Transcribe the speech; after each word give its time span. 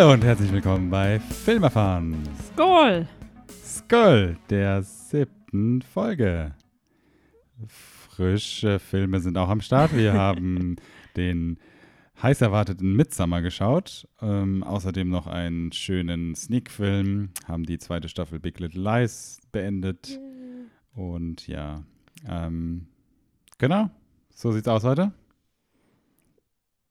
Hallo 0.00 0.14
und 0.14 0.24
herzlich 0.24 0.50
willkommen 0.50 0.88
bei 0.88 1.20
Filmerfahren. 1.20 2.16
Skoll! 2.54 3.06
Skoll, 3.62 4.38
der 4.48 4.82
siebten 4.82 5.82
Folge. 5.82 6.54
Frische 7.66 8.78
Filme 8.78 9.20
sind 9.20 9.36
auch 9.36 9.50
am 9.50 9.60
Start. 9.60 9.94
Wir 9.94 10.14
haben 10.14 10.76
den 11.18 11.58
heiß 12.22 12.40
erwarteten 12.40 12.96
Midsummer 12.96 13.42
geschaut. 13.42 14.08
Ähm, 14.22 14.62
außerdem 14.62 15.10
noch 15.10 15.26
einen 15.26 15.70
schönen 15.70 16.34
Sneak-Film. 16.34 17.28
Haben 17.46 17.64
die 17.64 17.76
zweite 17.76 18.08
Staffel 18.08 18.40
Big 18.40 18.58
Little 18.58 18.80
Lies 18.80 19.38
beendet. 19.52 20.18
Und 20.94 21.46
ja, 21.46 21.84
ähm, 22.26 22.86
genau. 23.58 23.90
So 24.34 24.50
sieht's 24.50 24.66
aus 24.66 24.82
heute. 24.82 25.12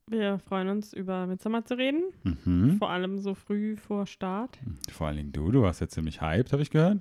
Wir 0.10 0.40
freuen 0.40 0.70
uns, 0.70 0.92
über 0.92 1.28
Midsommer 1.28 1.64
zu 1.66 1.78
reden. 1.78 2.02
Mhm. 2.24 2.78
Vor 2.80 2.90
allem 2.90 3.20
so 3.20 3.36
früh 3.36 3.76
vor 3.78 4.08
Start. 4.08 4.58
Vor 4.92 5.08
allen 5.08 5.18
Dingen 5.18 5.32
du, 5.32 5.52
du 5.52 5.62
warst 5.62 5.82
ja 5.82 5.88
ziemlich 5.88 6.20
hyped, 6.20 6.52
habe 6.52 6.64
ich 6.64 6.72
gehört. 6.72 6.98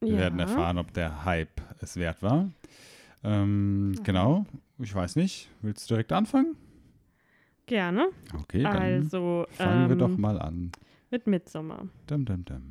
Wir 0.00 0.14
ja. 0.14 0.18
werden 0.18 0.40
erfahren, 0.40 0.78
ob 0.78 0.92
der 0.94 1.24
Hype 1.24 1.60
es 1.80 1.96
wert 1.96 2.22
war. 2.22 2.50
Ähm, 3.22 3.94
Genau, 4.02 4.46
ich 4.78 4.92
weiß 4.92 5.14
nicht. 5.14 5.48
Willst 5.62 5.88
du 5.88 5.94
direkt 5.94 6.10
anfangen? 6.12 6.56
Gerne. 7.66 8.08
Okay, 8.34 8.64
dann 8.64 8.76
Also, 8.76 9.46
fangen 9.50 9.88
wir 9.88 9.92
ähm, 9.92 9.98
doch 9.98 10.16
mal 10.16 10.40
an. 10.40 10.72
Mit 11.12 11.28
Midsommer. 11.28 11.86
Dum, 12.08 12.24
dum, 12.24 12.44
dum. 12.44 12.62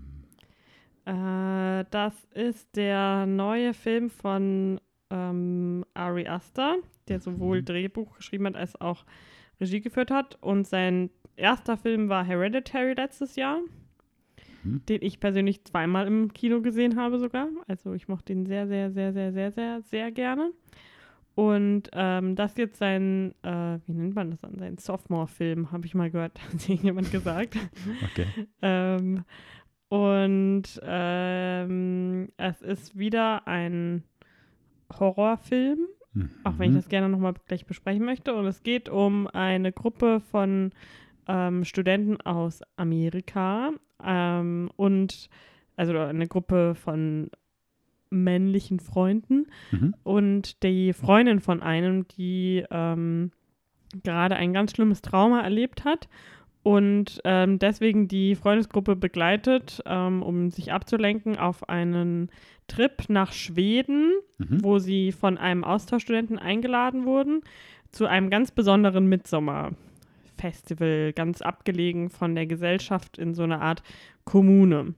Äh, 1.05 1.85
das 1.89 2.13
ist 2.33 2.75
der 2.75 3.25
neue 3.25 3.73
Film 3.73 4.09
von 4.09 4.81
ähm, 5.09 5.85
Ari 5.93 6.27
Aster, 6.27 6.77
der 7.09 7.19
sowohl 7.19 7.61
Mhm. 7.61 7.65
Drehbuch 7.65 8.15
geschrieben 8.15 8.45
hat 8.47 8.55
als 8.55 8.79
auch 8.79 9.05
Regie 9.59 9.81
geführt 9.81 10.11
hat. 10.11 10.37
Und 10.41 10.67
sein 10.67 11.09
erster 11.35 11.77
Film 11.77 12.09
war 12.09 12.23
Hereditary 12.23 12.93
letztes 12.93 13.35
Jahr, 13.35 13.59
Mhm. 14.63 14.81
den 14.87 15.01
ich 15.01 15.19
persönlich 15.19 15.63
zweimal 15.65 16.05
im 16.07 16.33
Kino 16.33 16.61
gesehen 16.61 16.95
habe 16.97 17.17
sogar. 17.19 17.47
Also 17.67 17.93
ich 17.93 18.07
mochte 18.07 18.33
ihn 18.33 18.45
sehr, 18.45 18.67
sehr, 18.67 18.91
sehr, 18.91 19.13
sehr, 19.13 19.31
sehr, 19.33 19.51
sehr, 19.51 19.81
sehr 19.81 20.11
gerne. 20.11 20.51
Und 21.35 21.89
ähm, 21.93 22.35
das 22.35 22.57
jetzt 22.57 22.77
sein, 22.79 23.33
äh, 23.43 23.79
wie 23.87 23.93
nennt 23.93 24.13
man 24.15 24.31
das 24.31 24.41
dann, 24.41 24.57
sein 24.59 24.77
Sophomore-Film, 24.77 25.71
habe 25.71 25.85
ich 25.85 25.95
mal 25.95 26.11
gehört, 26.11 26.37
hat 26.53 26.67
jemand 26.67 27.11
gesagt. 27.11 27.55
Okay. 28.11 28.25
Ähm, 28.61 29.23
und 29.87 30.63
ähm, 30.83 32.27
es 32.37 32.61
ist 32.61 32.97
wieder 32.99 33.47
ein 33.47 34.03
Horrorfilm, 34.99 35.79
auch 36.43 36.57
wenn 36.57 36.69
ich 36.69 36.71
Mhm. 36.71 36.75
das 36.79 36.89
gerne 36.89 37.09
nochmal 37.09 37.33
gleich 37.47 37.65
besprechen 37.65 38.05
möchte. 38.05 38.33
Und 38.33 38.45
es 38.47 38.63
geht 38.63 38.89
um 38.89 39.27
eine 39.27 39.71
Gruppe 39.71 40.19
von 40.19 40.71
ähm, 41.27 41.63
Studenten 41.65 42.19
aus 42.21 42.61
Amerika 42.77 43.71
ähm, 44.03 44.69
und 44.75 45.29
also 45.75 45.97
eine 45.97 46.27
Gruppe 46.27 46.75
von 46.75 47.29
männlichen 48.09 48.79
Freunden 48.79 49.47
Mhm. 49.71 49.93
und 50.03 50.63
die 50.63 50.93
Freundin 50.93 51.39
von 51.39 51.61
einem, 51.61 52.07
die 52.07 52.65
ähm, 52.71 53.31
gerade 54.03 54.35
ein 54.35 54.53
ganz 54.53 54.71
schlimmes 54.71 55.01
Trauma 55.01 55.41
erlebt 55.41 55.85
hat 55.85 56.07
und 56.63 57.21
ähm, 57.23 57.59
deswegen 57.59 58.07
die 58.07 58.35
Freundesgruppe 58.35 58.95
begleitet, 58.95 59.81
ähm, 59.85 60.21
um 60.23 60.49
sich 60.51 60.71
abzulenken 60.73 61.37
auf 61.37 61.69
einen 61.69 62.29
Trip 62.67 63.07
nach 63.09 63.31
Schweden, 63.31 64.11
Mhm. 64.37 64.63
wo 64.63 64.79
sie 64.79 65.11
von 65.11 65.37
einem 65.37 65.63
Austauschstudenten 65.63 66.37
eingeladen 66.39 67.05
wurden, 67.05 67.41
zu 67.91 68.05
einem 68.05 68.29
ganz 68.29 68.51
besonderen 68.51 69.07
Midsommer-Festival, 69.07 71.13
ganz 71.13 71.41
abgelegen 71.41 72.09
von 72.09 72.35
der 72.35 72.45
Gesellschaft 72.45 73.17
in 73.17 73.33
so 73.33 73.43
einer 73.43 73.61
Art 73.61 73.83
Kommune. 74.23 74.93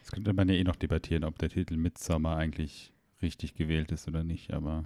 Das 0.00 0.12
könnte 0.12 0.32
man 0.32 0.48
ja 0.48 0.54
eh 0.54 0.64
noch 0.64 0.76
debattieren, 0.76 1.24
ob 1.24 1.38
der 1.38 1.50
Titel 1.50 1.76
Midsummer 1.76 2.36
eigentlich 2.36 2.92
richtig 3.22 3.54
gewählt 3.54 3.92
ist 3.92 4.08
oder 4.08 4.24
nicht. 4.24 4.52
Aber 4.52 4.84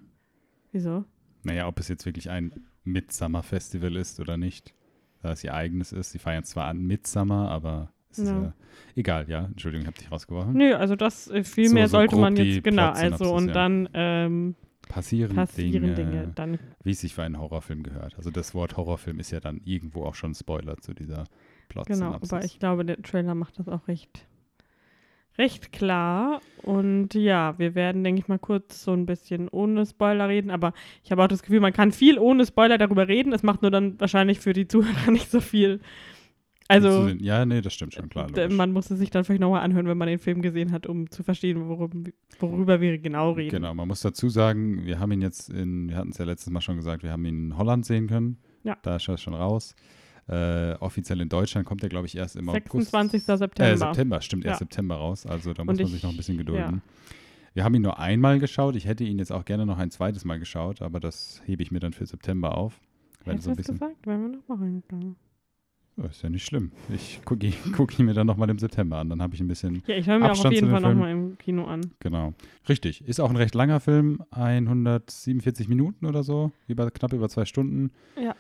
Wieso? 0.72 1.04
naja, 1.42 1.66
ob 1.68 1.78
es 1.78 1.88
jetzt 1.88 2.06
wirklich 2.06 2.30
ein 2.30 2.52
Midsummer 2.84 3.42
Festival 3.42 3.96
ist 3.96 4.18
oder 4.20 4.36
nicht. 4.36 4.74
Da 5.22 5.32
es 5.32 5.44
ihr 5.44 5.54
eigenes 5.54 5.92
ist. 5.92 6.12
Sie 6.12 6.18
feiern 6.18 6.44
zwar 6.44 6.66
an 6.66 6.82
Midsummer, 6.82 7.50
aber 7.50 7.92
es 8.10 8.18
ist 8.20 8.28
Ja. 8.28 8.42
ja 8.42 8.52
egal, 8.96 9.28
ja. 9.28 9.44
Entschuldigung, 9.46 9.82
ich 9.82 9.86
habe 9.88 9.98
dich 9.98 10.10
rausgeworfen. 10.10 10.52
Nö, 10.54 10.74
also 10.74 10.96
das 10.96 11.28
äh, 11.30 11.44
viel 11.44 11.68
So- 11.68 11.74
mehr 11.74 11.88
so 11.88 11.98
sollte 11.98 12.16
man 12.16 12.36
jetzt, 12.36 12.64
genau, 12.64 12.90
also 12.90 13.34
und 13.34 13.48
ja. 13.48 13.52
dann 13.54 13.88
ähm, 13.94 14.54
Passieren, 14.88 15.36
passieren 15.36 15.82
Dinge, 15.82 15.94
Dinge. 15.94 16.32
Dann, 16.34 16.58
wie 16.82 16.90
es 16.90 17.00
sich 17.00 17.14
für 17.14 17.22
einen 17.22 17.38
Horrorfilm 17.38 17.84
gehört. 17.84 18.16
Also 18.16 18.30
das 18.32 18.54
Wort 18.54 18.76
Horrorfilm 18.76 19.20
ist 19.20 19.30
ja 19.30 19.38
dann 19.38 19.60
irgendwo 19.64 20.04
auch 20.04 20.16
schon 20.16 20.34
Spoiler 20.34 20.78
zu 20.78 20.94
dieser 20.94 21.24
plot 21.68 21.86
genau, 21.86 22.12
aber 22.14 22.44
ich 22.44 22.58
glaube, 22.58 22.84
der 22.84 23.00
Trailer 23.00 23.36
macht 23.36 23.58
das 23.60 23.68
auch 23.68 23.86
recht, 23.86 24.26
recht 25.38 25.72
klar. 25.72 26.40
Und 26.62 27.14
ja, 27.14 27.58
wir 27.58 27.74
werden, 27.74 28.04
denke 28.04 28.20
ich 28.20 28.28
mal, 28.28 28.38
kurz 28.38 28.84
so 28.84 28.92
ein 28.92 29.06
bisschen 29.06 29.48
ohne 29.48 29.86
Spoiler 29.86 30.28
reden, 30.28 30.50
aber 30.50 30.72
ich 31.02 31.10
habe 31.10 31.22
auch 31.22 31.28
das 31.28 31.42
Gefühl, 31.42 31.60
man 31.60 31.72
kann 31.72 31.92
viel 31.92 32.18
ohne 32.18 32.46
Spoiler 32.46 32.78
darüber 32.78 33.08
reden. 33.08 33.32
Es 33.32 33.42
macht 33.42 33.62
nur 33.62 33.70
dann 33.70 33.98
wahrscheinlich 33.98 34.40
für 34.40 34.52
die 34.52 34.68
Zuhörer 34.68 35.10
nicht 35.10 35.30
so 35.30 35.40
viel. 35.40 35.80
Also, 36.70 37.08
Ja, 37.18 37.44
nee, 37.44 37.62
das 37.62 37.74
stimmt 37.74 37.94
schon, 37.94 38.08
klar. 38.08 38.28
logisch. 38.28 38.56
man 38.56 38.70
muss 38.70 38.92
es 38.92 39.00
sich 39.00 39.10
dann 39.10 39.24
vielleicht 39.24 39.40
nochmal 39.40 39.62
anhören, 39.62 39.88
wenn 39.88 39.98
man 39.98 40.06
den 40.06 40.20
Film 40.20 40.40
gesehen 40.40 40.70
hat, 40.70 40.86
um 40.86 41.10
zu 41.10 41.24
verstehen, 41.24 41.68
worum, 41.68 42.04
worüber 42.38 42.80
wir 42.80 42.96
genau 42.98 43.32
reden. 43.32 43.50
Genau, 43.50 43.74
man 43.74 43.88
muss 43.88 44.02
dazu 44.02 44.28
sagen, 44.28 44.86
wir 44.86 45.00
haben 45.00 45.10
ihn 45.10 45.20
jetzt 45.20 45.50
in, 45.50 45.88
wir 45.88 45.96
hatten 45.96 46.10
es 46.10 46.18
ja 46.18 46.24
letztes 46.24 46.52
Mal 46.52 46.60
schon 46.60 46.76
gesagt, 46.76 47.02
wir 47.02 47.10
haben 47.10 47.24
ihn 47.24 47.46
in 47.46 47.58
Holland 47.58 47.84
sehen 47.84 48.06
können. 48.06 48.38
Ja. 48.62 48.76
Da 48.82 48.96
ist 48.96 49.08
er 49.08 49.18
schon 49.18 49.34
raus. 49.34 49.74
Äh, 50.30 50.76
offiziell 50.78 51.20
in 51.20 51.28
Deutschland 51.28 51.66
kommt 51.66 51.82
er, 51.82 51.88
glaube 51.88 52.06
ich, 52.06 52.16
erst 52.16 52.36
im 52.36 52.48
26. 52.48 53.22
August. 53.28 53.38
September. 53.38 53.72
Äh, 53.72 53.76
September, 53.76 54.20
stimmt, 54.20 54.44
erst 54.44 54.60
Ja. 54.60 54.64
September 54.66 54.94
raus. 54.96 55.26
Also 55.26 55.52
da 55.54 55.64
muss 55.64 55.72
Und 55.72 55.76
man 55.78 55.86
ich- 55.86 55.92
sich 55.92 56.02
noch 56.04 56.10
ein 56.10 56.16
bisschen 56.16 56.36
ja. 56.36 56.42
gedulden. 56.42 56.82
Wir 57.52 57.64
haben 57.64 57.74
ihn 57.74 57.82
nur 57.82 57.98
einmal 57.98 58.38
geschaut. 58.38 58.76
Ich 58.76 58.84
hätte 58.86 59.02
ihn 59.02 59.18
jetzt 59.18 59.32
auch 59.32 59.44
gerne 59.44 59.66
noch 59.66 59.78
ein 59.78 59.90
zweites 59.90 60.24
Mal 60.24 60.38
geschaut, 60.38 60.82
aber 60.82 61.00
das 61.00 61.42
hebe 61.46 61.64
ich 61.64 61.72
mir 61.72 61.80
dann 61.80 61.92
für 61.92 62.06
September 62.06 62.56
auf. 62.56 62.80
Hättest 63.24 63.44
so 63.44 63.50
du 63.50 63.56
gesagt? 63.56 64.06
Wären 64.06 64.22
wir 64.22 64.28
noch 64.38 64.48
mal 64.48 64.58
reingegangen. 64.58 65.16
Ja, 65.96 66.06
ist 66.06 66.22
ja 66.22 66.30
nicht 66.30 66.44
schlimm. 66.46 66.70
Ich 66.94 67.20
gucke 67.24 67.46
ihn, 67.48 67.52
guck 67.76 67.98
ihn 67.98 68.06
mir 68.06 68.14
dann 68.14 68.28
nochmal 68.28 68.48
im 68.50 68.58
September 68.60 68.98
an. 68.98 69.08
Dann 69.08 69.20
habe 69.20 69.34
ich 69.34 69.40
ein 69.40 69.48
bisschen 69.48 69.82
Ja, 69.88 69.96
ich 69.96 70.06
höre 70.06 70.20
mir 70.20 70.26
auch 70.26 70.30
auf 70.30 70.36
Abstand 70.36 70.54
jeden 70.54 70.70
Fall 70.70 70.80
nochmal 70.80 71.10
im 71.10 71.36
Kino 71.38 71.64
an. 71.66 71.80
Genau. 71.98 72.34
Richtig. 72.68 73.04
Ist 73.06 73.18
auch 73.20 73.30
ein 73.30 73.36
recht 73.36 73.56
langer 73.56 73.80
Film, 73.80 74.22
147 74.30 75.68
Minuten 75.68 76.06
oder 76.06 76.22
so, 76.22 76.52
über, 76.68 76.88
knapp 76.92 77.12
über 77.12 77.28
zwei 77.28 77.44
Stunden. 77.44 77.90
Ja. 78.16 78.34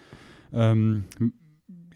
Ähm, 0.52 1.04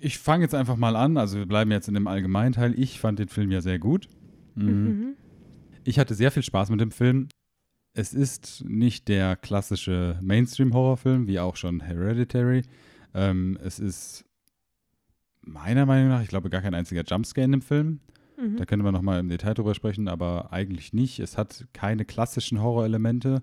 ich 0.00 0.18
fange 0.18 0.44
jetzt 0.44 0.54
einfach 0.54 0.76
mal 0.76 0.96
an. 0.96 1.16
Also 1.16 1.38
wir 1.38 1.46
bleiben 1.46 1.70
jetzt 1.70 1.88
in 1.88 1.94
dem 1.94 2.06
Allgemeinteil. 2.06 2.78
Ich 2.78 3.00
fand 3.00 3.18
den 3.18 3.28
Film 3.28 3.50
ja 3.50 3.60
sehr 3.60 3.78
gut. 3.78 4.08
Mhm. 4.54 4.66
Mhm. 4.66 5.16
Ich 5.84 5.98
hatte 5.98 6.14
sehr 6.14 6.30
viel 6.30 6.42
Spaß 6.42 6.70
mit 6.70 6.80
dem 6.80 6.90
Film. 6.90 7.28
Es 7.92 8.12
ist 8.12 8.64
nicht 8.66 9.08
der 9.08 9.36
klassische 9.36 10.18
Mainstream-Horrorfilm, 10.20 11.28
wie 11.28 11.38
auch 11.38 11.56
schon 11.56 11.80
Hereditary. 11.80 12.62
Ähm, 13.14 13.56
es 13.62 13.78
ist 13.78 14.24
meiner 15.42 15.86
Meinung 15.86 16.08
nach, 16.08 16.22
ich 16.22 16.28
glaube, 16.28 16.50
gar 16.50 16.62
kein 16.62 16.74
einziger 16.74 17.04
Jumpscare 17.04 17.44
in 17.44 17.52
dem 17.52 17.62
Film. 17.62 18.00
Mhm. 18.36 18.56
Da 18.56 18.64
können 18.64 18.84
wir 18.84 18.92
nochmal 18.92 19.20
im 19.20 19.28
Detail 19.28 19.54
drüber 19.54 19.74
sprechen, 19.74 20.08
aber 20.08 20.52
eigentlich 20.52 20.92
nicht. 20.92 21.20
Es 21.20 21.38
hat 21.38 21.66
keine 21.72 22.04
klassischen 22.04 22.62
Horrorelemente. 22.62 23.42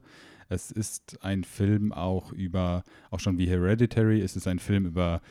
Es 0.50 0.70
ist 0.70 1.24
ein 1.24 1.46
Film 1.46 1.94
auch 1.94 2.34
über, 2.34 2.84
auch 3.10 3.22
schon 3.22 3.38
wie 3.38 3.48
Hereditary, 3.48 4.20
es 4.20 4.36
ist 4.36 4.48
ein 4.48 4.60
Film 4.60 4.86
über, 4.86 5.22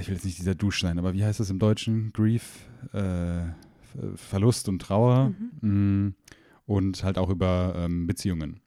ich 0.00 0.08
will 0.08 0.14
jetzt 0.14 0.24
nicht 0.24 0.38
dieser 0.38 0.54
Dusch 0.54 0.80
sein, 0.80 0.98
aber 0.98 1.14
wie 1.14 1.24
heißt 1.24 1.40
das 1.40 1.50
im 1.50 1.58
Deutschen? 1.58 2.12
Grief, 2.12 2.66
äh, 2.92 2.98
Ver- 2.98 4.16
Verlust 4.16 4.68
und 4.68 4.80
Trauer. 4.80 5.32
Mm, 5.62 6.08
Und 6.66 7.02
halt 7.04 7.16
auch 7.18 7.30
über 7.30 7.74
ähm, 7.76 8.06
Beziehungen. 8.06 8.60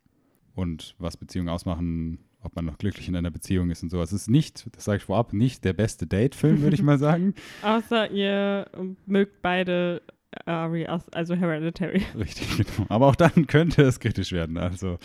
Und 0.56 0.96
was 0.98 1.18
Beziehungen 1.18 1.50
ausmachen, 1.50 2.18
ob 2.42 2.56
man 2.56 2.66
noch 2.66 2.80
glücklich 2.80 3.08
in 3.08 3.16
einer 3.16 3.30
Beziehung 3.30 3.70
ist 3.70 3.84
und 3.84 3.90
sowas. 3.92 4.12
Es 4.12 4.24
ist 4.24 4.30
nicht, 4.30 4.66
das 4.76 4.86
sage 4.86 4.98
ich 4.98 5.04
vorab, 5.04 5.32
nicht 5.34 5.64
der 5.64 5.74
beste 5.74 6.08
Date-Film, 6.08 6.62
würde 6.62 6.76
ich 6.76 6.82
mal 6.82 6.98
sagen. 7.08 7.36
Außer 7.62 8.10
ihr 8.12 8.66
mögt 9.06 9.42
beide 9.44 10.02
Ari, 10.46 10.88
aus- 10.88 11.10
also 11.10 11.36
Hereditary. 11.36 12.02
Richtig, 12.18 12.58
genau. 12.58 12.88
Aber 12.90 13.06
auch 13.08 13.16
dann 13.16 13.46
könnte 13.48 13.84
es 13.84 14.00
kritisch 14.00 14.32
werden. 14.32 14.58
Also, 14.58 14.98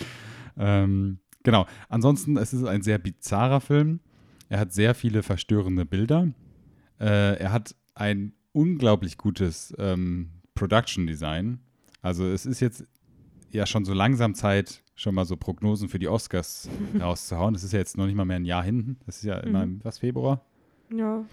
ähm, 0.56 1.18
Genau. 1.42 1.66
Ansonsten, 1.88 2.36
es 2.38 2.52
ist 2.52 2.64
ein 2.64 2.82
sehr 2.82 2.98
bizarrer 2.98 3.60
Film. 3.60 4.00
Er 4.48 4.60
hat 4.60 4.72
sehr 4.72 4.94
viele 4.94 5.22
verstörende 5.22 5.84
Bilder. 5.84 6.28
Äh, 7.00 7.38
er 7.38 7.52
hat 7.52 7.74
ein 7.94 8.32
unglaublich 8.52 9.18
gutes 9.18 9.74
ähm, 9.78 10.30
Production 10.54 11.06
Design. 11.06 11.60
Also 12.02 12.26
es 12.26 12.46
ist 12.46 12.60
jetzt 12.60 12.86
ja 13.50 13.66
schon 13.66 13.84
so 13.84 13.92
langsam 13.92 14.34
Zeit, 14.34 14.82
schon 14.94 15.14
mal 15.14 15.24
so 15.24 15.36
Prognosen 15.36 15.88
für 15.88 15.98
die 15.98 16.08
Oscars 16.08 16.68
rauszuhauen. 17.00 17.54
Das 17.54 17.64
ist 17.64 17.72
ja 17.72 17.78
jetzt 17.78 17.96
noch 17.96 18.06
nicht 18.06 18.14
mal 18.14 18.24
mehr 18.24 18.36
ein 18.36 18.44
Jahr 18.44 18.62
hinten. 18.62 18.98
Das 19.06 19.16
ist 19.16 19.24
ja 19.24 19.38
immer 19.38 19.62
im, 19.62 19.84
was, 19.84 19.98
Februar? 19.98 20.44
Ja. 20.94 21.24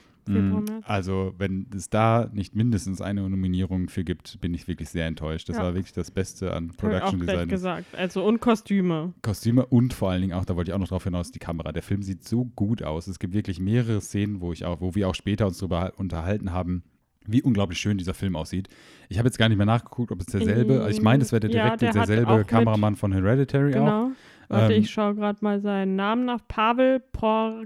Also, 0.86 1.34
wenn 1.38 1.68
es 1.76 1.90
da 1.90 2.30
nicht 2.34 2.56
mindestens 2.56 3.02
eine 3.02 3.22
Nominierung 3.30 3.90
für 3.90 4.04
gibt, 4.04 4.40
bin 4.42 4.54
ich 4.54 4.68
wirklich 4.68 4.90
sehr 4.90 5.06
enttäuscht. 5.08 5.50
Das 5.50 5.58
Ja. 5.58 5.64
war 5.64 5.74
wirklich 5.76 5.94
das 5.94 6.12
Beste 6.12 6.54
an 6.54 6.70
Hab 6.70 6.72
ich 6.72 6.78
auch 6.78 6.82
Production 6.90 7.20
Design. 7.22 7.48
gesagt. 7.50 7.86
Also 7.96 8.24
und 8.26 8.40
Kostüme. 8.40 9.14
Kostüme 9.22 9.66
und 9.66 9.94
vor 9.94 10.10
allen 10.12 10.22
Dingen 10.22 10.34
auch, 10.34 10.46
da 10.46 10.56
wollte 10.56 10.72
ich 10.72 10.76
auch 10.76 10.80
noch 10.80 10.88
drauf 10.88 11.04
hinaus, 11.04 11.32
die 11.32 11.40
Kamera. 11.40 11.72
Der 11.72 11.84
Film 11.84 12.02
sieht 12.04 12.24
so 12.28 12.46
gut 12.46 12.84
aus. 12.84 13.08
Es 13.08 13.20
gibt 13.20 13.34
wirklich 13.34 13.60
mehrere 13.60 14.02
Szenen, 14.02 14.42
wo 14.42 14.52
ich 14.54 14.66
auch, 14.66 14.82
wo 14.82 14.96
wir 14.96 15.08
auch 15.10 15.16
später 15.16 15.48
uns 15.48 15.58
darüber 15.58 15.94
unterhalten 15.98 16.52
haben, 16.52 16.84
wie 17.26 17.42
unglaublich 17.42 17.80
schön 17.80 17.98
dieser 17.98 18.14
Film 18.14 18.36
aussieht. 18.36 18.68
Ich 19.10 19.18
habe 19.18 19.28
jetzt 19.28 19.38
gar 19.38 19.48
nicht 19.48 19.58
mehr 19.58 19.66
nachgeguckt, 19.66 20.12
ob 20.12 20.20
es 20.20 20.26
derselbe, 20.28 20.82
also 20.84 20.90
ich 20.90 21.02
meine, 21.02 21.24
es 21.24 21.32
wäre 21.32 21.40
der 21.40 21.52
Ja, 21.52 21.64
direkt 21.64 21.82
der 21.82 21.90
hat 21.90 21.96
auch 21.98 22.06
derselbe 22.06 22.38
mit- 22.40 22.48
Kameramann 22.48 22.96
von 22.96 23.14
Hereditary 23.14 23.72
auch. 23.76 23.80
Genau. 23.80 24.12
Warte, 24.50 24.74
Ähm, 24.74 24.82
ich 24.82 24.90
schaue 24.92 25.16
gerade 25.16 25.40
mal 25.42 25.62
seinen 25.62 25.96
Namen 25.96 26.26
nach. 26.26 26.42
Pavel 26.48 27.00
Por 27.00 27.64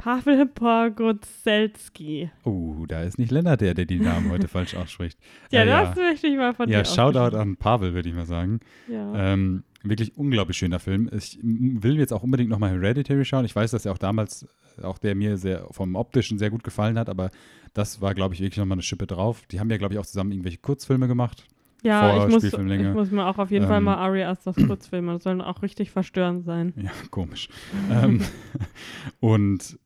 Pavel 0.00 0.46
Porgozelski. 0.46 2.30
Oh, 2.44 2.84
da 2.88 3.02
ist 3.02 3.18
nicht 3.18 3.30
Lennart 3.30 3.60
der, 3.60 3.74
der 3.74 3.84
die 3.84 4.00
Namen 4.00 4.30
heute 4.30 4.48
falsch 4.48 4.74
ausspricht. 4.74 5.18
Ja, 5.50 5.62
Äh, 5.62 5.66
das 5.66 5.96
möchte 5.96 6.26
ich 6.26 6.36
mal 6.36 6.54
von 6.54 6.68
Ja, 6.70 6.78
dir 6.80 6.84
Shoutout 6.86 7.18
aufgeschrieben. 7.18 7.40
an 7.40 7.56
Pavel, 7.56 7.92
würde 7.94 8.08
ich 8.08 8.14
mal 8.14 8.24
sagen. 8.26 8.60
Ja. 8.88 9.32
Ähm, 9.32 9.62
wirklich 9.82 10.16
unglaublich 10.16 10.56
schöner 10.56 10.78
Film. 10.78 11.10
Ich 11.12 11.38
will 11.42 11.98
jetzt 11.98 12.12
auch 12.12 12.22
unbedingt 12.22 12.48
nochmal 12.50 12.70
Hereditary 12.70 13.24
schauen. 13.24 13.44
Ich 13.44 13.54
weiß, 13.54 13.70
dass 13.72 13.84
er 13.84 13.92
auch 13.92 13.98
damals, 13.98 14.46
auch 14.82 14.98
der 14.98 15.14
mir 15.14 15.36
sehr 15.36 15.66
vom 15.70 15.94
optischen 15.96 16.38
sehr 16.38 16.50
gut 16.50 16.64
gefallen 16.64 16.98
hat, 16.98 17.08
aber 17.10 17.30
das 17.74 18.00
war, 18.00 18.14
glaube 18.14 18.34
ich, 18.34 18.40
wirklich 18.40 18.58
nochmal 18.58 18.76
eine 18.76 18.82
Schippe 18.82 19.06
drauf. 19.06 19.42
Die 19.50 19.60
haben 19.60 19.70
ja, 19.70 19.76
glaube 19.76 19.94
ich, 19.94 20.00
auch 20.00 20.06
zusammen 20.06 20.32
irgendwelche 20.32 20.58
Kurzfilme 20.58 21.08
gemacht. 21.08 21.44
ja, 21.82 22.26
ich 22.26 22.32
muss, 22.32 22.44
ich 22.44 22.56
muss 22.58 23.10
mir 23.10 23.26
auch 23.26 23.38
auf 23.38 23.50
jeden 23.50 23.66
Fall 23.66 23.78
Ähm, 23.78 23.84
mal 23.84 23.96
Ari 23.96 24.22
Asters 24.24 24.56
Kurzfilme, 24.56 25.12
das 25.14 25.22
sollen 25.24 25.40
auch 25.40 25.62
richtig 25.62 25.90
verstörend 25.90 26.44
sein. 26.44 26.72
Ja, 26.76 26.90
komisch. 27.10 27.48
ähm, 27.90 28.22
und 29.20 29.78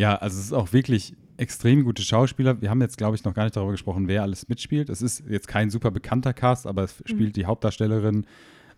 ja, 0.00 0.16
also 0.16 0.38
es 0.38 0.46
ist 0.46 0.52
auch 0.52 0.72
wirklich 0.72 1.14
extrem 1.36 1.84
gute 1.84 2.02
Schauspieler. 2.02 2.60
Wir 2.60 2.70
haben 2.70 2.80
jetzt, 2.80 2.98
glaube 2.98 3.16
ich, 3.16 3.24
noch 3.24 3.34
gar 3.34 3.44
nicht 3.44 3.56
darüber 3.56 3.72
gesprochen, 3.72 4.08
wer 4.08 4.22
alles 4.22 4.48
mitspielt. 4.48 4.88
Es 4.90 5.02
ist 5.02 5.22
jetzt 5.28 5.48
kein 5.48 5.70
super 5.70 5.90
bekannter 5.90 6.32
Cast, 6.32 6.66
aber 6.66 6.84
es 6.84 7.02
spielt 7.06 7.36
die 7.36 7.46
Hauptdarstellerin, 7.46 8.26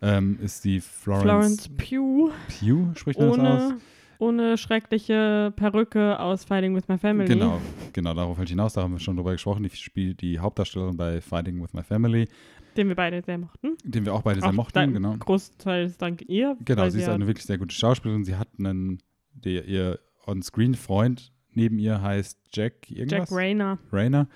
ähm, 0.01 0.39
ist 0.43 0.65
die 0.65 0.81
Florence, 0.81 1.23
Florence 1.23 1.69
Pugh 1.71 2.33
Pugh, 2.61 2.95
spricht 2.97 3.19
man 3.21 3.29
das 3.31 3.39
aus? 3.39 3.45
ohne, 3.73 3.79
ohne 4.19 4.59
schreckliche 4.59 5.53
Perücke 5.57 6.19
aus 6.21 6.45
Fighting 6.45 6.75
with 6.75 6.89
My 6.89 6.99
Family. 6.99 7.29
Genau, 7.29 7.61
genau, 7.93 8.15
darauf 8.15 8.39
ich 8.41 8.51
hinaus, 8.51 8.73
da 8.75 8.83
haben 8.83 8.93
wir 8.93 9.01
schon 9.01 9.17
drüber 9.17 9.33
gesprochen. 9.33 9.63
Die 9.65 9.71
spielt 9.71 10.21
die 10.23 10.39
Hauptdarstellerin 10.39 10.97
bei 10.97 11.21
Fighting 11.21 11.61
with 11.63 11.73
My 11.73 11.83
Family, 11.83 12.29
Den 12.77 12.89
wir 12.89 12.95
beide 12.97 13.23
sehr 13.23 13.39
mochten. 13.39 13.77
den 13.85 14.05
wir 14.05 14.15
auch 14.15 14.23
beide 14.23 14.41
sehr 14.41 14.51
Auch 14.51 14.55
mochten, 14.55 14.75
dank- 14.75 14.93
genau. 14.95 15.17
Großteils 15.19 15.99
dank 15.99 16.23
ihr. 16.29 16.57
Genau, 16.65 16.89
sie 16.91 17.01
ist 17.01 17.09
eine 17.09 17.27
wirklich 17.27 17.47
sehr 17.47 17.59
gute 17.59 17.75
Schauspielerin. 17.75 18.25
Sie 18.25 18.37
hat 18.37 18.49
einen, 18.59 18.99
der, 19.35 19.65
ihr 19.67 19.99
On-Screen-Freund 20.27 21.33
neben 21.55 21.79
ihr 21.79 22.01
heißt 22.01 22.39
Jack 22.53 22.91
irgendwas. 22.91 23.31
Jack 23.31 23.39
Rayner. 23.39 23.79
Rayner. 23.93 24.29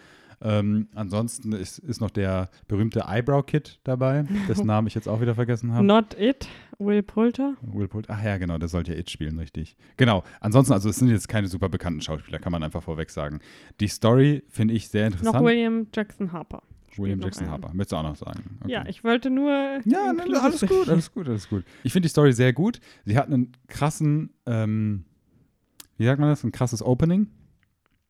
Ähm, 0.42 0.88
ansonsten 0.94 1.52
ist, 1.52 1.78
ist 1.78 2.00
noch 2.02 2.10
der 2.10 2.50
berühmte 2.68 3.04
Eyebrow-Kid 3.08 3.80
dabei, 3.84 4.26
dessen 4.46 4.66
Namen 4.66 4.86
ich 4.86 4.94
jetzt 4.94 5.08
auch 5.08 5.22
wieder 5.22 5.34
vergessen 5.34 5.72
habe. 5.72 5.82
Not 5.86 6.14
It, 6.18 6.46
Will 6.78 7.02
Poulter. 7.02 7.54
Will 7.62 7.88
Poulter. 7.88 8.12
Ach 8.14 8.22
ja, 8.22 8.36
genau, 8.36 8.58
der 8.58 8.68
sollte 8.68 8.92
ja 8.92 8.98
It 8.98 9.10
spielen, 9.10 9.38
richtig. 9.38 9.76
Genau. 9.96 10.24
Ansonsten, 10.40 10.74
also 10.74 10.90
es 10.90 10.96
sind 10.96 11.08
jetzt 11.08 11.28
keine 11.28 11.48
super 11.48 11.70
bekannten 11.70 12.02
Schauspieler, 12.02 12.38
kann 12.38 12.52
man 12.52 12.62
einfach 12.62 12.82
vorweg 12.82 13.08
sagen. 13.08 13.38
Die 13.80 13.88
Story 13.88 14.42
finde 14.50 14.74
ich 14.74 14.88
sehr 14.90 15.06
interessant. 15.06 15.36
Noch 15.36 15.42
William 15.42 15.86
Jackson 15.94 16.30
Harper. 16.32 16.62
William 16.98 17.20
Jackson. 17.20 17.48
Harper. 17.50 17.68
Möchtest 17.72 17.92
du 17.92 17.96
auch 17.96 18.02
noch 18.02 18.16
sagen? 18.16 18.58
Okay. 18.62 18.72
Ja, 18.72 18.86
ich 18.86 19.04
wollte 19.04 19.30
nur. 19.30 19.50
Ja, 19.86 20.12
ne, 20.12 20.22
inklusive- 20.24 20.42
alles 20.42 20.60
gut, 20.66 20.88
alles 20.88 21.12
gut, 21.12 21.28
alles 21.28 21.48
gut. 21.48 21.64
Ich 21.82 21.92
finde 21.92 22.06
die 22.06 22.10
Story 22.10 22.32
sehr 22.34 22.52
gut. 22.52 22.80
Sie 23.06 23.16
hat 23.18 23.26
einen 23.26 23.52
krassen, 23.68 24.30
ähm, 24.46 25.04
wie 25.96 26.04
sagt 26.04 26.20
man 26.20 26.28
das, 26.28 26.44
ein 26.44 26.52
krasses 26.52 26.82
Opening. 26.82 27.28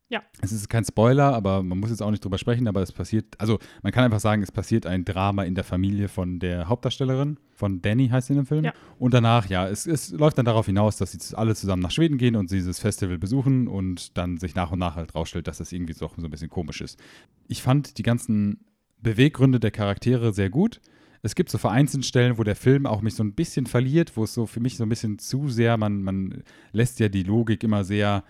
Ja. 0.09 0.23
Es 0.41 0.53
ist 0.53 0.69
kein 0.69 0.85
Spoiler, 0.85 1.35
aber 1.35 1.65
man 1.65 1.79
muss 1.79 1.91
jetzt 1.91 2.01
auch 2.01 2.13
nicht 2.13 2.25
drüber 2.25 2.39
sprechen, 2.39 2.69
aber 2.69 2.81
es 2.81 2.93
passiert, 2.93 3.35
also 3.39 3.59
man 3.83 3.93
kann 3.93 4.05
einfach 4.05 4.21
sagen, 4.21 4.41
es 4.41 4.53
passiert 4.53 4.87
ein 4.87 5.05
Drama 5.05 5.43
in 5.43 5.57
der 5.57 5.65
Familie 5.65 6.07
von 6.07 6.39
der 6.39 6.69
Hauptdarstellerin, 6.69 7.39
von 7.51 7.83
Danny 7.83 8.09
heißt 8.09 8.29
sie 8.29 8.35
in 8.35 8.39
dem 8.39 8.47
Film. 8.47 8.65
Ja. 8.65 8.73
Und 9.01 9.15
danach, 9.15 9.49
ja, 9.49 9.67
es, 9.69 9.85
es 9.85 10.13
läuft 10.13 10.39
dann 10.39 10.45
darauf 10.45 10.67
hinaus, 10.67 10.97
dass 10.97 11.11
sie 11.11 11.37
alle 11.37 11.57
zusammen 11.57 11.83
nach 11.83 11.91
Schweden 11.91 12.19
gehen 12.19 12.37
und 12.37 12.53
dieses 12.53 12.79
Festival 12.79 13.19
besuchen 13.19 13.67
und 13.67 14.17
dann 14.17 14.39
sich 14.39 14.55
nach 14.55 14.71
und 14.71 14.79
nach 14.79 14.95
halt 14.95 15.15
rausstellt, 15.17 15.49
dass 15.49 15.59
das 15.59 15.73
irgendwie 15.73 15.95
doch 15.95 16.15
so 16.17 16.25
ein 16.25 16.31
bisschen 16.31 16.51
komisch 16.51 16.83
ist. 16.83 17.01
Ich 17.49 17.63
fand 17.63 17.99
die 17.99 18.05
ganzen 18.05 18.65
Beweggründe 19.03 19.59
der 19.59 19.73
Charaktere 19.73 20.33
sehr 20.33 20.51
gut. 20.51 20.81
Es 21.23 21.35
gibt 21.35 21.51
so 21.51 21.59
vereinzelt 21.59 22.05
Stellen, 22.05 22.39
wo 22.39 22.45
der 22.45 22.57
Film 22.57 22.87
auch 22.87 23.03
mich 23.03 23.15
so 23.15 23.25
ein 23.25 23.35
bisschen 23.35 23.67
verliert, 23.67 24.17
wo 24.17 24.25
es 24.25 24.35
so 24.35 24.47
für 24.47 24.61
mich 24.61 24.77
so 24.77 24.85
ein 24.85 24.89
bisschen 24.89 25.19
zu 25.19 25.49
sehr, 25.49 25.77
man, 25.77 26.03
man 26.03 26.43
lässt 26.73 27.01
ja 27.01 27.09
die 27.09 27.23
Logik 27.23 27.63
immer 27.65 27.85
sehr, 27.85 28.25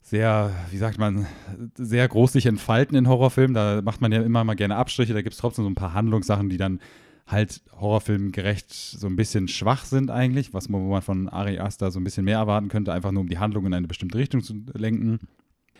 sehr, 0.00 0.52
wie 0.70 0.76
sagt 0.76 0.98
man, 0.98 1.26
sehr 1.74 2.06
groß 2.06 2.32
sich 2.32 2.46
entfalten 2.46 2.96
in 2.96 3.08
Horrorfilmen. 3.08 3.54
Da 3.54 3.82
macht 3.82 4.00
man 4.00 4.12
ja 4.12 4.22
immer 4.22 4.44
mal 4.44 4.54
gerne 4.54 4.76
Abstriche. 4.76 5.14
Da 5.14 5.22
gibt 5.22 5.34
es 5.34 5.40
trotzdem 5.40 5.64
so 5.64 5.70
ein 5.70 5.74
paar 5.74 5.94
Handlungssachen, 5.94 6.48
die 6.48 6.58
dann 6.58 6.80
halt 7.26 7.62
Horrorfilmen 7.72 8.30
gerecht 8.30 8.72
so 8.72 9.08
ein 9.08 9.16
bisschen 9.16 9.48
schwach 9.48 9.84
sind 9.84 10.10
eigentlich, 10.10 10.54
was 10.54 10.68
man, 10.68 10.82
wo 10.82 10.90
man 10.90 11.02
von 11.02 11.28
Ari 11.28 11.58
Aster 11.58 11.90
so 11.90 11.98
ein 11.98 12.04
bisschen 12.04 12.24
mehr 12.24 12.38
erwarten 12.38 12.68
könnte, 12.68 12.92
einfach 12.92 13.10
nur 13.10 13.22
um 13.22 13.28
die 13.28 13.38
Handlung 13.38 13.66
in 13.66 13.74
eine 13.74 13.88
bestimmte 13.88 14.18
Richtung 14.18 14.42
zu 14.42 14.54
lenken. 14.74 15.18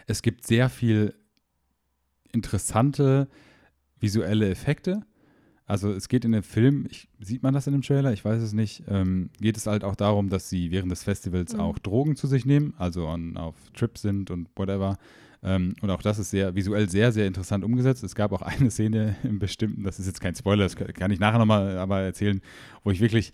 Es 0.07 0.23
gibt 0.23 0.45
sehr 0.45 0.69
viel 0.69 1.15
interessante 2.33 3.29
visuelle 4.01 4.51
Effekte. 4.51 5.03
Also 5.67 5.91
es 5.91 6.09
geht 6.09 6.25
in 6.25 6.33
dem 6.33 6.45
Film, 6.45 6.87
ich, 6.89 7.09
sieht 7.21 7.43
man 7.43 7.53
das 7.53 7.67
in 7.67 7.73
dem 7.73 7.83
Trailer? 7.83 8.13
Ich 8.13 8.25
weiß 8.25 8.41
es 8.41 8.53
nicht. 8.53 8.85
Ähm, 8.89 9.31
geht 9.41 9.57
es 9.57 9.67
halt 9.67 9.83
auch 9.83 9.97
darum, 9.97 10.29
dass 10.29 10.49
sie 10.49 10.71
während 10.71 10.93
des 10.93 11.03
Festivals 11.03 11.55
Mhm. 11.55 11.61
auch 11.61 11.79
Drogen 11.81 12.15
zu 12.15 12.29
sich 12.29 12.47
nehmen, 12.47 12.75
also 12.79 13.09
on, 13.09 13.37
auf 13.37 13.57
Trips 13.75 14.03
sind 14.03 14.31
und 14.31 14.49
whatever. 14.55 14.97
Ähm, 15.43 15.75
und 15.81 15.91
auch 15.91 16.03
das 16.03 16.19
ist 16.21 16.31
sehr 16.31 16.55
visuell 16.55 16.89
sehr, 16.89 17.11
sehr 17.13 17.27
interessant 17.27 17.65
umgesetzt. 17.65 18.05
Es 18.05 18.15
gab 18.15 18.33
auch 18.33 18.43
eine 18.43 18.71
Szene 18.71 19.17
im 19.25 19.41
bestimmten, 19.41 19.83
das 19.83 19.99
ist 19.99 20.07
jetzt 20.07 20.21
kein 20.21 20.35
Spoiler, 20.37 20.65
das 20.65 20.77
kann 20.77 21.11
ich 21.11 21.19
nachher 21.19 21.39
nochmal 21.39 21.79
aber 21.79 22.01
erzählen, 22.01 22.41
wo 22.85 22.91
ich 22.93 23.01
wirklich 23.01 23.33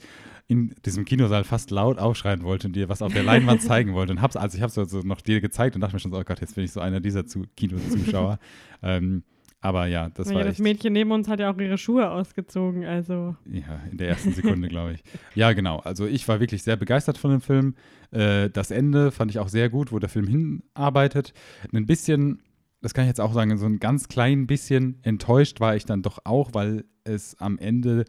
in 0.49 0.75
diesem 0.85 1.05
Kinosaal 1.05 1.45
fast 1.45 1.71
laut 1.71 1.99
aufschreien 1.99 2.43
wollte 2.43 2.67
und 2.67 2.77
dir 2.77 2.89
was 2.89 3.03
auf 3.03 3.13
der 3.13 3.23
Leinwand 3.23 3.63
zeigen 3.63 3.93
wollte. 3.93 4.13
Und 4.13 4.23
hab's, 4.23 4.37
also 4.37 4.57
ich 4.57 4.63
habe 4.63 4.71
es 4.71 4.79
also 4.79 5.01
noch 5.01 5.21
dir 5.21 5.41
gezeigt 5.41 5.75
und 5.75 5.83
dachte 5.83 5.95
mir 5.95 6.01
schon 6.01 6.11
so, 6.13 6.19
oh 6.19 6.25
Gott, 6.25 6.41
jetzt 6.41 6.55
bin 6.55 6.65
ich 6.65 6.73
so 6.73 6.81
einer 6.81 7.01
dieser 7.01 7.27
zu 7.27 7.45
Kinozuschauer. 7.57 8.39
ähm, 8.83 9.23
aber 9.63 9.87
ja, 9.87 10.11
das 10.11 10.29
ja, 10.29 10.35
war 10.35 10.43
das 10.43 10.55
echt, 10.55 10.61
Mädchen 10.61 10.93
neben 10.93 11.13
uns 11.13 11.29
hat 11.29 11.39
ja 11.39 11.49
auch 11.49 11.57
ihre 11.57 11.79
Schuhe 11.79 12.11
ausgezogen, 12.11 12.85
also. 12.85 13.37
ja, 13.47 13.81
in 13.91 13.97
der 13.97 14.09
ersten 14.09 14.33
Sekunde, 14.33 14.69
glaube 14.69 14.95
ich. 14.95 15.05
Ja, 15.37 15.53
genau. 15.53 15.79
Also 15.79 16.05
ich 16.05 16.27
war 16.27 16.41
wirklich 16.41 16.65
sehr 16.65 16.77
begeistert 16.77 17.17
von 17.17 17.31
dem 17.31 17.41
Film. 17.41 17.77
Äh, 18.11 18.51
das 18.51 18.73
Ende 18.73 19.13
fand 19.13 19.31
ich 19.31 19.39
auch 19.39 19.49
sehr 19.49 19.71
gut, 19.71 19.93
wo 19.93 20.01
der 20.01 20.09
Film 20.09 20.27
hinarbeitet. 20.27 21.33
Ein 21.73 21.87
bisschen, 21.87 22.43
das 22.81 22.93
kann 22.93 23.05
ich 23.05 23.09
jetzt 23.09 23.21
auch 23.21 23.33
sagen, 23.33 23.57
so 23.57 23.67
ein 23.67 23.79
ganz 23.79 24.09
klein 24.09 24.49
bisschen 24.49 24.99
enttäuscht 25.03 25.61
war 25.61 25.77
ich 25.77 25.87
dann 25.87 26.03
doch 26.03 26.19
auch, 26.25 26.51
weil 26.53 26.85
es 27.05 27.39
am 27.39 27.57
Ende 27.57 28.05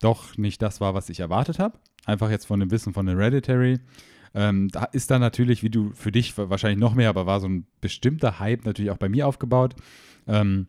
doch 0.00 0.36
nicht 0.36 0.60
das 0.60 0.80
war, 0.80 0.94
was 0.94 1.08
ich 1.08 1.20
erwartet 1.20 1.60
habe. 1.60 1.78
Einfach 2.04 2.30
jetzt 2.30 2.46
von 2.46 2.58
dem 2.58 2.72
Wissen 2.72 2.92
von 2.92 3.06
Hereditary. 3.06 3.78
Ähm, 4.34 4.68
da 4.70 4.84
ist 4.86 5.12
dann 5.12 5.20
natürlich, 5.20 5.62
wie 5.62 5.70
du 5.70 5.92
für 5.94 6.10
dich 6.10 6.36
wahrscheinlich 6.36 6.80
noch 6.80 6.94
mehr, 6.94 7.10
aber 7.10 7.26
war 7.26 7.38
so 7.38 7.48
ein 7.48 7.66
bestimmter 7.80 8.40
Hype 8.40 8.64
natürlich 8.64 8.90
auch 8.90 8.98
bei 8.98 9.08
mir 9.08 9.28
aufgebaut. 9.28 9.76
Ähm, 10.26 10.66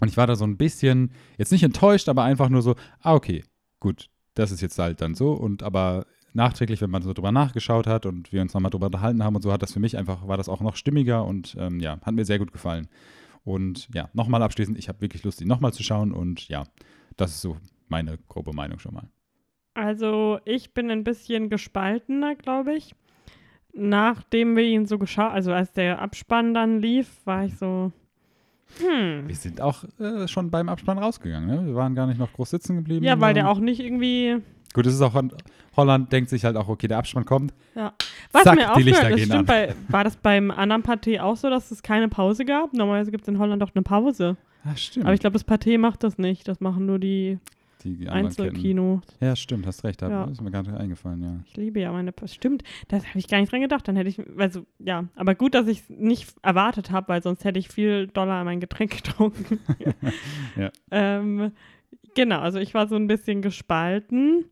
und 0.00 0.08
ich 0.08 0.16
war 0.16 0.26
da 0.26 0.36
so 0.36 0.44
ein 0.44 0.56
bisschen, 0.56 1.12
jetzt 1.38 1.52
nicht 1.52 1.62
enttäuscht, 1.62 2.08
aber 2.08 2.24
einfach 2.24 2.48
nur 2.48 2.62
so, 2.62 2.74
ah, 3.00 3.14
okay, 3.14 3.44
gut, 3.80 4.08
das 4.34 4.50
ist 4.50 4.60
jetzt 4.60 4.78
halt 4.78 5.00
dann 5.00 5.14
so. 5.14 5.32
Und 5.32 5.62
aber 5.62 6.06
nachträglich, 6.32 6.80
wenn 6.80 6.90
man 6.90 7.02
so 7.02 7.12
drüber 7.12 7.32
nachgeschaut 7.32 7.86
hat 7.86 8.06
und 8.06 8.32
wir 8.32 8.40
uns 8.40 8.54
nochmal 8.54 8.70
drüber 8.70 8.86
unterhalten 8.86 9.22
haben 9.22 9.36
und 9.36 9.42
so, 9.42 9.52
hat 9.52 9.62
das 9.62 9.72
für 9.72 9.80
mich 9.80 9.96
einfach, 9.96 10.26
war 10.26 10.36
das 10.36 10.48
auch 10.48 10.60
noch 10.60 10.76
stimmiger 10.76 11.24
und 11.24 11.56
ähm, 11.58 11.80
ja, 11.80 12.00
hat 12.00 12.14
mir 12.14 12.24
sehr 12.24 12.38
gut 12.38 12.52
gefallen. 12.52 12.88
Und 13.44 13.88
ja, 13.94 14.10
nochmal 14.12 14.42
abschließend, 14.42 14.78
ich 14.78 14.88
habe 14.88 15.00
wirklich 15.00 15.24
Lust, 15.24 15.40
ihn 15.40 15.48
nochmal 15.48 15.72
zu 15.72 15.82
schauen 15.82 16.12
und 16.12 16.48
ja, 16.48 16.64
das 17.16 17.32
ist 17.32 17.40
so 17.40 17.56
meine 17.88 18.18
grobe 18.28 18.52
Meinung 18.52 18.78
schon 18.78 18.94
mal. 18.94 19.08
Also, 19.74 20.38
ich 20.44 20.74
bin 20.74 20.90
ein 20.90 21.04
bisschen 21.04 21.48
gespaltener, 21.48 22.34
glaube 22.34 22.74
ich. 22.74 22.94
Nachdem 23.72 24.56
wir 24.56 24.64
ihn 24.64 24.86
so 24.86 24.98
geschaut, 24.98 25.32
also 25.32 25.52
als 25.52 25.72
der 25.72 26.00
Abspann 26.00 26.54
dann 26.54 26.80
lief, 26.80 27.24
war 27.24 27.44
ich 27.44 27.56
so, 27.56 27.92
hm. 28.78 29.28
Wir 29.28 29.34
sind 29.34 29.60
auch 29.60 29.84
äh, 29.98 30.28
schon 30.28 30.50
beim 30.50 30.68
Abspann 30.68 30.98
rausgegangen, 30.98 31.48
ne? 31.48 31.66
Wir 31.66 31.74
waren 31.74 31.94
gar 31.94 32.06
nicht 32.06 32.18
noch 32.18 32.32
groß 32.32 32.50
sitzen 32.50 32.76
geblieben. 32.76 33.04
Ja, 33.04 33.20
weil 33.20 33.34
der 33.34 33.48
auch 33.48 33.58
nicht 33.58 33.80
irgendwie. 33.80 34.36
Gut, 34.72 34.86
es 34.86 34.94
ist 34.94 35.02
auch, 35.02 35.20
Holland 35.76 36.12
denkt 36.12 36.30
sich 36.30 36.44
halt 36.44 36.56
auch, 36.56 36.68
okay, 36.68 36.86
der 36.86 36.98
Abspann 36.98 37.24
kommt. 37.24 37.52
Was 38.32 38.44
Zack, 38.44 38.56
mir 38.56 38.72
die 38.76 38.82
Lichter 38.84 39.00
aufgehört 39.00 39.10
ist, 39.10 39.16
gehen 39.16 39.32
stimmt, 39.32 39.46
bei, 39.46 39.74
war 39.88 40.04
das 40.04 40.16
beim 40.16 40.50
anderen 40.50 40.82
Paté 40.82 41.20
auch 41.20 41.36
so, 41.36 41.50
dass 41.50 41.70
es 41.70 41.82
keine 41.82 42.08
Pause 42.08 42.44
gab? 42.44 42.72
Normalerweise 42.72 43.10
gibt 43.10 43.22
es 43.22 43.28
in 43.28 43.38
Holland 43.38 43.60
doch 43.60 43.74
eine 43.74 43.82
Pause. 43.82 44.36
Ah, 44.64 44.76
stimmt. 44.76 45.06
Aber 45.06 45.14
ich 45.14 45.20
glaube, 45.20 45.34
das 45.34 45.46
Paté 45.46 45.78
macht 45.78 46.04
das 46.04 46.18
nicht. 46.18 46.46
Das 46.46 46.60
machen 46.60 46.86
nur 46.86 46.98
die 46.98 47.38
die, 47.84 47.96
die 47.96 48.08
anderen 48.08 48.28
Ketten. 48.30 48.42
Einzelkino. 48.48 49.00
Ja, 49.20 49.36
stimmt, 49.36 49.66
hast 49.66 49.84
recht. 49.84 50.02
Da 50.02 50.08
Ja. 50.10 50.24
ist 50.24 50.40
mir 50.40 50.50
gar 50.50 50.62
nicht 50.62 50.72
eingefallen, 50.74 51.22
ja. 51.22 51.40
Ich 51.46 51.56
liebe 51.56 51.80
ja 51.80 51.90
meine. 51.92 52.12
Stimmt, 52.26 52.62
das 52.88 53.06
habe 53.08 53.18
ich 53.18 53.28
gar 53.28 53.38
nicht 53.40 53.52
dran 53.52 53.60
gedacht. 53.60 53.86
Dann 53.88 53.96
hätte 53.96 54.08
ich, 54.08 54.20
also 54.38 54.66
ja, 54.78 55.04
aber 55.14 55.34
gut, 55.34 55.54
dass 55.54 55.66
ich 55.66 55.80
es 55.80 55.90
nicht 55.90 56.34
erwartet 56.42 56.90
habe, 56.90 57.08
weil 57.08 57.22
sonst 57.22 57.44
hätte 57.44 57.58
ich 57.58 57.68
viel 57.68 58.06
Dollar 58.08 58.44
mein 58.44 58.60
Getränk 58.60 58.90
getrunken. 59.04 59.58
Ja. 60.56 60.70
Ähm, 60.90 61.52
genau, 62.14 62.40
also 62.40 62.58
ich 62.58 62.74
war 62.74 62.86
so 62.88 62.96
ein 62.96 63.06
bisschen 63.06 63.40
gespalten. 63.42 64.44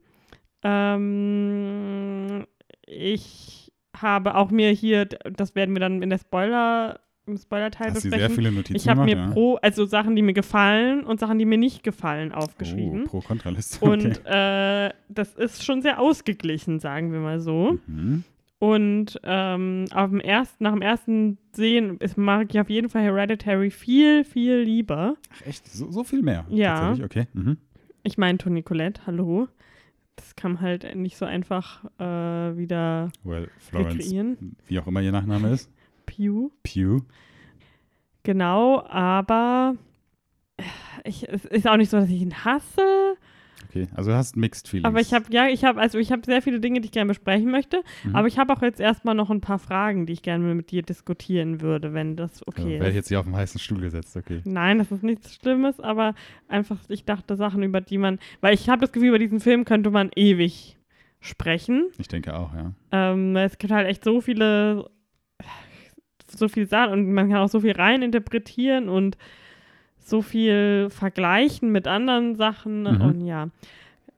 Ähm, 0.63 2.47
ich 2.87 3.73
habe 3.97 4.35
auch 4.37 4.51
mir 4.51 4.71
hier, 4.71 5.07
das 5.07 5.55
werden 5.55 5.75
wir 5.75 5.81
dann 5.81 6.03
in 6.03 6.11
der 6.11 6.19
Spoiler, 6.19 7.01
im 7.29 7.37
Spoiler-Teil 7.37 7.93
besprechen. 7.93 8.19
sehr 8.19 8.31
viele 8.31 8.53
Notizen 8.53 8.77
Ich 8.77 8.89
habe 8.89 9.05
mir 9.05 9.31
pro, 9.33 9.57
also 9.57 9.85
Sachen, 9.87 10.17
die 10.17 10.23
mir 10.23 10.33
gefallen 10.33 11.05
und 11.05 11.21
Sachen, 11.21 11.39
die 11.39 11.45
mir 11.45 11.59
nicht 11.59 11.83
gefallen, 11.83 12.31
ja. 12.31 12.37
aufgeschrieben. 12.37 13.05
Oh, 13.05 13.09
Pro-Kontraliste. 13.09 13.79
Okay. 13.81 13.93
Und 13.93 14.27
äh, 14.27 14.91
das 15.09 15.35
ist 15.35 15.65
schon 15.65 15.83
sehr 15.83 16.01
ausgeglichen, 16.01 16.81
sagen 16.81 17.13
wir 17.13 17.21
mal 17.21 17.41
so. 17.41 17.79
Mhm. 17.87 18.25
Und 18.61 19.21
ähm, 19.23 19.85
auf 19.95 20.11
dem 20.11 20.21
ersten, 20.21 20.65
nach 20.65 20.73
dem 20.73 20.83
ersten 20.83 21.39
Sehen 21.53 21.99
ist, 21.99 22.19
mag 22.19 22.49
ich 22.51 22.61
auf 22.61 22.69
jeden 22.69 22.89
Fall 22.89 23.03
Hereditary 23.03 23.71
viel, 23.71 24.25
viel 24.25 24.57
lieber. 24.59 25.17
Ach, 25.33 25.47
echt? 25.47 25.69
So, 25.69 25.91
so 25.93 26.03
viel 26.03 26.23
mehr? 26.23 26.45
Ja. 26.49 26.75
Tatsächlich? 26.75 27.05
Okay. 27.05 27.27
Mhm. 27.35 27.59
Ich 28.03 28.19
meine, 28.19 28.39
Toni 28.39 28.63
Colette, 28.63 29.03
hallo. 29.07 29.49
Das 30.17 30.35
man 30.55 30.61
halt 30.61 30.97
nicht 30.97 31.17
so 31.17 31.25
einfach 31.25 31.85
äh, 32.01 32.57
wieder 32.57 33.13
Well, 33.23 33.49
Florence, 33.59 34.07
rekreieren. 34.07 34.57
wie 34.67 34.81
auch 34.81 34.89
immer 34.89 35.01
ihr 35.01 35.13
Nachname 35.13 35.51
ist. 35.51 35.71
Pew. 36.09 36.51
Pew. 36.63 37.01
Genau, 38.23 38.85
aber 38.87 39.75
ich, 41.05 41.29
es 41.29 41.45
ist 41.45 41.69
auch 41.69 41.77
nicht 41.77 41.91
so, 41.91 41.99
dass 41.99 42.09
ich 42.09 42.21
ihn 42.21 42.45
hasse. 42.45 43.17
Okay, 43.69 43.87
also 43.95 44.11
du 44.11 44.17
hast 44.17 44.37
Mixed 44.37 44.67
Feelings. 44.67 44.87
Aber 44.87 45.01
ich 45.01 45.13
habe, 45.13 45.27
ja, 45.31 45.49
ich 45.49 45.65
habe, 45.65 45.79
also 45.79 45.99
ich 45.99 46.11
habe 46.11 46.23
sehr 46.25 46.41
viele 46.41 46.59
Dinge, 46.59 46.81
die 46.81 46.87
ich 46.87 46.93
gerne 46.93 47.09
besprechen 47.09 47.51
möchte. 47.51 47.83
Mhm. 48.05 48.17
Aber 48.17 48.27
ich 48.27 48.39
habe 48.39 48.53
auch 48.55 48.63
jetzt 48.63 48.81
erstmal 48.81 49.15
noch 49.15 49.29
ein 49.29 49.43
paar 49.43 49.59
Fragen, 49.59 50.07
die 50.07 50.15
ich 50.15 50.23
gerne 50.23 50.55
mit 50.55 50.71
dir 50.71 50.83
diskutieren 50.83 51.61
würde, 51.61 51.93
wenn 51.93 52.17
das 52.17 52.47
okay 52.47 52.63
okay, 52.63 52.75
ist. 52.75 52.81
Werde 52.81 52.91
ich 52.91 52.97
jetzt 52.97 53.09
hier 53.09 53.21
auf 53.21 53.27
dem 53.27 53.37
heißen 53.37 53.61
Stuhl 53.61 53.81
gesetzt, 53.81 54.17
okay. 54.17 54.41
Nein, 54.45 54.79
das 54.79 54.91
ist 54.91 55.03
nichts 55.03 55.35
Schlimmes, 55.35 55.81
aber 55.81 56.15
einfach, 56.49 56.79
ich 56.89 57.05
dachte 57.05 57.37
Sachen, 57.37 57.63
über 57.63 57.83
die 57.83 57.99
man, 57.99 58.19
weil 58.41 58.55
ich 58.55 58.71
habe 58.71 58.81
das 58.81 58.93
Gefühl, 58.93 59.09
über 59.09 59.19
diesen 59.19 59.41
Film 59.41 59.67
könnte 59.67 59.91
man 59.91 60.11
ewig 60.17 60.79
sprechen. 61.21 61.89
Ich 61.99 62.09
denke 62.09 62.35
auch, 62.37 62.55
ja. 62.55 62.73
Ähm, 62.93 63.37
es 63.37 63.59
gibt 63.59 63.73
halt 63.73 63.87
echt 63.87 64.05
so 64.05 64.21
viele, 64.21 64.89
so 66.31 66.49
viel 66.49 66.67
Sachen 66.67 66.93
und 66.93 67.13
man 67.13 67.29
kann 67.31 67.39
auch 67.39 67.49
so 67.49 67.61
viel 67.61 67.73
rein 67.73 68.03
interpretieren 68.03 68.89
und 68.89 69.17
so 69.99 70.23
viel 70.23 70.89
vergleichen 70.91 71.71
mit 71.71 71.87
anderen 71.87 72.35
Sachen 72.37 72.83
Mhm. 72.83 73.01
und 73.01 73.21
ja. 73.27 73.49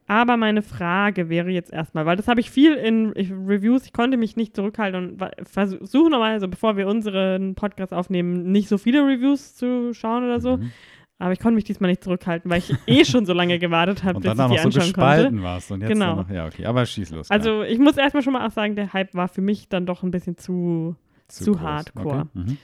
Aber 0.07 0.37
meine 0.37 0.63
Frage 0.63 1.29
wäre 1.29 1.51
jetzt 1.51 1.73
erstmal, 1.73 2.05
weil 2.05 2.17
das 2.17 2.27
habe 2.27 2.41
ich 2.41 2.51
viel 2.51 2.75
in 2.75 3.11
Reviews, 3.47 3.87
ich 3.87 3.93
konnte 3.93 4.17
mich 4.17 4.35
nicht 4.37 4.57
zurückhalten 4.57 5.11
und 5.21 5.25
versuche 5.49 6.11
normalerweise, 6.11 6.49
bevor 6.49 6.77
wir 6.77 6.89
unseren 6.89 7.55
Podcast 7.55 7.93
aufnehmen, 7.93 8.51
nicht 8.51 8.69
so 8.69 8.77
viele 8.77 9.03
Reviews 9.07 9.55
zu 9.55 9.95
schauen 9.95 10.25
oder 10.25 10.41
so. 10.41 10.57
Mhm. 10.57 10.73
Aber 11.21 11.33
ich 11.33 11.39
konnte 11.39 11.55
mich 11.55 11.65
diesmal 11.65 11.91
nicht 11.91 12.03
zurückhalten, 12.03 12.51
weil 12.51 12.59
ich 12.59 12.73
eh 12.87 13.05
schon 13.05 13.25
so 13.27 13.35
lange 13.35 13.59
gewartet 13.61 14.03
habe, 14.03 14.17
Und 14.17 14.23
bis 14.25 14.35
dann 14.35 14.51
ich 14.51 14.59
die 14.61 14.65
noch 14.67 14.73
so 14.73 14.81
anschauen 14.81 14.93
konnte. 14.95 15.01
gespalten 15.01 15.43
warst 15.43 15.71
und 15.71 15.81
jetzt 15.83 15.91
Genau. 15.93 16.07
dann 16.07 16.17
noch, 16.17 16.31
ja, 16.31 16.47
okay, 16.47 16.65
aber 16.67 16.87
schieß 16.87 17.11
los. 17.13 17.29
klar. 17.29 17.39
Also 17.39 17.63
ich 17.63 17.79
muss 17.79 17.97
erstmal 17.97 18.23
schon 18.25 18.33
mal 18.33 18.45
auch 18.47 18.51
sagen, 18.53 18.75
der 18.75 18.93
Hype 18.93 19.15
war 19.15 19.29
für 19.29 19.43
mich 19.43 19.69
dann 19.69 19.87
doch 19.87 20.03
ein 20.03 20.11
bisschen 20.11 20.39
zu, 20.39 20.97
zu 21.33 21.53
groß. 21.53 21.63
hardcore. 21.63 22.21
Okay. 22.21 22.29
Mhm. 22.35 22.59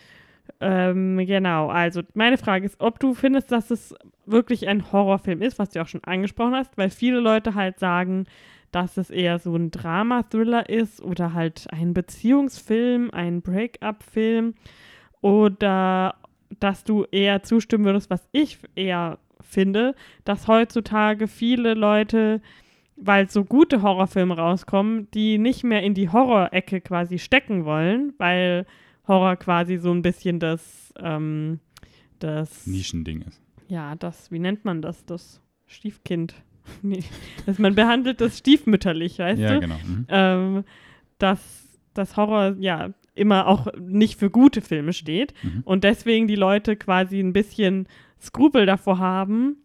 ähm, 0.60 1.26
genau, 1.26 1.68
also 1.68 2.02
meine 2.14 2.38
Frage 2.38 2.66
ist, 2.66 2.80
ob 2.80 3.00
du 3.00 3.14
findest, 3.14 3.52
dass 3.52 3.70
es 3.70 3.94
wirklich 4.24 4.68
ein 4.68 4.92
Horrorfilm 4.92 5.42
ist, 5.42 5.58
was 5.58 5.70
du 5.70 5.82
auch 5.82 5.88
schon 5.88 6.04
angesprochen 6.04 6.54
hast, 6.54 6.76
weil 6.76 6.90
viele 6.90 7.20
Leute 7.20 7.54
halt 7.54 7.78
sagen, 7.78 8.26
dass 8.72 8.96
es 8.96 9.10
eher 9.10 9.38
so 9.38 9.54
ein 9.54 9.70
Drama-Thriller 9.70 10.68
ist 10.68 11.00
oder 11.00 11.32
halt 11.32 11.66
ein 11.70 11.94
Beziehungsfilm, 11.94 13.10
ein 13.10 13.40
Break-up-Film 13.40 14.54
oder 15.20 16.16
dass 16.60 16.84
du 16.84 17.04
eher 17.10 17.42
zustimmen 17.42 17.84
würdest, 17.84 18.10
was 18.10 18.28
ich 18.32 18.58
eher 18.74 19.18
finde, 19.40 19.94
dass 20.24 20.48
heutzutage 20.48 21.28
viele 21.28 21.74
Leute, 21.74 22.40
weil 22.96 23.28
so 23.28 23.44
gute 23.44 23.82
Horrorfilme 23.82 24.36
rauskommen, 24.36 25.08
die 25.12 25.38
nicht 25.38 25.64
mehr 25.64 25.82
in 25.82 25.94
die 25.94 26.08
Horror-Ecke 26.10 26.80
quasi 26.80 27.18
stecken 27.18 27.64
wollen, 27.64 28.12
weil 28.18 28.66
Horror 29.06 29.36
quasi 29.36 29.76
so 29.76 29.92
ein 29.92 30.02
bisschen 30.02 30.40
das, 30.40 30.92
ähm, 30.98 31.60
das 32.18 32.66
Nischending 32.66 33.22
ist. 33.22 33.40
ja, 33.68 33.94
das, 33.96 34.30
wie 34.32 34.38
nennt 34.38 34.64
man 34.64 34.82
das? 34.82 35.04
Das 35.04 35.40
Stiefkind. 35.66 36.34
Nee, 36.82 37.04
dass 37.46 37.60
man 37.60 37.76
behandelt 37.76 38.20
das 38.20 38.38
stiefmütterlich, 38.38 39.20
weißt 39.20 39.40
ja, 39.40 39.54
du? 39.54 39.60
genau. 39.60 39.76
Mhm. 39.86 40.06
Ähm, 40.08 40.64
dass 41.18 41.68
das 41.94 42.16
Horror 42.16 42.56
ja 42.58 42.90
immer 43.14 43.46
auch 43.46 43.68
nicht 43.78 44.18
für 44.18 44.30
gute 44.30 44.60
Filme 44.62 44.92
steht 44.92 45.32
Mhm. 45.44 45.62
und 45.64 45.84
deswegen 45.84 46.26
die 46.26 46.34
Leute 46.34 46.74
quasi 46.74 47.20
ein 47.20 47.32
bisschen 47.32 47.86
Skrupel 48.20 48.66
davor 48.66 48.98
haben, 48.98 49.58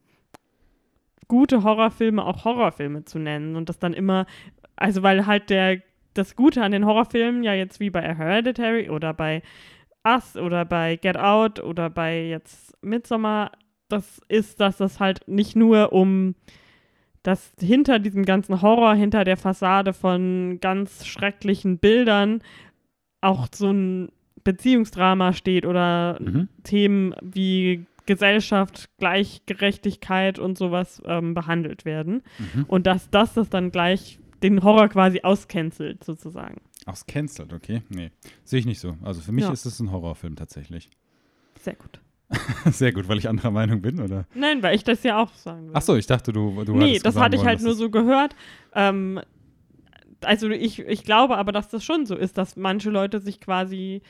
gute 1.31 1.63
Horrorfilme 1.63 2.25
auch 2.25 2.43
Horrorfilme 2.43 3.05
zu 3.05 3.17
nennen 3.17 3.55
und 3.55 3.69
das 3.69 3.79
dann 3.79 3.93
immer, 3.93 4.25
also 4.75 5.01
weil 5.01 5.25
halt 5.25 5.49
der 5.49 5.81
das 6.13 6.35
Gute 6.35 6.61
an 6.61 6.73
den 6.73 6.85
Horrorfilmen 6.85 7.41
ja 7.41 7.53
jetzt 7.53 7.79
wie 7.79 7.89
bei 7.89 8.01
Hereditary 8.01 8.89
oder 8.89 9.13
bei 9.13 9.41
Us 10.05 10.35
oder 10.35 10.65
bei 10.65 10.97
Get 10.97 11.15
Out 11.15 11.63
oder 11.63 11.89
bei 11.89 12.27
jetzt 12.27 12.75
Midsommar, 12.83 13.53
das 13.87 14.19
ist, 14.27 14.59
dass 14.59 14.75
das 14.75 14.99
halt 14.99 15.25
nicht 15.29 15.55
nur 15.55 15.93
um 15.93 16.35
das 17.23 17.53
hinter 17.61 17.99
diesem 17.99 18.25
ganzen 18.25 18.61
Horror, 18.61 18.93
hinter 18.95 19.23
der 19.23 19.37
Fassade 19.37 19.93
von 19.93 20.57
ganz 20.59 21.05
schrecklichen 21.05 21.77
Bildern 21.77 22.41
auch 23.21 23.47
so 23.53 23.71
ein 23.71 24.09
Beziehungsdrama 24.43 25.31
steht 25.31 25.65
oder 25.65 26.17
Mhm. 26.19 26.49
Themen 26.63 27.15
wie 27.21 27.85
Gesellschaft, 28.05 28.89
Gleichgerechtigkeit 28.97 30.39
und 30.39 30.57
sowas 30.57 31.01
ähm, 31.05 31.33
behandelt 31.33 31.85
werden. 31.85 32.23
Mhm. 32.53 32.65
Und 32.67 32.87
dass 32.87 33.09
das 33.09 33.33
das 33.33 33.49
dann 33.49 33.71
gleich 33.71 34.19
den 34.43 34.63
Horror 34.63 34.89
quasi 34.89 35.21
auscancelt, 35.21 36.03
sozusagen. 36.03 36.61
Aus 36.85 37.05
Cancelled, 37.05 37.53
okay? 37.53 37.83
Nee, 37.89 38.11
sehe 38.43 38.59
ich 38.59 38.65
nicht 38.65 38.79
so. 38.79 38.97
Also 39.03 39.21
für 39.21 39.31
mich 39.31 39.43
Ja. 39.45 39.51
ist 39.51 39.65
es 39.65 39.79
ein 39.79 39.91
Horrorfilm 39.91 40.35
tatsächlich. 40.35 40.89
Sehr 41.59 41.75
gut. 41.75 41.99
Sehr 42.71 42.93
gut, 42.93 43.07
weil 43.07 43.17
ich 43.17 43.27
anderer 43.27 43.51
Meinung 43.51 43.81
bin, 43.81 43.99
oder? 43.99 44.25
Nein, 44.33 44.63
weil 44.63 44.75
ich 44.75 44.83
das 44.83 45.03
ja 45.03 45.21
auch 45.21 45.33
sagen 45.33 45.63
würde. 45.67 45.75
Ach 45.75 45.81
so, 45.81 45.95
ich 45.95 46.07
dachte, 46.07 46.31
du, 46.31 46.63
du 46.63 46.75
nee, 46.75 46.97
das 46.97 47.17
hatte 47.17 47.35
ich 47.35 47.41
wollen, 47.41 47.49
halt 47.49 47.61
nur 47.61 47.75
so 47.75 47.89
gehört. 47.89 48.35
Ähm, 48.73 49.19
also 50.23 50.49
ich, 50.49 50.79
ich 50.79 51.03
glaube 51.03 51.37
aber, 51.37 51.51
dass 51.51 51.69
das 51.69 51.83
schon 51.83 52.05
so 52.05 52.15
ist, 52.15 52.37
dass 52.37 52.55
manche 52.55 52.89
Leute 52.89 53.19
sich 53.19 53.41
quasi, 53.41 54.01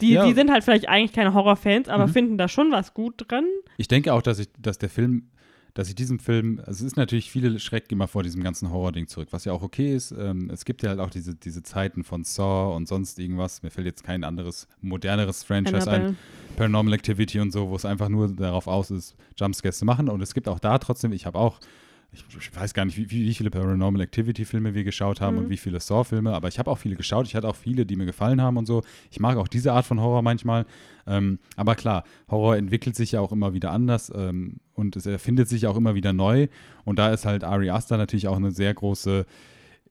die, 0.00 0.12
Ja. 0.12 0.26
die 0.26 0.34
sind 0.34 0.50
halt 0.50 0.64
vielleicht 0.64 0.88
eigentlich 0.88 1.12
keine 1.12 1.34
Horrorfans, 1.34 1.88
aber 1.88 2.06
Mhm. 2.06 2.12
finden 2.12 2.38
da 2.38 2.48
schon 2.48 2.70
was 2.72 2.94
gut 2.94 3.14
drin. 3.28 3.46
Ich 3.76 3.88
denke 3.88 4.12
auch, 4.12 4.22
dass 4.22 4.38
ich, 4.38 4.48
dass 4.58 4.78
der 4.78 4.90
Film, 4.90 5.30
dass 5.74 5.88
ich 5.88 5.94
diesem 5.94 6.18
Film, 6.18 6.58
also 6.58 6.72
es 6.84 6.92
ist 6.92 6.96
natürlich 6.96 7.30
viele 7.30 7.58
schrecken 7.60 7.94
immer 7.94 8.08
vor 8.08 8.22
diesem 8.24 8.42
ganzen 8.42 8.70
Horror-Ding 8.72 9.06
zurück, 9.06 9.28
was 9.30 9.44
ja 9.44 9.52
auch 9.52 9.62
okay 9.62 9.94
ist. 9.94 10.10
Ähm, 10.12 10.50
es 10.52 10.64
gibt 10.64 10.82
ja 10.82 10.88
halt 10.90 10.98
auch 11.00 11.10
diese, 11.10 11.34
diese 11.36 11.62
Zeiten 11.62 12.02
von 12.04 12.24
Saw 12.24 12.74
und 12.74 12.88
sonst 12.88 13.18
irgendwas. 13.20 13.62
Mir 13.62 13.70
fällt 13.70 13.86
jetzt 13.86 14.02
kein 14.04 14.24
anderes, 14.24 14.66
moderneres 14.82 15.44
Franchise 15.44 15.88
ein. 15.90 16.16
Paranormal 16.56 16.92
Activity 16.94 17.38
und 17.40 17.52
so, 17.52 17.70
wo 17.70 17.76
es 17.76 17.84
einfach 17.84 18.08
nur 18.08 18.28
darauf 18.34 18.66
aus 18.66 18.90
ist, 18.90 19.14
Jumpscares 19.38 19.78
zu 19.78 19.84
machen. 19.84 20.08
Und 20.08 20.20
es 20.20 20.34
gibt 20.34 20.48
auch 20.48 20.58
da 20.58 20.76
trotzdem, 20.78 21.12
ich 21.12 21.24
habe 21.24 21.38
auch, 21.38 21.60
ich, 22.12 22.24
ich 22.36 22.56
weiß 22.56 22.74
gar 22.74 22.84
nicht, 22.84 22.96
wie, 22.96 23.08
wie 23.10 23.32
viele 23.34 23.50
Paranormal 23.50 24.00
Activity 24.02 24.44
Filme 24.44 24.74
wir 24.74 24.82
geschaut 24.84 25.20
haben 25.20 25.36
Mhm. 25.36 25.42
und 25.44 25.50
wie 25.50 25.56
viele 25.56 25.78
Saw-Filme, 25.78 26.32
aber 26.34 26.48
ich 26.48 26.58
habe 26.58 26.70
auch 26.70 26.78
viele 26.78 26.96
geschaut. 26.96 27.26
Ich 27.26 27.34
hatte 27.36 27.48
auch 27.48 27.56
viele, 27.56 27.86
die 27.86 27.94
mir 27.96 28.06
gefallen 28.06 28.40
haben 28.42 28.56
und 28.56 28.66
so. 28.66 28.82
Ich 29.10 29.20
mag 29.20 29.36
auch 29.36 29.48
diese 29.48 29.72
Art 29.72 29.86
von 29.86 30.00
Horror 30.00 30.22
manchmal. 30.22 30.66
Ähm, 31.06 31.38
aber 31.56 31.74
klar, 31.76 32.04
Horror 32.28 32.56
entwickelt 32.56 32.96
sich 32.96 33.12
ja 33.12 33.20
auch 33.20 33.32
immer 33.32 33.54
wieder 33.54 33.70
anders 33.70 34.12
ähm, 34.14 34.56
und 34.74 34.96
es 34.96 35.06
erfindet 35.06 35.48
sich 35.48 35.66
auch 35.66 35.76
immer 35.76 35.94
wieder 35.94 36.12
neu. 36.12 36.48
Und 36.84 36.98
da 36.98 37.10
ist 37.10 37.26
halt 37.26 37.44
Ari 37.44 37.70
Aster 37.70 37.96
natürlich 37.96 38.26
auch 38.28 38.36
eine 38.36 38.50
sehr 38.50 38.74
große 38.74 39.24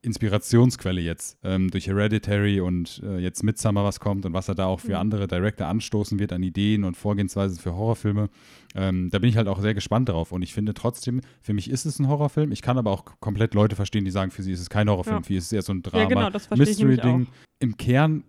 Inspirationsquelle 0.02 1.02
jetzt 1.02 1.38
ähm, 1.44 1.70
durch 1.72 1.88
Hereditary 1.88 2.62
und 2.62 3.02
äh, 3.04 3.18
jetzt 3.20 3.44
Midsommar 3.44 3.84
was 3.84 4.00
kommt 4.00 4.26
und 4.26 4.34
was 4.34 4.48
er 4.48 4.56
da 4.56 4.66
auch 4.66 4.80
für 4.80 4.94
Mhm. 4.94 4.96
andere 5.00 5.28
Director 5.28 5.68
anstoßen 5.68 6.20
wird 6.20 6.32
an 6.32 6.42
Ideen 6.42 6.84
und 6.86 6.96
Vorgehensweise 6.96 7.60
für 7.62 7.74
Horrorfilme. 7.76 8.30
Ähm, 8.76 9.10
da 9.10 9.20
bin 9.20 9.30
ich 9.30 9.36
halt 9.38 9.48
auch 9.50 9.60
sehr 9.60 9.74
gespannt 9.74 10.08
drauf 10.10 10.32
und 10.32 10.42
ich 10.42 10.54
finde 10.54 10.74
trotzdem, 10.74 11.22
für 11.42 11.54
mich 11.54 11.70
ist 11.70 11.86
es 11.86 12.00
ein 12.00 12.08
Horrorfilm. 12.08 12.52
Ich 12.54 12.62
kann 12.62 12.78
aber 12.78 12.92
auch 12.92 13.06
komplett 13.20 13.54
Leute 13.54 13.76
verstehen, 13.76 14.06
die 14.06 14.12
sagen, 14.12 14.32
für 14.32 14.42
sie 14.44 14.54
ist 14.54 14.62
es 14.62 14.70
kein 14.70 14.90
Horrorfilm, 14.90 15.18
Ja. 15.18 15.22
für 15.24 15.34
sie 15.34 15.38
ist 15.38 15.46
es 15.48 15.52
eher 15.54 15.62
so 15.64 15.74
ein 15.74 15.82
Ja, 15.86 15.92
Drama, 15.92 16.06
genau, 16.06 16.30
das 16.30 16.46
verstehe 16.48 16.70
ich 16.70 16.78
nämlich 16.80 16.98
Mystery-Ding. 17.04 17.28
Im 17.60 17.76
Kern 17.78 18.24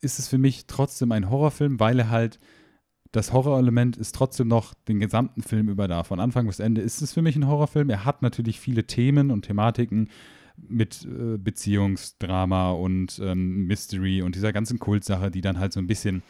ist 0.00 0.18
es 0.18 0.28
für 0.28 0.38
mich 0.38 0.66
trotzdem 0.66 1.12
ein 1.12 1.28
Horrorfilm, 1.28 1.80
weil 1.80 1.98
er 1.98 2.10
halt 2.10 2.38
das 3.12 3.34
Horrorelement 3.34 3.98
ist 3.98 4.14
trotzdem 4.14 4.48
noch 4.48 4.72
den 4.88 4.98
gesamten 4.98 5.42
Film 5.42 5.68
über 5.68 5.86
da. 5.86 6.02
Von 6.02 6.18
Anfang 6.18 6.46
bis 6.46 6.60
Ende 6.60 6.80
ist 6.80 7.02
es 7.02 7.12
für 7.12 7.20
mich 7.20 7.36
ein 7.36 7.46
Horrorfilm. 7.46 7.90
Er 7.90 8.06
hat 8.06 8.22
natürlich 8.22 8.58
viele 8.58 8.86
Themen 8.86 9.30
und 9.30 9.42
Thematiken 9.44 10.08
mit 10.68 11.04
äh, 11.04 11.36
Beziehungsdrama 11.38 12.70
und 12.72 13.20
ähm, 13.22 13.66
Mystery 13.66 14.22
und 14.22 14.34
dieser 14.34 14.52
ganzen 14.52 14.78
Kultsache, 14.78 15.30
die 15.30 15.40
dann 15.40 15.58
halt 15.58 15.72
so 15.72 15.80
ein 15.80 15.86
bisschen 15.86 16.22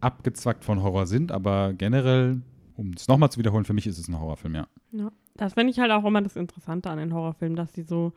abgezwackt 0.00 0.64
von 0.64 0.82
Horror 0.82 1.06
sind, 1.06 1.32
aber 1.32 1.72
generell 1.72 2.42
um 2.76 2.92
es 2.96 3.06
nochmal 3.06 3.30
zu 3.30 3.38
wiederholen, 3.38 3.64
für 3.66 3.74
mich 3.74 3.86
ist 3.86 3.98
es 3.98 4.08
ein 4.08 4.18
Horrorfilm, 4.18 4.54
ja. 4.54 4.66
Ja, 4.92 5.12
das 5.36 5.54
finde 5.54 5.70
ich 5.70 5.78
halt 5.78 5.90
auch 5.90 6.04
immer 6.04 6.22
das 6.22 6.36
Interessante 6.36 6.90
an 6.90 6.98
den 6.98 7.12
Horrorfilmen, 7.12 7.54
dass 7.54 7.70
die 7.72 7.82
so 7.82 8.12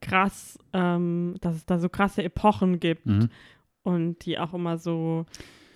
krass, 0.00 0.56
ähm, 0.72 1.34
dass 1.40 1.56
es 1.56 1.66
da 1.66 1.78
so 1.80 1.88
krasse 1.88 2.22
Epochen 2.22 2.78
gibt 2.78 3.06
Mhm. 3.06 3.28
und 3.82 4.24
die 4.24 4.38
auch 4.38 4.54
immer 4.54 4.78
so 4.78 5.26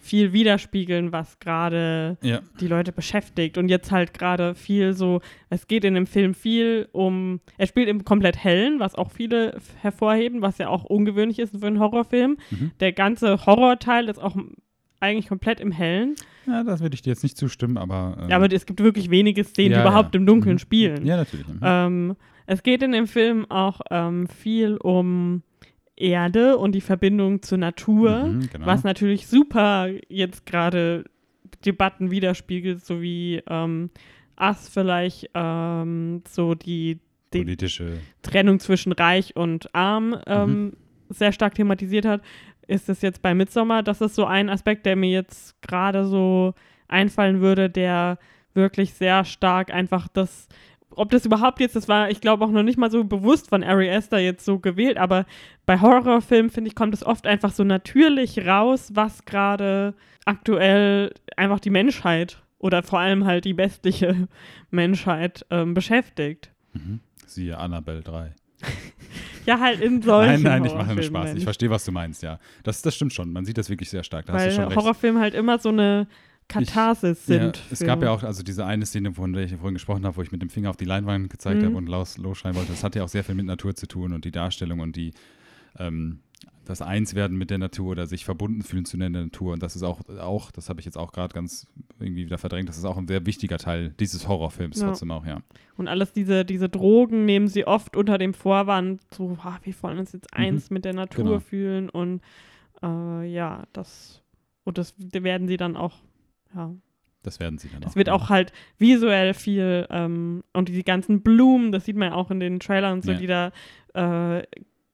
viel 0.03 0.33
widerspiegeln, 0.33 1.13
was 1.13 1.39
gerade 1.39 2.19
Ja, 2.23 2.41
die 2.61 2.67
Leute 2.67 2.93
beschäftigt. 2.93 3.57
Und 3.57 3.69
jetzt 3.69 3.91
halt 3.93 4.13
gerade 4.13 4.55
viel 4.55 4.93
so, 4.95 5.21
es 5.49 5.69
geht 5.69 5.85
in 5.85 5.95
dem 5.95 6.07
Film 6.07 6.35
viel 6.35 6.89
um, 6.93 7.41
er 7.57 7.67
spielt 7.69 7.89
im 7.89 8.05
komplett 8.05 8.37
hellen, 8.37 8.81
was 8.81 8.95
auch 8.97 9.11
viele 9.13 9.57
hervorheben, 9.81 10.43
was 10.43 10.59
ja 10.59 10.69
auch 10.69 10.85
ungewöhnlich 10.85 11.39
ist 11.39 11.57
für 11.59 11.67
einen 11.67 11.79
Horrorfilm. 11.79 12.37
Mhm. 12.51 12.73
Der 12.81 12.93
ganze 12.93 13.47
Horrorteil 13.47 14.09
ist 14.09 14.19
auch 14.21 14.37
eigentlich 14.99 15.29
komplett 15.29 15.61
im 15.61 15.71
hellen. 15.73 16.17
ja 16.47 16.63
das 16.65 16.81
würde 16.81 16.95
ich 16.95 17.03
dir 17.03 17.11
jetzt 17.11 17.23
nicht 17.23 17.37
zustimmen, 17.37 17.77
aber. 17.77 18.19
ähm, 18.23 18.29
Ja, 18.29 18.37
aber 18.37 18.53
es 18.53 18.67
gibt 18.67 18.83
wirklich 18.83 19.09
wenige 19.11 19.45
Szenen, 19.45 19.73
ja, 19.73 19.79
die 19.79 19.83
überhaupt 19.89 20.15
ja. 20.15 20.21
im 20.21 20.27
Dunkeln 20.27 20.55
Mhm. 20.57 20.59
spielen. 20.59 21.07
Ja, 21.07 21.17
natürlich. 21.17 21.47
Mhm. 21.49 21.61
Ähm, 21.63 22.17
es 22.47 22.63
geht 22.65 22.83
in 22.83 22.91
dem 22.93 23.07
Film 23.07 23.49
auch 23.51 23.81
ähm, 23.91 24.27
viel 24.27 24.77
um 24.79 25.43
Erde 25.97 26.57
und 26.59 26.73
die 26.73 26.81
Verbindung 26.81 27.43
zur 27.43 27.59
Natur, 27.59 28.25
Mhm, 28.27 28.49
genau. 28.51 28.67
was 28.67 28.85
natürlich 28.85 29.27
super 29.27 29.89
jetzt 30.09 30.47
gerade 30.47 31.05
Debatten 31.65 32.11
widerspiegelt, 32.11 32.85
so 32.85 33.01
wie 33.03 33.43
ähm, 33.49 33.91
Us 34.41 34.69
vielleicht 34.69 35.31
ähm, 35.35 36.23
so 36.29 36.55
die, 36.55 36.99
die 37.33 37.39
Politische. 37.41 37.99
Trennung 38.23 38.59
zwischen 38.59 38.93
Reich 38.93 39.37
und 39.37 39.75
Arm 39.75 40.17
ähm, 40.27 40.51
Mhm. 40.65 40.73
sehr 41.11 41.33
stark 41.33 41.55
thematisiert 41.55 42.05
hat, 42.07 42.23
ist 42.67 42.89
es 42.89 43.03
jetzt 43.03 43.21
bei 43.23 43.35
Midsommar. 43.35 43.83
Das 43.83 44.01
ist 44.01 44.15
so 44.15 44.25
ein 44.25 44.49
Aspekt, 44.49 44.87
der 44.87 44.97
mir 44.97 45.11
jetzt 45.11 45.61
gerade 45.63 46.05
so 46.07 46.55
einfallen 46.89 47.41
würde, 47.41 47.69
der 47.69 48.19
wirklich 48.55 48.95
sehr 48.95 49.25
stark 49.25 49.73
einfach 49.73 50.09
das, 50.09 50.49
ob 50.97 51.11
das 51.11 51.27
überhaupt 51.27 51.61
jetzt, 51.61 51.77
das 51.77 51.89
war, 51.89 52.11
ich 52.11 52.21
glaube 52.21 52.45
auch 52.45 52.51
noch 52.51 52.63
nicht 52.63 52.79
mal 52.79 52.91
so 52.91 53.05
bewusst 53.05 53.49
von 53.49 53.63
Ari 53.63 53.91
Aster 53.91 54.19
jetzt 54.19 54.45
so 54.45 54.59
gewählt, 54.59 54.99
aber 54.99 55.27
bei 55.67 55.81
Horrorfilmen, 55.81 56.51
finde 56.51 56.69
ich, 56.69 56.75
kommt 56.75 56.95
es 56.95 57.05
oft 57.05 57.27
einfach 57.27 57.53
so 57.53 57.65
natürlich 57.65 58.47
raus, 58.47 58.91
was 58.95 59.25
gerade 59.25 59.95
aktuell 60.25 61.13
einfach 61.37 61.61
die 61.61 61.71
Menschheit 61.71 62.43
oder 62.59 62.83
vor 62.83 63.01
allem 63.01 63.25
halt 63.25 63.45
die 63.45 63.57
westliche 63.57 64.29
Menschheit 64.71 65.45
ähm, 65.51 65.75
beschäftigt. 65.75 66.51
Mhm. 66.73 67.01
Siehe 67.27 67.59
Annabelle 67.59 68.03
3. 68.03 68.35
Ja, 69.45 69.59
halt 69.59 69.81
in 69.81 70.03
solchen 70.03 70.43
Nein, 70.43 70.63
nein, 70.63 70.65
ich 70.67 70.75
mache 70.75 70.95
nur 70.95 71.03
Spaß. 71.03 71.35
Ich 71.35 71.43
verstehe, 71.43 71.69
was 71.69 71.85
du 71.85 71.91
meinst, 71.91 72.23
ja. 72.23 72.39
Das, 72.63 72.81
das 72.81 72.95
stimmt 72.95 73.13
schon. 73.13 73.33
Man 73.33 73.45
sieht 73.45 73.59
das 73.59 73.69
wirklich 73.69 73.91
sehr 73.91 74.05
stark. 74.05 74.27
Da 74.27 74.35
hast 74.35 74.43
du 74.43 74.47
Weil 74.47 74.55
schon 74.55 74.65
recht. 74.67 74.77
Horrorfilme 74.77 75.21
halt 75.21 75.35
immer 75.35 75.59
so 75.59 75.71
eine 75.71 76.07
Katharsis 76.49 77.27
Ja, 77.29 77.41
sind. 77.41 77.63
es 77.71 77.79
für- 77.79 77.87
gab 77.87 78.03
ja 78.03 78.11
auch 78.11 78.23
also 78.23 78.43
diese 78.43 78.67
eine 78.67 78.85
Szene, 78.87 79.13
von 79.15 79.33
der 79.33 79.45
ich 79.45 79.53
vorhin 79.55 79.75
gesprochen 79.75 80.05
habe, 80.05 80.17
wo 80.17 80.23
ich 80.23 80.33
mit 80.33 80.43
dem 80.43 80.51
Finger 80.51 80.71
auf 80.71 80.77
die 80.77 80.85
Leinwand 80.85 81.31
gezeigt 81.31 81.61
Mhm. 81.63 81.67
habe 81.67 81.77
und 81.77 81.89
los, 81.89 82.19
losschreien 82.19 82.55
wollte. 82.57 82.71
Das 82.73 82.85
hat 82.85 82.95
ja 82.95 83.05
auch 83.05 83.09
sehr 83.09 83.25
viel 83.25 83.35
mit 83.35 83.47
Natur 83.47 83.75
zu 83.75 83.87
tun 83.87 84.13
und 84.13 84.25
die 84.25 84.31
Darstellung 84.33 84.81
und 84.81 84.97
die 84.97 85.13
ähm, 85.79 86.21
das 86.65 86.81
Einswerden 86.83 87.37
mit 87.39 87.51
der 87.51 87.59
Natur 87.59 87.93
oder 87.93 88.07
sich 88.07 88.25
verbunden 88.25 88.63
fühlen 88.63 88.85
zu 88.85 88.97
der 88.97 89.09
Natur. 89.11 89.55
Und 89.55 89.63
das 89.65 89.75
ist 89.75 89.83
auch, 89.83 90.01
auch 90.21 90.51
das 90.53 90.69
habe 90.69 90.79
ich 90.81 90.85
jetzt 90.87 90.97
auch 90.99 91.11
gerade 91.13 91.35
ganz 91.35 91.67
irgendwie 91.99 92.27
wieder 92.27 92.39
verdrängt, 92.39 92.69
das 92.69 92.77
ist 92.79 92.85
auch 92.85 92.99
ein 92.99 93.09
sehr 93.09 93.25
wichtiger 93.27 93.59
Teil 93.59 93.95
dieses 93.99 94.29
Horrorfilms 94.29 94.81
Ja. 94.81 94.89
trotzdem 94.89 95.11
auch, 95.11 95.25
ja. 95.27 95.41
Und 95.77 95.89
alles 95.89 96.13
diese, 96.13 96.45
diese 96.45 96.69
Drogen 96.69 97.25
nehmen 97.25 97.49
sie 97.49 97.67
oft 97.67 97.97
unter 97.97 98.17
dem 98.19 98.33
Vorwand, 98.35 99.01
so, 99.13 99.37
ah, 99.43 99.59
wir 99.65 99.75
wollen 99.83 99.99
uns 99.99 100.13
jetzt 100.13 100.29
Mhm. 100.37 100.45
eins 100.45 100.71
mit 100.71 100.85
der 100.85 100.95
Natur 100.95 101.25
Genau. 101.25 101.41
fühlen 101.41 101.89
und 101.89 102.21
äh, 102.83 103.25
ja, 103.33 103.65
das 103.73 104.23
und 104.65 104.79
das 104.79 104.95
werden 104.99 105.49
sie 105.49 105.57
dann 105.57 105.77
auch, 105.77 105.95
ja. 106.55 106.75
Das 107.25 107.39
werden 107.39 107.57
sie 107.59 107.69
dann 107.69 107.85
auch. 107.85 107.95
wird 107.95 108.09
ja. 108.09 108.15
auch 108.15 108.31
halt 108.31 108.53
visuell 108.79 109.33
viel 109.33 109.87
ähm, 109.91 110.43
und 110.53 110.69
die 110.69 110.83
ganzen 110.83 111.23
Blumen, 111.23 111.71
das 111.71 111.85
sieht 111.85 111.95
man 111.97 112.09
ja 112.09 112.15
auch 112.15 112.33
in 112.33 112.41
den 112.41 112.59
Trailern 112.59 112.95
und 112.95 113.05
so, 113.05 113.13
Ja. 113.13 113.19
die 113.19 113.27
da 113.29 113.53
äh, 113.95 114.43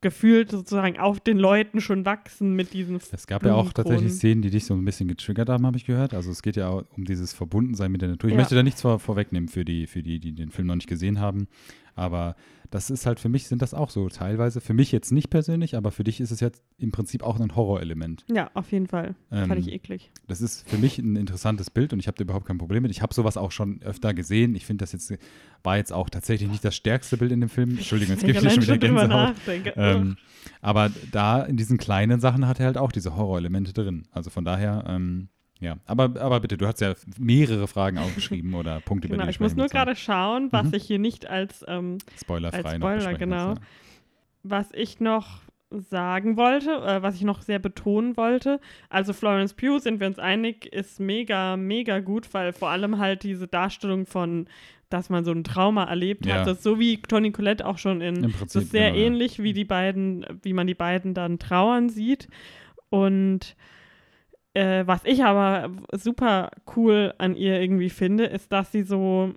gefühlt 0.00 0.50
sozusagen 0.50 0.98
auf 1.00 1.18
den 1.20 1.38
Leuten 1.38 1.80
schon 1.80 2.04
wachsen 2.04 2.52
mit 2.54 2.72
diesen 2.72 2.96
Es 2.96 3.26
gab 3.26 3.44
ja 3.44 3.54
auch 3.54 3.72
tatsächlich. 3.72 4.12
Szenen, 4.12 4.42
die 4.42 4.50
dich 4.50 4.64
so 4.64 4.74
ein 4.74 4.84
bisschen 4.84 5.08
getriggert 5.08 5.48
haben, 5.48 5.66
habe 5.66 5.76
ich 5.76 5.86
gehört. 5.86 6.14
Also 6.14 6.30
es 6.30 6.42
geht 6.42 6.54
ja 6.56 6.68
auch 6.68 6.84
um 6.96 7.04
dieses 7.04 7.32
Verbundensein 7.32 7.90
mit 7.90 8.02
der 8.02 8.10
Natur. 8.10 8.28
Ich 8.28 8.34
Ja. 8.34 8.38
möchte 8.40 8.54
da 8.54 8.62
nichts 8.62 8.82
vor, 8.82 8.98
vorwegnehmen 9.00 9.48
für 9.48 9.64
die, 9.64 9.86
für 9.88 10.02
die, 10.02 10.20
die 10.20 10.32
den 10.34 10.50
Film 10.50 10.68
noch 10.68 10.76
nicht 10.76 10.86
gesehen 10.86 11.18
haben. 11.18 11.48
Aber 11.98 12.36
das 12.70 12.90
ist 12.90 13.06
halt 13.06 13.18
für 13.18 13.28
mich, 13.28 13.48
sind 13.48 13.62
das 13.62 13.74
auch 13.74 13.90
so 13.90 14.08
teilweise. 14.08 14.60
Für 14.60 14.74
mich 14.74 14.92
jetzt 14.92 15.10
nicht 15.10 15.30
persönlich, 15.30 15.76
aber 15.76 15.90
für 15.90 16.04
dich 16.04 16.20
ist 16.20 16.30
es 16.30 16.40
jetzt 16.40 16.62
im 16.76 16.92
Prinzip 16.92 17.22
auch 17.22 17.40
ein 17.40 17.56
Horrorelement. 17.56 18.24
Ja, 18.30 18.50
auf 18.54 18.70
jeden 18.72 18.86
Fall. 18.86 19.14
Fand 19.30 19.52
Ähm, 19.52 19.58
ich 19.58 19.72
eklig. 19.72 20.10
Das 20.26 20.40
ist 20.40 20.68
für 20.68 20.76
mich 20.76 20.98
ein 20.98 21.16
interessantes 21.16 21.70
Bild 21.70 21.92
und 21.92 21.98
ich 21.98 22.06
habe 22.06 22.16
da 22.16 22.22
überhaupt 22.22 22.46
kein 22.46 22.58
Problem 22.58 22.82
mit. 22.82 22.90
Ich 22.90 23.02
habe 23.02 23.14
sowas 23.14 23.36
auch 23.36 23.52
schon 23.52 23.80
öfter 23.82 24.12
gesehen. 24.12 24.54
Ich 24.54 24.66
finde, 24.66 24.82
das 24.82 24.92
jetzt 24.92 25.12
war 25.62 25.76
jetzt 25.78 25.92
auch 25.92 26.10
tatsächlich 26.10 26.48
nicht 26.50 26.64
das 26.64 26.76
stärkste 26.76 27.16
Bild 27.16 27.32
in 27.32 27.40
dem 27.40 27.48
Film. 27.48 27.70
Entschuldigung, 27.70 28.16
jetzt 28.16 28.24
ich 28.24 28.38
dir 28.38 28.50
schon 28.50 28.62
wieder 28.62 28.78
Gänsehaut. 28.78 29.34
Ähm, 29.76 30.16
aber 30.60 30.90
da 31.10 31.42
in 31.42 31.56
diesen 31.56 31.78
kleinen 31.78 32.20
Sachen 32.20 32.46
hat 32.46 32.60
er 32.60 32.66
halt 32.66 32.78
auch 32.78 32.92
diese 32.92 33.16
Horrorelemente 33.16 33.72
drin. 33.72 34.06
Also 34.12 34.30
von 34.30 34.44
daher, 34.44 34.84
ähm, 34.86 35.28
ja. 35.60 35.76
Aber, 35.86 36.20
aber 36.20 36.40
bitte, 36.40 36.56
du 36.56 36.66
hast 36.66 36.80
ja 36.80 36.94
mehrere 37.18 37.66
Fragen 37.68 37.98
aufgeschrieben 38.04 38.54
oder 38.54 38.80
Punkte, 38.80 39.08
Genau, 39.08 39.18
über 39.22 39.24
die 39.24 39.30
ich 39.30 39.40
muss 39.40 39.56
nur 39.56 39.66
gerade 39.68 39.96
schauen, 39.96 40.48
was 40.52 40.68
Mhm. 40.68 40.74
ich 40.74 40.84
hier 40.84 40.98
nicht 40.98 41.26
als, 41.26 41.64
ähm, 41.68 41.98
ja. 42.00 42.18
spoilerfrei 42.20 42.58
als 42.58 42.66
noch 42.66 42.74
Spoiler, 42.88 42.94
besprechen 42.96 43.18
genau. 43.30 43.46
kannst, 43.46 43.62
was 44.42 44.66
ich 44.72 45.00
noch 45.00 45.40
sagen 45.70 46.36
wollte, 46.38 46.70
äh, 46.70 47.02
was 47.02 47.16
ich 47.16 47.22
noch 47.24 47.42
sehr 47.42 47.58
betonen 47.58 48.16
wollte. 48.16 48.58
Also 48.88 49.12
Florence 49.12 49.52
Pugh, 49.52 49.78
sind 49.80 50.00
wir 50.00 50.06
uns 50.06 50.18
einig, 50.18 50.64
ist 50.72 50.98
mega, 50.98 51.56
mega 51.58 52.00
gut, 52.00 52.32
weil 52.32 52.54
vor 52.54 52.70
allem 52.70 52.98
halt 52.98 53.22
diese 53.22 53.46
Darstellung 53.48 54.06
von, 54.06 54.48
dass 54.88 55.10
man 55.10 55.26
so 55.26 55.32
ein 55.32 55.44
Trauma 55.44 55.84
erlebt 55.84 56.24
Ja. 56.24 56.36
hat, 56.40 56.46
das 56.46 56.62
so 56.62 56.78
wie 56.78 56.96
Toni 57.02 57.32
Collette 57.32 57.66
auch 57.66 57.76
schon 57.76 58.00
in, 58.00 58.16
Im 58.16 58.22
das 58.22 58.32
Prinzip, 58.40 58.62
ist 58.62 58.70
sehr 58.70 58.86
genau, 58.92 58.98
ja. 58.98 59.06
ähnlich, 59.06 59.42
wie 59.42 59.52
die 59.52 59.66
beiden, 59.66 60.24
wie 60.42 60.54
man 60.54 60.66
die 60.66 60.74
beiden 60.74 61.12
dann 61.12 61.38
trauern 61.38 61.90
sieht. 61.90 62.28
Und 62.88 63.54
äh, 64.58 64.86
was 64.86 65.04
ich 65.04 65.22
aber 65.24 65.70
super 65.92 66.50
cool 66.76 67.14
an 67.18 67.36
ihr 67.36 67.60
irgendwie 67.60 67.90
finde, 67.90 68.24
ist, 68.24 68.50
dass 68.52 68.72
sie 68.72 68.82
so, 68.82 69.34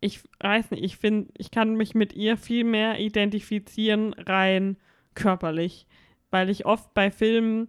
ich 0.00 0.20
weiß 0.40 0.70
nicht, 0.70 0.82
ich 0.84 0.96
finde, 0.96 1.30
ich 1.36 1.50
kann 1.50 1.76
mich 1.76 1.94
mit 1.94 2.14
ihr 2.14 2.36
viel 2.36 2.64
mehr 2.64 2.98
identifizieren, 2.98 4.14
rein 4.14 4.76
körperlich. 5.14 5.86
Weil 6.30 6.48
ich 6.48 6.64
oft 6.66 6.94
bei 6.94 7.10
Filmen, 7.10 7.68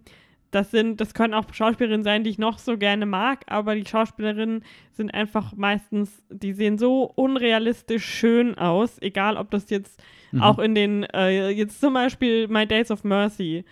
das 0.50 0.70
sind, 0.70 1.00
das 1.00 1.12
können 1.12 1.34
auch 1.34 1.52
Schauspielerinnen 1.52 2.04
sein, 2.04 2.24
die 2.24 2.30
ich 2.30 2.38
noch 2.38 2.58
so 2.58 2.78
gerne 2.78 3.04
mag, 3.04 3.44
aber 3.46 3.74
die 3.74 3.86
Schauspielerinnen 3.86 4.64
sind 4.92 5.12
einfach 5.12 5.54
meistens, 5.56 6.22
die 6.30 6.52
sehen 6.52 6.78
so 6.78 7.02
unrealistisch 7.14 8.04
schön 8.04 8.56
aus, 8.56 9.00
egal 9.02 9.36
ob 9.36 9.50
das 9.50 9.68
jetzt 9.70 10.02
Mhm. 10.32 10.42
auch 10.42 10.58
in 10.58 10.74
den, 10.74 11.04
äh, 11.14 11.50
jetzt 11.50 11.80
zum 11.80 11.94
Beispiel 11.94 12.48
My 12.48 12.66
Days 12.66 12.90
of 12.90 13.04
Mercy. 13.04 13.64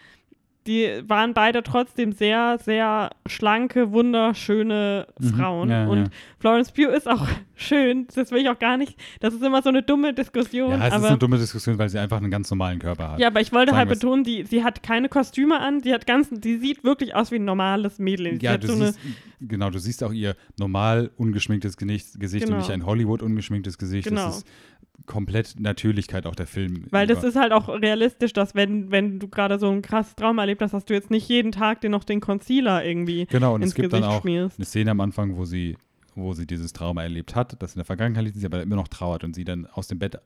Die 0.66 1.02
waren 1.06 1.34
beide 1.34 1.62
trotzdem 1.62 2.12
sehr, 2.12 2.58
sehr 2.58 3.10
schlanke, 3.26 3.92
wunderschöne 3.92 5.06
Mhm. 5.18 5.24
Frauen. 5.28 5.68
Ja, 5.70 5.86
und 5.86 5.98
ja. 5.98 6.04
Florence 6.38 6.72
Pugh 6.72 6.88
ist 6.90 7.08
auch 7.08 7.26
schön, 7.54 8.06
das 8.14 8.30
will 8.30 8.40
ich 8.42 8.48
auch 8.48 8.58
gar 8.58 8.76
nicht. 8.76 8.98
Das 9.20 9.34
ist 9.34 9.42
immer 9.42 9.62
so 9.62 9.68
eine 9.68 9.82
dumme 9.82 10.14
Diskussion. 10.14 10.70
Ja, 10.72 10.78
es 10.78 10.86
ist 10.86 10.92
aber, 10.92 11.08
eine 11.08 11.18
dumme 11.18 11.38
Diskussion, 11.38 11.78
weil 11.78 11.88
sie 11.88 11.98
einfach 11.98 12.18
einen 12.18 12.30
ganz 12.30 12.50
normalen 12.50 12.78
Körper 12.78 13.12
hat. 13.12 13.20
ja, 13.20 13.26
aber 13.28 13.40
ich 13.40 13.52
wollte 13.52 13.72
Sagen 13.72 13.78
halt 13.78 13.88
betonen, 13.88 14.24
die, 14.24 14.44
sie 14.44 14.64
hat 14.64 14.82
keine 14.82 15.08
Kostüme 15.08 15.60
an, 15.60 15.80
die 15.80 15.92
hat 15.92 16.06
ganz, 16.06 16.28
die 16.30 16.56
sieht 16.56 16.82
wirklich 16.84 17.14
aus 17.14 17.30
wie 17.30 17.36
ein 17.36 17.44
normales 17.44 17.98
Mädel. 17.98 18.38
Sie 18.40 18.44
Ja, 18.46 18.56
du 18.56 18.66
so 18.68 18.74
siehst, 18.74 18.98
genau, 19.40 19.70
du 19.70 19.78
siehst 19.78 20.02
auch 20.02 20.12
ihr 20.12 20.34
normal 20.58 21.10
ungeschminktes 21.16 21.76
Gesicht, 21.76 22.18
Gesicht 22.18 22.44
Genau. 22.46 22.56
und 22.56 22.62
nicht 22.62 22.70
ein 22.72 22.86
Hollywood 22.86 23.22
ungeschminktes 23.22 23.78
Gesicht. 23.78 24.08
Genau. 24.08 24.26
Das 24.26 24.38
ist 24.38 24.46
komplett 25.06 25.60
Natürlichkeit 25.60 26.26
auch 26.26 26.34
der 26.34 26.46
Film. 26.46 26.84
Weil 26.90 27.06
das 27.06 27.22
ist 27.24 27.36
halt 27.36 27.52
auch 27.52 27.68
realistisch, 27.68 28.32
dass 28.32 28.54
wenn, 28.54 28.90
wenn 28.90 29.18
du 29.18 29.28
gerade 29.28 29.58
so 29.58 29.70
ein 29.70 29.82
krasses 29.82 30.14
Trauma 30.16 30.42
erlebt 30.42 30.62
hast, 30.62 30.72
dass 30.72 30.84
du 30.84 30.94
jetzt 30.94 31.10
nicht 31.10 31.28
jeden 31.28 31.52
Tag 31.52 31.80
dir 31.82 31.90
noch 31.90 32.04
den 32.04 32.20
Concealer 32.20 32.84
irgendwie 32.84 33.26
Genau, 33.26 33.54
und 33.54 33.62
ins 33.62 33.70
es 33.72 33.74
gibt 33.74 33.90
Gesicht 33.90 34.04
dann 34.04 34.10
auch 34.10 34.22
schmierst. 34.22 34.58
eine 34.58 34.64
Szene 34.64 34.90
am 34.92 35.00
Anfang, 35.00 35.36
wo 35.36 35.44
sie, 35.44 35.76
wo 36.14 36.32
sie 36.32 36.46
dieses 36.46 36.72
Trauma 36.72 37.02
erlebt 37.02 37.34
hat, 37.34 37.60
das 37.62 37.74
in 37.74 37.78
der 37.80 37.84
Vergangenheit 37.84 38.24
liegt, 38.24 38.36
sie 38.38 38.46
aber 38.46 38.62
immer 38.62 38.76
noch 38.76 38.88
trauert 38.88 39.24
und 39.24 39.34
sie 39.34 39.44
dann 39.44 39.66
aus 39.66 39.88
dem 39.88 39.98
Bett 39.98 40.18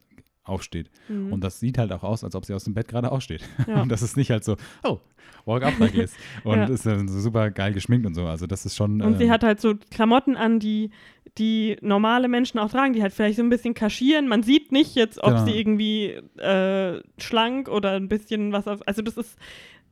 aufsteht. 0.45 0.91
Mhm. 1.09 1.33
Und 1.33 1.45
das 1.45 1.61
sieht 1.61 1.77
halt 1.79 1.93
auch 1.93 2.03
aus, 2.03 2.25
als 2.25 2.35
ob 2.35 2.45
sie 2.45 2.55
aus 2.55 2.65
dem 2.65 2.75
Bett 2.75 2.89
gerade 2.89 3.13
aufsteht. 3.13 3.43
Ja. 3.67 3.83
Und 3.83 3.91
das 3.91 4.01
ist 4.01 4.17
nicht 4.17 4.31
halt 4.31 4.45
so, 4.45 4.57
oh, 4.83 4.99
walk 5.45 5.63
up 5.63 5.79
like 5.79 5.93
this. 5.93 6.15
Und 6.45 6.57
Ja. 6.57 6.65
ist 6.65 6.87
dann 6.87 7.07
so 7.07 7.21
super 7.21 7.51
geil 7.51 7.75
geschminkt 7.75 8.07
und 8.07 8.15
so. 8.15 8.25
Also 8.27 8.47
das 8.47 8.65
ist 8.65 8.75
schon. 8.75 9.03
Und 9.03 9.19
sie 9.19 9.25
ähm, 9.25 9.31
hat 9.31 9.43
halt 9.45 9.61
so 9.61 9.75
Klamotten 9.91 10.37
an, 10.37 10.59
die, 10.59 10.91
die 11.39 11.77
normale 11.81 12.29
Menschen 12.29 12.59
auch 12.59 12.71
tragen, 12.71 12.93
die 12.93 13.03
halt 13.03 13.13
vielleicht 13.13 13.37
so 13.37 13.43
ein 13.43 13.51
bisschen 13.51 13.75
kaschieren. 13.75 14.29
Man 14.29 14.43
sieht 14.43 14.73
nicht 14.73 14.95
jetzt, 14.95 15.19
ob 15.19 15.31
Genau. 15.31 15.45
sie 15.45 15.59
irgendwie 15.59 16.05
äh, 16.41 17.01
schlank 17.19 17.69
oder 17.69 17.93
ein 17.93 18.09
bisschen 18.09 18.53
was 18.53 18.67
auf. 18.69 18.81
Also, 18.87 19.03
das 19.03 19.17
ist, 19.17 19.39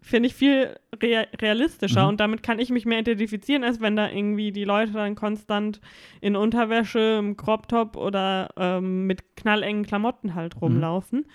finde 0.00 0.28
ich, 0.28 0.35
viel 0.35 0.76
rea 1.02 1.26
realistischer 1.40 2.02
Mhm. 2.04 2.09
und 2.11 2.20
damit 2.20 2.42
kann 2.42 2.59
ich 2.59 2.70
mich 2.70 2.87
mehr 2.87 3.00
identifizieren, 3.00 3.64
als 3.64 3.80
wenn 3.80 3.96
da 3.96 4.09
irgendwie 4.11 4.52
die 4.52 4.64
Leute 4.64 4.92
dann 4.92 5.14
konstant 5.14 5.80
in 6.20 6.37
Unterwäsche, 6.37 7.16
im 7.18 7.37
Crop 7.37 7.68
Top 7.68 7.96
oder 7.96 8.50
ähm, 8.56 9.06
mit 9.06 9.37
knallengen 9.37 9.85
Klamotten 9.85 10.35
halt 10.35 10.61
rumlaufen. 10.61 11.26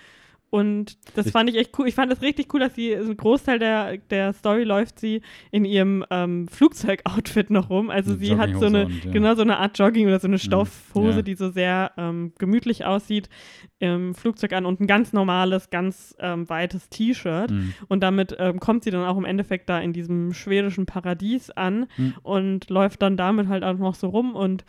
Und 0.54 0.98
das 1.16 1.24
Ich- 1.28 1.32
fand 1.32 1.48
ich 1.48 1.56
echt 1.56 1.78
cool. 1.78 1.88
Ich 1.88 1.94
fand 1.94 2.12
es 2.12 2.20
richtig 2.20 2.52
cool, 2.52 2.60
dass 2.60 2.74
sie, 2.74 2.92
ein 2.94 3.16
Großteil 3.16 3.58
der, 3.58 3.96
der 3.96 4.34
Story 4.34 4.64
läuft 4.64 5.00
sie 5.00 5.22
in 5.50 5.64
ihrem 5.64 6.04
ähm, 6.10 6.46
Flugzeugoutfit 6.46 7.48
noch 7.48 7.70
rum. 7.70 7.88
Also 7.88 8.14
sie 8.14 8.36
hat 8.36 8.50
so 8.56 8.66
eine, 8.66 8.84
und, 8.84 9.02
ja. 9.06 9.12
genau 9.12 9.34
so 9.34 9.40
eine 9.40 9.56
Art 9.56 9.78
Jogging 9.78 10.08
oder 10.08 10.20
so 10.20 10.28
eine 10.28 10.38
Stoffhose, 10.38 11.16
ja. 11.16 11.22
die 11.22 11.36
so 11.36 11.48
sehr 11.50 11.92
ähm, 11.96 12.34
gemütlich 12.36 12.84
aussieht, 12.84 13.30
im 13.78 14.14
Flugzeug 14.14 14.52
an 14.52 14.66
und 14.66 14.78
ein 14.80 14.86
ganz 14.86 15.14
normales, 15.14 15.70
ganz 15.70 16.14
ähm, 16.18 16.46
weites 16.50 16.90
T-Shirt. 16.90 17.50
Mhm. 17.50 17.72
Und 17.88 18.02
damit 18.02 18.36
ähm, 18.38 18.60
kommt 18.60 18.84
sie 18.84 18.90
dann 18.90 19.06
auch 19.06 19.16
im 19.16 19.24
Endeffekt 19.24 19.70
da 19.70 19.80
in 19.80 19.94
diesem 19.94 20.34
schwedischen 20.34 20.84
Paradies 20.84 21.50
an 21.50 21.86
Mhm. 21.96 22.14
und 22.22 22.68
läuft 22.68 23.00
dann 23.00 23.16
damit 23.16 23.48
halt 23.48 23.64
auch 23.64 23.78
noch 23.78 23.94
so 23.94 24.08
rum. 24.08 24.34
Und 24.34 24.66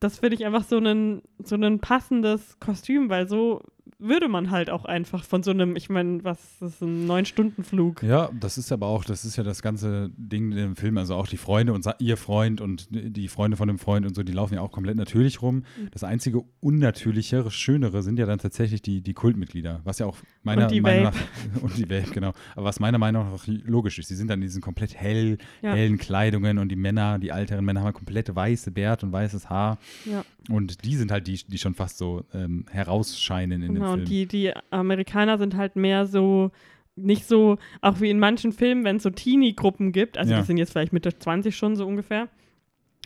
das 0.00 0.18
finde 0.20 0.36
ich 0.36 0.46
einfach 0.46 0.64
so 0.64 0.78
ein 0.78 1.20
so 1.38 1.54
ein 1.54 1.78
passendes 1.80 2.58
Kostüm, 2.60 3.10
weil 3.10 3.28
so 3.28 3.62
würde 4.02 4.28
man 4.28 4.50
halt 4.50 4.70
auch 4.70 4.84
einfach 4.84 5.24
von 5.24 5.42
so 5.42 5.50
einem, 5.50 5.76
ich 5.76 5.88
meine, 5.88 6.22
was 6.24 6.38
das 6.60 6.74
ist 6.74 6.82
ein 6.82 7.06
Neun-Stunden-Flug. 7.06 8.02
Ja, 8.02 8.30
das 8.38 8.58
ist 8.58 8.72
aber 8.72 8.86
auch, 8.86 9.04
das 9.04 9.24
ist 9.24 9.36
ja 9.36 9.44
das 9.44 9.62
ganze 9.62 10.10
Ding 10.16 10.50
in 10.52 10.56
dem 10.56 10.76
Film, 10.76 10.98
also 10.98 11.14
auch 11.14 11.26
die 11.26 11.36
Freunde 11.36 11.72
und 11.72 11.86
ihr 11.98 12.16
Freund 12.16 12.60
und 12.60 12.88
die 12.90 13.28
Freunde 13.28 13.56
von 13.56 13.68
dem 13.68 13.78
Freund 13.78 14.06
und 14.06 14.14
so, 14.14 14.22
die 14.22 14.32
laufen 14.32 14.54
ja 14.54 14.60
auch 14.60 14.72
komplett 14.72 14.96
natürlich 14.96 15.40
rum. 15.42 15.56
Mhm. 15.56 15.88
Das 15.92 16.04
einzige 16.04 16.42
unnatürlichere, 16.60 17.50
schönere 17.50 18.02
sind 18.02 18.18
ja 18.18 18.26
dann 18.26 18.38
tatsächlich 18.38 18.82
die, 18.82 19.00
die 19.00 19.14
Kultmitglieder, 19.14 19.80
was 19.84 19.98
ja 19.98 20.06
auch 20.06 20.16
meiner 20.42 20.64
Und 20.64 20.72
die 20.72 20.80
Meinung 20.80 21.04
nach 21.04 21.16
und 21.62 21.76
die 21.76 21.88
Vape, 21.88 22.10
genau. 22.12 22.32
Aber 22.54 22.64
was 22.64 22.80
meiner 22.80 22.98
Meinung 22.98 23.30
nach 23.30 23.46
logisch 23.46 23.98
ist, 23.98 24.10
die 24.10 24.14
sind 24.14 24.28
dann 24.28 24.40
in 24.40 24.46
diesen 24.46 24.62
komplett 24.62 24.94
hell, 24.94 25.38
Ja. 25.62 25.74
hellen 25.74 25.98
Kleidungen 25.98 26.58
und 26.58 26.68
die 26.68 26.76
Männer, 26.76 27.18
die 27.18 27.28
älteren 27.28 27.64
Männer 27.64 27.82
haben 27.82 27.92
komplett 27.92 28.34
weiße 28.34 28.70
Bärt 28.72 29.02
und 29.04 29.12
weißes 29.12 29.48
Haar 29.48 29.78
Ja, 30.04 30.24
und 30.48 30.84
die 30.84 30.96
sind 30.96 31.12
halt 31.12 31.26
die, 31.26 31.40
die 31.46 31.58
schon 31.58 31.74
fast 31.74 31.98
so 31.98 32.24
ähm, 32.34 32.64
herausscheinen 32.70 33.62
in 33.62 33.74
genau. 33.74 33.91
dem 33.91 33.91
Und 33.92 34.00
Film. 34.00 34.10
die, 34.10 34.26
die 34.26 34.52
Amerikaner 34.70 35.38
sind 35.38 35.56
halt 35.56 35.76
mehr 35.76 36.06
so, 36.06 36.50
nicht 36.96 37.26
so, 37.26 37.58
auch 37.80 38.00
wie 38.00 38.10
in 38.10 38.18
manchen 38.18 38.52
Filmen, 38.52 38.84
wenn 38.84 38.96
es 38.96 39.02
so 39.02 39.10
Teenie-Gruppen 39.10 39.92
gibt, 39.92 40.18
also 40.18 40.32
Ja. 40.32 40.40
die 40.40 40.46
sind 40.46 40.56
jetzt 40.58 40.72
vielleicht 40.72 40.92
Mitte 40.92 41.16
20 41.18 41.56
schon 41.56 41.76
so 41.76 41.86
ungefähr. 41.86 42.28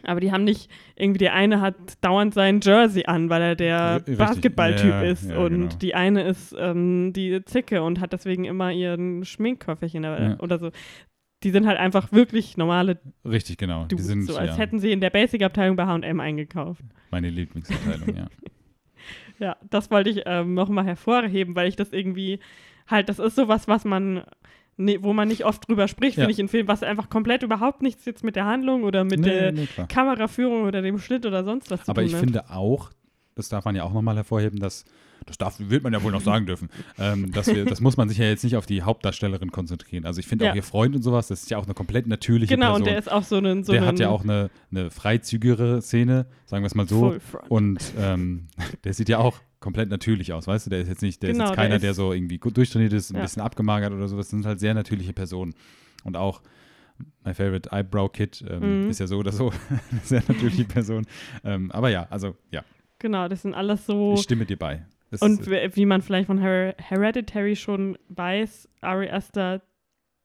Aber 0.03 0.21
die 0.21 0.31
haben 0.31 0.45
nicht, 0.45 0.71
irgendwie 0.95 1.19
der 1.19 1.35
eine 1.35 1.61
hat 1.61 1.75
dauernd 2.03 2.33
sein 2.35 2.61
Jersey 2.63 3.07
an, 3.07 3.31
weil 3.31 3.43
er 3.43 3.57
der. 3.57 4.01
Basketballtyp 4.01 4.91
Ja, 4.91 5.03
ist. 5.03 5.31
ja, 5.31 5.39
und 5.39 5.51
genau. 5.53 5.77
die 5.77 5.95
eine 5.95 6.23
ist 6.25 6.55
ähm, 6.59 7.13
die 7.15 7.43
Zicke 7.45 7.83
und 7.83 8.01
hat 8.01 8.13
deswegen 8.13 8.45
immer 8.45 8.71
ihren 8.73 9.25
Schminkköfferchen 9.25 10.05
Ja. 10.05 10.39
oder 10.41 10.59
so. 10.59 10.71
Die 11.43 11.51
sind 11.51 11.67
halt 11.67 11.79
einfach 11.79 12.13
wirklich 12.13 12.57
normale 12.57 12.99
Richtig, 13.25 13.57
genau. 13.59 13.85
Die 13.85 13.89
Dudes, 13.97 14.07
sind 14.07 14.23
so 14.25 14.37
als 14.37 14.59
hätten 14.59 14.79
sie 14.81 14.93
in 14.93 15.01
der 15.01 15.11
Basic-Abteilung 15.11 15.77
bei 15.77 15.87
H&M 15.87 16.21
eingekauft. 16.21 16.83
meine 17.11 17.31
Lieblingsabteilung, 17.31 18.17
ja. 18.17 18.27
Ja, 19.39 19.57
das 19.69 19.91
wollte 19.91 20.11
ich 20.11 20.23
ähm, 20.27 20.55
nochmal 20.55 20.85
hervorheben, 20.87 21.55
weil 21.55 21.69
ich 21.69 21.77
das 21.77 21.93
irgendwie 21.93 22.41
halt, 22.87 23.09
das 23.09 23.19
ist 23.19 23.37
sowas, 23.37 23.69
was 23.69 23.85
man, 23.85 24.23
ne, 24.77 24.99
wo 25.03 25.13
man 25.13 25.29
nicht 25.29 25.45
oft 25.45 25.69
drüber 25.69 25.89
spricht, 25.89 26.17
Ja. 26.17 26.23
finde 26.23 26.33
ich 26.33 26.39
in 26.39 26.49
Filmen, 26.49 26.69
was 26.69 26.83
einfach 26.83 27.09
komplett 27.11 27.43
überhaupt 27.43 27.83
nichts 27.83 28.05
jetzt 28.05 28.25
mit 28.25 28.37
der 28.37 28.47
Handlung 28.47 28.85
oder 28.85 29.05
mit 29.05 29.21
Nee, 29.21 29.27
der 29.31 29.53
nee. 29.53 29.67
Kameraführung 29.89 30.63
oder 30.65 30.83
dem 30.83 30.99
Schnitt 30.99 31.27
oder 31.27 31.45
sonst 31.45 31.71
was 31.71 31.85
zu 31.85 31.91
Aber 31.91 32.01
tun 32.03 32.07
ich 32.09 32.15
hat. 32.15 32.21
finde 32.21 32.51
auch, 32.51 32.91
das 33.37 33.49
darf 33.51 33.65
man 33.67 33.77
ja 33.77 33.85
auch 33.85 33.93
nochmal 33.93 34.17
hervorheben, 34.17 34.59
dass, 34.59 34.85
das 35.27 35.37
darf, 35.39 35.57
wird 35.59 35.85
man 35.85 35.93
ja 35.93 36.03
wohl 36.03 36.11
noch 36.11 36.23
sagen 36.23 36.47
dürfen, 36.47 36.69
ähm, 36.99 37.31
dass 37.33 37.47
wir, 37.49 37.65
das 37.67 37.81
muss 37.81 37.97
man 37.99 38.09
sich 38.09 38.17
ja 38.19 38.25
jetzt 38.25 38.43
nicht 38.43 38.57
auf 38.57 38.65
die 38.67 38.83
Hauptdarstellerin 38.83 39.53
konzentrieren. 39.53 40.07
Also 40.07 40.21
ich 40.21 40.27
finde 40.27 40.47
Ja. 40.47 40.51
auch 40.53 40.57
ihr 40.57 40.63
Freund 40.63 40.97
und 40.97 41.03
sowas, 41.03 41.29
das 41.29 41.43
ist 41.43 41.51
ja 41.51 41.59
auch 41.59 41.65
eine 41.67 41.75
komplett 41.75 42.07
natürliche 42.07 42.55
Genau, 42.55 42.69
Person. 42.69 42.83
und 42.83 42.87
der 42.89 42.99
ist 42.99 43.13
auch 43.13 43.23
so 43.23 43.37
ein 43.37 43.63
so 43.63 43.73
der 43.73 43.83
ein 43.83 43.89
hat 43.89 43.99
ja 44.01 44.09
auch 44.09 44.25
eine, 44.25 44.51
eine 44.71 44.91
freizügigere 44.91 45.83
Szene, 45.83 46.27
sagen 46.47 46.63
wir 46.65 46.67
es 46.69 46.75
mal 46.75 46.89
so. 46.89 47.17
Und 47.49 47.93
ähm, 47.99 48.49
der 48.85 48.95
sieht 48.95 49.09
ja 49.11 49.19
auch 49.19 49.39
komplett 49.61 49.91
natürlich 49.91 50.33
aus, 50.33 50.47
weißt 50.47 50.67
du? 50.67 50.71
Der 50.71 50.81
ist 50.81 50.89
jetzt 50.89 51.03
nicht, 51.03 51.23
der 51.23 51.33
Genau, 51.33 51.45
ist 51.45 51.51
jetzt 51.51 51.57
der 51.59 51.65
keiner, 51.65 51.77
ist- 51.77 51.83
der 51.83 51.95
so 51.95 52.13
irgendwie 52.15 52.39
gut 52.39 52.57
durchtrainiert 52.57 52.95
ist, 52.95 53.11
ein 53.11 53.17
Ja. 53.17 53.23
bisschen 53.23 53.43
abgemagert 53.43 53.93
oder 53.93 54.09
so. 54.09 54.17
Das 54.17 54.31
sind 54.31 54.47
halt 54.47 54.61
sehr 54.61 54.73
natürliche 54.75 55.13
Personen. 55.13 55.55
Und 56.05 56.17
auch 56.17 56.41
My 57.25 57.35
Favorite 57.35 57.69
Eyebrow 57.73 58.11
Kid 58.11 58.43
ähm, 58.49 58.85
Mhm. 58.85 58.91
ist 58.91 59.01
ja 59.01 59.07
so 59.07 59.19
oder 59.19 59.33
so 59.33 59.51
eine 59.91 60.01
sehr 60.03 60.23
natürliche 60.27 60.65
Person. 60.65 61.07
Ähm, 61.45 61.71
aber 61.73 61.91
ja, 61.91 62.07
also 62.09 62.35
ja, 62.51 62.65
Genau, 62.99 63.29
das 63.29 63.43
sind 63.43 63.55
alles 63.55 63.87
so. 63.87 64.15
ich 64.15 64.23
stimme 64.23 64.47
dir 64.47 64.59
bei. 64.59 64.87
Das 65.11 65.23
Und 65.23 65.41
ist, 65.41 65.51
wie 65.51 65.77
wie 65.77 65.87
man 65.87 66.03
vielleicht 66.03 66.27
von 66.27 66.39
Her 66.39 66.75
Hereditary 66.79 67.57
schon 67.57 67.97
weiß, 68.09 68.69
Ari 68.81 69.09
Aster, 69.09 69.63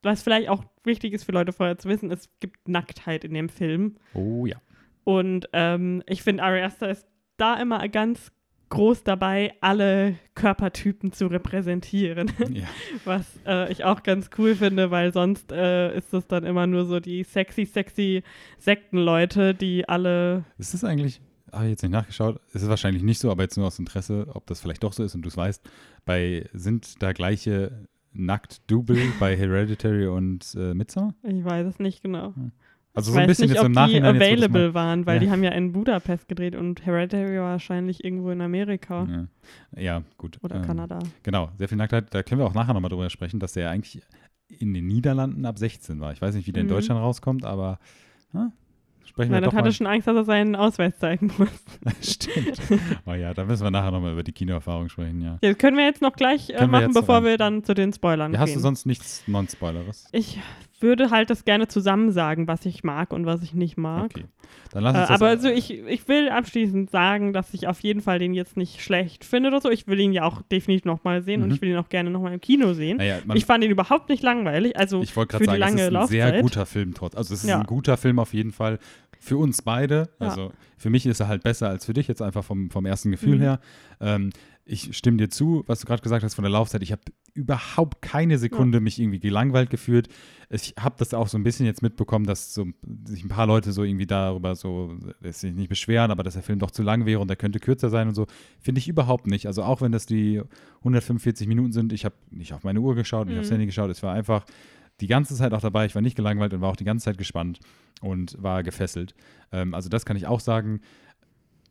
was 0.01 0.23
vielleicht 0.23 0.49
auch 0.49 0.63
wichtig 0.83 1.13
ist 1.13 1.23
für 1.23 1.31
Leute 1.31 1.53
vorher 1.53 1.77
zu 1.77 1.89
wissen, 1.89 2.11
es 2.11 2.29
gibt 2.39 2.67
Nacktheit 2.67 3.23
in 3.23 3.33
dem 3.33 3.49
Film. 3.49 3.97
oh 4.13 4.45
ja. 4.45 4.57
Und 5.03 5.49
ähm, 5.53 6.03
ich 6.07 6.21
finde, 6.21 6.43
Ari 6.43 6.61
Aster 6.61 6.89
ist 6.89 7.07
da 7.37 7.59
immer 7.59 7.87
ganz 7.89 8.31
groß 8.69 9.03
dabei, 9.03 9.53
alle 9.61 10.15
Körpertypen 10.33 11.11
zu 11.11 11.27
repräsentieren. 11.27 12.31
ja. 12.51 12.67
Was 13.05 13.39
äh, 13.45 13.71
ich 13.71 13.83
auch 13.83 14.01
ganz 14.01 14.31
cool 14.37 14.55
finde, 14.55 14.89
weil 14.89 15.13
sonst 15.13 15.51
äh, 15.51 15.95
ist 15.95 16.13
das 16.13 16.25
dann 16.27 16.43
immer 16.43 16.65
nur 16.65 16.85
so 16.85 16.99
die 16.99 17.23
sexy, 17.23 17.65
sexy 17.65 18.23
Sektenleute, 18.57 19.53
die 19.53 19.87
alle. 19.87 20.45
Ist 20.57 20.73
das 20.73 20.83
eigentlich, 20.83 21.21
habe 21.51 21.65
ich 21.65 21.71
jetzt 21.71 21.83
nicht 21.83 21.91
nachgeschaut, 21.91 22.39
ist 22.53 22.61
es 22.63 22.69
wahrscheinlich 22.69 23.03
nicht 23.03 23.19
so, 23.19 23.31
aber 23.31 23.43
jetzt 23.43 23.57
nur 23.57 23.67
aus 23.67 23.79
Interesse, 23.79 24.27
ob 24.33 24.45
das 24.47 24.61
vielleicht 24.61 24.83
doch 24.83 24.93
so 24.93 25.03
ist 25.03 25.15
und 25.15 25.21
du 25.23 25.27
es 25.29 25.37
weißt, 25.37 25.61
bei, 26.05 26.49
sind 26.53 27.01
da 27.01 27.13
gleiche 27.13 27.87
Nackt-Double 28.13 28.97
bei 29.19 29.35
Hereditary 29.37 30.07
und 30.07 30.55
äh, 30.55 30.73
Midsommar? 30.73 31.13
Ich 31.23 31.43
weiß 31.43 31.67
es 31.67 31.79
nicht 31.79 32.01
genau. 32.01 32.33
Also 32.93 33.11
ich 33.11 33.15
so 33.15 33.19
ein 33.21 33.27
bisschen 33.27 33.43
nicht, 33.45 33.51
jetzt 33.55 33.59
ob 33.61 33.67
im 33.67 33.71
Nachhinein. 33.71 34.15
die 34.15 34.19
jetzt, 34.19 34.31
available 34.43 34.73
waren, 34.73 35.05
weil 35.05 35.15
Ja. 35.15 35.19
die 35.21 35.31
haben 35.31 35.43
ja 35.43 35.51
in 35.51 35.71
Budapest 35.71 36.27
gedreht 36.27 36.55
und 36.55 36.85
Hereditary 36.85 37.37
war 37.37 37.51
wahrscheinlich 37.51 38.03
irgendwo 38.03 38.31
in 38.31 38.41
Amerika 38.41 39.07
ja. 39.75 39.81
ja, 39.81 40.03
gut. 40.17 40.39
oder 40.43 40.57
ähm, 40.57 40.61
Kanada. 40.63 40.99
Genau, 41.23 41.49
sehr 41.57 41.69
viel 41.69 41.77
Nacktheit. 41.77 42.13
Da 42.13 42.21
können 42.23 42.41
wir 42.41 42.45
auch 42.45 42.53
nachher 42.53 42.73
nochmal 42.73 42.89
drüber 42.89 43.09
sprechen, 43.09 43.39
dass 43.39 43.53
der 43.53 43.69
eigentlich 43.69 44.01
in 44.49 44.73
den 44.73 44.87
Niederlanden 44.87 45.45
ab 45.45 45.57
16 45.57 46.01
war. 46.01 46.11
Ich 46.11 46.21
weiß 46.21 46.35
nicht, 46.35 46.47
wie 46.47 46.51
der 46.51 46.61
in 46.63 46.67
Mhm. 46.67 46.71
Deutschland 46.71 46.99
rauskommt, 46.99 47.45
aber 47.45 47.79
hm, 48.33 48.51
sprechen 49.05 49.31
Na, 49.31 49.37
wir 49.37 49.41
dann 49.41 49.49
doch 49.49 49.55
hat 49.57 49.63
mal. 49.65 49.69
er 49.69 49.73
schon 49.73 49.87
Angst, 49.87 50.07
dass 50.07 50.15
er 50.15 50.23
seinen 50.25 50.55
Ausweis 50.55 50.97
zeigen 50.99 51.31
muss. 51.37 51.49
Stimmt. 52.13 52.59
Oh 53.05 53.13
ja, 53.13 53.33
da 53.33 53.45
müssen 53.45 53.63
wir 53.63 53.71
nachher 53.71 53.91
nochmal 53.91 54.13
über 54.13 54.23
die 54.23 54.31
Kinoerfahrung 54.31 54.89
sprechen, 54.89 55.21
ja. 55.21 55.37
Das 55.41 55.57
können 55.57 55.77
wir 55.77 55.85
jetzt 55.85 56.01
noch 56.01 56.13
gleich 56.13 56.49
äh, 56.49 56.59
wir 56.59 56.67
machen, 56.67 56.83
jetzt 56.85 56.93
bevor 56.93 57.15
rein. 57.17 57.23
wir 57.25 57.37
dann 57.37 57.63
zu 57.63 57.73
den 57.73 57.91
Spoilern 57.93 58.33
ja 58.33 58.39
hast 58.39 58.47
gehen. 58.49 58.55
du 58.55 58.61
sonst 58.61 58.85
nichts 58.85 59.23
Non-Spoileres? 59.27 60.07
ich 60.11 60.39
würde 60.81 61.09
halt 61.11 61.29
das 61.29 61.45
gerne 61.45 61.67
zusammen 61.67 62.11
sagen, 62.11 62.47
was 62.47 62.65
ich 62.65 62.83
mag 62.83 63.13
und 63.13 63.25
was 63.25 63.41
ich 63.43 63.53
nicht 63.53 63.77
mag. 63.77 64.05
Okay. 64.15 64.25
Dann 64.71 64.83
lass 64.83 64.95
Äh, 64.95 64.99
uns 64.99 65.07
das 65.09 65.15
aber 65.21 65.27
also 65.29 65.49
ich, 65.49 65.71
ich 65.71 66.07
will 66.07 66.29
abschließend 66.29 66.89
sagen, 66.89 67.33
dass 67.33 67.53
ich 67.53 67.67
auf 67.67 67.79
jeden 67.81 68.01
Fall 68.01 68.19
den 68.19 68.33
jetzt 68.33 68.57
nicht 68.57 68.81
schlecht 68.81 69.23
finde 69.25 69.49
oder 69.49 69.61
so. 69.61 69.69
Ich 69.69 69.87
will 69.87 69.99
ihn 69.99 70.13
ja 70.13 70.23
auch 70.23 70.41
definitiv 70.43 70.85
nochmal 70.85 71.21
sehen 71.23 71.41
und 71.43 71.49
Mhm. 71.49 71.55
ich 71.55 71.61
will 71.61 71.69
ihn 71.69 71.77
auch 71.77 71.89
gerne 71.89 72.09
nochmal 72.09 72.33
im 72.33 72.41
Kino 72.41 72.73
sehen. 72.73 72.97
naja, 72.97 73.19
ich 73.33 73.45
fand 73.45 73.63
ihn 73.63 73.71
überhaupt 73.71 74.09
nicht 74.09 74.23
langweilig. 74.23 74.77
Also 74.77 75.01
Ich 75.01 75.15
wollte 75.15 75.37
gerade 75.37 75.45
sagen, 75.45 75.61
es 75.61 75.65
ist 75.65 75.95
ein 75.95 76.07
sehr 76.07 76.25
Laufzeit. 76.25 76.41
guter 76.41 76.65
Film 76.65 76.93
trotz. 76.93 77.15
Also 77.15 77.33
es 77.33 77.43
ist 77.43 77.49
Ja. 77.49 77.59
ein 77.59 77.65
guter 77.65 77.97
Film 77.97 78.19
auf 78.19 78.33
jeden 78.33 78.51
Fall 78.51 78.79
für 79.19 79.37
uns 79.37 79.61
beide. 79.61 80.09
Ja. 80.19 80.29
Also 80.29 80.51
für 80.77 80.89
mich 80.89 81.05
ist 81.05 81.19
er 81.19 81.27
halt 81.27 81.43
besser 81.43 81.69
als 81.69 81.85
für 81.85 81.93
dich, 81.93 82.07
jetzt 82.07 82.21
einfach 82.23 82.43
vom, 82.43 82.71
vom 82.71 82.85
ersten 82.85 83.11
Gefühl 83.11 83.35
Mhm. 83.37 83.41
her. 83.41 83.59
Ähm, 83.99 84.31
ich 84.71 84.95
stimme 84.95 85.17
dir 85.17 85.29
zu, 85.29 85.63
was 85.67 85.81
du 85.81 85.85
gerade 85.85 86.01
gesagt 86.01 86.23
hast 86.23 86.33
von 86.35 86.43
der 86.43 86.51
Laufzeit. 86.51 86.81
Ich 86.81 86.93
habe 86.93 87.01
überhaupt 87.33 88.01
keine 88.01 88.37
Sekunde 88.37 88.79
mich 88.79 88.99
irgendwie 88.99 89.19
gelangweilt 89.19 89.69
gefühlt. 89.69 90.07
Ich 90.49 90.75
habe 90.79 90.95
das 90.97 91.13
auch 91.13 91.27
so 91.27 91.37
ein 91.37 91.43
bisschen 91.43 91.65
jetzt 91.65 91.81
mitbekommen, 91.81 92.25
dass 92.25 92.53
so, 92.53 92.65
sich 93.05 93.23
ein 93.23 93.27
paar 93.27 93.47
Leute 93.47 93.73
so 93.73 93.83
irgendwie 93.83 94.05
darüber 94.07 94.55
so, 94.55 94.97
sich 95.21 95.53
nicht 95.53 95.67
beschweren, 95.67 96.09
aber 96.09 96.23
dass 96.23 96.35
der 96.35 96.43
Film 96.43 96.59
doch 96.59 96.71
zu 96.71 96.83
lang 96.83 97.05
wäre 97.05 97.19
und 97.19 97.27
der 97.27 97.35
könnte 97.35 97.59
kürzer 97.59 97.89
sein 97.89 98.07
und 98.07 98.15
so. 98.15 98.27
Finde 98.59 98.79
ich 98.79 98.87
überhaupt 98.87 99.27
nicht. 99.27 99.45
Also 99.45 99.63
auch 99.63 99.81
wenn 99.81 99.91
das 99.91 100.05
die 100.05 100.41
145 100.79 101.47
Minuten 101.47 101.73
sind, 101.73 101.91
ich 101.91 102.05
habe 102.05 102.15
nicht 102.29 102.53
auf 102.53 102.63
meine 102.63 102.79
Uhr 102.79 102.95
geschaut, 102.95 103.27
nicht 103.27 103.35
Mhm. 103.35 103.41
aufs 103.41 103.51
Handy 103.51 103.65
geschaut, 103.65 103.89
es 103.91 104.01
war 104.03 104.13
einfach 104.13 104.45
die 105.01 105.07
ganze 105.07 105.35
Zeit 105.35 105.53
auch 105.53 105.61
dabei. 105.61 105.85
Ich 105.85 105.95
war 105.95 106.01
nicht 106.01 106.15
gelangweilt 106.15 106.53
und 106.53 106.61
war 106.61 106.69
auch 106.69 106.75
die 106.77 106.85
ganze 106.85 107.05
Zeit 107.05 107.17
gespannt 107.17 107.59
und 107.99 108.41
war 108.41 108.63
gefesselt. 108.63 109.15
Ähm, 109.51 109.73
also 109.73 109.89
das 109.89 110.05
kann 110.05 110.15
ich 110.15 110.27
auch 110.27 110.39
sagen. 110.39 110.79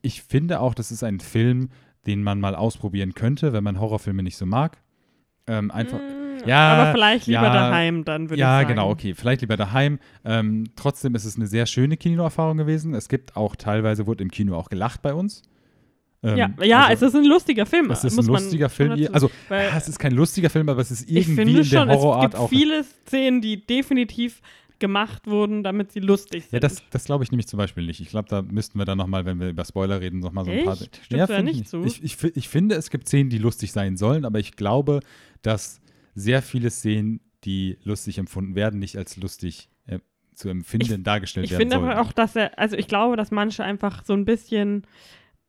Ich 0.03 0.23
finde 0.23 0.61
auch, 0.61 0.75
das 0.75 0.91
ist 0.91 1.03
ein 1.03 1.21
Film, 1.21 1.69
den 2.07 2.23
man 2.23 2.41
mal 2.41 2.55
ausprobieren 2.55 3.15
könnte, 3.15 3.53
wenn 3.53 3.65
man 3.65 3.79
Horrorfilme 3.81 4.23
nicht 4.23 4.37
so 4.37 4.47
mag. 4.47 4.79
Ähm, 5.47 5.71
einfach. 5.71 5.99
Mm, 5.99 6.47
Ja, 6.49 6.73
aber 6.75 6.93
vielleicht 6.93 7.27
lieber 7.27 7.43
ja, 7.43 7.53
daheim 7.53 8.05
dann, 8.05 8.31
würde 8.31 8.41
Ja, 8.41 8.61
ich 8.61 8.65
sagen. 8.67 8.77
genau, 8.77 8.91
okay. 8.91 9.15
Vielleicht 9.15 9.41
lieber 9.43 9.57
daheim. 9.57 9.99
Ähm, 10.25 10.65
trotzdem 10.77 11.15
ist 11.15 11.25
es 11.25 11.37
eine 11.37 11.47
sehr 11.47 11.67
schöne 11.67 11.97
Kinoerfahrung 11.97 12.57
gewesen. 12.57 12.95
Es 12.95 13.09
gibt 13.09 13.37
auch 13.37 13.57
teilweise, 13.57 14.07
wurde 14.07 14.23
im 14.25 14.31
Kino 14.31 14.57
auch 14.57 14.69
gelacht 14.71 15.03
bei 15.03 15.13
uns. 15.13 15.43
Ähm, 16.23 16.37
Ja, 16.37 16.51
ja 16.63 16.85
also, 16.87 17.07
es 17.07 17.15
ist 17.15 17.21
ein 17.21 17.27
lustiger 17.27 17.67
Film. 17.67 17.91
es 17.91 18.05
ist 18.05 18.19
ein 18.19 18.27
lustiger 18.27 18.69
Film. 18.69 18.91
dazu- 18.97 19.13
Also, 19.13 19.31
ja, 19.51 19.77
es 19.77 19.89
ist 19.89 19.99
kein 19.99 20.13
lustiger 20.13 20.51
Film, 20.51 20.69
aber 20.69 20.81
es 20.83 20.91
ist 20.91 21.03
ich 21.11 21.17
irgendwie 21.17 21.35
finde 21.35 21.53
in 21.53 21.57
der 21.59 21.65
schon, 21.65 21.91
es 21.91 22.31
gibt 22.31 22.49
viele 22.49 22.85
Szenen, 22.85 23.41
die 23.41 23.67
definitiv 23.67 24.41
gemacht 24.81 25.27
wurden, 25.27 25.63
damit 25.63 25.93
sie 25.93 26.01
lustig 26.01 26.45
sind. 26.45 26.55
Ja, 26.55 26.61
das, 26.61 26.83
das 26.91 27.05
glaube 27.05 27.23
ich 27.25 27.31
nämlich 27.31 27.47
zum 27.47 27.59
Beispiel 27.59 27.87
nicht. 27.87 28.01
Ich 28.01 28.09
glaube, 28.09 28.29
da 28.29 28.43
müssten 28.43 28.79
wir 28.79 28.85
dann 28.85 28.99
nochmal, 28.99 29.25
wenn 29.25 29.39
wir 29.39 29.51
über 29.51 29.65
Spoiler 29.65 30.01
reden, 30.01 30.21
nochmal 30.21 30.45
so 30.45 30.51
ein 30.51 30.65
paar. 30.65 30.75
Echt? 30.75 30.97
Stimmst 30.97 31.11
ja, 31.11 31.27
du 31.27 31.33
da 31.33 31.37
finde 31.37 31.53
nicht 31.53 31.63
ich 31.63 31.69
zu? 31.69 31.85
Ich, 31.85 32.03
ich, 32.03 32.37
ich 32.37 32.49
finde, 32.49 32.75
es 32.75 32.91
gibt 32.91 33.07
Szenen, 33.07 33.31
die 33.31 33.39
lustig 33.39 33.73
sein 33.73 33.97
sollen, 33.97 34.25
aber 34.25 34.39
ich 34.39 34.57
glaube, 34.57 35.01
dass 35.43 35.81
sehr 36.15 36.43
viele 36.43 36.71
Szenen, 36.71 37.21
die 37.45 37.79
lustig 37.85 38.19
empfunden 38.19 38.55
werden, 38.55 38.81
nicht 38.81 38.97
als 38.97 39.17
lustig 39.17 39.69
äh, 39.87 40.01
zu 40.35 40.49
empfinden 40.49 41.05
dargestellt 41.05 41.45
Ich 41.47 41.53
werden 41.53 41.63
finde 41.63 41.77
sollen. 41.77 41.91
aber 41.91 42.01
auch, 42.01 42.13
dass 42.13 42.37
er, 42.37 42.59
also 42.59 42.77
ich 42.77 42.89
glaube, 42.89 43.17
dass 43.17 43.31
manche 43.31 43.65
einfach 43.65 44.05
so 44.05 44.13
ein 44.15 44.25
bisschen 44.25 44.87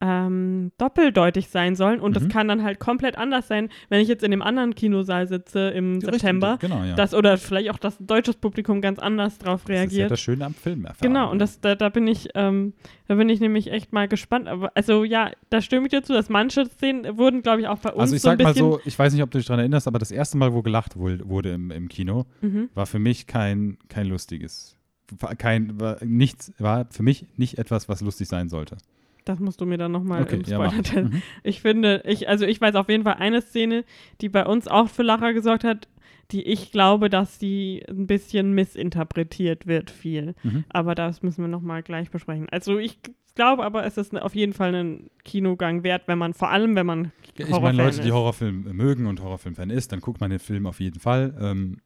ähm, 0.02 0.72
doppeldeutig 0.78 1.48
sein 1.50 1.76
sollen 1.76 2.00
und 2.00 2.16
das 2.16 2.24
Mhm. 2.24 2.30
kann 2.30 2.48
dann 2.48 2.64
halt 2.64 2.80
komplett 2.80 3.18
anders 3.18 3.48
sein, 3.48 3.70
wenn 3.90 4.02
ich 4.02 4.08
jetzt 4.08 4.24
in 4.24 4.32
dem 4.32 4.42
anderen 4.42 4.74
Kinosaal 4.76 5.28
sitze 5.28 5.70
im 5.70 5.94
Richtig, 6.00 6.12
September. 6.14 6.58
Genau, 6.60 6.84
ja. 6.84 6.96
Das, 6.96 7.14
oder 7.14 7.38
vielleicht 7.38 7.70
auch 7.70 7.78
das 7.78 7.98
deutsches 8.00 8.36
Publikum 8.38 8.82
ganz 8.82 8.98
anders 9.00 9.38
drauf 9.38 9.62
das 9.62 9.70
ist 9.70 9.70
ja 9.76 9.76
reagiert. 9.82 10.12
das 10.12 10.20
Schöne 10.20 10.46
am 10.46 10.54
Film. 10.56 10.88
Genau, 11.02 11.30
und 11.32 11.40
das, 11.40 11.62
da, 11.62 11.76
da 11.76 11.90
bin 11.90 12.08
ich, 12.08 12.30
ähm, 12.36 12.74
da 13.08 13.16
bin 13.16 13.30
ich 13.30 13.40
nämlich 13.40 13.72
echt 13.72 13.94
mal 13.94 14.08
gespannt. 14.08 14.48
Aber 14.48 14.72
also 14.76 15.04
ja, 15.04 15.32
da 15.50 15.62
stimme 15.62 15.86
ich 15.86 15.92
dir 15.92 16.02
zu, 16.04 16.14
dass 16.14 16.30
manche 16.30 16.66
Szenen 16.66 17.18
wurden, 17.18 17.42
glaube 17.44 17.62
ich, 17.62 17.68
auch 17.68 17.78
bei 17.80 17.92
uns 17.92 18.02
Also 18.02 18.16
ich 18.16 18.22
so 18.24 18.30
sag 18.30 18.42
mal 18.42 18.56
so, 18.56 18.80
ich 18.86 18.98
weiß 18.98 19.14
nicht, 19.14 19.22
ob 19.22 19.30
du 19.32 19.38
dich 19.38 19.46
daran 19.48 19.60
erinnerst, 19.60 19.88
aber 19.88 20.00
das 20.00 20.12
erste 20.12 20.38
Mal, 20.38 20.54
wo 20.54 20.62
gelacht 20.64 20.98
wohl- 20.98 21.22
wurde 21.28 21.52
im, 21.52 21.70
im 21.70 21.88
Kino, 21.90 22.26
Mhm. 22.42 22.70
war 22.74 22.86
für 22.88 23.00
mich 23.00 23.28
kein, 23.28 23.78
kein 23.88 24.08
lustiges. 24.08 24.78
Kein, 25.38 25.80
war 25.80 25.98
nichts, 26.04 26.54
war 26.58 26.88
für 26.90 27.04
mich 27.04 27.26
nicht 27.36 27.58
etwas, 27.58 27.90
was 27.90 28.02
lustig 28.02 28.28
sein 28.30 28.48
sollte. 28.50 28.78
Das 29.32 29.40
musst 29.40 29.62
du 29.62 29.66
mir 29.66 29.78
dann 29.78 29.94
nochmal 29.94 30.24
Okay, 30.24 30.36
im 30.36 30.42
ja. 30.42 30.56
Spoiler 30.56 30.84
teilen. 30.84 31.10
Mhm. 31.10 31.22
Ich 31.44 31.62
finde, 31.62 32.04
ich, 32.06 32.28
also 32.28 32.46
ich 32.46 32.60
weiß 32.60 32.76
auf 32.76 32.90
jeden 32.90 33.04
Fall 33.04 33.16
eine 33.16 33.42
Szene, 33.42 33.86
die 34.20 34.28
bei 34.28 34.46
uns 34.46 34.68
auch 34.68 34.90
für 34.90 35.04
Lacher 35.04 35.34
gesorgt 35.34 35.64
hat, 35.64 35.88
die 36.32 36.44
ich 36.44 36.72
glaube, 36.72 37.10
dass 37.10 37.40
die 37.40 37.84
ein 37.90 38.08
bisschen 38.08 38.52
missinterpretiert 38.54 39.68
wird, 39.68 39.90
viel. 39.90 40.36
Mhm. 40.44 40.66
Aber 40.70 40.96
das 40.96 41.24
müssen 41.24 41.44
wir 41.44 41.48
nochmal 41.48 41.82
gleich 41.82 42.12
besprechen. 42.12 42.48
Also 42.52 42.78
ich 42.78 43.00
glaube 43.36 43.64
aber, 43.64 43.86
es 43.86 43.98
ist 43.98 44.14
auf 44.22 44.36
jeden 44.36 44.52
Fall 44.52 44.76
ein 44.76 45.10
Kinogang 45.24 45.84
wert, 45.84 46.04
wenn 46.08 46.18
man, 46.18 46.34
vor 46.34 46.50
allem 46.50 46.76
wenn 46.76 46.86
man 46.86 47.12
Ich 47.38 47.50
meine, 47.50 47.78
Leute, 47.78 48.02
die 48.02 48.10
ist. 48.10 48.14
Horrorfilme 48.14 48.74
mögen 48.74 49.08
und 49.08 49.22
Horrorfilm-Fan 49.22 49.70
ist, 49.70 49.94
dann 49.94 50.02
guckt 50.02 50.20
man 50.20 50.30
den 50.30 50.40
Film 50.40 50.66
auf 50.66 50.82
jeden 50.82 51.00
Fall. 51.00 51.34
Ähm, 51.40 51.78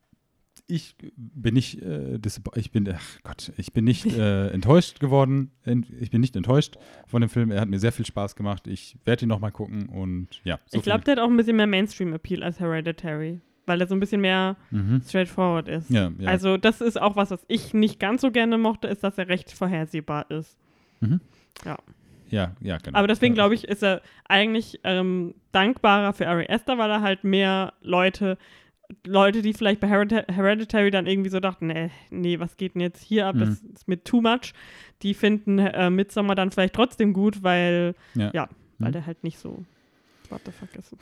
ich 0.67 0.95
bin 1.15 1.54
nicht, 1.54 1.82
äh, 1.82 2.17
ich 2.56 2.71
bin, 2.71 2.89
ach 2.91 3.01
Gott, 3.23 3.51
ich 3.58 3.71
bin 3.73 3.86
nicht 3.86 4.06
äh, 4.08 4.47
enttäuscht 4.54 4.99
geworden. 4.99 5.51
Ent- 5.63 5.88
Ich 5.99 6.10
bin 6.12 6.21
nicht 6.21 6.36
enttäuscht 6.36 6.75
von 7.06 7.21
dem 7.21 7.30
Film. 7.30 7.51
Er 7.51 7.62
hat 7.62 7.69
mir 7.69 7.80
sehr 7.80 7.91
viel 7.91 8.06
Spaß 8.06 8.36
gemacht. 8.36 8.65
Ich 8.67 8.97
werde 9.06 9.25
ihn 9.25 9.30
nochmal 9.30 9.51
gucken 9.51 9.88
und 9.89 10.41
ja. 10.43 10.60
so 10.65 10.78
ich 10.78 10.84
glaube, 10.84 11.04
der 11.04 11.13
hat 11.17 11.19
auch 11.19 11.30
ein 11.30 11.38
bisschen 11.38 11.56
mehr 11.58 11.67
Mainstream-Appeal 11.67 12.41
als 12.43 12.60
Hereditary, 12.60 13.41
weil 13.67 13.80
er 13.80 13.88
so 13.88 13.95
ein 13.95 13.99
bisschen 13.99 14.21
mehr 14.21 14.58
mhm. 14.71 15.01
straightforward 15.08 15.67
ist. 15.67 15.89
Ja, 15.91 16.12
ja. 16.17 16.30
Also 16.30 16.58
das 16.58 16.82
ist 16.82 16.99
auch 16.99 17.15
was, 17.15 17.30
was 17.32 17.45
ich 17.47 17.73
nicht 17.75 17.99
ganz 17.99 18.21
so 18.21 18.32
gerne 18.32 18.58
mochte, 18.58 18.88
ist, 18.88 19.04
dass 19.04 19.17
er 19.19 19.28
recht 19.28 19.51
vorhersehbar 19.51 20.30
ist. 20.32 20.58
ja, 22.30 22.56
ja, 22.60 22.78
genau. 22.80 22.97
Aber 22.97 23.08
deswegen 23.08 23.36
Ja. 23.36 23.43
glaube 23.43 23.56
ich, 23.56 23.65
ist 23.65 23.84
er 23.84 24.01
eigentlich 24.28 24.80
ähm, 24.84 25.36
dankbarer 25.51 26.13
für 26.13 26.28
Ari 26.28 26.47
Aster, 26.49 26.78
weil 26.78 26.89
er 26.89 27.01
halt 27.01 27.23
mehr 27.23 27.73
Leute, 27.82 28.38
Leute, 29.06 29.41
die 29.41 29.54
vielleicht 29.54 29.80
bei 29.80 29.88
Heredita- 29.88 30.32
Hereditary 30.32 30.91
dann 30.91 31.08
irgendwie 31.08 31.30
so 31.30 31.39
dachten, 31.39 31.67
nee, 31.67 31.89
nee, 32.12 32.39
was 32.39 32.58
geht 32.58 32.76
denn 32.76 32.82
jetzt 32.82 33.02
hier 33.04 33.28
ab, 33.28 33.36
das 33.39 33.63
Mhm. 33.63 33.69
ist 33.74 33.88
mir 33.88 34.04
too 34.04 34.21
much, 34.21 34.54
die 35.02 35.13
finden 35.13 35.58
äh, 35.60 35.89
Midsommar 35.89 36.36
dann 36.36 36.52
vielleicht 36.52 36.74
trotzdem 36.76 37.13
gut, 37.13 37.41
weil, 37.43 37.95
Ja. 38.15 38.32
ja, 38.34 38.50
weil 38.80 38.89
Mhm. 38.89 38.93
der 38.93 39.06
halt 39.08 39.24
nicht 39.24 39.39
so 39.39 39.63
what 40.30 40.41
the 40.45 40.52
fuck 40.52 40.76
ist. 40.76 40.95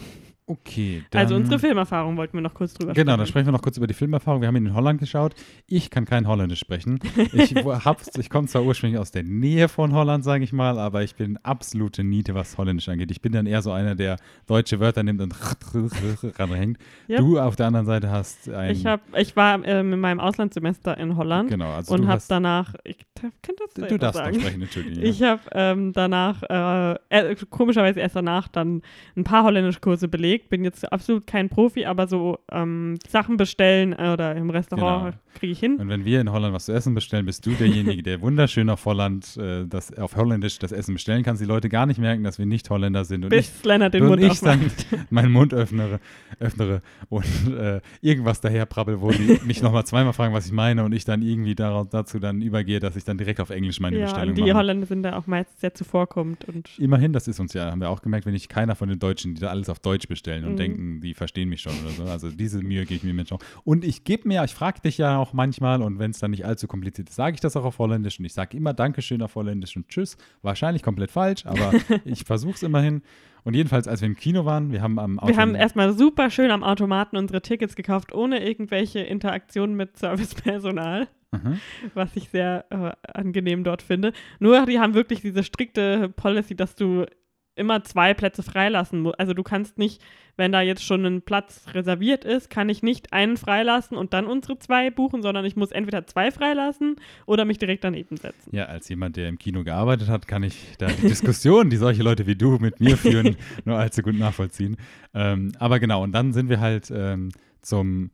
Okay, 0.60 1.04
Also 1.14 1.36
unsere 1.36 1.58
Filmerfahrung 1.60 2.18
wollten 2.18 2.34
wir 2.34 2.42
noch 2.42 2.54
kurz 2.54 2.74
drüber 2.74 2.94
Genau, 2.94 3.12
dann 3.12 3.26
sprechen. 3.26 3.32
sprechen 3.32 3.48
wir 3.48 3.52
noch 3.54 3.62
kurz 3.62 3.78
über 3.78 3.88
die 3.88 3.94
Filmerfahrung. 3.94 4.42
Wir 4.42 4.48
haben 4.48 4.56
ihn 4.56 4.68
in 4.68 4.74
Holland 4.74 5.00
geschaut. 5.00 5.34
Ich 5.68 5.90
kann 5.90 6.06
kein 6.06 6.28
Holländisch 6.28 6.60
sprechen. 6.60 7.00
Ich, 7.34 7.56
ich 8.18 8.30
komme 8.30 8.48
zwar 8.48 8.64
ursprünglich 8.64 9.00
aus 9.00 9.12
der 9.12 9.24
Nähe 9.24 9.68
von 9.68 9.94
Holland, 9.94 10.24
sage 10.24 10.44
ich 10.44 10.54
mal, 10.54 10.78
aber 10.78 11.04
ich 11.04 11.16
bin 11.16 11.38
absolute 11.38 12.04
Niete, 12.04 12.36
was 12.36 12.58
Holländisch 12.58 12.88
angeht. 12.90 13.10
Ich 13.12 13.22
bin 13.22 13.32
dann 13.32 13.46
eher 13.46 13.62
so 13.62 13.72
einer, 13.72 13.96
der 13.96 14.18
deutsche 14.48 14.80
Wörter 14.80 15.04
nimmt 15.04 15.22
und 15.22 15.34
ranhängt. 16.40 16.78
Ja. 17.08 17.18
Du 17.18 17.40
auf 17.40 17.56
der 17.56 17.68
anderen 17.68 17.86
Seite 17.86 18.12
hast 18.12 18.50
ein. 18.50 18.72
Ich, 18.72 18.86
hab, 18.86 19.02
ich 19.18 19.36
war 19.36 19.64
ähm, 19.66 19.94
in 19.94 20.00
meinem 20.00 20.20
Auslandssemester 20.20 20.98
in 20.98 21.18
Holland 21.18 21.50
genau, 21.50 21.72
also 21.72 21.94
und 21.94 22.08
habe 22.08 22.22
danach, 22.28 22.74
ich 22.84 22.98
kann 23.22 23.32
das 23.58 23.88
du 23.90 23.98
darfst 23.98 24.18
sagen. 24.18 24.40
sprechen, 24.40 24.60
natürlich. 24.60 24.98
Ja. 24.98 25.04
Ich 25.04 25.24
habe 25.24 25.42
ähm, 25.54 25.94
danach, 25.94 26.44
äh, 26.44 26.98
äh, 27.10 27.36
komischerweise 27.50 28.00
erst 28.00 28.16
danach, 28.16 28.48
dann 28.48 28.82
ein 29.16 29.24
paar 29.24 29.44
Holländischkurse 29.44 30.08
belegt. 30.08 30.43
Bin 30.50 30.64
jetzt 30.64 30.92
absolut 30.92 31.26
kein 31.28 31.50
Profi, 31.50 31.86
aber 31.86 32.08
so 32.08 32.40
ähm, 32.52 32.98
Sachen 33.08 33.38
bestellen 33.38 33.94
äh, 33.94 34.12
oder 34.14 34.36
im 34.36 34.50
Restaurant 34.50 35.14
Genau. 35.14 35.24
kriege 35.36 35.52
ich 35.54 35.60
hin. 35.60 35.78
Und 35.80 35.90
wenn 35.90 36.06
wir 36.06 36.22
in 36.22 36.32
Holland 36.32 36.54
was 36.54 36.66
zu 36.66 36.74
essen 36.74 36.94
bestellen, 36.94 37.26
bist 37.26 37.46
du 37.46 37.52
derjenige, 37.52 38.04
der 38.04 38.22
wunderschön 38.22 38.70
auf 38.70 38.86
Holland, 38.86 39.36
äh, 39.38 39.66
das, 39.68 39.98
auf 39.98 40.16
Holländisch 40.16 40.60
das 40.60 40.72
Essen 40.72 40.94
bestellen 40.94 41.24
kann. 41.24 41.38
Die 41.38 41.46
Leute 41.46 41.70
gar 41.70 41.86
nicht 41.86 42.00
merken, 42.00 42.24
dass 42.24 42.38
wir 42.38 42.46
nicht 42.46 42.70
Holländer 42.70 43.04
sind. 43.06 43.26
Und 43.26 43.34
ich 43.34 43.48
Bis 43.52 43.64
Lennart 43.66 43.94
den 43.94 44.04
und 44.04 44.10
Mund 44.10 44.22
ich 44.22 44.40
dann 44.42 44.72
meinen 45.10 45.32
Mund 45.32 45.54
öffnere, 45.54 46.00
öffnere 46.40 46.82
und 47.10 47.26
äh, 47.58 47.82
irgendwas 48.02 48.42
daher 48.42 48.66
prabbel, 48.66 49.02
wo 49.02 49.12
die 49.12 49.40
mich 49.46 49.62
nochmal 49.62 49.86
zweimal 49.86 50.14
fragen, 50.14 50.34
was 50.34 50.46
ich 50.46 50.52
meine 50.52 50.84
und 50.84 50.94
ich 50.94 51.06
dann 51.06 51.22
irgendwie 51.22 51.56
daraus, 51.56 51.88
dazu 51.90 52.20
dann 52.20 52.42
übergehe, 52.42 52.80
dass 52.80 52.96
ich 52.96 53.04
dann 53.04 53.18
direkt 53.18 53.40
auf 53.40 53.50
Englisch 53.50 53.80
meine 53.80 53.98
Ja, 53.98 54.06
Bestellung 54.06 54.30
und 54.30 54.38
die 54.38 54.42
mache. 54.44 54.54
Holländer 54.56 54.86
sind 54.86 55.04
da 55.04 55.18
auch 55.18 55.28
meistens 55.28 55.60
sehr 55.62 55.74
zuvorkommend. 55.74 56.46
Und 56.46 56.70
Immerhin, 56.78 57.14
das 57.14 57.28
ist 57.28 57.40
uns 57.40 57.54
ja, 57.54 57.72
haben 57.72 57.82
wir 57.82 57.90
auch 57.90 58.02
gemerkt, 58.02 58.26
wenn 58.26 58.36
ich 58.36 58.50
keiner 58.50 58.76
von 58.76 58.90
den 58.90 59.00
Deutschen, 59.00 59.36
die 59.36 59.42
da 59.42 59.48
alles 59.50 59.70
auf 59.70 59.80
Deutsch 59.80 60.08
bestellen 60.08 60.23
und 60.28 60.52
Mhm. 60.54 60.58
denken, 60.58 61.02
die 61.02 61.14
verstehen 61.14 61.50
mich 61.50 61.62
schon 61.62 61.74
oder 61.82 61.90
so. 61.92 62.04
Also 62.06 62.30
diese 62.30 62.62
Mühe 62.62 62.82
gebe 62.86 62.96
ich 62.96 63.04
mir 63.04 63.14
mit 63.14 63.30
schon. 63.30 63.40
Und 63.64 63.84
ich 63.84 64.04
gebe 64.04 64.28
mir, 64.28 64.44
ich 64.44 64.54
frage 64.54 64.82
dich 64.82 64.98
ja 64.98 65.18
auch 65.18 65.34
manchmal 65.34 65.82
und 65.82 66.00
wenn 66.00 66.12
es 66.12 66.20
dann 66.20 66.32
nicht 66.32 66.46
allzu 66.46 66.68
kompliziert 66.68 67.10
ist, 67.10 67.16
sage 67.16 67.36
ich 67.36 67.42
das 67.42 67.56
auch 67.58 67.66
auf 67.66 67.80
Holländisch 67.80 68.20
und 68.20 68.26
ich 68.26 68.34
sage 68.34 68.56
immer 68.58 68.74
Dankeschön 68.74 69.22
auf 69.22 69.36
Holländisch 69.36 69.76
und 69.76 69.88
Tschüss. 69.90 70.18
Wahrscheinlich 70.42 70.84
komplett 70.84 71.12
falsch, 71.12 71.46
aber 71.46 71.72
ich 72.06 72.24
versuche 72.24 72.54
es 72.56 72.64
immerhin. 72.64 73.02
Und 73.46 73.56
jedenfalls, 73.56 73.88
als 73.90 74.00
wir 74.02 74.08
im 74.08 74.16
Kino 74.16 74.46
waren, 74.46 74.72
wir 74.72 74.82
haben 74.82 74.98
am 75.00 75.20
wir 75.26 75.36
haben 75.36 75.54
erstmal 75.56 75.92
super 75.94 76.30
schön 76.30 76.50
am 76.50 76.64
Automaten 76.64 77.18
unsere 77.18 77.42
Tickets 77.42 77.76
gekauft, 77.76 78.14
ohne 78.16 78.42
irgendwelche 78.48 79.00
Interaktionen 79.00 79.76
mit 79.76 79.98
Servicepersonal. 79.98 81.08
Mhm. 81.32 81.60
was 81.96 82.16
ich 82.16 82.30
sehr 82.30 82.64
äh, 82.70 82.92
angenehm 83.12 83.64
dort 83.64 83.82
finde. 83.82 84.14
Nur 84.40 84.68
die 84.68 84.80
haben 84.80 84.94
wirklich 84.94 85.22
diese 85.22 85.44
strikte 85.44 86.10
Policy, 86.10 86.56
dass 86.56 86.76
du 86.76 87.08
immer 87.56 87.84
zwei 87.84 88.14
Plätze 88.14 88.44
freilassen. 88.44 89.12
Also 89.18 89.34
du 89.34 89.44
kannst 89.44 89.78
nicht, 89.78 90.02
wenn 90.38 90.52
da 90.52 90.62
jetzt 90.62 90.84
schon 90.84 91.06
ein 91.06 91.22
Platz 91.22 91.66
reserviert 91.74 92.26
ist, 92.26 92.50
kann 92.50 92.70
ich 92.70 92.82
nicht 92.82 93.14
einen 93.14 93.38
freilassen 93.38 93.98
und 93.98 94.14
dann 94.14 94.26
unsere 94.26 94.58
zwei 94.58 94.90
buchen, 94.90 95.22
sondern 95.22 95.46
ich 95.46 95.56
muss 95.56 95.72
entweder 95.72 96.08
zwei 96.08 96.32
freilassen 96.32 96.96
oder 97.26 97.46
mich 97.46 97.60
direkt 97.60 97.84
daneben 97.84 98.18
setzen. 98.18 98.56
Ja, 98.56 98.66
als 98.66 98.90
jemand, 98.90 99.18
der 99.18 99.30
im 99.30 99.38
Kino 99.38 99.64
gearbeitet 99.64 100.10
hat, 100.10 100.28
kann 100.28 100.44
ich 100.44 100.76
da 100.78 100.88
die 100.88 101.08
Diskussion, 101.08 101.70
die 101.70 101.78
solche 101.78 102.04
Leute 102.04 102.26
wie 102.26 102.36
du 102.36 102.58
mit 102.58 102.80
mir 102.80 102.98
führen, 102.98 103.38
nur 103.66 103.78
allzu 103.78 104.02
gut 104.02 104.18
nachvollziehen. 104.18 104.78
Ähm, 105.14 105.52
aber 105.60 105.80
genau, 105.80 106.04
und 106.04 106.12
dann 106.12 106.34
sind 106.34 106.50
wir 106.50 106.60
halt 106.60 106.92
ähm, 106.94 107.30
zum 107.62 108.12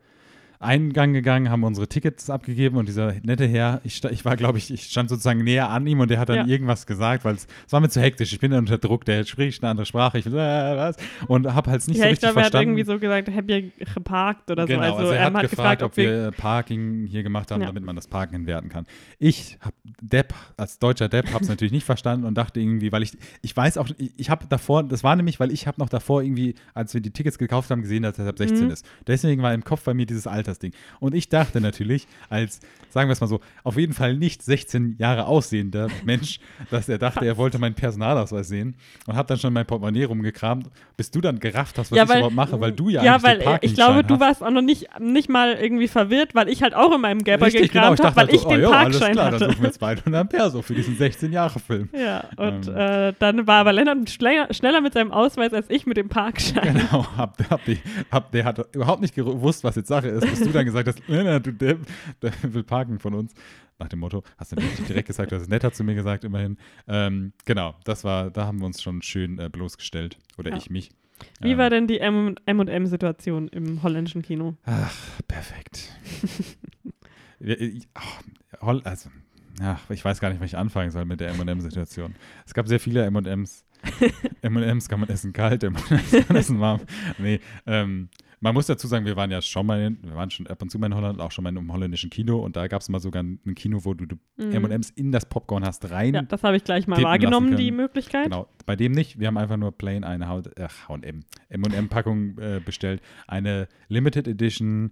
Eingang 0.61 1.13
gegangen, 1.13 1.49
haben 1.49 1.63
unsere 1.63 1.87
Tickets 1.87 2.29
abgegeben 2.29 2.75
und 2.77 2.87
dieser 2.89 3.13
nette 3.23 3.47
Herr, 3.47 3.79
ich, 3.85 4.03
ich 4.03 4.25
war, 4.25 4.35
glaube 4.35 4.57
ich, 4.57 4.71
ich 4.73 4.83
stand 4.83 5.09
sozusagen 5.09 5.41
näher 5.43 5.69
an 5.69 5.87
ihm 5.87 6.01
und 6.01 6.11
der 6.11 6.19
hat 6.19 6.27
dann 6.27 6.35
Ja. 6.37 6.45
irgendwas 6.47 6.85
gesagt, 6.85 7.23
weil 7.23 7.35
es 7.35 7.47
war 7.69 7.79
mir 7.79 7.87
zu 7.89 8.01
hektisch. 8.01 8.33
Ich 8.33 8.39
bin 8.39 8.51
unter 8.51 8.77
Druck, 8.77 9.05
der 9.05 9.23
spricht 9.23 9.63
eine 9.63 9.71
andere 9.71 9.85
Sprache, 9.85 10.17
ich 10.19 10.25
äh, 10.25 10.31
was? 10.31 10.97
Und 11.27 11.53
habe 11.53 11.71
halt 11.71 11.87
nicht 11.87 11.97
ja, 11.97 12.03
so 12.03 12.05
ich 12.07 12.11
richtig 12.11 12.19
glaube, 12.27 12.39
er 12.41 12.45
hat 12.45 12.51
verstanden. 12.51 12.77
irgendwie 12.77 12.91
so 12.91 12.99
gesagt, 12.99 13.29
habt 13.33 13.49
ihr 13.49 13.71
geparkt 13.93 14.51
oder 14.51 14.65
Genau, 14.65 14.87
so. 14.89 14.95
Also, 14.95 15.11
er 15.13 15.31
hat, 15.33 15.41
gefragt, 15.49 15.81
ob 15.81 15.95
wir 15.95 16.31
Parking 16.31 17.05
hier 17.07 17.23
gemacht 17.23 17.51
haben, 17.51 17.61
Ja. 17.61 17.67
damit 17.67 17.83
man 17.85 17.95
das 17.95 18.07
Parken 18.07 18.35
entwerten 18.35 18.69
kann. 18.69 18.85
Ich 19.17 19.57
hab 19.61 19.73
Depp, 20.01 20.33
als 20.57 20.77
deutscher 20.79 21.07
Depp, 21.07 21.31
habe 21.33 21.43
es 21.43 21.49
natürlich 21.49 21.71
nicht 21.71 21.85
verstanden 21.85 22.25
und 22.25 22.35
dachte 22.37 22.59
irgendwie, 22.59 22.91
weil 22.91 23.03
ich, 23.03 23.17
ich 23.41 23.55
weiß 23.55 23.77
auch, 23.77 23.87
ich, 23.97 24.11
ich 24.17 24.29
habe 24.29 24.45
davor, 24.49 24.83
das 24.83 25.03
war 25.05 25.15
nämlich, 25.15 25.39
weil 25.39 25.51
ich 25.51 25.67
habe 25.67 25.79
noch 25.79 25.89
davor 25.89 26.21
irgendwie, 26.21 26.55
als 26.73 26.93
wir 26.93 26.99
die 26.99 27.11
Tickets 27.11 27.37
gekauft 27.37 27.71
haben, 27.71 27.81
gesehen, 27.81 28.03
dass 28.03 28.19
er 28.19 28.27
ab 28.27 28.37
16 28.37 28.65
Mhm. 28.65 28.71
ist. 28.73 28.85
Deswegen 29.07 29.41
war 29.41 29.53
im 29.53 29.63
Kopf 29.63 29.83
bei 29.85 29.93
mir 29.93 30.05
dieses 30.05 30.27
Altersding. 30.49 30.73
Und 30.99 31.15
ich 31.15 31.29
dachte 31.29 31.61
natürlich, 31.61 32.07
als, 32.29 32.59
sagen 32.89 33.07
wir 33.09 33.13
es 33.13 33.21
mal 33.21 33.27
so, 33.27 33.39
auf 33.63 33.77
jeden 33.77 33.93
Fall 33.93 34.15
nicht 34.15 34.41
16 34.41 34.95
Jahre 34.97 35.27
aussehender 35.27 35.87
Mensch, 36.03 36.39
dass 36.71 36.89
er 36.89 36.97
dachte, 36.97 37.25
er 37.25 37.37
wollte 37.37 37.59
meinen 37.59 37.75
Personalausweis 37.75 38.47
sehen 38.47 38.75
und 39.07 39.15
habe 39.15 39.27
dann 39.27 39.37
schon 39.37 39.53
mein 39.53 39.65
Portemonnaie 39.65 40.05
rumgekramt, 40.05 40.67
bis 40.97 41.11
du 41.11 41.21
dann 41.21 41.39
gerafft 41.39 41.77
hast, 41.77 41.91
was 41.91 41.97
ja, 41.97 42.03
ich 42.03 42.09
weil, 42.09 42.17
überhaupt 42.17 42.35
mache, 42.35 42.59
weil 42.59 42.71
du 42.71 42.89
ja, 42.89 43.03
ja 43.03 43.15
eigentlich 43.15 43.23
weil 43.23 43.39
den 43.39 43.47
äh, 43.47 43.59
ich 43.61 43.73
glaube, 43.75 44.03
du 44.03 44.19
warst 44.19 44.43
auch 44.43 44.51
noch 44.51 44.61
nicht, 44.61 44.87
nicht 44.99 45.29
mal 45.29 45.53
irgendwie 45.53 45.87
verwirrt, 45.87 46.35
weil 46.35 46.49
ich 46.49 46.63
halt 46.63 46.73
auch 46.73 46.93
in 46.93 47.01
meinem 47.01 47.23
Gapper 47.23 47.45
Richtig, 47.45 47.71
genau. 47.71 47.91
gekramt 47.91 47.99
Ich 47.99 48.05
habe, 48.05 48.15
dachte 48.15 48.17
weil 48.17 48.25
halt 48.27 48.35
ich 48.35 48.41
so, 48.41 48.49
den 48.49 48.59
oh, 48.59 48.71
ja, 48.71 48.79
alles 48.79 48.99
Parkschein 48.99 49.13
klar, 49.13 49.31
dann 49.31 49.41
hatte. 49.41 49.53
suchen 49.53 49.63
wir 49.63 49.71
200 49.71 50.15
Ampere 50.21 50.49
so 50.49 50.61
für 50.61 50.73
diesen 50.73 50.97
16-Jahre-Film. 50.97 51.89
Ja, 51.99 52.23
und 52.37 52.67
Ähm. 52.67 52.75
äh, 52.75 53.13
dann 53.19 53.45
war 53.45 53.57
aber 53.57 53.73
Lennart 53.73 54.09
schneller, 54.09 54.53
schneller 54.53 54.79
mit 54.79 54.93
seinem 54.93 55.11
Ausweis 55.11 55.53
als 55.53 55.69
ich 55.69 55.85
mit 55.85 55.97
dem 55.97 56.07
Parkschein. 56.07 56.73
Genau, 56.73 57.05
hab, 57.17 57.37
hab 57.49 57.65
die, 57.65 57.77
hab, 58.09 58.31
der 58.31 58.45
hat 58.45 58.73
überhaupt 58.73 59.01
nicht 59.01 59.15
gewusst, 59.15 59.63
was 59.65 59.75
jetzt 59.75 59.89
Sache 59.89 60.07
ist, 60.07 60.38
bis 60.39 60.47
du 60.47 60.53
dann 60.53 60.65
gesagt 60.65 60.87
hast, 60.87 61.01
nein, 61.07 61.25
nein, 61.25 61.43
du 61.43 61.51
Depp, 61.53 61.79
der 62.21 62.31
will 62.43 62.63
parken 62.63 62.99
von 62.99 63.13
uns. 63.13 63.33
Nach 63.77 63.87
dem 63.87 63.99
Motto, 63.99 64.23
hast 64.37 64.51
du 64.51 64.55
nicht 64.57 64.89
direkt 64.89 65.07
gesagt, 65.07 65.31
du 65.31 65.35
hast 65.37 65.43
es 65.43 65.49
netter 65.49 65.71
zu 65.71 65.83
mir 65.85 65.95
gesagt, 65.95 66.23
immerhin. 66.25 66.57
Ähm, 66.87 67.31
genau, 67.45 67.75
das 67.85 68.03
war, 68.03 68.29
da 68.29 68.45
haben 68.45 68.59
wir 68.59 68.65
uns 68.65 68.81
schon 68.81 69.01
schön 69.01 69.39
äh, 69.39 69.49
bloßgestellt. 69.49 70.17
Oder 70.37 70.51
Ja. 70.51 70.57
ich 70.57 70.69
mich. 70.69 70.89
Wie 71.41 71.51
Ähm, 71.51 71.57
war 71.57 71.69
denn 71.69 71.87
die 71.87 71.99
M&M-Situation 71.99 73.47
im 73.49 73.81
holländischen 73.83 74.21
Kino? 74.21 74.55
Ach, 74.65 74.93
perfekt. 75.27 75.89
Ach, 77.93 78.21
also, 78.83 79.09
ach, 79.61 79.89
ich 79.89 80.03
weiß 80.03 80.19
gar 80.19 80.29
nicht, 80.29 80.41
wo 80.41 80.43
ich 80.45 80.57
anfangen 80.57 80.91
soll 80.91 81.05
mit 81.05 81.21
der 81.21 81.29
M&M-Situation. 81.29 82.15
Es 82.45 82.53
gab 82.53 82.67
sehr 82.67 82.79
viele 82.79 83.03
M&Ms. 83.05 83.65
M&Ms 84.41 84.89
kann 84.89 84.99
man 84.99 85.07
essen 85.09 85.31
kalt, 85.31 85.63
M&Ms 85.63 85.89
kann 86.11 86.25
man 86.27 86.37
essen 86.37 86.59
warm. 86.59 86.81
Nee, 87.17 87.39
ähm, 87.65 88.09
Man 88.41 88.53
muss 88.53 88.67
dazu 88.67 88.87
sagen, 88.87 89.05
wir 89.05 89.15
waren 89.17 89.31
ja 89.31 89.41
schon 89.41 89.65
mal, 89.65 89.81
in, 89.81 89.99
wir 90.01 90.15
waren 90.15 90.31
schon 90.31 90.47
ab 90.47 90.61
und 90.61 90.69
zu 90.71 90.79
mal 90.79 90.87
in 90.87 90.95
Holland, 90.95 91.19
auch 91.19 91.31
schon 91.31 91.43
mal 91.43 91.49
in 91.49 91.57
einem 91.57 91.73
holländischen 91.73 92.09
Kino 92.09 92.39
und 92.39 92.55
da 92.55 92.67
gab 92.67 92.81
es 92.81 92.87
mal 92.87 92.99
sogar 92.99 93.21
ein 93.21 93.39
Kino, 93.55 93.79
wo 93.83 93.93
du, 93.93 94.05
Mhm. 94.37 94.51
M&M's 94.53 94.91
in 94.91 95.11
das 95.11 95.25
Popcorn 95.27 95.65
hast 95.65 95.91
rein. 95.91 96.13
Ja, 96.13 96.21
das 96.21 96.43
habe 96.43 96.55
ich 96.55 96.63
gleich 96.63 96.87
mal 96.87 97.01
wahrgenommen, 97.03 97.57
die. 97.57 97.71
Möglichkeit. 97.71 98.25
Genau, 98.25 98.47
bei 98.65 98.75
dem 98.77 98.93
nicht. 98.93 99.19
Wir 99.19 99.27
haben 99.27 99.37
einfach 99.37 99.57
nur 99.57 99.71
plain 99.77 100.03
eine 100.05 100.27
H&M, 100.29 101.23
M&M-Packung 101.49 102.37
äh, 102.37 102.61
bestellt. 102.63 103.01
Eine 103.27 103.67
Limited 103.89 104.27
Edition 104.27 104.91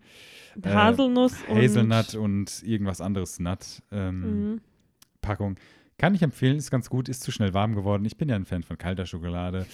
äh, 0.61 0.69
Haselnuss 0.69 1.35
und 1.47 1.57
Hazelnut 1.57 2.15
und 2.15 2.63
irgendwas 2.63 2.99
anderes 3.01 3.39
Nut 3.39 3.81
ähm, 3.91 4.21
Mhm. 4.53 4.61
Packung. 5.21 5.55
Kann 5.97 6.13
ich 6.13 6.21
empfehlen, 6.21 6.57
ist 6.57 6.69
ganz 6.69 6.89
gut, 6.89 7.09
ist 7.09 7.23
zu 7.23 7.31
schnell 7.31 7.53
warm 7.53 7.73
geworden. 7.75 8.05
Ich 8.05 8.17
bin 8.17 8.29
ja 8.29 8.35
ein 8.35 8.45
Fan 8.45 8.63
von 8.63 8.77
kalter 8.77 9.05
Schokolade. 9.05 9.65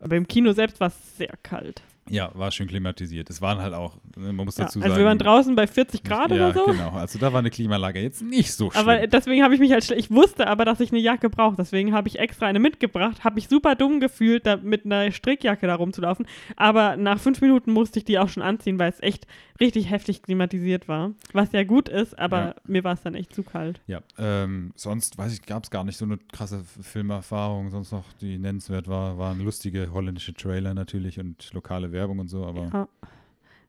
Aber 0.00 0.16
im 0.16 0.26
Kino 0.26 0.52
selbst 0.52 0.80
war 0.80 0.88
es 0.88 1.16
sehr 1.18 1.32
kalt. 1.42 1.82
Ja, 2.08 2.30
war 2.34 2.50
schön 2.50 2.66
klimatisiert. 2.66 3.30
Es 3.30 3.40
waren 3.40 3.58
halt 3.58 3.72
auch, 3.74 3.96
ne, 4.16 4.32
man 4.32 4.44
muss 4.46 4.56
Ja, 4.56 4.64
dazu 4.64 4.78
also 4.80 4.88
sagen. 4.88 4.98
wir 5.00 5.06
waren 5.06 5.18
draußen 5.18 5.54
bei 5.54 5.66
40 5.68 6.02
Grad 6.02 6.30
ja, 6.30 6.36
oder 6.48 6.54
so. 6.54 6.64
genau. 6.64 6.90
Also 6.90 7.18
da 7.20 7.32
war 7.32 7.38
eine 7.38 7.50
Klimaanlage 7.50 8.00
jetzt 8.00 8.22
nicht 8.22 8.52
so 8.52 8.70
schlimm. 8.70 8.80
Aber 8.88 9.06
deswegen 9.06 9.44
habe 9.44 9.54
ich 9.54 9.60
mich 9.60 9.70
halt, 9.70 9.88
ich 9.92 10.10
wusste 10.10 10.48
aber, 10.48 10.64
dass 10.64 10.80
ich 10.80 10.90
eine 10.90 11.00
Jacke 11.00 11.30
brauche. 11.30 11.54
Deswegen 11.56 11.92
habe 11.92 12.08
ich 12.08 12.18
extra 12.18 12.46
eine 12.46 12.58
mitgebracht. 12.58 13.22
Habe 13.22 13.36
mich 13.36 13.48
super 13.48 13.76
dumm 13.76 14.00
gefühlt, 14.00 14.44
da 14.46 14.56
mit 14.56 14.86
einer 14.86 15.12
Strickjacke 15.12 15.66
da 15.68 15.76
rumzulaufen. 15.76 16.26
Aber 16.56 16.96
nach 16.96 17.20
fünf 17.20 17.40
Minuten 17.42 17.72
musste 17.72 18.00
ich 18.00 18.04
die 18.06 18.18
auch 18.18 18.28
schon 18.28 18.42
anziehen, 18.42 18.78
weil 18.80 18.90
es 18.90 19.00
echt 19.02 19.26
richtig 19.60 19.90
heftig 19.90 20.22
klimatisiert 20.22 20.88
war. 20.88 21.12
Was 21.32 21.52
ja 21.52 21.62
gut 21.64 21.88
ist, 21.88 22.18
aber 22.18 22.38
Ja. 22.40 22.54
mir 22.66 22.82
war 22.82 22.94
es 22.94 23.02
dann 23.02 23.14
echt 23.14 23.34
zu 23.34 23.42
kalt. 23.42 23.80
ja, 23.86 24.00
ähm, 24.18 24.72
sonst 24.74 25.18
weiß 25.18 25.34
ich, 25.34 25.42
gab 25.42 25.64
es 25.64 25.70
gar 25.70 25.84
nicht 25.84 25.98
so 25.98 26.06
eine 26.06 26.16
krasse 26.32 26.64
Filmerfahrung. 27.04 27.70
Sonst 27.70 27.92
noch, 27.92 28.04
die 28.20 28.38
nennenswert 28.38 28.88
war, 28.88 29.18
waren 29.18 29.38
lustige 29.40 29.92
holländische 29.92 30.32
Trailer 30.34 30.74
natürlich 30.74 31.20
und 31.20 31.52
lokale 31.52 31.89
Werbung 31.92 32.18
und 32.20 32.28
so. 32.28 32.44
Aber 32.44 32.70
Ja. 32.72 32.88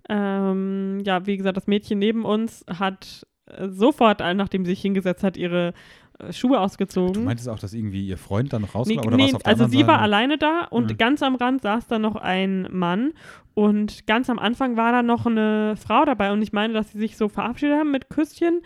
Ähm, 0.10 1.00
ja, 1.06 1.26
wie 1.26 1.38
gesagt, 1.38 1.58
das 1.58 1.68
Mädchen 1.68 2.00
neben 2.00 2.26
uns 2.26 2.66
hat 2.68 3.26
äh, 3.46 3.70
sofort, 3.70 4.20
äh, 4.22 4.34
nachdem 4.34 4.66
sie 4.66 4.72
sich 4.72 4.82
hingesetzt 4.82 5.24
hat, 5.24 5.38
ihre 5.38 5.74
äh, 6.20 6.34
Schuhe 6.34 6.60
ausgezogen. 6.60 7.14
du 7.14 7.22
meintest 7.22 7.48
auch, 7.48 7.60
dass 7.60 7.74
irgendwie 7.74 8.06
ihr 8.08 8.18
Freund 8.18 8.52
da 8.52 8.60
noch 8.60 8.74
rauskam? 8.76 8.94
Nee, 8.96 9.00
oder 9.08 9.16
nee, 9.18 9.34
auf 9.34 9.44
der 9.44 9.48
also 9.48 9.68
sie 9.68 9.80
war 9.88 9.96
Seite? 9.96 10.00
alleine 10.00 10.38
da 10.38 10.66
und 10.70 10.92
Mhm. 10.92 10.98
ganz 10.98 11.24
am 11.24 11.36
Rand 11.36 11.62
saß 11.62 11.88
da 11.88 12.00
noch 12.00 12.16
ein 12.16 12.68
Mann 12.72 13.14
und 13.54 14.08
ganz 14.08 14.30
am 14.30 14.40
Anfang 14.40 14.76
war 14.76 14.92
da 14.92 15.04
noch 15.04 15.26
eine 15.28 15.76
Frau 15.78 16.04
dabei 16.04 16.32
und 16.34 16.42
ich 16.42 16.52
meine, 16.52 16.74
dass 16.74 16.92
sie 16.92 17.00
sich 17.00 17.16
so 17.16 17.30
verabschiedet 17.30 17.78
haben 17.78 17.92
mit 17.92 18.10
Küsschen 18.10 18.62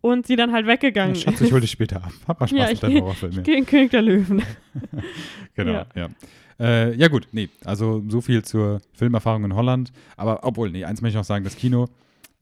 und 0.00 0.26
sie 0.26 0.36
dann 0.36 0.52
halt 0.52 0.66
weggegangen 0.66 1.14
Ja, 1.16 1.20
Schatz, 1.20 1.40
ich 1.42 1.52
hol 1.52 1.60
dich 1.60 1.70
später 1.70 1.96
ab. 1.98 2.12
Hab 2.26 2.40
mal 2.40 2.46
Spaß 2.48 2.58
Ja, 2.58 2.64
mit 2.64 2.72
ich 2.74 2.80
deinem 2.80 3.00
Horrorfilm. 3.02 3.32
ja. 3.34 3.42
gegen 3.42 3.66
König 3.66 3.90
der 3.90 4.02
Löwen. 4.02 4.42
Genau, 5.54 5.72
Ja. 5.72 5.86
ja. 5.94 6.08
Äh, 6.60 6.94
ja, 6.96 7.08
gut, 7.08 7.28
nee, 7.32 7.48
also 7.64 8.02
so 8.08 8.20
viel 8.20 8.42
zur 8.44 8.80
Filmerfahrung 8.92 9.44
in 9.44 9.54
Holland. 9.54 9.92
Aber 10.16 10.40
obwohl, 10.42 10.70
nee, 10.70 10.84
eins 10.84 11.00
möchte 11.02 11.16
ich 11.16 11.20
noch 11.20 11.24
sagen: 11.24 11.44
das 11.44 11.56
Kino, 11.56 11.88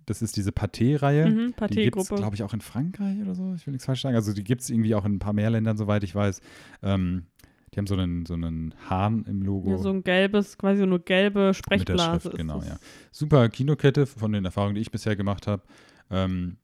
das 0.07 0.23
ist 0.23 0.37
diese 0.37 0.51
Pathé-Reihe. 0.53 1.27
Mhm, 1.27 1.31
Die 1.31 1.45
gibt 1.47 1.97
es, 1.97 2.09
Pathé-Gruppe. 2.09 2.15
glaube 2.17 2.35
ich, 2.37 2.43
auch 2.43 2.55
in 2.55 2.61
Frankreich 2.61 3.21
oder 3.21 3.35
so. 3.35 3.55
Ich 3.57 3.67
will 3.67 3.73
nichts 3.73 3.85
falsch 3.87 4.03
sagen. 4.03 4.15
Also 4.17 4.33
die 4.33 4.45
gibt 4.45 4.63
es 4.63 4.71
irgendwie 4.71 4.95
auch 4.95 5.05
in 5.05 5.17
ein 5.17 5.19
paar 5.19 5.33
mehr 5.33 5.51
Ländern, 5.51 5.77
soweit 5.77 6.03
ich 6.05 6.15
weiß. 6.15 6.41
Ähm, 6.83 7.27
die 7.75 7.79
haben 7.79 7.87
so 7.87 7.95
einen, 7.95 8.25
so 8.25 8.33
einen 8.35 8.75
Hahn 8.89 9.25
im 9.29 9.43
Logo. 9.43 9.71
Ja, 9.73 9.79
so 9.79 9.91
ein 9.91 10.03
gelbes, 10.03 10.57
quasi 10.57 10.79
so 10.79 10.85
eine 10.85 10.99
gelbe 10.99 11.39
mit 11.41 11.47
der 11.49 11.53
Sprechblase. 11.55 12.21
Schrift, 12.23 12.37
genau, 12.39 12.63
ja. 12.63 12.79
Super 13.13 13.49
Kinokette 13.51 14.07
von 14.07 14.33
den 14.33 14.45
Erfahrungen, 14.47 14.77
die 14.77 14.81
ich 14.81 14.91
bisher 14.91 15.15
gemacht 15.17 15.47
habe. 15.47 15.63
Ähm, 16.11 16.57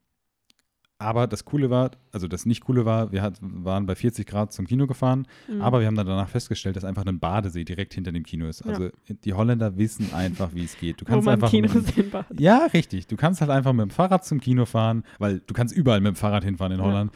aber 1.03 1.27
das 1.27 1.45
Coole 1.45 1.69
war, 1.71 1.91
also 2.12 2.29
das 2.29 2.47
nicht 2.47 2.62
Coole 2.65 2.85
war, 2.85 3.12
wir 3.12 3.21
hat, 3.23 3.38
waren 3.43 3.87
bei 3.87 3.95
40 3.95 4.27
Grad 4.27 4.53
zum 4.53 4.67
Kino 4.67 4.87
gefahren, 4.87 5.27
Mhm. 5.49 5.61
aber 5.61 5.81
wir 5.81 5.87
haben 5.87 5.95
dann 5.97 6.07
danach 6.07 6.29
festgestellt, 6.29 6.77
dass 6.77 6.85
einfach 6.85 7.05
ein 7.07 7.19
Badesee 7.21 7.65
direkt 7.65 7.95
hinter 7.95 8.12
dem 8.12 8.23
Kino 8.25 8.47
ist. 8.47 8.65
Ja. 8.65 8.71
Also 8.73 8.88
die 9.09 9.35
Holländer 9.35 9.77
wissen 9.77 10.15
einfach, 10.15 10.55
wie 10.55 10.65
es 10.65 10.79
geht. 10.79 11.01
Du 11.01 11.05
Wo 11.05 11.11
kannst 11.11 11.27
man 11.27 11.35
einfach 11.35 11.51
Kinos 11.51 11.75
mit, 11.75 12.41
ja, 12.41 12.67
richtig. 12.73 13.07
Du 13.07 13.17
kannst 13.17 13.41
halt 13.41 13.51
einfach 13.51 13.73
mit 13.73 13.83
dem 13.83 13.91
Fahrrad 13.91 14.25
zum 14.25 14.41
Kino 14.41 14.65
fahren, 14.65 15.03
weil 15.19 15.41
du 15.41 15.53
kannst 15.55 15.75
überall 15.77 16.01
mit 16.01 16.15
dem 16.15 16.17
Fahrrad 16.17 16.45
hinfahren 16.45 16.73
in 16.73 16.79
Ja. 16.81 16.85
Holland. 16.87 17.12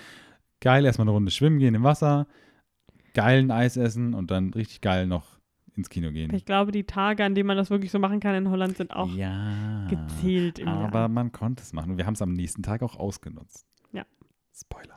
Geil, 0.60 0.84
erstmal 0.84 1.04
eine 1.04 1.12
Runde 1.12 1.30
schwimmen 1.30 1.58
gehen 1.58 1.74
im 1.74 1.82
Wasser, 1.82 2.26
geilen 3.14 3.50
Eis 3.50 3.76
essen 3.76 4.14
und 4.14 4.30
dann 4.30 4.52
richtig 4.52 4.80
geil 4.80 5.06
noch 5.06 5.36
ins 5.74 5.90
Kino 5.90 6.10
gehen. 6.10 6.32
Ich 6.34 6.46
glaube, 6.46 6.72
die 6.72 6.84
Tage, 6.84 7.22
an 7.22 7.34
denen 7.34 7.46
man 7.46 7.58
das 7.58 7.68
wirklich 7.68 7.90
so 7.90 7.98
machen 7.98 8.18
kann 8.20 8.34
in 8.34 8.48
Holland, 8.48 8.78
sind 8.78 8.92
auch 8.96 9.10
ja, 9.14 9.86
gezählt 9.90 10.66
aber 10.66 11.00
Jahr. 11.00 11.08
man 11.08 11.32
konnte 11.32 11.62
es 11.62 11.74
machen. 11.74 11.90
Und 11.92 11.98
wir 11.98 12.06
haben 12.06 12.14
es 12.14 12.22
am 12.22 12.32
nächsten 12.32 12.62
Tag 12.62 12.82
auch 12.82 12.96
ausgenutzt. 12.96 13.66
Spoiler. 14.58 14.96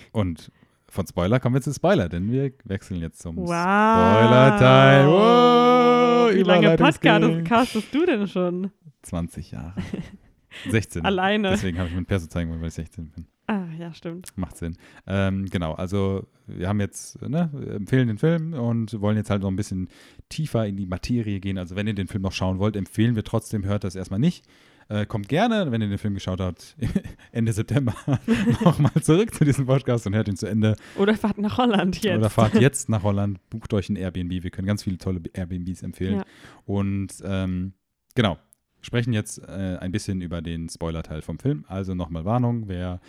und 0.12 0.50
von 0.88 1.06
Spoiler 1.06 1.40
kommen 1.40 1.54
wir 1.54 1.62
zu 1.62 1.72
Spoiler, 1.72 2.08
denn 2.08 2.30
wir 2.30 2.52
wechseln 2.64 3.00
jetzt 3.00 3.20
zum 3.20 3.36
Wow. 3.36 3.46
Spoiler-Teil. 3.46 5.06
Wow, 5.06 6.34
Wie 6.34 6.42
lange. 6.42 6.76
Podcast 6.76 7.02
castest 7.44 7.94
du 7.94 8.06
denn 8.06 8.26
schon? 8.26 8.70
20 9.02 9.50
Jahre. 9.52 9.74
16. 10.70 11.04
Alleine. 11.04 11.50
Deswegen 11.50 11.78
habe 11.78 11.88
ich 11.88 11.94
mit 11.94 12.06
Perso 12.06 12.26
zeigen 12.26 12.50
wollen, 12.50 12.60
weil 12.60 12.68
ich 12.68 12.74
16 12.74 13.10
bin. 13.10 13.26
Ah, 13.46 13.66
ja, 13.78 13.92
stimmt. 13.92 14.36
Macht 14.36 14.56
Sinn. 14.56 14.76
Ähm, 15.06 15.46
genau, 15.46 15.74
also 15.74 16.26
wir 16.46 16.68
haben 16.68 16.80
jetzt, 16.80 17.20
ne, 17.22 17.50
empfehlen 17.74 18.08
den 18.08 18.18
Film 18.18 18.54
und 18.54 19.00
wollen 19.00 19.16
jetzt 19.16 19.30
halt 19.30 19.42
noch 19.42 19.50
ein 19.50 19.56
bisschen 19.56 19.88
tiefer 20.28 20.66
in 20.66 20.76
die 20.76 20.86
Materie 20.86 21.38
gehen. 21.40 21.58
Also 21.58 21.76
wenn 21.76 21.86
ihr 21.86 21.94
den 21.94 22.08
Film 22.08 22.22
noch 22.22 22.32
schauen 22.32 22.58
wollt, 22.58 22.74
empfehlen 22.74 23.14
wir 23.14 23.22
trotzdem, 23.22 23.64
hört 23.64 23.84
das 23.84 23.94
erstmal 23.94 24.18
nicht. 24.18 24.44
Äh, 24.88 25.04
kommt 25.04 25.28
gerne, 25.28 25.72
wenn 25.72 25.82
ihr 25.82 25.88
den 25.88 25.98
Film 25.98 26.14
geschaut 26.14 26.40
habt, 26.40 26.76
Ende 27.32 27.52
September 27.52 27.94
nochmal 28.64 28.92
zurück 29.02 29.34
zu 29.34 29.44
diesem 29.44 29.66
Podcast 29.66 30.06
und 30.06 30.14
hört 30.14 30.28
ihn 30.28 30.36
zu 30.36 30.46
Ende. 30.46 30.76
Oder 30.96 31.16
fahrt 31.16 31.38
nach 31.38 31.58
Holland 31.58 32.02
jetzt. 32.02 32.18
Oder 32.18 32.30
fahrt 32.30 32.54
jetzt 32.54 32.88
nach 32.88 33.02
Holland, 33.02 33.40
bucht 33.50 33.74
euch 33.74 33.88
ein 33.88 33.96
Airbnb. 33.96 34.44
Wir 34.44 34.50
können 34.50 34.66
ganz 34.66 34.84
viele 34.84 34.98
tolle 34.98 35.22
Airbnbs 35.32 35.82
empfehlen. 35.82 36.18
Ja. 36.18 36.24
Und 36.66 37.14
ähm, 37.24 37.72
genau, 38.14 38.38
sprechen 38.80 39.12
jetzt 39.12 39.38
äh, 39.38 39.78
ein 39.80 39.90
bisschen 39.90 40.20
über 40.20 40.40
den 40.40 40.68
Spoiler-Teil 40.68 41.22
vom 41.22 41.40
Film. 41.40 41.64
Also 41.66 41.94
nochmal 41.94 42.24
Warnung, 42.24 42.68
wer 42.68 43.00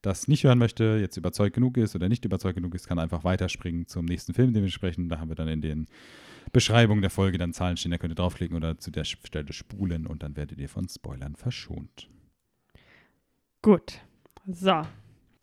das 0.00 0.28
nicht 0.28 0.44
hören 0.44 0.58
möchte, 0.58 0.98
jetzt 1.00 1.16
überzeugt 1.16 1.54
genug 1.54 1.76
ist 1.76 1.94
oder 1.94 2.08
nicht 2.08 2.24
überzeugt 2.24 2.56
genug 2.56 2.74
ist, 2.74 2.86
kann 2.88 2.98
einfach 2.98 3.24
weiterspringen 3.24 3.86
zum 3.86 4.06
nächsten 4.06 4.32
Film, 4.34 4.54
den 4.54 4.62
wir 4.62 4.70
sprechen. 4.70 5.08
Da 5.08 5.18
haben 5.18 5.28
wir 5.28 5.34
dann 5.34 5.48
in 5.48 5.60
den 5.60 5.86
Beschreibungen 6.52 7.02
der 7.02 7.10
Folge 7.10 7.38
dann 7.38 7.52
Zahlen 7.52 7.76
stehen, 7.76 7.90
da 7.90 7.98
könnt 7.98 8.12
ihr 8.12 8.16
draufklicken 8.16 8.56
oder 8.56 8.78
zu 8.78 8.90
der 8.90 9.04
Stelle 9.04 9.52
spulen 9.52 10.06
und 10.06 10.22
dann 10.22 10.36
werdet 10.36 10.58
ihr 10.58 10.68
von 10.68 10.88
Spoilern 10.88 11.36
verschont. 11.36 12.08
Gut. 13.62 14.00
So. 14.46 14.82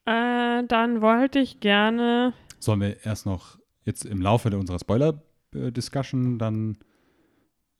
Äh, 0.05 0.63
dann 0.67 1.01
wollte 1.01 1.39
ich 1.39 1.59
gerne. 1.59 2.33
Sollen 2.59 2.81
wir 2.81 3.05
erst 3.05 3.25
noch 3.25 3.59
jetzt 3.83 4.05
im 4.05 4.21
Laufe 4.21 4.55
unserer 4.57 4.79
Spoiler-Discussion 4.79 6.39
dann. 6.39 6.77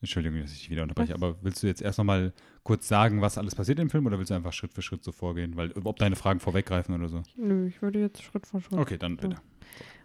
Entschuldigung, 0.02 0.42
dass 0.42 0.52
ich 0.52 0.60
dich 0.60 0.70
wieder 0.70 0.84
unterbreche, 0.84 1.14
Was? 1.14 1.22
aber 1.24 1.38
willst 1.44 1.64
du 1.64 1.68
jetzt 1.68 1.82
erst 1.82 1.98
nochmal 1.98 2.34
kurz 2.64 2.90
sagen, 2.90 3.22
was 3.22 3.38
alles 3.38 3.56
passiert 3.56 3.80
im 3.80 3.90
Film 3.90 4.06
oder 4.06 4.18
willst 4.18 4.32
du 4.32 4.36
einfach 4.36 4.52
Schritt 4.52 4.74
für 4.74 4.82
Schritt 4.82 5.02
so 5.02 5.14
vorgehen? 5.14 5.56
Weil, 5.56 5.72
ob 5.82 5.98
deine 5.98 6.18
Fragen 6.18 6.42
vorweggreifen 6.42 6.94
oder 6.94 7.08
so? 7.08 7.24
Nö, 7.38 7.68
ich 7.68 7.82
würde 7.82 8.02
jetzt 8.02 8.22
Schritt 8.22 8.46
vor 8.46 8.60
Schritt. 8.60 8.80
Okay, 8.80 8.98
dann 8.98 9.16
bitte. 9.16 9.38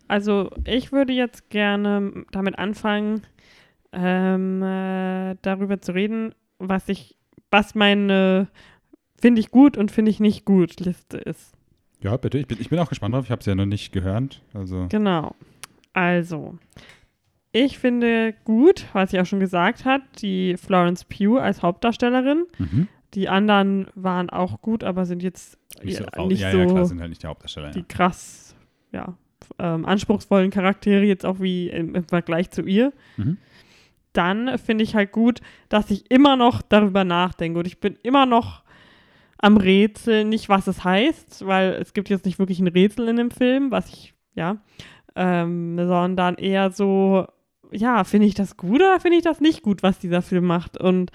Also, 0.09 0.51
ich 0.64 0.92
würde 0.92 1.12
jetzt 1.12 1.51
gerne 1.51 2.25
damit 2.33 2.59
anfangen, 2.59 3.23
ähm, 3.92 4.62
äh, 4.62 5.37
darüber 5.42 5.81
zu 5.81 5.92
reden, 5.92 6.35
was 6.59 6.88
ich, 6.88 7.16
was 7.51 7.75
meine 7.75 8.49
finde 9.21 9.40
ich 9.40 9.51
gut 9.51 9.77
und 9.77 9.90
finde 9.90 10.11
ich 10.11 10.21
nicht 10.21 10.44
gut 10.44 10.81
Liste 10.81 11.18
ist. 11.18 11.53
Ja, 12.01 12.16
bitte. 12.16 12.38
Ich 12.38 12.47
bin, 12.47 12.59
ich 12.61 12.71
bin 12.71 12.79
auch 12.79 12.88
gespannt 12.88 13.14
drauf. 13.14 13.25
Ich 13.25 13.31
habe 13.31 13.40
es 13.40 13.47
ja 13.47 13.55
noch 13.55 13.66
nicht 13.66 13.92
gehört. 13.92 14.40
Also, 14.55 14.87
Genau. 14.88 15.35
Also, 15.92 16.57
ich 17.51 17.79
finde 17.79 18.35
gut, 18.44 18.87
was 18.92 19.12
ich 19.12 19.21
auch 19.21 19.27
schon 19.27 19.40
gesagt 19.40 19.85
hat, 19.85 20.03
die 20.23 20.57
Florence 20.57 21.05
Pugh 21.05 21.40
als 21.40 21.62
Hauptdarstellerin. 21.62 22.47
mhm. 22.59 22.88
Die 23.14 23.29
anderen 23.29 23.87
waren 23.94 24.29
auch 24.29 24.61
gut, 24.61 24.85
aber 24.85 25.07
sind 25.07 25.23
jetzt 25.23 25.59
nicht, 25.83 25.99
ja, 25.99 26.07
so, 26.14 26.27
nicht 26.27 26.40
ja, 26.40 26.53
so 26.53 26.59
ja, 26.59 26.66
klar, 26.66 26.85
sind 26.85 27.01
halt 27.01 27.09
nicht 27.09 27.23
die 27.23 27.27
Hauptdarsteller. 27.27 27.71
die 27.71 27.83
krass, 27.83 28.55
ja, 28.92 29.16
ähm, 29.58 29.84
anspruchsvollen 29.84 30.50
Charaktere 30.50 31.04
jetzt 31.04 31.26
auch 31.26 31.40
wie 31.40 31.68
im, 31.68 31.94
im 31.94 32.04
Vergleich 32.04 32.50
zu 32.50 32.62
ihr. 32.62 32.92
Mhm. 33.16 33.38
Dann 34.12 34.58
finde 34.58 34.84
ich 34.84 34.94
halt 34.94 35.12
gut, 35.12 35.40
dass 35.68 35.90
ich 35.90 36.11
immer 36.11 36.37
noch 36.37 36.62
darüber 36.62 37.04
nachdenke 37.04 37.58
und 37.58 37.66
ich 37.66 37.80
bin 37.80 37.96
immer 38.02 38.26
noch 38.26 38.62
am 39.38 39.56
Rätsel, 39.56 40.24
nicht 40.24 40.48
was 40.48 40.66
es 40.66 40.82
heißt, 40.84 41.46
weil 41.46 41.74
es 41.74 41.92
gibt 41.92 42.08
jetzt 42.08 42.26
nicht 42.26 42.38
wirklich 42.38 42.58
ein 42.58 42.66
Rätsel 42.66 43.08
in 43.08 43.16
dem 43.16 43.30
Film, 43.30 43.70
was 43.70 43.88
ich, 43.88 44.14
ja, 44.34 44.58
ähm, 45.14 45.76
sondern 45.76 46.34
eher 46.34 46.70
so, 46.72 47.26
ja, 47.70 48.02
finde 48.04 48.26
ich 48.26 48.34
das 48.34 48.56
gut 48.56 48.80
oder 48.80 48.98
finde 48.98 49.18
ich 49.18 49.24
das 49.24 49.40
nicht 49.40 49.62
gut, 49.62 49.82
was 49.82 49.98
dieser 49.98 50.22
Film 50.22 50.46
macht 50.46 50.78
und 50.78 51.12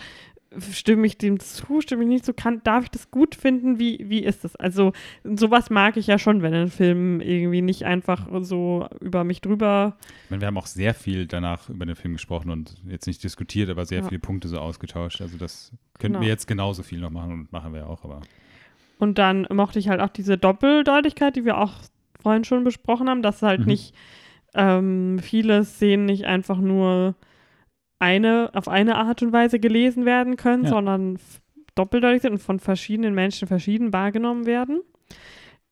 stimme 0.71 1.05
ich 1.07 1.17
dem 1.17 1.39
zu, 1.39 1.81
stimme 1.81 2.03
ich 2.03 2.09
nicht 2.09 2.25
zu, 2.25 2.33
kann, 2.33 2.61
darf 2.63 2.83
ich 2.85 2.91
das 2.91 3.09
gut 3.11 3.35
finden, 3.35 3.79
wie, 3.79 4.05
wie 4.09 4.23
ist 4.23 4.45
es? 4.45 4.55
Also 4.55 4.93
sowas 5.23 5.69
mag 5.69 5.97
ich 5.97 6.07
ja 6.07 6.19
schon, 6.19 6.41
wenn 6.41 6.53
ein 6.53 6.69
Film 6.69 7.21
irgendwie 7.21 7.61
nicht 7.61 7.85
einfach 7.85 8.27
so 8.41 8.87
über 8.99 9.23
mich 9.23 9.41
drüber 9.41 9.97
Ich 10.25 10.29
meine, 10.31 10.41
wir 10.41 10.47
haben 10.47 10.57
auch 10.57 10.67
sehr 10.67 10.93
viel 10.93 11.25
danach 11.27 11.69
über 11.69 11.85
den 11.85 11.95
Film 11.95 12.13
gesprochen 12.13 12.49
und 12.51 12.75
jetzt 12.87 13.07
nicht 13.07 13.23
diskutiert, 13.23 13.69
aber 13.69 13.85
sehr 13.85 14.01
Ja. 14.01 14.07
viele 14.07 14.19
Punkte 14.19 14.47
so 14.47 14.59
ausgetauscht. 14.59 15.21
Also, 15.21 15.37
das 15.37 15.71
könnten 15.99 16.13
Genau. 16.13 16.21
wir 16.21 16.27
jetzt 16.29 16.47
genauso 16.47 16.83
viel 16.83 16.99
noch 16.99 17.11
machen 17.11 17.31
und 17.33 17.51
machen 17.51 17.73
wir 17.73 17.87
auch, 17.87 18.03
aber. 18.03 18.21
Und 18.99 19.17
dann 19.17 19.47
mochte 19.51 19.79
ich 19.79 19.89
halt 19.89 19.99
auch 20.01 20.09
diese 20.09 20.37
Doppeldeutigkeit, 20.37 21.35
die 21.35 21.45
wir 21.45 21.57
auch 21.57 21.73
vorhin 22.21 22.43
schon 22.45 22.63
besprochen 22.63 23.09
haben, 23.09 23.21
dass 23.21 23.41
halt 23.41 23.61
Mhm. 23.61 23.65
nicht 23.67 23.93
ähm, 24.55 25.19
viele 25.21 25.65
Szenen 25.65 26.05
nicht 26.05 26.25
einfach 26.25 26.59
nur 26.59 27.15
eine, 27.99 28.49
auf 28.53 28.67
eine 28.67 28.95
Art 28.95 29.21
und 29.21 29.31
Weise 29.31 29.59
gelesen 29.59 30.05
werden 30.05 30.35
können, 30.35 30.63
Ja. 30.63 30.69
sondern 30.69 31.17
doppeldeutig 31.75 32.21
sind 32.23 32.33
und 32.33 32.41
von 32.41 32.59
verschiedenen 32.59 33.13
Menschen 33.15 33.47
verschieden 33.47 33.93
wahrgenommen 33.93 34.45
werden. 34.45 34.81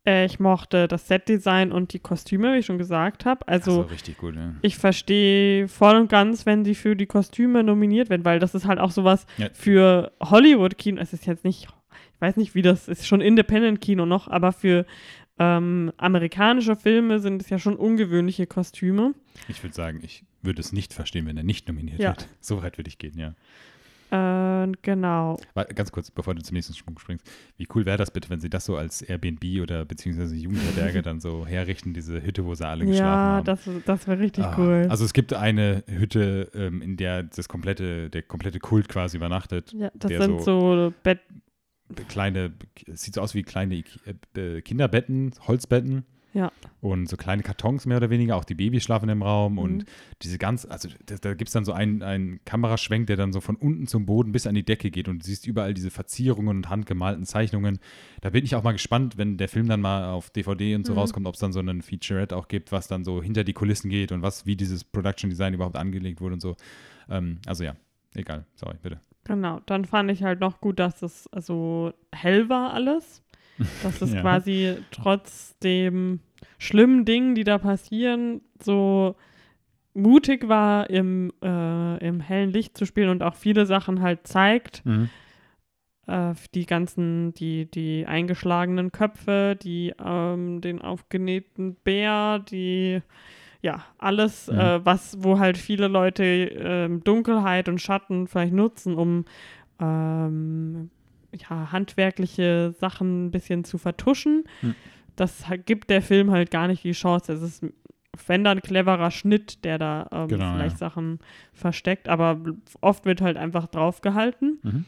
Äh, 0.07 0.25
ich 0.25 0.39
mochte 0.39 0.87
das 0.87 1.07
Setdesign 1.07 1.71
und 1.71 1.93
die 1.93 1.99
Kostüme, 1.99 2.53
wie 2.53 2.59
ich 2.59 2.65
schon 2.65 2.77
gesagt 2.79 3.25
habe. 3.25 3.47
Also 3.47 3.85
gut, 4.19 4.35
ja. 4.35 4.55
ich 4.61 4.77
verstehe 4.77 5.67
voll 5.67 5.95
und 5.95 6.09
ganz, 6.09 6.45
wenn 6.47 6.65
sie 6.65 6.73
für 6.73 6.95
die 6.95 7.05
Kostüme 7.05 7.63
nominiert 7.63 8.09
werden, 8.09 8.25
weil 8.25 8.39
das 8.39 8.55
ist 8.55 8.65
halt 8.65 8.79
auch 8.79 8.91
sowas 8.91 9.27
Ja. 9.37 9.49
für 9.53 10.11
Hollywood-Kino. 10.23 10.99
Es 10.99 11.13
ist 11.13 11.27
jetzt 11.27 11.43
nicht, 11.43 11.65
ich 12.15 12.21
weiß 12.21 12.37
nicht, 12.37 12.55
wie 12.55 12.63
das 12.63 12.87
ist, 12.87 13.05
schon 13.05 13.21
Independent-Kino 13.21 14.05
noch, 14.07 14.27
aber 14.27 14.53
für 14.53 14.85
ähm, 15.37 15.91
amerikanische 15.97 16.75
Filme 16.75 17.19
sind 17.19 17.41
es 17.41 17.49
ja 17.49 17.59
schon 17.59 17.75
ungewöhnliche 17.75 18.47
Kostüme. 18.47 19.13
Ich 19.49 19.61
würde 19.63 19.75
sagen, 19.75 19.99
ich 20.03 20.23
würde 20.43 20.61
es 20.61 20.71
nicht 20.73 20.93
verstehen, 20.93 21.25
wenn 21.25 21.37
er 21.37 21.43
nicht 21.43 21.67
nominiert 21.67 21.99
Ja. 21.99 22.09
wird. 22.09 22.27
So 22.39 22.61
weit 22.63 22.77
würde 22.77 22.89
ich 22.89 22.97
gehen, 22.97 23.17
ja. 23.17 23.33
Äh, 24.13 24.67
genau. 24.81 25.37
Ganz 25.73 25.91
kurz, 25.93 26.11
bevor 26.11 26.35
du 26.35 26.41
zum 26.41 26.55
nächsten 26.55 26.73
Sprung 26.73 26.99
springst. 26.99 27.25
Wie 27.55 27.65
cool 27.73 27.85
wäre 27.85 27.95
das 27.97 28.11
bitte, 28.11 28.29
wenn 28.29 28.41
sie 28.41 28.49
das 28.49 28.65
so 28.65 28.75
als 28.75 29.01
Airbnb 29.01 29.61
oder 29.61 29.85
beziehungsweise 29.85 30.35
Jugendherberge 30.35 31.01
dann 31.03 31.21
so 31.21 31.45
herrichten, 31.47 31.93
diese 31.93 32.21
Hütte, 32.21 32.43
wo 32.45 32.53
sie 32.53 32.67
alle 32.67 32.85
geschlafen 32.85 33.05
Ja, 33.07 33.35
haben? 33.37 33.45
das, 33.45 33.69
das 33.85 34.07
wäre 34.07 34.19
richtig 34.19 34.43
Ah, 34.43 34.55
cool. 34.57 34.87
Also 34.89 35.05
es 35.05 35.13
gibt 35.13 35.33
eine 35.33 35.85
Hütte, 35.87 36.51
ähm, 36.53 36.81
in 36.81 36.97
der 36.97 37.23
das 37.23 37.47
komplette, 37.47 38.09
der 38.09 38.21
komplette 38.23 38.59
Kult 38.59 38.89
quasi 38.89 39.15
übernachtet. 39.15 39.71
ja, 39.71 39.89
das 39.95 40.11
sind 40.11 40.41
so, 40.41 40.93
Bett. 41.03 41.19
Kleine, 42.09 42.53
es 42.87 43.03
sieht 43.03 43.13
so 43.15 43.21
aus 43.21 43.33
wie 43.33 43.43
kleine 43.43 43.83
äh, 44.35 44.61
Kinderbetten, 44.61 45.31
Holzbetten. 45.47 46.03
Ja. 46.33 46.51
Und 46.79 47.09
so 47.09 47.17
kleine 47.17 47.43
Kartons 47.43 47.85
mehr 47.85 47.97
oder 47.97 48.09
weniger, 48.09 48.37
auch 48.37 48.45
die 48.45 48.55
Babys 48.55 48.83
schlafen 48.83 49.09
im 49.09 49.21
Raum 49.21 49.53
Mhm. 49.53 49.59
und 49.59 49.85
diese 50.21 50.37
ganz, 50.37 50.65
also 50.65 50.87
da, 51.05 51.15
da 51.17 51.33
gibt 51.33 51.49
es 51.49 51.53
dann 51.53 51.65
so 51.65 51.73
einen, 51.73 52.01
einen 52.03 52.39
Kameraschwenk, 52.45 53.07
der 53.07 53.17
dann 53.17 53.33
so 53.33 53.41
von 53.41 53.55
unten 53.57 53.85
zum 53.87 54.05
Boden 54.05 54.31
bis 54.31 54.47
an 54.47 54.55
die 54.55 54.63
Decke 54.63 54.91
geht 54.91 55.07
und 55.09 55.19
du 55.21 55.25
siehst 55.25 55.45
überall 55.45 55.73
diese 55.73 55.91
Verzierungen 55.91 56.55
und 56.57 56.69
handgemalten 56.69 57.25
Zeichnungen. 57.25 57.79
Da 58.21 58.29
bin 58.29 58.45
ich 58.45 58.55
auch 58.55 58.63
mal 58.63 58.71
gespannt, 58.71 59.17
wenn 59.17 59.37
der 59.37 59.49
Film 59.49 59.67
dann 59.67 59.81
mal 59.81 60.09
auf 60.11 60.29
DVD 60.29 60.75
und 60.75 60.85
so 60.85 60.93
Mhm. 60.93 60.99
rauskommt, 60.99 61.27
ob 61.27 61.33
es 61.35 61.41
dann 61.41 61.51
so 61.51 61.59
einen 61.59 61.81
Featurette 61.81 62.35
auch 62.37 62.47
gibt, 62.47 62.71
was 62.71 62.87
dann 62.87 63.03
so 63.03 63.21
hinter 63.21 63.43
die 63.43 63.53
Kulissen 63.53 63.89
geht 63.89 64.11
und 64.13 64.21
was, 64.21 64.45
wie 64.45 64.55
dieses 64.55 64.83
Production 64.85 65.29
Design 65.29 65.53
überhaupt 65.53 65.75
angelegt 65.75 66.21
wurde 66.21 66.35
und 66.35 66.41
so. 66.41 66.55
Ähm, 67.09 67.39
also 67.45 67.63
ja, 67.65 67.75
egal, 68.15 68.45
sorry, 68.55 68.75
bitte. 68.81 68.99
Genau, 69.25 69.59
dann 69.67 69.85
fand 69.85 70.09
ich 70.09 70.23
halt 70.23 70.39
noch 70.39 70.61
gut, 70.61 70.79
dass 70.79 71.01
es 71.03 71.27
also 71.31 71.93
hell 72.11 72.49
war 72.49 72.73
alles. 72.73 73.21
Dass 73.83 74.01
es 74.01 74.13
Ja. 74.15 74.21
quasi 74.21 74.77
trotz 74.91 75.57
dem 75.59 76.19
schlimmen 76.57 77.05
Dingen, 77.05 77.35
die 77.35 77.43
da 77.43 77.57
passieren, 77.57 78.41
so 78.61 79.15
mutig 79.93 80.47
war, 80.47 80.89
im, 80.89 81.31
äh, 81.43 81.97
im 82.07 82.19
hellen 82.21 82.51
Licht 82.51 82.77
zu 82.77 82.85
spielen 82.85 83.09
und 83.09 83.23
auch 83.23 83.35
viele 83.35 83.65
Sachen 83.65 84.01
halt 84.01 84.25
zeigt. 84.27 84.83
Äh, 86.07 86.33
die 86.55 86.65
ganzen, 86.65 87.33
die, 87.33 87.69
die 87.69 88.05
eingeschlagenen 88.07 88.91
Köpfe, 88.91 89.57
die, 89.61 89.93
ähm, 90.03 90.61
den 90.61 90.81
aufgenähten 90.81 91.75
Bär, 91.83 92.39
die, 92.39 93.01
ja, 93.61 93.83
alles, 93.97 94.47
Mhm. 94.47 94.57
äh, 94.59 94.85
was, 94.85 95.17
wo 95.19 95.39
halt 95.39 95.57
viele 95.57 95.87
Leute 95.87 96.23
ähm, 96.23 97.03
Dunkelheit 97.03 97.69
und 97.69 97.79
Schatten 97.81 98.27
vielleicht 98.27 98.53
nutzen, 98.53 98.95
um 98.95 99.25
ähm, 99.79 100.89
ja, 101.35 101.71
handwerkliche 101.71 102.73
Sachen 102.79 103.27
ein 103.27 103.31
bisschen 103.31 103.63
zu 103.63 103.77
vertuschen. 103.77 104.43
Mhm. 104.61 104.75
Das 105.15 105.45
gibt 105.65 105.89
der 105.89 106.01
Film 106.01 106.31
halt 106.31 106.51
gar 106.51 106.67
nicht 106.67 106.83
die 106.83 106.93
Chance. 106.93 107.33
Es 107.33 107.41
ist, 107.41 107.65
wenn 108.27 108.43
dann 108.43 108.57
ein 108.57 108.61
cleverer 108.61 109.11
Schnitt, 109.11 109.63
der 109.63 109.77
da 109.77 110.07
ähm, 110.11 110.27
Genau, 110.27 110.53
vielleicht 110.53 110.79
ja. 110.79 110.89
Sachen 110.89 111.19
versteckt, 111.53 112.09
aber 112.09 112.39
oft 112.81 113.05
wird 113.05 113.21
halt 113.21 113.37
einfach 113.37 113.67
draufgehalten. 113.67 114.59
Mhm. 114.63 114.85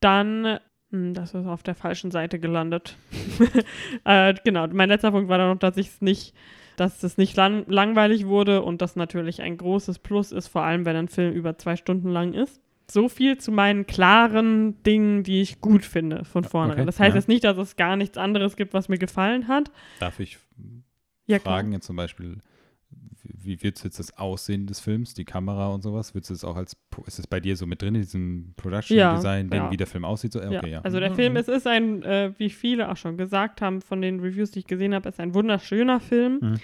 Dann, 0.00 0.58
hm, 0.90 1.14
das 1.14 1.34
ist 1.34 1.46
auf 1.46 1.62
der 1.62 1.74
falschen 1.74 2.10
Seite 2.10 2.38
gelandet. 2.38 2.96
äh, 4.04 4.34
genau, 4.44 4.66
mein 4.68 4.88
letzter 4.88 5.10
Punkt 5.10 5.28
war 5.28 5.38
dann 5.38 5.50
noch, 5.50 5.58
dass 5.58 5.76
ich 5.76 5.88
es 5.88 6.00
nicht, 6.00 6.34
dass 6.76 7.02
es 7.02 7.16
nicht 7.18 7.36
lang 7.36 7.64
langweilig 7.66 8.26
wurde 8.26 8.62
und 8.62 8.82
das 8.82 8.94
natürlich 8.94 9.42
ein 9.42 9.56
großes 9.56 9.98
Plus 9.98 10.30
ist, 10.30 10.48
vor 10.48 10.62
allem 10.62 10.84
wenn 10.84 10.96
ein 10.96 11.08
Film 11.08 11.32
über 11.32 11.58
zwei 11.58 11.76
Stunden 11.76 12.10
lang 12.10 12.34
ist. 12.34 12.60
So 12.90 13.08
viel 13.08 13.36
zu 13.38 13.52
meinen 13.52 13.86
klaren 13.86 14.82
Dingen, 14.82 15.22
die 15.22 15.42
ich 15.42 15.60
gut 15.60 15.84
finde 15.84 16.24
von 16.24 16.44
vornherein. 16.44 16.80
Okay, 16.80 16.86
das 16.86 16.98
heißt 17.00 17.10
ja. 17.10 17.16
jetzt 17.16 17.28
nicht, 17.28 17.44
dass 17.44 17.58
es 17.58 17.76
gar 17.76 17.96
nichts 17.96 18.16
anderes 18.16 18.56
gibt, 18.56 18.72
was 18.72 18.88
mir 18.88 18.98
gefallen 18.98 19.46
hat. 19.48 19.70
Darf 20.00 20.20
ich 20.20 20.38
Ja, 21.26 21.38
klar. 21.38 21.56
fragen 21.56 21.72
jetzt 21.72 21.86
zum 21.86 21.96
Beispiel, 21.96 22.38
wie 23.22 23.62
wird 23.62 23.82
jetzt 23.84 23.98
das 23.98 24.16
Aussehen 24.16 24.66
des 24.66 24.80
Films, 24.80 25.12
die 25.12 25.26
Kamera 25.26 25.68
und 25.68 25.82
sowas? 25.82 26.14
Wird 26.14 26.28
es 26.30 26.44
auch 26.44 26.56
als, 26.56 26.76
ist 27.06 27.18
es 27.18 27.26
bei 27.26 27.40
dir 27.40 27.56
so 27.56 27.66
mit 27.66 27.82
drin, 27.82 27.94
in 27.94 28.00
diesem 28.00 28.54
Production 28.56 28.96
Ja, 28.96 29.16
Design, 29.16 29.50
den, 29.50 29.64
ja. 29.64 29.70
wie 29.70 29.76
der 29.76 29.86
Film 29.86 30.04
aussieht? 30.06 30.32
So, 30.32 30.38
okay, 30.40 30.54
ja. 30.54 30.66
Ja. 30.66 30.80
Also 30.80 30.98
der 30.98 31.10
Mhm, 31.10 31.14
Film, 31.14 31.32
mhm. 31.34 31.38
es 31.40 31.48
ist 31.48 31.66
ein, 31.66 32.02
äh, 32.04 32.32
wie 32.38 32.48
viele 32.48 32.90
auch 32.90 32.96
schon 32.96 33.18
gesagt 33.18 33.60
haben 33.60 33.82
von 33.82 34.00
den 34.00 34.20
Reviews, 34.20 34.50
die 34.52 34.60
ich 34.60 34.66
gesehen 34.66 34.94
habe, 34.94 35.08
ist 35.10 35.20
ein 35.20 35.34
wunderschöner 35.34 36.00
Film, 36.00 36.38
Mhm. 36.40 36.54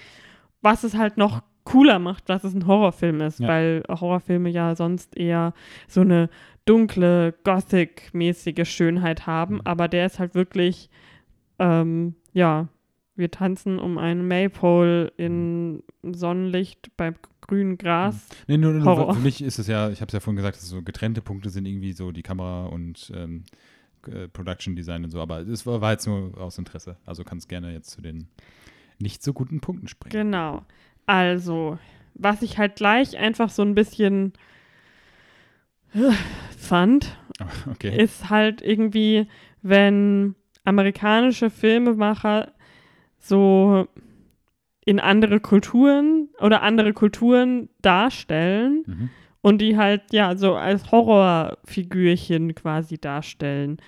was 0.62 0.84
es 0.84 0.94
halt 0.96 1.18
noch 1.18 1.42
cooler 1.64 1.98
macht, 1.98 2.28
dass 2.28 2.44
es 2.44 2.54
ein 2.54 2.66
Horrorfilm 2.66 3.20
ist, 3.22 3.40
Ja. 3.40 3.48
weil 3.48 3.82
Horrorfilme 3.88 4.50
ja 4.50 4.76
sonst 4.76 5.16
eher 5.16 5.54
so 5.88 6.02
eine 6.02 6.28
dunkle, 6.66 7.34
gothic-mäßige 7.44 8.68
Schönheit 8.68 9.26
haben, 9.26 9.56
Mhm. 9.56 9.60
aber 9.64 9.88
der 9.88 10.06
ist 10.06 10.18
halt 10.18 10.34
wirklich, 10.34 10.90
ähm, 11.58 12.14
ja, 12.32 12.68
wir 13.16 13.30
tanzen 13.30 13.78
um 13.78 13.96
einen 13.98 14.26
Maypole 14.26 15.12
in 15.16 15.82
Sonnenlicht 16.02 16.90
beim 16.96 17.14
grünen 17.42 17.78
Gras. 17.78 18.26
Nee, 18.48 18.56
nur, 18.56 18.72
nur 18.72 18.84
Horror. 18.84 19.14
für 19.14 19.20
mich 19.20 19.42
ist 19.42 19.58
es 19.58 19.66
ja, 19.68 19.90
ich 19.90 20.00
habe 20.00 20.08
es 20.08 20.14
ja 20.14 20.20
vorhin 20.20 20.36
gesagt, 20.36 20.56
dass 20.56 20.64
es 20.64 20.70
so 20.70 20.82
getrennte 20.82 21.20
Punkte 21.22 21.50
sind, 21.50 21.66
irgendwie 21.66 21.92
so 21.92 22.10
die 22.10 22.22
Kamera 22.22 22.66
und 22.66 23.12
ähm, 23.14 23.44
äh, 24.08 24.28
Production 24.28 24.74
Design 24.74 25.04
und 25.04 25.10
so, 25.10 25.20
aber 25.20 25.40
es 25.40 25.64
war, 25.66 25.80
war 25.80 25.92
jetzt 25.92 26.06
nur 26.06 26.36
aus 26.40 26.58
Interesse. 26.58 26.96
Also 27.06 27.22
kannst 27.24 27.48
gerne 27.48 27.72
jetzt 27.72 27.90
zu 27.90 28.00
den 28.02 28.28
nicht 28.98 29.22
so 29.22 29.32
guten 29.32 29.60
Punkten 29.60 29.86
springen. 29.88 30.12
Genau. 30.30 30.62
Also, 31.06 31.78
was 32.14 32.42
ich 32.42 32.58
halt 32.58 32.76
gleich 32.76 33.16
einfach 33.18 33.50
so 33.50 33.62
ein 33.62 33.74
bisschen 33.74 34.32
äh, 35.94 36.10
fand, 36.56 37.16
Okay. 37.70 37.96
ist 38.00 38.30
halt 38.30 38.62
irgendwie, 38.62 39.26
wenn 39.62 40.34
amerikanische 40.64 41.50
Filmemacher 41.50 42.52
so 43.18 43.86
in 44.86 45.00
andere 45.00 45.40
Kulturen 45.40 46.28
oder 46.40 46.62
andere 46.62 46.92
Kulturen 46.92 47.68
darstellen 47.82 48.84
Mhm. 48.86 49.10
und 49.40 49.58
die 49.58 49.76
halt 49.76 50.02
ja 50.12 50.36
so 50.36 50.54
als 50.54 50.90
Horrorfigürchen 50.90 52.54
quasi 52.54 52.98
darstellen. 52.98 53.78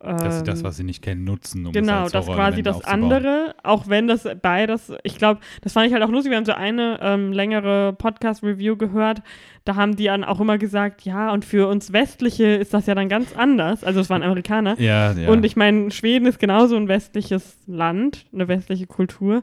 Dass 0.00 0.38
sie 0.38 0.44
das, 0.44 0.60
Ähm, 0.60 0.64
was 0.64 0.76
sie 0.76 0.84
nicht 0.84 1.02
kennen, 1.02 1.24
nutzen, 1.24 1.66
um 1.66 1.72
Genau, 1.72 2.04
als 2.04 2.12
das 2.12 2.26
quasi 2.26 2.62
das 2.62 2.76
aufzubauen. 2.76 3.02
andere, 3.02 3.54
auch 3.64 3.88
wenn 3.88 4.06
das 4.06 4.28
beides, 4.40 4.92
ich 5.02 5.18
glaube, 5.18 5.40
das 5.62 5.72
fand 5.72 5.88
ich 5.88 5.92
halt 5.92 6.04
auch 6.04 6.08
lustig, 6.08 6.30
wir 6.30 6.36
haben 6.36 6.44
so 6.44 6.52
eine 6.52 7.00
ähm, 7.02 7.32
längere 7.32 7.94
Podcast-Review 7.94 8.76
gehört, 8.76 9.22
da 9.64 9.74
haben 9.74 9.96
die 9.96 10.04
dann 10.04 10.22
auch 10.22 10.38
immer 10.40 10.56
gesagt, 10.56 11.02
ja, 11.02 11.32
und 11.32 11.44
für 11.44 11.66
uns 11.66 11.92
Westliche 11.92 12.46
ist 12.46 12.72
das 12.74 12.86
ja 12.86 12.94
dann 12.94 13.08
ganz 13.08 13.34
anders, 13.36 13.82
also 13.82 13.98
es 13.98 14.08
waren 14.08 14.22
Amerikaner. 14.22 14.80
Ja, 14.80 15.12
ja. 15.12 15.28
Und 15.30 15.44
ich 15.44 15.56
meine, 15.56 15.90
Schweden 15.90 16.26
ist 16.26 16.38
genauso 16.38 16.76
ein 16.76 16.86
westliches 16.86 17.58
Land, 17.66 18.24
eine 18.32 18.46
westliche 18.46 18.86
Kultur. 18.86 19.42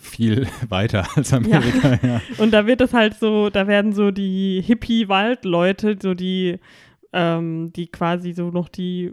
viel 0.00 0.46
weiter 0.68 1.04
als 1.16 1.32
Amerika. 1.32 1.98
Ja. 2.06 2.20
Und 2.38 2.52
da 2.52 2.66
wird 2.66 2.80
es 2.80 2.94
halt 2.94 3.14
so, 3.14 3.50
da 3.50 3.66
werden 3.66 3.92
so 3.92 4.12
die 4.12 4.62
Hippie-Waldleute, 4.64 5.96
so 6.00 6.14
die, 6.14 6.58
ähm, 7.12 7.72
die 7.74 7.88
quasi 7.88 8.32
so 8.32 8.50
noch 8.50 8.68
die 8.68 9.12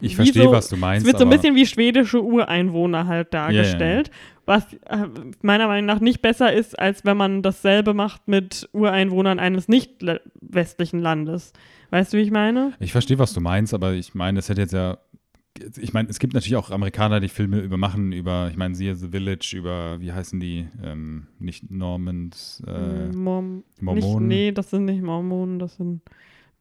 Ich 0.00 0.16
verstehe, 0.16 0.44
so- 0.44 0.52
was 0.52 0.68
du 0.68 0.76
meinst. 0.76 1.06
Es 1.06 1.12
wird 1.12 1.18
so 1.18 1.24
ein 1.24 1.30
bisschen 1.30 1.54
wie 1.56 1.66
schwedische 1.66 2.22
Ureinwohner 2.22 3.06
halt 3.06 3.34
dargestellt, 3.34 4.10
was 4.46 4.72
äh, 4.72 5.06
meiner 5.42 5.66
Meinung 5.68 5.86
nach 5.86 6.00
nicht 6.00 6.22
besser 6.22 6.52
ist, 6.52 6.78
als 6.78 7.04
wenn 7.04 7.16
man 7.16 7.42
dasselbe 7.42 7.94
macht 7.94 8.26
mit 8.26 8.68
Ureinwohnern 8.72 9.38
eines 9.38 9.68
nicht 9.68 10.04
westlichen 10.40 11.00
Landes. 11.00 11.52
Weißt 11.90 12.12
du, 12.12 12.18
wie 12.18 12.22
ich 12.22 12.30
meine? 12.30 12.72
Ich 12.80 12.92
verstehe, 12.92 13.18
was 13.18 13.32
du 13.34 13.40
meinst, 13.40 13.74
aber 13.74 13.92
ich 13.92 14.14
meine, 14.14 14.38
es 14.38 14.48
hätte 14.48 14.60
jetzt 14.62 14.72
ja. 14.72 14.98
Ich 15.78 15.92
meine, 15.92 16.08
es 16.08 16.18
gibt 16.20 16.32
natürlich 16.32 16.56
auch 16.56 16.70
Amerikaner, 16.70 17.20
die 17.20 17.28
Filme 17.28 17.58
übermachen, 17.58 18.12
über, 18.12 18.48
ich 18.50 18.56
meine, 18.56 18.74
siehe 18.76 18.94
The 18.94 19.08
Village, 19.08 19.52
über, 19.56 20.00
wie 20.00 20.12
heißen 20.12 20.38
die? 20.40 20.68
Ähm, 20.82 21.26
nicht 21.38 21.70
Normans, 21.70 22.62
äh, 22.66 23.08
Morm 23.14 23.56
nicht, 23.56 23.82
Mormonen. 23.82 24.28
nee, 24.28 24.52
das 24.52 24.70
sind 24.70 24.84
nicht 24.86 25.02
Mormonen, 25.02 25.58
das 25.58 25.76
sind 25.76 26.00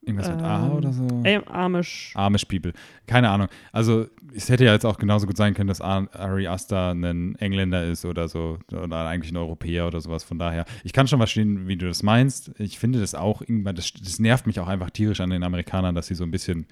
irgendwas 0.02 0.30
mit 0.30 0.42
A 0.42 0.66
ähm, 0.68 0.74
oder 0.74 0.94
so? 0.94 1.08
äh, 1.24 1.40
Amish. 1.46 2.14
Amish 2.16 2.46
People. 2.46 2.74
Keine 3.08 3.30
Ahnung. 3.30 3.48
Also, 3.72 4.08
es 4.34 4.50
hätte 4.50 4.66
ja 4.66 4.74
jetzt 4.74 4.86
auch 4.86 4.98
genauso 4.98 5.28
gut 5.28 5.38
sein 5.38 5.54
können, 5.54 5.68
dass 5.68 5.82
Ar- 5.82 6.08
Ari 6.14 6.48
Aster 6.48 6.92
ein 6.94 7.36
Engländer 7.36 7.86
ist 7.86 8.06
oder 8.06 8.28
so, 8.28 8.60
oder 8.72 9.08
eigentlich 9.08 9.32
ein 9.32 9.38
Europäer 9.38 9.88
oder 9.88 10.00
sowas. 10.02 10.24
Von 10.24 10.38
daher, 10.40 10.66
ich 10.84 10.94
kann 10.94 11.08
schon 11.08 11.20
verstehen, 11.20 11.68
wie 11.68 11.78
du 11.78 11.88
das 11.88 12.04
meinst. 12.04 12.52
Ich 12.60 12.80
finde 12.80 13.00
das 13.00 13.16
auch 13.16 13.42
irgendwann, 13.42 13.76
das, 13.76 13.92
das 13.94 14.20
nervt 14.20 14.48
mich 14.48 14.60
auch 14.60 14.68
einfach 14.68 14.90
tierisch 14.92 15.20
an 15.22 15.32
den 15.32 15.44
Amerikanern, 15.44 15.96
dass 15.96 16.08
sie 16.08 16.16
so 16.16 16.24
ein 16.24 16.32
bisschen 16.32 16.66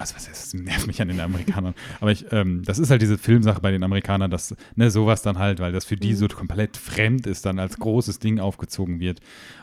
also 0.00 0.14
was 0.14 0.28
heißt, 0.28 0.42
das 0.42 0.54
nervt 0.54 0.86
mich 0.86 1.00
an 1.02 1.08
den 1.08 1.20
Amerikanern. 1.20 1.74
Aber 2.00 2.12
ich, 2.12 2.26
ähm, 2.32 2.62
das 2.64 2.78
ist 2.78 2.90
halt 2.90 3.02
diese 3.02 3.18
Filmsache 3.18 3.60
bei 3.60 3.70
den 3.70 3.82
Amerikanern, 3.82 4.30
dass 4.30 4.54
ne, 4.76 4.90
sowas 4.90 5.22
dann 5.22 5.38
halt, 5.38 5.60
weil 5.60 5.72
das 5.72 5.84
für 5.84 5.96
die 5.96 6.12
mhm. 6.12 6.16
so 6.16 6.28
komplett 6.28 6.76
fremd 6.76 7.26
ist, 7.26 7.46
dann 7.46 7.58
als 7.58 7.78
großes 7.78 8.18
Ding 8.18 8.38
aufgezogen 8.40 9.00
wird. 9.00 9.20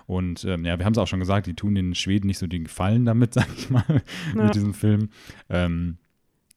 Und 0.07 0.43
ähm, 0.45 0.65
ja, 0.65 0.77
wir 0.77 0.85
haben 0.85 0.93
es 0.93 0.97
auch 0.97 1.07
schon 1.07 1.19
gesagt, 1.19 1.47
die 1.47 1.53
tun 1.53 1.75
den 1.75 1.95
Schweden 1.95 2.27
nicht 2.27 2.37
so 2.37 2.47
den 2.47 2.65
Gefallen 2.65 3.05
damit, 3.05 3.33
sag 3.35 3.47
ich 3.55 3.69
mal, 3.69 3.83
ja. 4.35 4.43
mit 4.43 4.55
diesem 4.55 4.73
Film. 4.73 5.09
Ähm, 5.49 5.97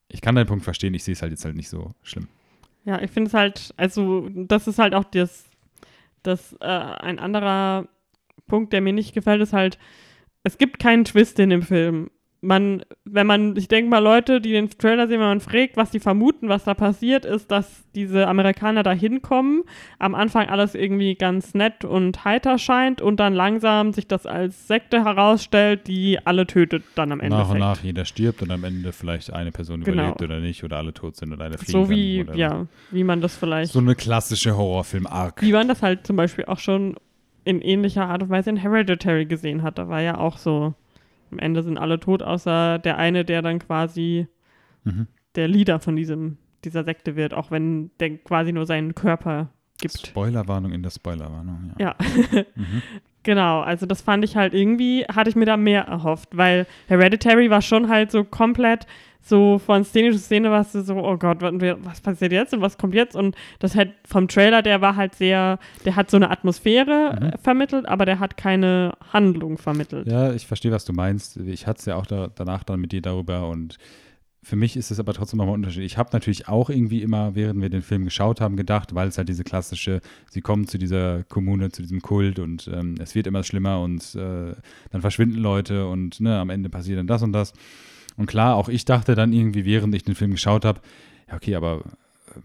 ich 0.09 0.21
kann 0.21 0.35
deinen 0.35 0.47
Punkt 0.47 0.65
verstehen, 0.65 0.95
ich 0.95 1.05
sehe 1.05 1.13
es 1.13 1.23
halt 1.23 1.33
jetzt 1.33 1.45
halt 1.45 1.57
nicht 1.57 1.69
so 1.69 1.93
schlimm. 2.03 2.29
Ja, 2.85 3.01
ich 3.03 3.11
finde 3.11 3.29
es 3.29 3.35
halt, 3.35 3.75
also 3.77 4.29
das 4.35 4.67
ist 4.67 4.79
halt 4.79 4.95
auch 4.95 5.05
das, 5.05 5.45
das 6.23 6.55
äh, 6.61 6.67
ein 6.67 7.19
anderer 7.19 7.87
Punkt, 8.47 8.73
der 8.73 8.81
mir 8.81 8.95
nicht 8.95 9.13
gefällt, 9.13 9.43
ist 9.43 9.53
halt, 9.53 9.79
es 10.43 10.57
gibt 10.57 10.79
keinen 10.79 11.05
Twist 11.05 11.39
in 11.39 11.51
dem 11.51 11.63
Film 11.63 12.11
man, 12.41 12.83
wenn 13.05 13.27
man, 13.27 13.57
ich 13.57 13.69
denke 13.69 13.91
mal, 13.91 13.99
Leute, 13.99 14.41
die 14.41 14.53
den 14.53 14.71
Trailer 14.71 15.09
sehen, 15.09 15.21
wenn 15.21 15.27
man 15.27 15.41
fragt, 15.41 15.77
was 15.77 15.91
sie 15.91 15.99
vermuten, 15.99 16.49
was 16.49 16.65
da 16.65 16.75
passiert, 16.75 17.25
ist, 17.25 17.51
dass 17.51 17.85
diese 17.95 18.29
Amerikaner 18.29 18.83
da 18.83 18.93
hinkommen, 18.93 19.65
am 19.99 20.15
Anfang 20.15 20.49
alles 20.49 20.75
irgendwie 20.75 21.17
ganz 21.17 21.55
nett 21.55 21.85
und 21.85 22.25
heiter 22.25 22.59
scheint 22.59 23.03
und 23.03 23.19
dann 23.19 23.35
langsam 23.35 23.93
sich 23.93 24.07
das 24.07 24.25
als 24.25 24.69
Sekte 24.69 25.05
herausstellt, 25.05 25.89
die 25.89 26.25
alle 26.25 26.47
tötet 26.47 26.85
dann 26.95 27.11
am 27.11 27.21
Ende. 27.21 27.37
Nach 27.37 27.51
und 27.51 27.59
nach 27.59 27.83
jeder 27.83 28.05
stirbt 28.05 28.43
und 28.43 28.51
am 28.53 28.63
Ende 28.63 28.93
vielleicht 28.93 29.33
eine 29.33 29.51
Person 29.51 29.83
genau. 29.83 30.03
überlebt 30.03 30.23
oder 30.23 30.39
nicht 30.39 30.63
oder 30.63 30.77
alle 30.77 30.95
tot 30.95 31.17
sind 31.17 31.33
oder 31.33 31.47
eine 31.47 31.59
fliegen 31.59 31.73
So 31.73 31.91
wie, 31.91 32.25
ja, 32.35 32.67
wie 32.91 33.05
man 33.05 33.21
das 33.21 33.37
vielleicht. 33.37 33.73
So 33.73 33.81
eine 33.81 33.97
klassische 33.97 34.57
Horrorfilm-Arc. 34.57 35.43
Wie 35.43 35.53
man 35.53 35.67
das 35.67 35.83
halt 35.83 36.07
zum 36.07 36.15
Beispiel 36.15 36.45
auch 36.45 36.59
schon 36.59 36.95
in 37.45 37.63
ähnlicher 37.63 38.07
Art 38.07 38.23
und 38.23 38.29
Weise 38.29 38.51
in 38.51 38.57
Hereditary 38.57 39.25
gesehen 39.25 39.63
hat. 39.63 39.79
Da 39.79 39.89
war 39.89 40.03
ja 40.03 40.19
auch 40.19 40.37
so 40.37 40.75
am 41.31 41.39
Ende 41.39 41.63
sind 41.63 41.79
alle 41.79 42.01
tot, 42.01 42.23
außer 42.23 42.79
der 42.79 42.99
eine, 42.99 43.25
der 43.25 43.43
dann 43.43 43.59
quasi 43.59 44.27
mhm. 44.85 45.07
der 45.35 45.49
Leader 45.49 45.81
von 45.81 45.97
diesem, 45.97 46.39
dieser 46.65 46.85
Sekte 46.85 47.17
wird, 47.17 47.35
auch 47.35 47.51
wenn 47.51 47.91
der 48.01 48.19
quasi 48.19 48.53
nur 48.53 48.67
seinen 48.67 48.95
Körper 48.95 49.51
gibt. 49.81 50.07
Spoilerwarnung 50.07 50.73
in 50.73 50.83
der 50.83 50.91
Spoilerwarnung, 50.91 51.73
ja. 51.79 51.95
Ja. 51.99 52.41
mhm. 52.55 52.83
Genau, 53.25 53.61
also 53.61 53.85
das 53.85 54.01
fand 54.01 54.25
ich 54.25 54.37
halt 54.37 54.55
irgendwie, 54.55 55.05
hatte 55.05 55.29
ich 55.29 55.37
mir 55.37 55.45
da 55.45 55.59
mehr 55.59 55.83
erhofft, 55.83 56.31
weil 56.35 56.67
Hereditary 56.87 57.51
war 57.51 57.61
schon 57.61 57.91
halt 57.91 58.11
so 58.11 58.25
komplett 58.25 58.87
so 59.21 59.59
von 59.59 59.85
Szene 59.85 60.13
zu 60.13 60.19
Szene 60.19 60.51
warst 60.51 60.75
du 60.75 60.83
so, 60.83 60.95
oh 60.95 61.17
Gott, 61.17 61.43
was 61.43 62.01
passiert 62.01 62.33
jetzt 62.33 62.55
und 62.55 62.61
was 62.61 62.79
kommt 62.79 62.95
jetzt? 62.95 63.15
Und 63.15 63.37
das 63.59 63.75
halt 63.75 63.93
vom 64.07 64.29
Trailer, 64.29 64.63
der 64.63 64.81
war 64.81 64.97
halt 64.97 65.15
sehr, 65.15 65.59
der 65.85 65.97
hat 65.97 66.11
so 66.11 66.17
eine 66.17 66.31
Atmosphäre 66.31 67.19
mhm. 67.21 67.27
Äh, 67.29 67.39
vermittelt, 67.39 67.87
aber 67.87 68.05
der 68.07 68.21
hat 68.21 68.37
keine 68.37 68.93
Handlung 69.13 69.59
vermittelt. 69.59 70.07
Ja, 70.07 70.33
ich 70.33 70.47
verstehe, 70.47 70.73
was 70.73 70.85
du 70.85 70.93
meinst. 70.93 71.37
Ich 71.37 71.67
hatte 71.67 71.81
es 71.81 71.85
ja 71.87 71.97
auch 71.97 72.07
da, 72.07 72.29
danach 72.35 72.65
dann 72.65 72.81
mit 72.81 72.93
dir 72.93 73.03
darüber 73.03 73.49
und 73.49 73.79
für 74.43 74.57
mich 74.57 74.77
ist 74.77 74.91
es 74.91 74.99
aber 74.99 75.13
trotzdem 75.13 75.39
nochmal 75.39 75.55
ein 75.55 75.61
Unterschied. 75.61 75.83
Ich 75.83 75.99
habe 75.99 76.11
natürlich 76.13 76.49
auch 76.49 76.71
irgendwie 76.71 77.03
immer, 77.03 77.35
während 77.35 77.61
wir 77.61 77.69
den 77.69 77.83
Film 77.83 78.05
geschaut 78.05 78.41
haben, 78.41 78.57
gedacht, 78.57 78.95
weil 78.95 79.09
es 79.09 79.19
halt 79.19 79.29
diese 79.29 79.45
klassische, 79.45 80.01
sie 80.31 80.41
kommen 80.41 80.67
zu 80.67 80.79
dieser 80.79 81.25
Kommune, 81.25 81.71
zu 81.71 81.83
diesem 81.83 82.01
Kult 82.01 82.39
und 82.39 82.71
ähm, 82.73 82.95
es 82.99 83.15
wird 83.15 83.27
immer 83.27 83.43
schlimmer 83.43 83.81
und 83.81 84.15
äh, 84.15 84.55
dann 84.91 85.01
verschwinden 85.01 85.39
Leute 85.39 85.87
und 85.87 86.21
ne, 86.21 86.39
am 86.39 86.51
Ende 86.51 86.71
passiert 86.71 86.99
dann 86.99 87.07
das 87.07 87.23
und 87.23 87.33
das. 87.33 87.53
Und 88.19 88.27
klar, 88.27 88.57
auch 88.57 88.69
ich 88.69 88.85
dachte 88.85 89.15
dann 89.15 89.33
irgendwie, 89.33 89.65
während 89.65 89.95
ich 89.95 90.03
den 90.03 90.17
Film 90.17 90.33
geschaut 90.33 90.65
habe, 90.65 90.81
ja, 91.29 91.37
okay, 91.37 91.55
aber 91.55 91.85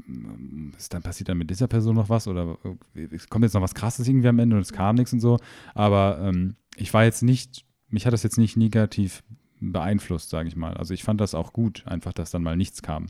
ähm, 0.07 0.71
ist 0.78 0.93
dann 0.93 1.01
passiert 1.01 1.30
dann 1.30 1.39
mit 1.39 1.49
dieser 1.49 1.67
Person 1.67 1.95
noch 1.95 2.09
was 2.09 2.28
oder 2.28 2.57
äh, 2.93 3.07
kommt 3.30 3.43
jetzt 3.43 3.53
noch 3.53 3.61
was 3.61 3.74
Krasses 3.74 4.07
irgendwie 4.07 4.28
am 4.28 4.38
Ende 4.38 4.55
und 4.55 4.61
es 4.61 4.71
kam 4.71 4.95
nichts 4.95 5.11
und 5.13 5.19
so. 5.19 5.39
Aber 5.74 6.19
ähm, 6.21 6.55
ich 6.76 6.93
war 6.93 7.03
jetzt 7.03 7.24
nicht, 7.24 7.65
mich 7.89 8.05
hat 8.05 8.13
das 8.13 8.21
jetzt 8.21 8.38
nicht 8.38 8.55
negativ 8.55 9.24
beeinflusst, 9.59 10.30
sage 10.30 10.47
ich 10.47 10.55
mal. 10.55 10.76
Also 10.76 10.93
ich 10.93 11.03
fand 11.03 11.19
das 11.19 11.34
auch 11.34 11.53
gut, 11.53 11.84
einfach, 11.88 12.13
dass 12.13 12.30
dann 12.30 12.43
mal 12.43 12.55
nichts 12.55 12.84
kam. 12.84 13.07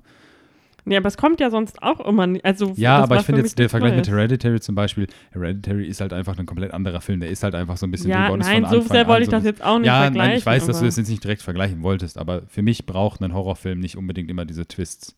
Nee, 0.85 0.97
aber 0.97 1.07
es 1.07 1.17
kommt 1.17 1.39
ja 1.39 1.49
sonst 1.49 1.81
auch 1.81 2.01
immer. 2.01 2.27
Also 2.43 2.73
ja, 2.75 2.97
aber 2.97 3.17
ich 3.17 3.23
finde 3.23 3.41
jetzt 3.41 3.57
der 3.57 3.69
Vergleich 3.69 3.95
mit 3.95 4.07
Hereditary 4.07 4.59
zum 4.59 4.75
Beispiel, 4.75 5.07
Hereditary 5.31 5.87
ist 5.87 6.01
halt 6.01 6.11
einfach 6.11 6.37
ein 6.37 6.45
komplett 6.45 6.73
anderer 6.73 6.99
Film. 6.99 7.21
Der 7.21 7.29
ist 7.29 7.43
halt 7.43 7.55
einfach 7.55 7.77
so 7.77 7.87
ein 7.87 7.91
bisschen 7.91 8.09
ja, 8.09 8.35
nein, 8.35 8.65
so 8.69 8.81
sehr 8.81 9.07
wollte 9.07 9.23
ich 9.23 9.29
das 9.29 9.43
jetzt 9.43 9.63
auch 9.63 9.79
nicht 9.79 9.87
ja, 9.87 10.01
vergleichen. 10.01 10.29
Nein, 10.29 10.37
ich 10.37 10.45
weiß, 10.45 10.65
dass 10.65 10.79
du 10.79 10.85
das 10.85 10.97
jetzt 10.97 11.09
nicht 11.09 11.23
direkt 11.23 11.41
vergleichen 11.41 11.83
wolltest, 11.83 12.17
aber 12.17 12.43
für 12.47 12.61
mich 12.61 12.85
braucht 12.85 13.21
ein 13.21 13.33
Horrorfilm 13.33 13.79
nicht 13.79 13.97
unbedingt 13.97 14.29
immer 14.29 14.45
diese 14.45 14.67
Twists. 14.67 15.15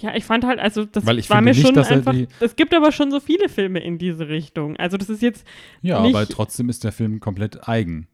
Ja, 0.00 0.14
ich 0.14 0.24
fand 0.24 0.44
halt, 0.44 0.58
also 0.58 0.84
das 0.84 1.06
war 1.06 1.40
mir 1.40 1.54
nicht, 1.54 1.66
schon 1.66 1.76
einfach. 1.78 2.14
Es 2.40 2.54
gibt 2.54 2.74
aber 2.74 2.92
schon 2.92 3.10
so 3.10 3.18
viele 3.18 3.48
Filme 3.48 3.78
in 3.78 3.96
diese 3.96 4.28
Richtung. 4.28 4.76
Also 4.76 4.98
das 4.98 5.08
ist 5.08 5.22
jetzt. 5.22 5.46
Ja, 5.80 5.98
aber 5.98 6.26
trotzdem 6.28 6.68
ist 6.68 6.84
der 6.84 6.92
Film 6.92 7.20
komplett 7.20 7.66
eigen. 7.66 8.06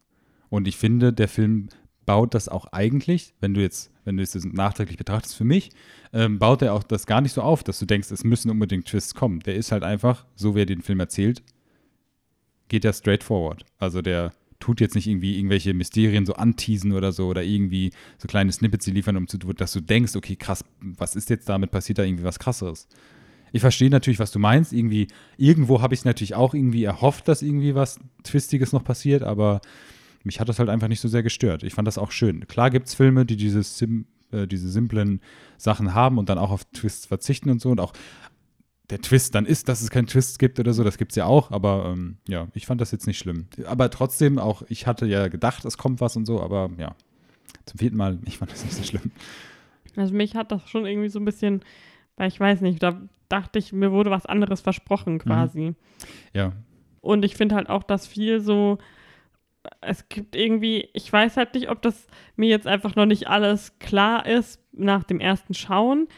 Und 0.49 0.69
ich 0.69 0.77
finde, 0.77 1.13
der 1.13 1.27
Film 1.27 1.69
baut 2.07 2.35
das 2.35 2.49
auch 2.49 2.67
eigentlich, 2.73 3.35
wenn 3.41 3.53
du 3.53 3.61
jetzt, 3.61 3.91
wenn 4.05 4.17
du 4.17 4.23
es 4.23 4.35
nachträglich 4.45 4.97
betrachtest, 4.97 5.35
für 5.35 5.45
mich, 5.45 5.71
ähm, 6.13 6.39
baut 6.39 6.63
er 6.63 6.73
auch 6.73 6.85
das 6.85 7.07
gar 7.07 7.21
nicht 7.21 7.33
so 7.33 7.43
auf, 7.43 7.65
dass 7.65 7.79
du 7.79 7.87
denkst, 7.87 8.11
es 8.11 8.25
müssen 8.25 8.51
unbedingt 8.51 8.87
Twists 8.87 9.15
kommen. 9.15 9.41
Der 9.41 9.57
ist 9.57 9.73
halt 9.73 9.83
einfach, 9.83 10.25
so 10.37 10.55
wie 10.55 10.61
er 10.61 10.67
den 10.67 10.83
Film 10.83 11.01
erzählt, 11.01 11.43
geht 12.69 12.85
er 12.85 12.93
straight 12.93 13.25
forward. 13.25 13.65
Also 13.79 14.01
der 14.03 14.33
tut 14.59 14.81
jetzt 14.81 14.95
nicht 14.95 15.07
irgendwie 15.07 15.37
irgendwelche 15.37 15.75
Mysterien 15.75 16.25
so 16.25 16.35
anteasen 16.35 16.93
oder 16.93 17.13
so 17.13 17.27
oder 17.27 17.43
irgendwie 17.43 17.93
so 18.19 18.27
kleine 18.27 18.53
Snippets 18.53 18.87
liefern, 18.87 19.17
um 19.17 19.29
zu, 19.29 19.39
dass 19.39 19.73
du 19.73 19.81
denkst, 19.81 20.17
okay, 20.17 20.37
krass, 20.37 20.65
was 20.81 21.17
ist 21.17 21.29
jetzt 21.29 21.49
damit, 21.49 21.71
passiert 21.71 21.99
da 21.99 22.05
irgendwie 22.05 22.25
was 22.25 22.39
krasseres. 22.39 22.89
Ich 23.53 23.61
verstehe 23.61 23.91
natürlich, 23.91 24.19
was 24.19 24.33
du 24.33 24.39
meinst. 24.39 24.73
Irgendwie, 24.73 25.09
irgendwo 25.37 25.83
habe 25.83 25.95
ich 25.95 26.01
es 26.01 26.05
natürlich 26.05 26.35
auch 26.35 26.55
irgendwie 26.55 26.85
erhofft, 26.85 27.29
dass 27.29 27.43
irgendwie 27.43 27.75
was 27.75 27.99
Twistiges 28.23 28.73
noch 28.73 28.85
passiert, 28.85 29.23
aber 29.23 29.61
mich 30.27 30.41
hat 30.41 30.49
das 30.49 30.59
halt 30.59 30.69
einfach 30.69 30.89
nicht 30.89 31.01
so 31.01 31.09
sehr 31.09 31.23
gestört. 31.23 31.63
Ich 31.63 31.75
fand 31.75 31.87
das 31.87 31.99
auch 31.99 32.11
schön. 32.11 32.47
Klar 32.49 32.71
gibt 32.71 32.89
es 32.89 32.95
Filme, 32.95 33.25
die 33.25 33.37
diese, 33.37 33.63
sim, 33.63 34.07
äh, 34.33 34.47
diese 34.47 34.69
simplen 34.69 35.21
Sachen 35.57 35.95
haben 35.95 36.19
und 36.19 36.29
dann 36.29 36.39
auch 36.39 36.51
auf 36.51 36.65
Twists 36.65 37.07
verzichten 37.07 37.49
und 37.49 37.61
so 37.61 37.71
und 37.71 37.81
auch 37.81 37.93
der 38.91 39.01
Twist 39.01 39.35
dann 39.35 39.47
ist, 39.47 39.69
dass 39.69 39.81
es 39.81 39.91
keinen 39.91 40.07
Twist 40.07 40.39
gibt 40.39 40.61
oder 40.61 40.73
so, 40.73 40.85
das 40.85 40.99
gibt 40.99 41.13
es 41.13 41.17
ja 41.17 41.27
auch, 41.27 41.51
aber 41.51 41.93
ähm, 41.93 42.19
ja, 42.29 42.49
ich 42.55 42.67
fand 42.67 42.81
das 42.81 42.93
jetzt 42.93 43.07
nicht 43.07 43.19
schlimm. 43.19 43.47
Aber 43.67 43.91
trotzdem 43.91 44.39
auch, 44.39 44.63
ich 44.69 44.87
hatte 44.87 45.07
ja 45.07 45.29
gedacht, 45.29 45.65
es 45.65 45.79
kommt 45.79 46.01
was 46.01 46.17
und 46.17 46.27
so, 46.27 46.41
aber 46.41 46.71
ja, 46.79 46.95
zum 47.65 47.79
vierten 47.79 47.97
Mal, 47.97 48.19
ich 48.27 48.39
fand 48.39 48.53
das 48.53 48.65
nicht 48.65 48.75
so 48.75 48.85
schlimm. 48.85 49.11
Also 49.97 50.15
mich 50.15 50.37
hat 50.37 50.53
das 50.53 50.69
schon 50.69 50.87
irgendwie 50.87 51.09
so 51.09 51.19
ein 51.19 51.25
bisschen, 51.25 51.63
weil 52.17 52.29
ich 52.29 52.39
weiß 52.39 52.61
nicht, 52.61 52.83
da 52.83 53.01
dachte 53.29 53.59
ich, 53.59 53.73
mir 53.73 53.91
wurde 53.91 54.11
was 54.11 54.27
anderes 54.27 54.61
versprochen 54.61 55.15
mhm. 55.15 55.19
quasi. 55.19 55.61
Mhm. 55.61 55.77
Ja. 56.33 56.53
Und 57.01 57.25
ich 57.25 57.37
finde 57.37 57.55
halt 57.55 57.69
auch, 57.69 57.83
dass 57.83 58.07
viel 58.07 58.41
so 58.41 58.79
es 59.81 60.09
gibt 60.09 60.37
irgendwie, 60.37 60.89
ich 60.93 61.13
weiß 61.13 61.37
halt 61.37 61.55
nicht, 61.55 61.71
ob 61.71 61.83
das 61.83 62.07
mir 62.37 62.49
jetzt 62.49 62.67
einfach 62.67 62.95
noch 62.97 63.07
nicht 63.07 63.29
alles 63.29 63.79
klar 63.79 64.27
ist 64.27 64.61
nach 64.73 65.05
dem 65.05 65.21
ersten 65.21 65.55
Schauen, 65.55 66.09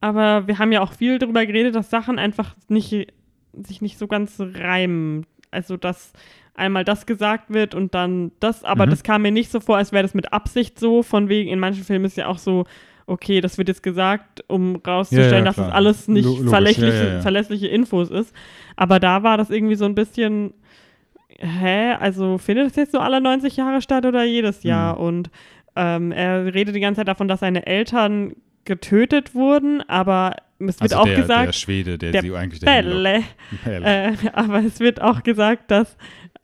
aber 0.00 0.46
wir 0.46 0.58
haben 0.58 0.72
ja 0.72 0.82
auch 0.82 0.92
viel 0.92 1.18
darüber 1.18 1.44
geredet, 1.46 1.74
dass 1.74 1.90
Sachen 1.90 2.18
einfach 2.18 2.54
nicht, 2.68 3.12
sich 3.52 3.80
nicht 3.80 3.98
so 3.98 4.06
ganz 4.06 4.40
reimen. 4.40 5.26
Also, 5.50 5.76
dass 5.76 6.12
einmal 6.54 6.84
das 6.84 7.06
gesagt 7.06 7.52
wird 7.52 7.74
und 7.74 7.94
dann 7.94 8.32
das, 8.40 8.64
aber 8.64 8.86
mhm. 8.86 8.90
das 8.90 9.02
kam 9.02 9.22
mir 9.22 9.30
nicht 9.30 9.50
so 9.50 9.60
vor, 9.60 9.76
als 9.76 9.92
wäre 9.92 10.02
das 10.02 10.14
mit 10.14 10.32
Absicht 10.32 10.78
so, 10.78 11.02
von 11.02 11.28
wegen, 11.28 11.50
in 11.50 11.58
manchen 11.58 11.84
Filmen 11.84 12.04
ist 12.04 12.16
ja 12.16 12.26
auch 12.26 12.38
so, 12.38 12.64
okay, 13.06 13.40
das 13.40 13.58
wird 13.58 13.68
jetzt 13.68 13.82
gesagt, 13.82 14.44
um 14.48 14.76
rauszustellen, 14.76 15.32
ja, 15.32 15.38
ja, 15.38 15.44
dass 15.44 15.56
das 15.56 15.70
alles 15.70 16.08
nicht 16.08 16.28
verlässliche, 16.48 17.14
ja, 17.14 17.20
verlässliche 17.20 17.68
Infos 17.68 18.10
ist. 18.10 18.34
Aber 18.74 19.00
da 19.00 19.22
war 19.22 19.38
das 19.38 19.50
irgendwie 19.50 19.76
so 19.76 19.84
ein 19.84 19.94
bisschen 19.94 20.54
hä, 21.28 21.92
also 21.92 22.38
findet 22.38 22.66
das 22.66 22.76
jetzt 22.76 22.92
so 22.92 22.98
alle 22.98 23.20
90 23.20 23.56
Jahre 23.56 23.82
statt 23.82 24.06
oder 24.06 24.24
jedes 24.24 24.62
Jahr? 24.62 24.96
Mhm. 24.96 25.04
Und 25.04 25.30
ähm, 25.76 26.12
er 26.12 26.52
redet 26.54 26.74
die 26.74 26.80
ganze 26.80 27.00
Zeit 27.00 27.08
davon, 27.08 27.28
dass 27.28 27.40
seine 27.40 27.66
Eltern 27.66 28.34
getötet 28.64 29.34
wurden, 29.34 29.82
aber 29.88 30.36
es 30.58 30.80
wird 30.80 30.82
also 30.82 30.96
auch 30.96 31.04
der, 31.04 31.16
gesagt. 31.16 31.48
Der 31.48 31.52
Schwede, 31.52 31.98
der, 31.98 32.12
der 32.12 32.22
sie 32.22 32.34
eigentlich 32.34 32.60
Bälle. 32.62 33.22
Bälle. 33.64 33.84
Äh, 33.84 34.12
aber 34.32 34.64
es 34.64 34.80
wird 34.80 35.00
auch 35.00 35.22
gesagt, 35.22 35.70
dass 35.70 35.96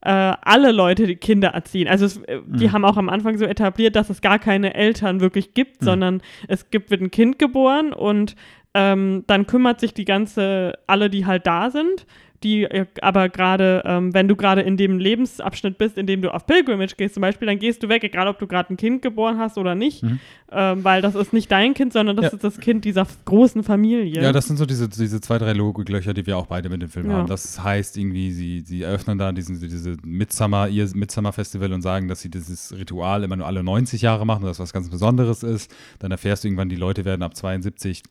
äh, 0.02 0.10
alle 0.10 0.72
Leute 0.72 1.06
die 1.06 1.16
Kinder 1.16 1.48
erziehen. 1.48 1.88
Also 1.88 2.06
es, 2.06 2.18
äh, 2.18 2.40
die 2.46 2.68
mhm. 2.68 2.72
haben 2.72 2.84
auch 2.84 2.96
am 2.96 3.08
Anfang 3.08 3.38
so 3.38 3.44
etabliert, 3.44 3.96
dass 3.96 4.10
es 4.10 4.20
gar 4.20 4.38
keine 4.38 4.74
Eltern 4.74 5.20
wirklich 5.20 5.54
gibt, 5.54 5.80
mhm. 5.80 5.86
sondern 5.86 6.22
es 6.48 6.70
gibt, 6.70 6.90
wird 6.90 7.00
ein 7.00 7.10
Kind 7.10 7.38
geboren 7.38 7.92
und 7.92 8.36
ähm, 8.74 9.24
dann 9.26 9.46
kümmert 9.46 9.80
sich 9.80 9.94
die 9.94 10.04
ganze, 10.04 10.78
alle, 10.86 11.10
die 11.10 11.26
halt 11.26 11.46
da 11.46 11.70
sind, 11.70 12.06
die 12.44 12.64
äh, 12.64 12.86
aber 13.00 13.28
gerade, 13.28 13.82
ähm, 13.84 14.14
wenn 14.14 14.28
du 14.28 14.36
gerade 14.36 14.62
in 14.62 14.76
dem 14.76 14.98
Lebensabschnitt 14.98 15.78
bist, 15.78 15.98
in 15.98 16.06
dem 16.06 16.22
du 16.22 16.32
auf 16.32 16.46
Pilgrimage 16.46 16.94
gehst 16.96 17.14
zum 17.14 17.20
Beispiel, 17.20 17.46
dann 17.46 17.58
gehst 17.58 17.82
du 17.82 17.88
weg, 17.88 18.04
egal 18.04 18.28
ob 18.28 18.38
du 18.38 18.46
gerade 18.46 18.72
ein 18.72 18.76
Kind 18.76 19.02
geboren 19.02 19.38
hast 19.38 19.58
oder 19.58 19.74
nicht, 19.74 20.02
mhm. 20.02 20.18
ähm, 20.50 20.84
weil 20.84 21.02
das 21.02 21.14
ist 21.14 21.32
nicht 21.32 21.50
dein 21.50 21.74
Kind, 21.74 21.92
sondern 21.92 22.16
das 22.16 22.26
ja. 22.26 22.32
ist 22.32 22.44
das 22.44 22.58
Kind 22.58 22.84
dieser 22.84 23.06
großen 23.24 23.62
Familie. 23.62 24.22
Ja, 24.22 24.32
das 24.32 24.46
sind 24.46 24.56
so 24.56 24.66
diese, 24.66 24.88
diese 24.88 25.20
zwei, 25.20 25.38
drei 25.38 25.52
Logiklöcher, 25.52 26.14
die 26.14 26.26
wir 26.26 26.36
auch 26.36 26.46
beide 26.46 26.68
mit 26.68 26.82
dem 26.82 26.88
Film 26.88 27.10
ja. 27.10 27.18
haben. 27.18 27.26
Das 27.26 27.62
heißt 27.62 27.96
irgendwie, 27.96 28.32
sie, 28.32 28.60
sie 28.60 28.82
eröffnen 28.82 29.18
da 29.18 29.32
diesen, 29.32 29.60
diese 29.60 29.96
Midsummer, 30.04 30.68
ihr 30.68 30.88
Midsummer 30.94 31.32
Festival 31.32 31.72
und 31.72 31.82
sagen, 31.82 32.08
dass 32.08 32.20
sie 32.20 32.30
dieses 32.30 32.76
Ritual 32.76 33.24
immer 33.24 33.36
nur 33.36 33.46
alle 33.46 33.62
90 33.62 34.02
Jahre 34.02 34.26
machen, 34.26 34.42
dass 34.44 34.58
das 34.58 34.64
was 34.64 34.72
ganz 34.72 34.90
Besonderes 34.90 35.42
ist. 35.42 35.74
Dann 35.98 36.10
erfährst 36.10 36.44
du 36.44 36.48
irgendwann, 36.48 36.68
die 36.68 36.76
Leute 36.76 37.04
werden 37.04 37.22
ab 37.22 37.36
72 37.36 38.02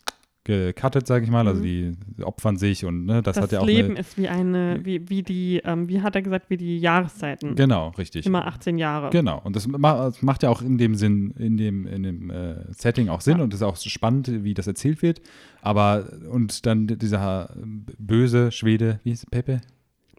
gecuttet, 0.43 1.05
sage 1.07 1.23
ich 1.25 1.31
mal. 1.31 1.47
Also 1.47 1.61
Mhm. 1.61 1.95
die 2.17 2.23
opfern 2.23 2.57
sich 2.57 2.83
und 2.85 3.05
ne, 3.05 3.21
das, 3.21 3.35
Das, 3.35 3.43
hat 3.43 3.51
ja 3.51 3.59
auch 3.59 3.65
Leben 3.65 3.91
eine, 3.91 3.99
ist 3.99 4.17
wie 4.17 4.27
eine, 4.27 4.79
wie, 4.83 5.07
wie 5.09 5.23
die, 5.23 5.61
ähm, 5.63 5.87
wie 5.87 6.01
hat 6.01 6.15
er 6.15 6.21
gesagt, 6.21 6.49
wie 6.49 6.57
die 6.57 6.79
Jahreszeiten. 6.79 7.55
Genau, 7.55 7.89
richtig. 7.97 8.25
Immer 8.25 8.47
18 8.47 8.77
Jahre. 8.77 9.09
Genau. 9.11 9.39
Und 9.43 9.55
das, 9.55 9.67
ma 9.67 10.05
das 10.05 10.21
macht 10.21 10.43
ja 10.43 10.49
auch 10.49 10.61
in 10.61 10.77
dem 10.77 10.95
Sinn, 10.95 11.31
in 11.37 11.57
dem, 11.57 11.85
in 11.85 12.03
dem 12.03 12.29
äh, 12.29 12.55
Setting 12.73 13.09
auch 13.09 13.21
Sinn 13.21 13.37
Ja. 13.37 13.43
und 13.43 13.53
ist 13.53 13.61
auch 13.61 13.77
spannend, 13.77 14.43
wie 14.43 14.53
das 14.53 14.67
erzählt 14.67 15.01
wird. 15.01 15.21
Aber 15.61 16.07
und 16.29 16.65
dann 16.65 16.87
dieser 16.87 17.53
böse 17.99 18.51
Schwede, 18.51 18.99
wie 19.03 19.09
hieß 19.11 19.27
Pepe? 19.29 19.61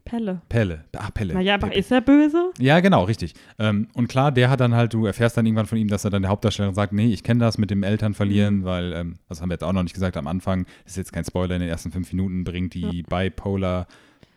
Pelle. 0.04 0.42
Pelle. 0.48 0.84
Ah, 0.96 1.10
Pelle. 1.12 1.34
Naja, 1.34 1.54
aber 1.54 1.68
Pepe. 1.68 1.78
ist 1.78 1.90
er 1.92 2.00
böse? 2.00 2.50
Ja, 2.58 2.80
genau, 2.80 3.04
richtig. 3.04 3.34
Ähm, 3.58 3.88
und 3.94 4.08
klar, 4.08 4.32
der 4.32 4.50
hat 4.50 4.60
dann 4.60 4.74
halt, 4.74 4.92
du 4.94 5.06
erfährst 5.06 5.36
dann 5.36 5.46
irgendwann 5.46 5.66
von 5.66 5.78
ihm, 5.78 5.88
dass 5.88 6.04
er 6.04 6.10
dann 6.10 6.22
der 6.22 6.30
Hauptdarsteller 6.30 6.74
sagt, 6.74 6.92
nee, 6.92 7.12
ich 7.12 7.22
kenne 7.22 7.40
das 7.40 7.56
mit 7.58 7.70
dem 7.70 7.82
Eltern 7.82 8.14
verlieren, 8.14 8.58
Mhm. 8.58 8.64
weil, 8.64 8.92
ähm, 8.92 9.14
das 9.28 9.40
haben 9.40 9.48
wir 9.50 9.54
jetzt 9.54 9.64
auch 9.64 9.72
noch 9.72 9.82
nicht 9.82 9.94
gesagt 9.94 10.16
am 10.16 10.26
Anfang, 10.26 10.64
das 10.84 10.92
ist 10.92 10.96
jetzt 10.98 11.12
kein 11.12 11.24
Spoiler, 11.24 11.54
in 11.54 11.60
den 11.60 11.70
ersten 11.70 11.92
fünf 11.92 12.12
Minuten 12.12 12.44
bringt 12.44 12.74
die 12.74 13.02
bipolar 13.04 13.86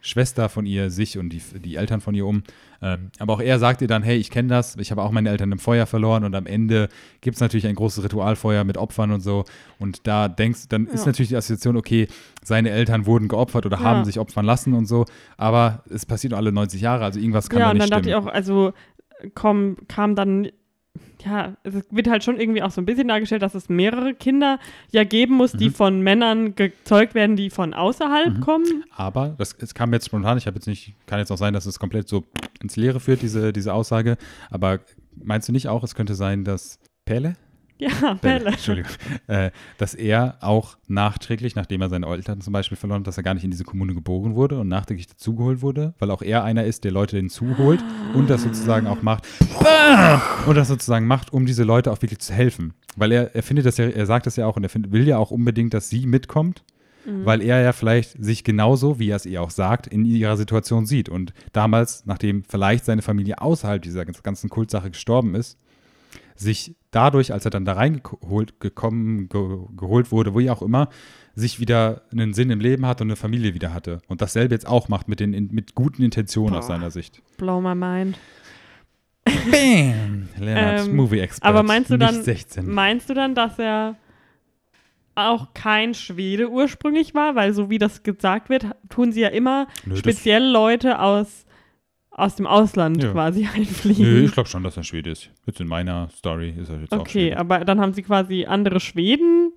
Schwester 0.05 0.49
von 0.49 0.65
ihr 0.67 0.91
sich 0.91 1.17
und 1.17 1.29
die, 1.29 1.41
die 1.59 1.75
Eltern 1.77 1.99
von 1.99 2.13
ihr 2.13 2.25
um. 2.27 2.43
Ähm, 2.81 3.09
aber 3.17 3.33
auch 3.33 3.41
er 3.41 3.57
sagt 3.57 3.81
ihr 3.81 3.87
dann, 3.87 4.03
hey, 4.03 4.17
ich 4.17 4.29
kenne 4.29 4.49
das, 4.49 4.75
ich 4.77 4.91
habe 4.91 5.01
auch 5.01 5.09
meine 5.11 5.29
Eltern 5.29 5.51
im 5.51 5.57
Feuer 5.57 5.85
verloren 5.87 6.23
und 6.23 6.35
am 6.35 6.45
Ende 6.45 6.89
gibt 7.21 7.35
es 7.35 7.41
natürlich 7.41 7.65
ein 7.65 7.73
großes 7.75 8.03
Ritualfeuer 8.03 8.63
mit 8.65 8.77
Opfern 8.77 9.11
und 9.11 9.21
so. 9.21 9.45
Und 9.79 10.05
da 10.05 10.27
denkst, 10.27 10.67
dann 10.69 10.85
ist 10.85 11.01
Ja. 11.01 11.07
natürlich 11.07 11.29
die 11.29 11.35
Assoziation, 11.37 11.75
okay, 11.75 12.07
seine 12.43 12.69
Eltern 12.69 13.07
wurden 13.07 13.27
geopfert 13.27 13.65
oder 13.65 13.77
Ja. 13.77 13.83
haben 13.83 14.05
sich 14.05 14.19
opfern 14.19 14.45
lassen 14.45 14.73
und 14.73 14.85
so, 14.85 15.05
aber 15.37 15.83
es 15.89 16.05
passiert 16.05 16.31
nur 16.31 16.37
alle 16.37 16.51
90 16.51 16.81
Jahre, 16.81 17.03
also 17.03 17.19
irgendwas 17.19 17.49
kann 17.49 17.59
ja, 17.59 17.65
da 17.65 17.71
und 17.71 17.77
nicht 17.77 17.91
dann 17.91 18.03
stimmen. 18.03 18.13
dachte 18.13 18.27
ich 18.27 18.29
auch, 18.29 18.33
also 18.33 18.73
komm, 19.33 19.77
kam 19.87 20.15
dann, 20.15 20.49
ja, 21.25 21.55
es 21.63 21.73
wird 21.89 22.07
halt 22.07 22.23
schon 22.23 22.39
irgendwie 22.39 22.61
auch 22.61 22.69
so 22.71 22.79
ein 22.81 22.85
bisschen 22.85 23.07
dargestellt, 23.07 23.41
dass 23.41 23.55
es 23.55 23.67
mehrere 23.69 24.13
Kinder 24.13 24.59
ja 24.91 25.03
geben 25.03 25.35
muss, 25.35 25.53
die 25.53 25.69
Mhm. 25.69 25.73
von 25.73 26.01
Männern 26.01 26.55
gezeugt 26.55 27.15
werden, 27.15 27.35
die 27.35 27.49
von 27.49 27.73
außerhalb 27.73 28.37
Mhm. 28.37 28.41
kommen. 28.41 28.83
Aber 28.95 29.35
das 29.37 29.55
es 29.59 29.73
kam 29.73 29.91
jetzt 29.93 30.05
spontan, 30.05 30.37
ich 30.37 30.45
habe 30.45 30.55
jetzt 30.57 30.67
nicht, 30.67 30.93
kann 31.07 31.19
jetzt 31.19 31.31
auch 31.31 31.37
sein, 31.37 31.53
dass 31.53 31.65
es 31.65 31.79
komplett 31.79 32.07
so 32.07 32.25
ins 32.61 32.75
Leere 32.75 32.99
führt, 32.99 33.21
diese, 33.21 33.51
diese 33.53 33.73
Aussage. 33.73 34.17
Aber 34.51 34.79
meinst 35.23 35.47
du 35.47 35.51
nicht 35.51 35.67
auch, 35.67 35.83
es 35.83 35.95
könnte 35.95 36.13
sein, 36.15 36.43
dass 36.43 36.79
Pelle? 37.05 37.33
Ja, 37.77 38.13
Pelle. 38.21 38.51
Entschuldigung. 38.51 38.91
Äh, 39.27 39.51
dass 39.77 39.93
er 39.93 40.37
auch 40.41 40.77
nachträglich, 40.87 41.55
nachdem 41.55 41.81
er 41.81 41.89
seine 41.89 42.07
Eltern 42.07 42.39
zum 42.41 42.53
Beispiel 42.53 42.77
verloren 42.77 43.01
hat, 43.01 43.07
dass 43.07 43.17
er 43.17 43.23
gar 43.23 43.33
nicht 43.33 43.43
in 43.43 43.51
diese 43.51 43.63
Kommune 43.65 43.93
geboren 43.93 44.35
wurde 44.35 44.59
und 44.59 44.67
nachträglich 44.69 45.07
dazugeholt 45.07 45.61
wurde, 45.61 45.93
weil 45.99 46.09
auch 46.11 46.21
er 46.21 46.43
einer 46.43 46.63
ist, 46.63 46.83
der 46.85 46.91
Leute 46.91 47.17
hinzuholt 47.17 47.83
und 48.13 48.29
das 48.29 48.43
sozusagen 48.43 48.87
auch 48.87 49.01
macht. 49.01 49.27
Und 50.47 50.55
das 50.55 50.67
sozusagen 50.67 51.05
macht, 51.07 51.33
um 51.33 51.45
diese 51.45 51.63
Leute 51.63 51.91
auch 51.91 52.01
wirklich 52.01 52.19
zu 52.19 52.33
helfen. 52.33 52.73
Weil 52.95 53.11
er, 53.11 53.35
er 53.35 53.43
findet 53.43 53.65
das 53.65 53.77
ja, 53.77 53.85
er 53.85 54.05
sagt 54.05 54.25
das 54.25 54.35
ja 54.37 54.45
auch 54.45 54.55
und 54.55 54.63
er 54.63 54.69
find, 54.69 54.91
will 54.91 55.07
ja 55.07 55.17
auch 55.17 55.31
unbedingt, 55.31 55.73
dass 55.73 55.89
sie 55.89 56.07
mitkommt, 56.07 56.63
Mhm. 57.05 57.23
weil 57.23 57.41
er 57.41 57.61
ja 57.61 57.71
vielleicht 57.71 58.23
sich 58.23 58.43
genauso, 58.43 58.97
wie 58.97 59.09
er 59.11 59.17
es 59.17 59.27
ihr 59.27 59.39
auch 59.41 59.51
sagt, 59.51 59.85
in 59.85 60.05
ihrer 60.05 60.37
Situation 60.37 60.87
sieht. 60.87 61.07
Und 61.07 61.33
damals, 61.53 62.03
nachdem 62.07 62.43
vielleicht 62.45 62.83
seine 62.85 63.03
Familie 63.03 63.41
außerhalb 63.41 63.81
dieser 63.81 64.05
ganzen 64.05 64.49
Kultsache 64.49 64.89
gestorben 64.89 65.35
ist, 65.35 65.59
sich 66.35 66.75
dadurch, 66.95 67.33
als 67.33 67.45
er 67.45 67.51
dann 67.51 67.65
da 67.65 67.73
reingeholt 67.73 68.59
gekommen, 68.59 69.27
ge, 69.29 69.57
geholt 69.75 70.11
wurde, 70.11 70.33
wo 70.33 70.39
auch 70.51 70.61
immer, 70.61 70.89
sich 71.35 71.59
wieder 71.59 72.03
einen 72.11 72.33
Sinn 72.33 72.49
im 72.49 72.59
Leben 72.59 72.85
hat 72.85 73.01
und 73.01 73.07
eine 73.07 73.15
Familie 73.15 73.53
wieder 73.53 73.73
hatte. 73.73 73.99
Und 74.07 74.21
dasselbe 74.21 74.55
jetzt 74.55 74.67
auch 74.67 74.87
macht 74.87 75.07
mit, 75.07 75.19
den, 75.19 75.33
in, 75.33 75.49
mit 75.51 75.75
guten 75.75 76.01
Intentionen 76.03 76.55
aus 76.55 76.67
Boah. 76.67 76.73
seiner 76.75 76.91
Sicht. 76.91 77.21
Blow 77.37 77.59
my 77.59 77.75
mind. 77.75 78.17
Bam! 79.25 80.29
Lennart, 80.39 80.87
Ähm, 80.87 80.95
Movie-Expert. 80.95 81.43
aber 81.47 81.63
meinst 81.63 81.89
du 81.89 81.97
dann- 81.97 82.23
16. 82.23 82.69
Meinst 82.71 83.09
du 83.09 83.13
dann, 83.13 83.35
dass 83.35 83.59
er 83.59 83.95
auch 85.15 85.53
kein 85.53 85.93
Schwede 85.93 86.49
ursprünglich 86.49 87.13
war? 87.15 87.35
Weil 87.35 87.53
so 87.53 87.69
wie 87.69 87.77
das 87.79 88.03
gesagt 88.03 88.49
wird, 88.49 88.67
tun 88.89 89.11
sie 89.11 89.21
ja 89.21 89.29
immer 89.29 89.67
Nö, 89.85 89.95
speziell 89.95 90.43
Leute 90.45 90.99
aus, 90.99 91.45
aus 92.17 92.35
dem 92.35 92.47
Ausland 92.47 93.03
Ja. 93.03 93.11
quasi 93.11 93.47
einfliegen. 93.55 94.03
nö, 94.03 94.23
ich 94.25 94.31
glaube 94.31 94.49
schon, 94.49 94.63
dass 94.63 94.77
er 94.77 94.83
Schwede 94.83 95.11
ist. 95.11 95.29
Jetzt 95.45 95.59
in 95.61 95.67
meiner 95.67 96.09
Story 96.17 96.53
ist 96.57 96.69
er 96.69 96.79
jetzt 96.79 96.91
auch 96.93 96.99
Okay, 97.01 97.27
Schwede. 97.27 97.37
aber 97.37 97.65
dann 97.65 97.79
haben 97.79 97.93
sie 97.93 98.01
quasi 98.03 98.45
andere 98.45 98.79
Schweden 98.79 99.51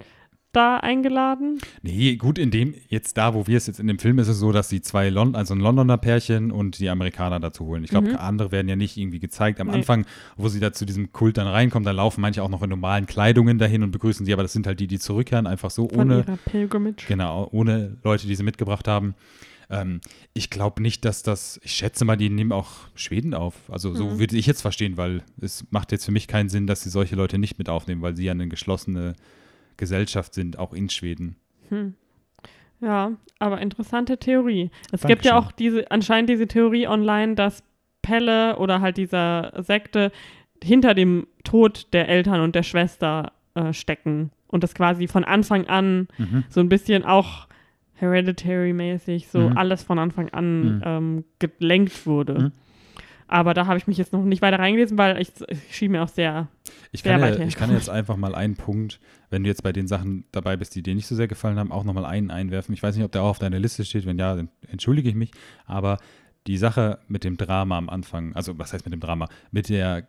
da 0.52 0.78
eingeladen. 0.78 1.58
Nee, 1.82 2.16
gut, 2.16 2.38
in 2.38 2.50
dem, 2.50 2.74
jetzt 2.88 3.18
da, 3.18 3.34
wo 3.34 3.46
wir 3.46 3.58
es 3.58 3.66
jetzt 3.66 3.78
in 3.80 3.86
dem 3.86 3.98
Film 3.98 4.18
ist 4.18 4.28
es 4.28 4.38
so, 4.38 4.50
dass 4.50 4.70
sie 4.70 4.80
zwei, 4.80 5.10
Lon 5.10 5.34
also 5.36 5.54
ein 5.54 5.60
Londoner 5.60 5.98
Pärchen 5.98 6.50
und 6.50 6.78
die 6.78 6.88
Amerikaner 6.88 7.38
dazu 7.38 7.66
holen. 7.66 7.84
Ich 7.84 7.90
glaube, 7.90 8.08
Mhm. 8.08 8.16
andere 8.16 8.50
werden 8.50 8.66
ja 8.66 8.74
nicht 8.74 8.96
irgendwie 8.96 9.20
gezeigt. 9.20 9.60
Am 9.60 9.66
Nee. 9.68 9.74
Anfang, 9.74 10.06
wo 10.38 10.48
sie 10.48 10.58
da 10.58 10.72
zu 10.72 10.86
diesem 10.86 11.12
Kult 11.12 11.36
dann 11.36 11.46
reinkommen, 11.46 11.84
da 11.84 11.90
laufen 11.92 12.22
manche 12.22 12.42
auch 12.42 12.48
noch 12.48 12.62
in 12.62 12.70
normalen 12.70 13.04
Kleidungen 13.04 13.58
dahin 13.58 13.82
und 13.82 13.90
begrüßen 13.90 14.24
sie, 14.24 14.32
aber 14.32 14.42
das 14.42 14.54
sind 14.54 14.66
halt 14.66 14.80
die, 14.80 14.86
die 14.86 14.98
zurückkehren, 14.98 15.46
einfach 15.46 15.70
so 15.70 15.86
Von 15.90 16.00
ohne, 16.10 16.24
genau, 17.06 17.48
ohne 17.52 17.98
Leute, 18.02 18.26
die 18.26 18.34
sie 18.34 18.42
mitgebracht 18.42 18.88
haben. 18.88 19.14
Ähm, 19.70 20.00
ich 20.34 20.48
glaube 20.50 20.80
nicht, 20.82 21.04
dass 21.04 21.22
das, 21.22 21.60
ich 21.62 21.72
schätze 21.72 22.04
mal, 22.04 22.16
die 22.16 22.30
nehmen 22.30 22.52
auch 22.52 22.70
Schweden 22.94 23.34
auf. 23.34 23.54
Also 23.70 23.94
so 23.94 24.06
Mhm. 24.10 24.18
würde 24.18 24.36
ich 24.36 24.46
jetzt 24.46 24.62
verstehen, 24.62 24.96
weil 24.96 25.22
es 25.40 25.66
macht 25.70 25.92
jetzt 25.92 26.04
für 26.06 26.12
mich 26.12 26.26
keinen 26.26 26.48
Sinn, 26.48 26.66
dass 26.66 26.82
sie 26.82 26.90
solche 26.90 27.16
Leute 27.16 27.38
nicht 27.38 27.58
mit 27.58 27.68
aufnehmen, 27.68 28.00
weil 28.02 28.16
sie 28.16 28.24
ja 28.24 28.32
eine 28.32 28.48
geschlossene 28.48 29.14
Gesellschaft 29.76 30.34
sind, 30.34 30.58
auch 30.58 30.72
in 30.72 30.88
Schweden. 30.88 31.36
Hm. 31.68 31.94
Ja, 32.80 33.12
aber 33.40 33.60
interessante 33.60 34.18
Theorie. 34.18 34.70
Es 34.92 35.02
gibt 35.02 35.24
ja 35.24 35.32
Dankeschön. 35.32 35.48
auch 35.48 35.52
diese, 35.52 35.90
anscheinend 35.90 36.30
diese 36.30 36.46
Theorie 36.46 36.86
online, 36.86 37.34
dass 37.34 37.62
Pelle 38.02 38.56
oder 38.58 38.80
halt 38.80 38.96
dieser 38.96 39.52
Sekte 39.62 40.12
hinter 40.62 40.94
dem 40.94 41.26
Tod 41.44 41.88
der 41.92 42.08
Eltern 42.08 42.40
und 42.40 42.54
der 42.54 42.62
Schwester 42.62 43.32
äh, 43.54 43.72
stecken 43.72 44.30
und 44.46 44.62
das 44.64 44.74
quasi 44.74 45.08
von 45.08 45.24
Anfang 45.24 45.66
an 45.66 46.08
Mhm. 46.18 46.44
so 46.48 46.60
ein 46.60 46.68
bisschen 46.68 47.04
auch 47.04 47.47
Hereditary-mäßig 48.00 49.28
so 49.28 49.50
Mhm. 49.50 49.56
alles 49.56 49.82
von 49.82 49.98
Anfang 49.98 50.28
an 50.30 50.76
Mhm. 50.76 50.82
ähm, 50.84 51.24
gelenkt 51.38 52.06
wurde. 52.06 52.38
Mhm. 52.38 52.52
Aber 53.30 53.52
da 53.52 53.66
habe 53.66 53.76
ich 53.76 53.86
mich 53.86 53.98
jetzt 53.98 54.12
noch 54.14 54.24
nicht 54.24 54.40
weiter 54.40 54.58
reingelesen, 54.58 54.96
weil 54.96 55.20
ich, 55.20 55.28
ich 55.48 55.76
schien 55.76 55.92
mir 55.92 56.02
auch 56.02 56.08
sehr. 56.08 56.48
Ich 56.92 57.02
Sehr 57.02 57.12
kann, 57.12 57.20
weit 57.20 57.38
ja, 57.38 57.44
ich 57.44 57.56
kann 57.56 57.70
jetzt 57.70 57.90
einfach 57.90 58.16
mal 58.16 58.34
einen 58.34 58.56
Punkt, 58.56 59.00
wenn 59.28 59.42
du 59.42 59.50
jetzt 59.50 59.62
bei 59.62 59.72
den 59.72 59.86
Sachen 59.86 60.24
dabei 60.32 60.56
bist, 60.56 60.74
die 60.74 60.82
dir 60.82 60.94
nicht 60.94 61.06
so 61.06 61.14
sehr 61.14 61.28
gefallen 61.28 61.58
haben, 61.58 61.70
auch 61.70 61.84
nochmal 61.84 62.06
einen 62.06 62.30
einwerfen. 62.30 62.72
Ich 62.72 62.82
weiß 62.82 62.96
nicht, 62.96 63.04
ob 63.04 63.12
der 63.12 63.22
auch 63.22 63.28
auf 63.30 63.38
deiner 63.38 63.58
Liste 63.58 63.84
steht. 63.84 64.06
Wenn 64.06 64.18
ja, 64.18 64.34
dann 64.34 64.48
entschuldige 64.70 65.10
ich 65.10 65.14
mich. 65.14 65.30
Aber 65.66 65.98
die 66.46 66.56
Sache 66.56 67.00
mit 67.08 67.24
dem 67.24 67.36
Drama 67.36 67.76
am 67.76 67.90
Anfang, 67.90 68.34
also 68.34 68.58
was 68.58 68.72
heißt 68.72 68.86
mit 68.86 68.94
dem 68.94 69.00
Drama? 69.00 69.28
Mit 69.50 69.68
der, 69.68 70.06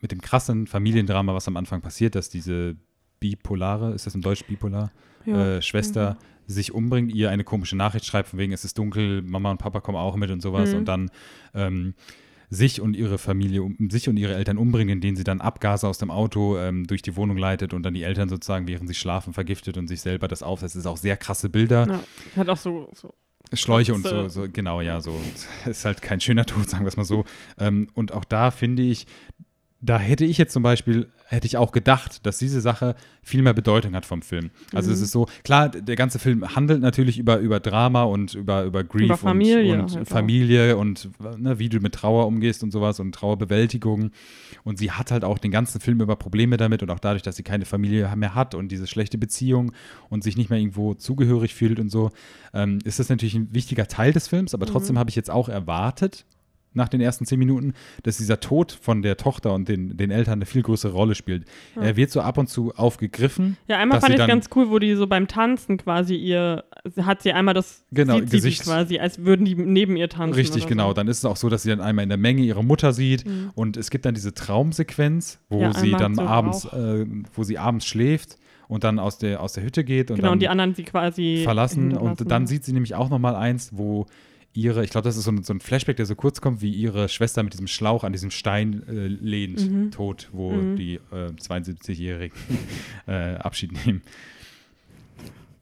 mit 0.00 0.12
dem 0.12 0.22
krassen 0.22 0.66
Familiendrama, 0.66 1.34
was 1.34 1.46
am 1.46 1.58
Anfang 1.58 1.82
passiert, 1.82 2.14
dass 2.14 2.30
diese 2.30 2.76
bipolare, 3.20 3.92
ist 3.92 4.06
das 4.06 4.14
im 4.14 4.22
Deutsch 4.22 4.44
bipolar, 4.46 4.90
Ja. 5.26 5.56
äh, 5.56 5.62
Schwester 5.62 6.16
sich 6.46 6.72
umbringt, 6.72 7.12
ihr 7.14 7.30
eine 7.30 7.44
komische 7.44 7.76
Nachricht 7.76 8.04
schreibt, 8.06 8.28
von 8.28 8.38
wegen 8.38 8.52
es 8.52 8.64
ist 8.64 8.78
dunkel, 8.78 9.22
Mama 9.22 9.50
und 9.50 9.58
Papa 9.58 9.80
kommen 9.80 9.98
auch 9.98 10.16
mit 10.16 10.30
und 10.30 10.40
sowas 10.42 10.70
Mhm. 10.72 10.76
und 10.78 10.84
dann 10.86 11.10
ähm, 11.54 11.94
sich 12.50 12.80
und 12.80 12.94
ihre 12.94 13.18
Familie, 13.18 13.62
um, 13.62 13.76
sich 13.90 14.08
und 14.08 14.16
ihre 14.16 14.34
Eltern 14.34 14.58
umbringen, 14.58 14.92
indem 14.94 15.16
sie 15.16 15.24
dann 15.24 15.40
Abgase 15.40 15.88
aus 15.88 15.98
dem 15.98 16.10
Auto 16.10 16.56
ähm, 16.58 16.86
durch 16.86 17.02
die 17.02 17.16
Wohnung 17.16 17.36
leitet 17.36 17.72
und 17.74 17.82
dann 17.82 17.94
die 17.94 18.02
Eltern 18.02 18.28
sozusagen, 18.28 18.68
während 18.68 18.86
sie 18.88 18.94
schlafen, 18.94 19.32
vergiftet 19.32 19.76
und 19.76 19.88
sich 19.88 20.02
selber 20.02 20.28
das 20.28 20.42
aufsetzt. 20.42 20.74
Das 20.76 20.80
ist 20.80 20.86
auch 20.86 20.96
sehr 20.98 21.16
krasse 21.16 21.48
Bilder. 21.48 21.86
ja. 21.88 22.00
Hat 22.36 22.48
auch 22.48 22.56
so, 22.56 22.90
so 22.94 23.14
Schläuche 23.52 23.94
und 23.94 24.06
so, 24.06 24.28
so, 24.28 24.46
genau, 24.52 24.80
ja, 24.80 25.00
so. 25.00 25.18
Ist 25.66 25.84
halt 25.84 26.00
kein 26.02 26.20
schöner 26.20 26.44
Tod, 26.46 26.68
sagen 26.68 26.84
wir 26.84 26.88
es 26.88 26.96
mal 26.96 27.04
so. 27.04 27.24
Ähm, 27.58 27.88
und 27.94 28.12
auch 28.12 28.24
da 28.24 28.50
finde 28.50 28.82
ich, 28.82 29.06
da 29.86 29.98
hätte 29.98 30.24
ich 30.24 30.38
jetzt 30.38 30.52
zum 30.54 30.62
Beispiel, 30.62 31.08
hätte 31.26 31.46
ich 31.46 31.58
auch 31.58 31.70
gedacht, 31.70 32.24
dass 32.24 32.38
diese 32.38 32.62
Sache 32.62 32.94
viel 33.22 33.42
mehr 33.42 33.52
Bedeutung 33.52 33.94
hat 33.94 34.06
vom 34.06 34.22
Film. 34.22 34.50
Also 34.72 34.90
es 34.90 34.98
Mhm. 34.98 35.04
ist 35.04 35.10
so, 35.12 35.26
klar, 35.42 35.68
der 35.68 35.96
ganze 35.96 36.18
Film 36.18 36.56
handelt 36.56 36.80
natürlich 36.80 37.18
über, 37.18 37.38
über 37.38 37.60
Drama 37.60 38.04
und 38.04 38.34
über, 38.34 38.64
über 38.64 38.82
Grief 38.82 39.04
Über 39.04 39.16
Familie 39.18 39.74
und, 39.74 39.80
und 39.80 39.94
halt 39.94 40.06
auch. 40.06 40.10
Familie 40.10 40.76
und 40.78 41.10
ne, 41.38 41.58
wie 41.58 41.68
du 41.68 41.80
mit 41.80 41.94
Trauer 41.94 42.26
umgehst 42.26 42.62
und 42.62 42.70
sowas 42.70 42.98
und 42.98 43.12
Trauerbewältigung. 43.14 44.10
Und 44.64 44.78
sie 44.78 44.90
hat 44.90 45.10
halt 45.10 45.22
auch 45.24 45.38
den 45.38 45.50
ganzen 45.50 45.80
Film 45.80 46.00
über 46.00 46.16
Probleme 46.16 46.56
damit 46.56 46.82
und 46.82 46.90
auch 46.90 46.98
dadurch, 47.00 47.22
dass 47.22 47.36
sie 47.36 47.42
keine 47.42 47.66
Familie 47.66 48.10
mehr 48.16 48.34
hat 48.34 48.54
und 48.54 48.68
diese 48.72 48.86
schlechte 48.86 49.18
Beziehung 49.18 49.72
und 50.08 50.24
sich 50.24 50.36
nicht 50.38 50.48
mehr 50.48 50.58
irgendwo 50.58 50.94
zugehörig 50.94 51.54
fühlt 51.54 51.78
und 51.78 51.90
so, 51.90 52.10
ähm, 52.54 52.78
ist 52.84 52.98
das 52.98 53.10
natürlich 53.10 53.34
ein 53.34 53.48
wichtiger 53.52 53.86
Teil 53.86 54.12
des 54.14 54.28
Films, 54.28 54.54
aber 54.54 54.64
trotzdem 54.64 54.94
Mhm. 54.94 54.98
habe 55.00 55.10
ich 55.10 55.16
jetzt 55.16 55.30
auch 55.30 55.48
erwartet, 55.50 56.24
nach 56.74 56.88
den 56.88 57.00
ersten 57.00 57.24
zehn 57.24 57.38
Minuten, 57.38 57.72
dass 58.02 58.18
dieser 58.18 58.40
Tod 58.40 58.72
von 58.72 59.02
der 59.02 59.16
Tochter 59.16 59.52
und 59.54 59.68
den, 59.68 59.96
den 59.96 60.10
Eltern 60.10 60.34
eine 60.34 60.46
viel 60.46 60.62
größere 60.62 60.92
Rolle 60.92 61.14
spielt. 61.14 61.44
Ja. 61.76 61.82
Er 61.82 61.96
wird 61.96 62.10
so 62.10 62.20
ab 62.20 62.36
und 62.38 62.48
zu 62.48 62.74
aufgegriffen. 62.74 63.56
Ja, 63.68 63.78
einmal 63.78 64.00
fand 64.00 64.14
ich 64.18 64.26
ganz 64.26 64.48
cool, 64.54 64.70
wo 64.70 64.78
die 64.78 64.94
so 64.94 65.06
beim 65.06 65.28
Tanzen 65.28 65.76
quasi 65.78 66.16
ihr, 66.16 66.64
hat 67.00 67.22
sie 67.22 67.32
einmal 67.32 67.54
das 67.54 67.84
Genau, 67.92 68.20
Gesicht. 68.20 68.62
quasi, 68.64 68.98
als 68.98 69.24
würden 69.24 69.44
die 69.46 69.54
neben 69.54 69.96
ihr 69.96 70.08
tanzen. 70.08 70.34
Richtig, 70.34 70.66
genau. 70.66 70.88
So. 70.88 70.94
Dann 70.94 71.08
ist 71.08 71.18
es 71.18 71.24
auch 71.24 71.36
so, 71.36 71.48
dass 71.48 71.62
sie 71.62 71.70
dann 71.70 71.80
einmal 71.80 72.02
in 72.02 72.08
der 72.08 72.18
Menge 72.18 72.42
ihre 72.42 72.64
Mutter 72.64 72.92
sieht 72.92 73.26
Mhm. 73.26 73.50
und 73.54 73.76
es 73.76 73.90
gibt 73.90 74.04
dann 74.04 74.14
diese 74.14 74.34
Traumsequenz, 74.34 75.38
wo 75.48 75.60
Ja, 75.60 75.72
sie 75.74 75.92
dann 75.92 76.18
abends, 76.18 76.64
äh, 76.66 77.06
wo 77.34 77.44
sie 77.44 77.58
abends 77.58 77.86
schläft 77.86 78.36
und 78.68 78.82
dann 78.84 78.98
aus 78.98 79.18
der, 79.18 79.40
aus 79.40 79.52
der 79.52 79.62
Hütte 79.62 79.84
geht 79.84 80.10
und 80.10 80.16
Genau, 80.16 80.28
dann 80.28 80.32
und 80.34 80.42
die 80.42 80.48
anderen 80.48 80.74
sie 80.74 80.84
quasi 80.84 81.40
verlassen. 81.44 81.96
Und 81.96 82.30
dann 82.30 82.46
sieht 82.46 82.64
sie 82.64 82.72
nämlich 82.72 82.94
auch 82.94 83.10
noch 83.10 83.18
mal 83.18 83.36
eins, 83.36 83.70
wo 83.74 84.06
ihre, 84.54 84.82
ich 84.84 84.90
glaube, 84.90 85.04
das 85.04 85.16
ist 85.16 85.24
so 85.24 85.30
ein, 85.32 85.42
so 85.42 85.52
ein 85.52 85.60
Flashback, 85.60 85.96
der 85.96 86.06
so 86.06 86.14
kurz 86.14 86.40
kommt, 86.40 86.62
wie 86.62 86.70
ihre 86.72 87.08
Schwester 87.08 87.42
mit 87.42 87.52
diesem 87.52 87.66
Schlauch 87.66 88.04
an 88.04 88.12
diesem 88.12 88.30
Stein 88.30 88.82
äh, 88.88 89.06
lehnt, 89.08 89.68
Mhm. 89.70 89.90
tot, 89.90 90.28
wo 90.32 90.52
Mhm. 90.52 90.76
die 90.76 90.94
äh, 91.12 91.30
72-Jährigen 91.40 92.36
äh, 93.06 93.34
Abschied 93.34 93.72
nehmen. 93.86 94.02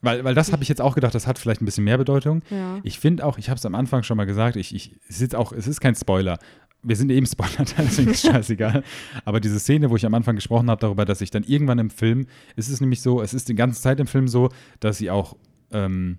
Weil, 0.04 0.24
weil 0.24 0.34
das 0.34 0.50
habe 0.52 0.62
ich 0.64 0.68
jetzt 0.68 0.80
auch 0.80 0.94
gedacht, 0.96 1.14
das 1.14 1.26
hat 1.28 1.38
vielleicht 1.38 1.62
ein 1.62 1.64
bisschen 1.64 1.84
mehr 1.84 1.96
Bedeutung. 1.98 2.42
Ja. 2.50 2.80
Ich 2.82 2.98
finde 2.98 3.24
auch, 3.24 3.38
ich 3.38 3.48
habe 3.48 3.58
es 3.58 3.64
am 3.64 3.74
Anfang 3.76 4.02
schon 4.02 4.16
mal 4.16 4.24
gesagt, 4.24 4.56
ich, 4.56 4.74
ich, 4.74 4.96
es, 5.08 5.20
ist 5.20 5.34
auch, 5.36 5.52
es 5.52 5.68
ist 5.68 5.80
kein 5.80 5.94
Spoiler. 5.94 6.38
Wir 6.82 6.96
sind 6.96 7.10
eben 7.12 7.26
Spoiler, 7.26 7.64
deswegen 7.78 8.10
ist 8.10 8.24
es 8.24 8.30
scheißegal. 8.32 8.82
Aber 9.24 9.38
diese 9.38 9.60
Szene, 9.60 9.90
wo 9.90 9.96
ich 9.96 10.04
am 10.04 10.14
Anfang 10.14 10.34
gesprochen 10.34 10.68
habe 10.68 10.80
darüber, 10.80 11.04
dass 11.04 11.20
ich 11.20 11.30
dann 11.30 11.44
irgendwann 11.44 11.78
im 11.78 11.90
Film, 11.90 12.26
ist 12.56 12.68
es 12.68 12.80
nämlich 12.80 13.00
so, 13.00 13.22
es 13.22 13.32
ist 13.32 13.48
die 13.48 13.54
ganze 13.54 13.80
Zeit 13.80 14.00
im 14.00 14.08
Film 14.08 14.26
so, 14.26 14.48
dass 14.80 14.98
sie 14.98 15.08
auch 15.08 15.36
ähm, 15.70 16.18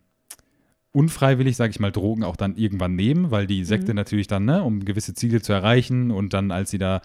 unfreiwillig, 0.94 1.58
sage 1.58 1.72
ich 1.72 1.80
mal, 1.80 1.92
Drogen 1.92 2.24
auch 2.24 2.36
dann 2.38 2.56
irgendwann 2.56 2.96
nehmen, 2.96 3.32
weil 3.32 3.48
die 3.48 3.66
Sekte 3.66 3.92
Mhm. 3.92 3.96
natürlich 3.98 4.28
dann, 4.28 4.46
ne, 4.46 4.64
um 4.64 4.86
gewisse 4.86 5.14
Ziele 5.14 5.42
zu 5.42 5.52
erreichen 5.52 6.12
und 6.12 6.34
dann, 6.34 6.52
als 6.52 6.72
sie 6.72 6.78
da, 6.78 7.02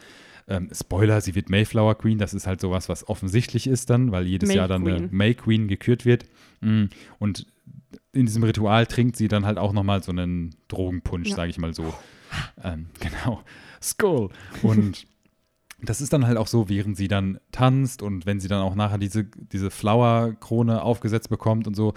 ähm, 0.47 0.69
Spoiler, 0.73 1.21
sie 1.21 1.35
wird 1.35 1.51
Mayflower 1.51 1.97
Queen, 1.97 2.19
das 2.19 2.33
ist 2.35 2.47
halt 2.47 2.61
sowas, 2.61 2.89
was 2.89 3.09
offensichtlich 3.09 3.67
ist 3.67 3.91
dann, 3.91 4.13
weil 4.13 4.27
jedes 4.27 4.49
May 4.49 4.57
Jahr 4.57 4.69
dann 4.69 4.87
eine 4.87 4.97
Queen. 4.99 5.09
May 5.11 5.35
Queen 5.35 5.69
gekürt 5.69 6.05
wird. 6.05 6.25
Mm, 6.61 6.85
Und 7.19 7.47
in 8.13 8.27
diesem 8.27 8.43
Ritual 8.45 8.87
trinkt 8.87 9.17
sie 9.17 9.29
dann 9.29 9.45
halt 9.47 9.59
auch 9.59 9.73
nochmal 9.73 10.03
so 10.03 10.13
einen 10.13 10.55
Drogenpunsch, 10.69 11.29
Ja. 11.31 11.37
sage 11.37 11.51
ich 11.51 11.59
mal 11.59 11.75
so. 11.75 11.93
Ähm, 12.63 12.87
genau. 13.01 13.43
Skull. 13.83 14.29
Und 14.63 15.07
das 15.81 16.01
ist 16.01 16.13
dann 16.13 16.27
halt 16.27 16.37
auch 16.39 16.47
so, 16.49 16.69
während 16.69 16.97
sie 16.97 17.09
dann 17.09 17.39
tanzt 17.53 18.03
und 18.03 18.27
wenn 18.27 18.41
sie 18.41 18.49
dann 18.49 18.61
auch 18.63 18.75
nachher 18.75 18.99
diese, 18.99 19.25
diese 19.25 19.71
Flower-Krone 19.71 20.83
aufgesetzt 20.83 21.29
bekommt 21.31 21.67
und 21.67 21.75
so. 21.75 21.95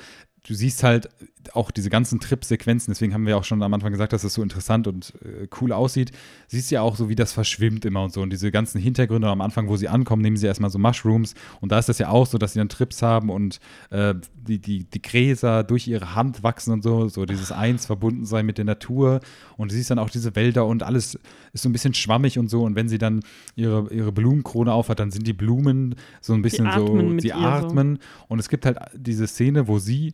Du 0.48 0.54
siehst 0.56 0.84
halt 0.84 1.10
auch 1.54 1.72
diese 1.72 1.90
ganzen 1.90 2.20
Trip-Sequenzen, 2.20 2.92
deswegen 2.92 3.14
haben 3.14 3.26
wir 3.26 3.38
auch 3.38 3.44
schon 3.44 3.62
am 3.64 3.74
Anfang 3.74 3.92
gesagt, 3.92 4.14
dass 4.14 4.22
das 4.22 4.34
so 4.34 4.42
interessant 4.42 4.88
und 4.88 5.14
äh, 5.24 5.48
cool 5.60 5.72
aussieht. 5.72 6.12
Siehst 6.48 6.72
ja 6.72 6.82
auch 6.82 6.96
so, 6.96 7.10
wie 7.10 7.16
das 7.16 7.32
verschwimmt 7.32 7.86
immer 7.86 8.04
und 8.04 8.14
so. 8.14 8.22
Und 8.22 8.32
diese 8.32 8.52
ganzen 8.52 8.80
Hintergründe 8.80 9.28
am 9.28 9.42
Anfang, 9.42 9.68
wo 9.68 9.78
sie 9.78 9.88
ankommen, 9.88 10.22
nehmen 10.22 10.38
sie 10.38 10.48
erstmal 10.48 10.70
so 10.70 10.80
Mushrooms. 10.80 11.34
Und 11.60 11.72
da 11.72 11.80
ist 11.80 11.90
das 11.90 12.00
ja 12.00 12.10
auch 12.10 12.26
so, 12.26 12.38
dass 12.38 12.54
sie 12.54 12.60
dann 12.60 12.70
Trips 12.70 13.02
haben 13.02 13.30
und 13.30 13.60
äh, 13.90 14.14
die, 14.48 14.60
die, 14.60 14.84
die 14.86 15.02
Gräser 15.02 15.64
durch 15.64 15.88
ihre 15.88 16.16
Hand 16.16 16.44
wachsen 16.44 16.74
und 16.74 16.84
so, 16.84 17.08
so 17.08 17.26
dieses 17.26 17.52
Eins 17.52 17.86
verbunden 17.86 18.26
sein 18.26 18.46
mit 18.46 18.58
der 18.58 18.66
Natur. 18.66 19.20
Und 19.58 19.72
du 19.72 19.76
siehst 19.76 19.92
dann 19.92 20.00
auch 20.00 20.10
diese 20.10 20.36
Wälder 20.36 20.66
und 20.66 20.84
alles 20.84 21.20
ist 21.54 21.64
so 21.64 21.70
ein 21.70 21.74
bisschen 21.74 21.94
schwammig 21.94 22.40
und 22.40 22.50
so. 22.50 22.64
Und 22.64 22.76
wenn 22.76 22.90
sie 22.90 22.98
dann 22.98 23.22
ihre, 23.56 23.92
ihre 23.94 24.12
Blumenkrone 24.12 24.72
aufhat, 24.72 25.00
dann 25.00 25.12
sind 25.12 25.28
die 25.28 25.34
Blumen 25.34 25.96
so 26.20 26.34
ein 26.34 26.42
bisschen 26.42 26.66
so, 26.72 26.86
atmen 26.86 27.16
mit 27.16 27.22
sie 27.22 27.30
ihr 27.30 27.36
so. 27.36 27.42
atmen. 27.42 28.00
Und 28.28 28.40
es 28.40 28.50
gibt 28.50 28.66
halt 28.66 28.78
diese 28.96 29.28
Szene, 29.28 29.68
wo 29.68 29.80
sie 29.80 30.14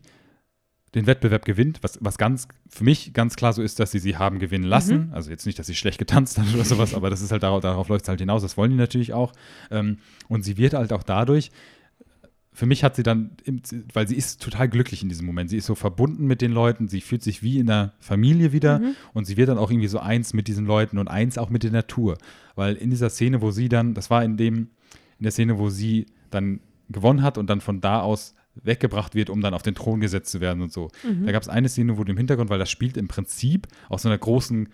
den 0.94 1.06
Wettbewerb 1.06 1.44
gewinnt, 1.44 1.78
was, 1.82 1.98
was 2.00 2.16
ganz 2.18 2.48
für 2.68 2.82
mich 2.84 3.12
ganz 3.12 3.36
klar 3.36 3.52
so 3.52 3.62
ist, 3.62 3.78
dass 3.78 3.90
sie 3.90 3.98
sie 3.98 4.16
haben 4.16 4.38
gewinnen 4.38 4.64
lassen. 4.64 5.10
Also 5.12 5.30
jetzt 5.30 5.44
nicht, 5.46 5.58
dass 5.58 5.66
sie 5.66 5.74
schlecht 5.74 5.98
getanzt 5.98 6.38
hat 6.38 6.46
oder 6.54 6.64
sowas, 6.64 6.94
aber 6.96 7.10
das 7.10 7.20
ist 7.20 7.30
halt 7.30 7.42
darauf, 7.42 7.60
darauf 7.60 7.88
läuft 7.88 8.04
es 8.04 8.08
halt 8.08 8.20
hinaus. 8.20 8.42
Das 8.42 8.56
wollen 8.56 8.70
die 8.70 8.76
natürlich 8.76 9.12
auch. 9.12 9.32
Ähm, 9.70 9.98
und 10.28 10.42
sie 10.44 10.56
wird 10.56 10.72
halt 10.74 10.92
auch 10.92 11.02
dadurch. 11.02 11.50
Für 12.52 12.66
mich 12.66 12.82
hat 12.82 12.96
sie 12.96 13.04
dann, 13.04 13.30
weil 13.92 14.08
sie 14.08 14.16
ist 14.16 14.42
total 14.42 14.68
glücklich 14.68 15.02
in 15.04 15.08
diesem 15.08 15.26
Moment. 15.26 15.48
Sie 15.48 15.56
ist 15.58 15.66
so 15.66 15.76
verbunden 15.76 16.26
mit 16.26 16.40
den 16.42 16.50
Leuten, 16.50 16.88
sie 16.88 17.00
fühlt 17.00 17.22
sich 17.22 17.40
wie 17.42 17.60
in 17.60 17.70
einer 17.70 17.92
Familie 18.00 18.52
wieder 18.52 18.80
Mhm. 18.80 18.94
und 19.14 19.26
sie 19.26 19.36
wird 19.36 19.48
dann 19.48 19.58
auch 19.58 19.70
irgendwie 19.70 19.86
so 19.86 20.00
eins 20.00 20.32
mit 20.34 20.48
diesen 20.48 20.66
Leuten 20.66 20.98
und 20.98 21.06
eins 21.06 21.38
auch 21.38 21.50
mit 21.50 21.62
der 21.62 21.70
Natur. 21.70 22.18
Weil 22.56 22.74
in 22.74 22.90
dieser 22.90 23.10
Szene, 23.10 23.42
wo 23.42 23.52
sie 23.52 23.68
dann, 23.68 23.94
das 23.94 24.10
war 24.10 24.24
in 24.24 24.36
dem, 24.36 24.70
in 25.18 25.22
der 25.22 25.30
Szene, 25.30 25.58
wo 25.58 25.68
sie 25.68 26.06
dann 26.30 26.58
gewonnen 26.88 27.22
hat 27.22 27.38
und 27.38 27.48
dann 27.48 27.60
von 27.60 27.80
da 27.80 28.00
aus 28.00 28.34
weggebracht 28.62 29.14
wird, 29.14 29.30
um 29.30 29.40
dann 29.40 29.54
auf 29.54 29.62
den 29.62 29.74
Thron 29.74 30.00
gesetzt 30.00 30.30
zu 30.30 30.40
werden 30.40 30.62
und 30.62 30.72
so. 30.72 30.88
Mhm. 31.04 31.26
Da 31.26 31.32
gab 31.32 31.42
es 31.42 31.48
eine 31.48 31.68
Szene, 31.68 31.98
wo 31.98 32.04
du 32.04 32.12
im 32.12 32.18
Hintergrund, 32.18 32.50
weil 32.50 32.58
das 32.58 32.70
spielt 32.70 32.96
im 32.96 33.08
Prinzip 33.08 33.66
auf 33.88 34.00
so 34.00 34.08
einer 34.08 34.18
großen 34.18 34.68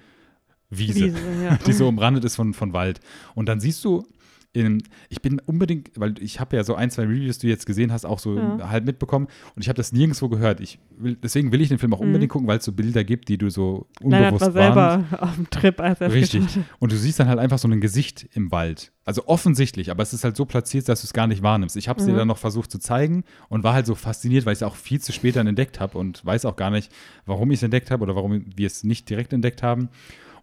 Wiese, 0.71 1.07
Wiese, 1.07 1.19
ja. 1.45 1.57
die 1.67 1.73
so 1.73 1.89
umrandet 1.89 2.25
ist 2.25 2.37
von, 2.37 2.55
von 2.55 2.73
Wald. 2.73 3.01
Und 3.35 3.49
dann 3.49 3.61
siehst 3.61 3.85
du, 3.85 4.07
in, 4.55 4.83
ich 5.09 5.21
bin 5.21 5.41
unbedingt, 5.45 5.91
weil 5.97 6.15
ich 6.21 6.39
habe 6.41 6.57
ja 6.57 6.63
so 6.65 6.75
ein, 6.77 6.89
zwei 6.91 7.03
Reviews, 7.03 7.39
die 7.39 7.49
du 7.49 7.51
jetzt 7.53 7.67
gesehen 7.67 7.93
hast, 7.93 8.07
auch 8.07 8.19
so 8.21 8.39
Ja. 8.39 8.71
halb 8.71 8.87
mitbekommen 8.87 9.27
und 9.57 9.63
ich 9.63 9.69
habe 9.69 9.77
das 9.77 9.93
nirgendwo 9.93 10.29
gehört. 10.29 10.61
Ich 10.61 10.79
will, 10.97 11.17
deswegen 11.21 11.51
will 11.51 11.61
ich 11.61 11.69
den 11.69 11.79
Film 11.79 11.93
auch 11.93 11.99
Mhm. 12.01 12.07
unbedingt 12.07 12.31
gucken, 12.33 12.47
weil 12.47 12.59
es 12.59 12.65
so 12.65 12.71
Bilder 12.73 13.03
gibt, 13.05 13.29
die 13.29 13.37
du 13.37 13.51
so 13.51 13.89
unbewusst 14.01 14.41
war 14.55 14.55
wahrnimmst. 14.55 15.11
selber 15.11 15.23
auf 15.25 15.35
dem 15.35 15.51
Trip, 15.51 15.81
als 15.81 16.01
er 16.01 16.13
Richtig. 16.13 16.45
Und 16.79 16.93
du 16.93 16.97
siehst 16.97 17.19
dann 17.19 17.27
halt 17.29 17.41
einfach 17.41 17.59
so 17.59 17.67
ein 17.69 17.81
Gesicht 17.81 18.29
im 18.35 18.53
Wald. 18.53 18.93
Also 19.05 19.27
offensichtlich, 19.27 19.91
aber 19.91 20.03
es 20.05 20.15
ist 20.15 20.23
halt 20.25 20.37
so 20.37 20.45
platziert, 20.47 20.89
dass 20.89 21.01
du 21.03 21.07
es 21.07 21.13
gar 21.13 21.27
nicht 21.27 21.43
wahrnimmst. 21.43 21.77
Ich 21.77 21.89
habe 21.89 21.99
es 21.99 22.07
dir 22.07 22.13
Mhm. 22.13 22.19
dann 22.19 22.29
noch 22.29 22.39
versucht 22.39 22.71
zu 22.71 22.79
zeigen 22.79 23.25
und 23.49 23.65
war 23.65 23.75
halt 23.75 23.87
so 23.87 23.95
fasziniert, 23.97 24.47
weil 24.47 24.53
ich 24.53 24.59
es 24.61 24.63
auch 24.63 24.77
viel 24.77 25.01
zu 25.01 25.13
spät 25.13 25.35
dann 25.37 25.49
entdeckt 25.49 25.81
habe 25.81 25.99
und 25.99 26.25
weiß 26.25 26.45
auch 26.45 26.55
gar 26.57 26.71
nicht, 26.71 26.93
warum 27.27 27.51
ich 27.51 27.59
es 27.59 27.65
entdeckt 27.65 27.91
habe 27.91 28.05
oder 28.05 28.15
warum 28.15 28.45
wir 28.57 28.67
es 28.69 28.85
nicht 28.85 29.11
direkt 29.11 29.33
entdeckt 29.33 29.63
haben. 29.65 29.89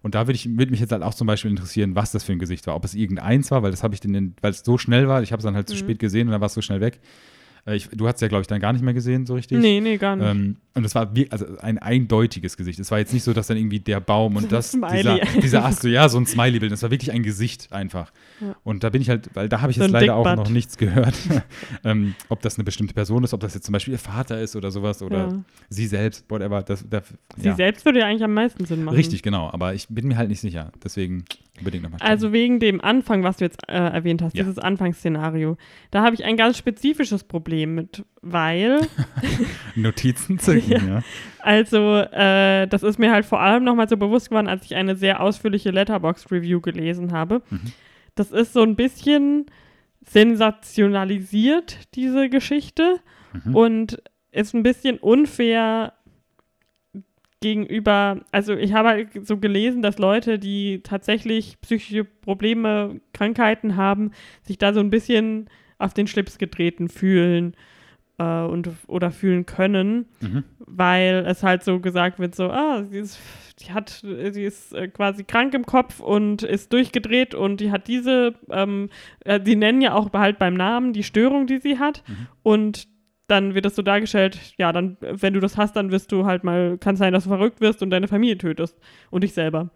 Und 0.02 0.14
da 0.14 0.26
würde 0.26 0.34
ich, 0.34 0.48
würde 0.58 0.70
mich 0.72 0.80
jetzt 0.80 0.92
halt 0.92 1.02
auch 1.02 1.14
zum 1.14 1.26
Beispiel 1.26 1.50
interessieren, 1.50 1.94
was 1.94 2.10
das 2.12 2.24
für 2.24 2.32
ein 2.32 2.38
Gesicht 2.38 2.66
war. 2.66 2.74
Ob 2.74 2.84
es 2.84 2.94
irgendeins 2.94 3.50
war, 3.50 3.62
weil 3.62 3.70
das 3.70 3.82
habe 3.82 3.94
ich 3.94 4.00
den, 4.00 4.34
weil 4.40 4.50
es 4.50 4.60
so 4.64 4.76
schnell 4.78 5.08
war, 5.08 5.22
ich 5.22 5.32
habe 5.32 5.38
es 5.40 5.44
dann 5.44 5.54
halt 5.54 5.68
zu 5.68 5.74
Mhm. 5.74 5.78
spät 5.78 5.98
gesehen 6.00 6.26
und 6.28 6.32
dann 6.32 6.40
war 6.40 6.46
es 6.46 6.54
so 6.54 6.60
schnell 6.62 6.80
weg. 6.80 7.00
Äh, 7.66 7.76
Ich, 7.76 7.88
du 7.88 8.06
hast 8.06 8.16
es 8.16 8.20
ja, 8.22 8.28
glaube 8.28 8.42
ich, 8.42 8.46
dann 8.46 8.60
gar 8.60 8.72
nicht 8.72 8.82
mehr 8.82 8.94
gesehen, 8.94 9.26
so 9.26 9.34
richtig. 9.34 9.58
Nee, 9.58 9.80
nee, 9.80 9.96
gar 9.96 10.16
nicht. 10.16 10.26
Ähm, 10.26 10.56
und 10.74 10.84
es 10.84 10.94
war 10.94 11.14
wie, 11.14 11.30
also 11.30 11.44
ein 11.60 11.78
eindeutiges 11.78 12.56
Gesicht. 12.56 12.78
Es 12.78 12.90
war 12.90 12.98
jetzt 12.98 13.12
nicht 13.12 13.24
so, 13.24 13.32
dass 13.32 13.46
dann 13.46 13.56
irgendwie 13.58 13.78
der 13.78 14.00
Baum 14.00 14.36
und 14.36 14.50
das, 14.52 14.72
dieser, 14.72 15.20
dieser 15.42 15.64
Ast, 15.64 15.82
so, 15.82 15.88
ja, 15.88 16.08
so 16.08 16.18
ein 16.18 16.26
Smiley-Bild. 16.26 16.72
Das 16.72 16.82
war 16.82 16.90
wirklich 16.90 17.12
ein 17.12 17.22
Gesicht 17.22 17.72
einfach. 17.72 18.10
Ja. 18.40 18.56
Und 18.64 18.82
da 18.82 18.90
bin 18.90 19.02
ich 19.02 19.10
halt, 19.10 19.28
weil 19.34 19.48
da 19.48 19.60
habe 19.60 19.70
ich 19.70 19.76
So 19.76 19.84
jetzt 19.84 19.92
leider 19.92 20.16
auch 20.16 20.24
Dickbutt. 20.24 20.46
noch 20.46 20.52
nichts 20.52 20.76
gehört, 20.78 21.14
ähm, 21.84 22.14
ob 22.28 22.40
das 22.40 22.56
eine 22.56 22.64
bestimmte 22.64 22.94
Person 22.94 23.22
ist, 23.22 23.34
ob 23.34 23.40
das 23.40 23.54
jetzt 23.54 23.66
zum 23.66 23.72
Beispiel 23.74 23.92
ihr 23.92 23.98
Vater 23.98 24.40
ist 24.40 24.56
oder 24.56 24.70
sowas 24.70 25.02
oder 25.02 25.28
ja. 25.28 25.44
sie 25.68 25.86
selbst, 25.86 26.24
whatever. 26.30 26.62
Das, 26.62 26.84
das, 26.88 27.04
Sie 27.36 27.48
ja. 27.48 27.54
selbst 27.54 27.84
würde 27.84 28.00
ja 28.00 28.06
eigentlich 28.06 28.24
am 28.24 28.34
meisten 28.34 28.64
Sinn 28.64 28.84
machen. 28.84 28.96
Richtig, 28.96 29.22
genau. 29.22 29.50
Aber 29.50 29.74
ich 29.74 29.88
bin 29.88 30.08
mir 30.08 30.16
halt 30.16 30.30
nicht 30.30 30.40
sicher. 30.40 30.72
Deswegen 30.82 31.24
unbedingt 31.62 31.84
nochmal 31.84 32.00
Also 32.02 32.32
wegen 32.32 32.60
dem 32.60 32.80
Anfang, 32.80 33.22
was 33.22 33.38
du 33.38 33.44
jetzt 33.44 33.58
äh, 33.68 33.72
erwähnt 33.72 34.20
hast, 34.22 34.36
Ja. 34.36 34.42
dieses 34.42 34.58
Anfangsszenario, 34.58 35.56
da 35.90 36.02
habe 36.02 36.14
ich 36.14 36.24
ein 36.24 36.36
ganz 36.36 36.58
spezifisches 36.58 37.24
Problem 37.24 37.74
mit, 37.74 38.04
weil, 38.20 38.80
Notizen 39.74 40.38
zücken, 40.38 40.70
Ja. 40.70 40.78
ja. 40.96 41.02
also 41.40 42.02
das 42.12 42.68
das 42.68 42.82
ist 42.82 42.98
mir 42.98 43.12
halt 43.12 43.24
vor 43.24 43.40
allem 43.40 43.62
nochmal 43.64 43.88
so 43.88 43.96
bewusst 43.96 44.28
geworden, 44.30 44.48
als 44.48 44.64
ich 44.64 44.74
eine 44.74 44.96
sehr 44.96 45.20
ausführliche 45.20 45.70
Letterbox-Review 45.70 46.60
gelesen 46.60 47.12
habe. 47.12 47.42
Mhm. 47.50 47.60
Das 48.16 48.30
ist 48.32 48.52
so 48.52 48.62
ein 48.62 48.74
bisschen 48.76 49.46
sensationalisiert, 50.04 51.78
diese 51.94 52.28
Geschichte, 52.28 53.00
Mhm. 53.32 53.54
und 53.56 54.02
ist 54.30 54.54
ein 54.54 54.62
bisschen 54.62 54.98
unfair 54.98 55.94
gegenüber, 57.42 58.20
also 58.32 58.54
ich 58.54 58.72
habe 58.72 58.88
halt 58.88 59.26
so 59.26 59.36
gelesen, 59.36 59.82
dass 59.82 59.98
Leute, 59.98 60.38
die 60.38 60.80
tatsächlich 60.82 61.60
psychische 61.60 62.04
Probleme, 62.04 63.00
Krankheiten 63.12 63.76
haben, 63.76 64.12
sich 64.42 64.56
da 64.56 64.72
so 64.72 64.80
ein 64.80 64.88
bisschen 64.90 65.50
auf 65.78 65.92
den 65.92 66.06
Schlips 66.06 66.38
getreten 66.38 66.88
fühlen 66.88 67.54
äh, 68.18 68.42
und 68.44 68.70
oder 68.86 69.10
fühlen 69.10 69.44
können, 69.44 70.06
Mhm. 70.20 70.44
weil 70.60 71.24
es 71.26 71.42
halt 71.42 71.62
so 71.64 71.80
gesagt 71.80 72.18
wird, 72.18 72.34
so, 72.34 72.50
ah, 72.50 72.84
sie 72.88 72.98
ist, 73.00 73.18
die 73.60 73.72
hat, 73.72 73.90
sie 73.90 74.44
ist 74.44 74.72
äh, 74.74 74.88
quasi 74.88 75.24
krank 75.24 75.52
im 75.54 75.66
Kopf 75.66 76.00
und 76.00 76.42
ist 76.42 76.72
durchgedreht 76.72 77.34
und 77.34 77.60
die 77.60 77.70
hat 77.70 77.88
diese, 77.88 78.34
ähm, 78.50 78.88
äh, 79.24 79.38
die 79.40 79.56
nennen 79.56 79.80
ja 79.82 79.94
auch 79.94 80.12
halt 80.14 80.38
beim 80.38 80.54
Namen 80.54 80.92
die 80.92 81.02
Störung, 81.02 81.46
die 81.46 81.58
sie 81.58 81.78
hat 81.78 82.02
Mhm. 82.08 82.26
und 82.42 82.88
dann 83.32 83.54
wird 83.54 83.64
das 83.64 83.74
so 83.74 83.82
dargestellt, 83.82 84.38
ja, 84.58 84.72
dann, 84.72 84.96
wenn 85.00 85.34
du 85.34 85.40
das 85.40 85.56
hast, 85.56 85.74
dann 85.74 85.90
wirst 85.90 86.12
du 86.12 86.26
halt 86.26 86.44
mal, 86.44 86.78
kann 86.78 86.96
sein, 86.96 87.12
dass 87.12 87.24
du 87.24 87.30
verrückt 87.30 87.60
wirst 87.60 87.82
und 87.82 87.90
deine 87.90 88.06
Familie 88.08 88.38
tötest 88.38 88.78
und 89.10 89.24
dich 89.24 89.32
selber. 89.34 89.70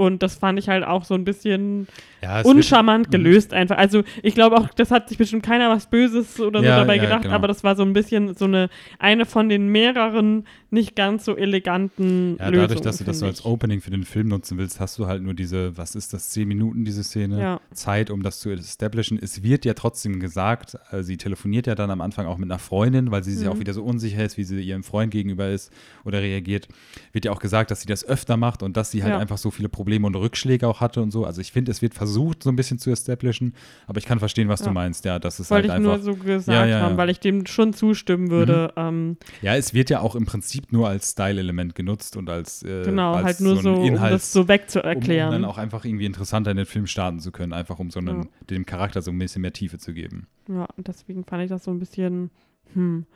Und 0.00 0.22
das 0.22 0.36
fand 0.36 0.60
ich 0.60 0.68
halt 0.68 0.84
auch 0.84 1.04
so 1.04 1.14
ein 1.14 1.24
bisschen 1.24 1.88
Ja, 2.22 2.40
uncharmant 2.42 3.08
Mhm. 3.08 3.10
gelöst 3.10 3.52
einfach. 3.52 3.76
Also 3.78 4.04
ich 4.22 4.34
glaube 4.34 4.56
auch, 4.56 4.68
das 4.70 4.92
hat 4.92 5.08
sich 5.08 5.18
bestimmt 5.18 5.42
keiner 5.42 5.70
was 5.70 5.90
Böses 5.90 6.38
oder 6.38 6.60
so 6.60 6.66
Ja, 6.66 6.76
dabei 6.78 6.96
ja, 6.96 7.02
gedacht, 7.02 7.22
genau. 7.22 7.34
aber 7.34 7.48
das 7.48 7.64
war 7.64 7.74
so 7.74 7.82
ein 7.82 7.92
bisschen 7.92 8.34
so 8.36 8.44
eine, 8.44 8.70
eine 9.00 9.26
von 9.26 9.48
den 9.48 9.68
mehreren 9.68 10.46
nicht 10.70 10.94
ganz 10.94 11.24
so 11.24 11.36
eleganten 11.36 12.36
Ja, 12.38 12.48
Lösungen. 12.48 12.68
dadurch, 12.68 12.80
dass 12.82 12.98
du 12.98 13.04
das 13.04 13.18
so 13.18 13.26
als. 13.26 13.44
Opening 13.44 13.80
für 13.80 13.90
den 13.90 14.04
Film 14.04 14.28
nutzen 14.28 14.56
willst, 14.56 14.78
hast 14.78 14.98
du 14.98 15.06
halt 15.08 15.22
nur 15.22 15.34
diese, 15.34 15.76
was 15.76 15.94
ist 15.96 16.12
das, 16.12 16.30
zehn 16.30 16.46
Minuten, 16.46 16.84
diese 16.84 17.02
Szene. 17.02 17.58
Zeit, 17.72 18.10
um 18.10 18.22
das 18.22 18.38
zu 18.38 18.50
establishen. 18.50 19.18
Es 19.20 19.42
wird 19.42 19.64
ja 19.64 19.74
trotzdem 19.74 20.20
gesagt, 20.20 20.76
äh, 20.92 21.02
sie 21.02 21.16
telefoniert 21.16 21.66
ja 21.66 21.74
dann 21.74 21.90
am 21.90 22.00
Anfang 22.00 22.26
auch 22.26 22.38
mit 22.38 22.48
einer 22.50 22.58
Freundin, 22.60 23.10
weil 23.10 23.24
sie 23.24 23.32
sich 23.34 23.46
Mhm. 23.46 23.52
auch 23.52 23.58
wieder 23.58 23.74
so 23.74 23.82
unsicher 23.82 24.24
ist, 24.24 24.36
wie 24.36 24.44
sie 24.44 24.60
ihrem 24.60 24.84
Freund 24.84 25.10
gegenüber 25.10 25.48
ist 25.48 25.72
oder 26.04 26.20
reagiert. 26.20 26.68
Wird 27.12 27.24
ja 27.24 27.32
auch 27.32 27.40
gesagt, 27.40 27.70
dass 27.72 27.80
sie 27.80 27.88
das 27.88 28.04
öfter 28.06 28.36
macht 28.36 28.62
und 28.62 28.76
dass 28.76 28.90
sie 28.92 29.02
halt 29.02 29.14
einfach 29.14 29.38
so 29.38 29.50
viele 29.50 29.68
Probleme 29.68 29.87
und 30.04 30.14
Rückschläge 30.16 30.66
auch 30.68 30.80
hatte 30.80 31.00
und 31.02 31.10
so. 31.10 31.24
Also 31.24 31.40
ich 31.40 31.52
finde, 31.52 31.70
es 31.70 31.82
wird 31.82 31.94
versucht, 31.94 32.42
so 32.42 32.50
ein 32.50 32.56
bisschen 32.56 32.78
zu 32.78 32.90
establishen, 32.90 33.54
aber 33.86 33.98
ich 33.98 34.04
kann 34.06 34.18
verstehen, 34.18 34.48
was 34.48 34.60
Ja. 34.60 34.66
du 34.66 34.72
meinst. 34.72 35.04
Ja, 35.04 35.18
das 35.18 35.40
ist 35.40 35.50
Wollte 35.50 35.70
halt 35.72 35.80
ich 35.82 35.86
einfach. 35.88 36.04
nur 36.04 36.14
so 36.14 36.20
gesagt 36.22 36.48
Ja, 36.48 36.66
ja, 36.66 36.80
haben, 36.80 36.96
weil 36.96 37.10
ich 37.10 37.20
dem 37.20 37.46
schon 37.46 37.72
zustimmen 37.72 38.30
würde. 38.30 38.72
Ähm, 38.76 39.16
ja, 39.42 39.56
es 39.56 39.74
wird 39.74 39.90
ja 39.90 40.00
auch 40.00 40.14
im 40.14 40.26
Prinzip 40.26 40.72
nur 40.72 40.88
als 40.88 41.10
Style-Element 41.12 41.74
genutzt 41.74 42.16
und 42.16 42.28
als, 42.30 42.62
äh, 42.62 42.84
genau, 42.84 43.14
als 43.14 43.24
halt 43.24 43.40
nur 43.40 43.56
so, 43.56 43.62
so, 43.62 43.70
ein 43.82 43.94
um 43.94 43.94
das 43.96 44.32
so 44.32 44.40
um, 44.40 44.44
um 44.44 44.48
wegzuerklären. 44.48 45.30
dann 45.32 45.44
auch 45.44 45.58
einfach 45.58 45.84
irgendwie 45.84 46.06
interessanter 46.06 46.50
in 46.50 46.56
den 46.58 46.66
Film 46.66 46.86
starten 46.86 47.20
zu 47.20 47.32
können, 47.32 47.52
einfach 47.52 47.78
um 47.78 47.90
so 47.90 48.00
einen, 48.00 48.28
dem 48.50 48.66
Charakter 48.66 49.02
so 49.02 49.10
ein 49.10 49.18
bisschen 49.18 49.42
mehr 49.42 49.52
Tiefe 49.52 49.78
zu 49.78 49.92
geben. 49.94 50.26
ja, 50.48 50.66
deswegen 50.76 51.24
fand 51.24 51.42
ich 51.44 51.48
das 51.48 51.64
so 51.64 51.70
ein 51.70 51.78
bisschen, 51.78 52.30
hm, 52.74 53.06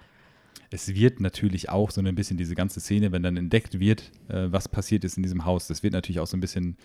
Es 0.72 0.94
wird 0.94 1.20
natürlich 1.20 1.68
auch 1.68 1.90
so 1.90 2.00
ein 2.00 2.14
bisschen 2.14 2.36
diese 2.36 2.54
ganze 2.54 2.80
Szene, 2.80 3.12
wenn 3.12 3.22
dann 3.22 3.36
entdeckt 3.36 3.78
wird, 3.78 4.10
äh, 4.28 4.46
was 4.50 4.68
passiert 4.68 5.04
ist 5.04 5.16
in 5.16 5.22
diesem 5.22 5.44
Haus, 5.44 5.66
das 5.66 5.82
wird 5.82 5.92
natürlich 5.92 6.20
auch 6.20 6.26
so 6.26 6.36
ein 6.36 6.40
bisschen 6.40 6.76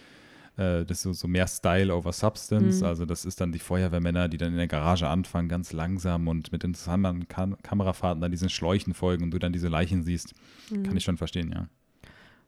äh, 0.58 0.86
das 0.86 0.98
ist 0.98 1.04
so, 1.04 1.14
so 1.14 1.28
mehr 1.28 1.48
Style 1.48 1.94
over 1.96 2.12
Substance. 2.12 2.82
Mhm. 2.82 2.88
Also 2.88 3.06
das 3.06 3.26
ist 3.26 3.40
dann 3.40 3.52
die 3.52 3.60
Feuerwehrmänner, 3.60 4.28
die 4.28 4.38
dann 4.38 4.52
in 4.52 4.58
der 4.58 4.68
Garage 4.68 5.08
anfangen, 5.08 5.48
ganz 5.48 5.72
langsam 5.72 6.28
und 6.28 6.52
mit 6.52 6.64
interessanten 6.64 7.28
Kam 7.28 7.58
Kamerafahrten 7.62 8.22
dann 8.22 8.32
diesen 8.32 8.50
Schläuchen 8.50 8.94
folgen 8.94 9.24
und 9.24 9.32
du 9.32 9.40
dann 9.40 9.54
diese 9.54 9.68
Leichen 9.68 10.04
siehst. 10.04 10.34
Mhm. 10.72 10.84
Kann 10.84 10.98
ich 10.98 11.04
schon 11.04 11.18
verstehen, 11.18 11.52
ja. 11.54 11.68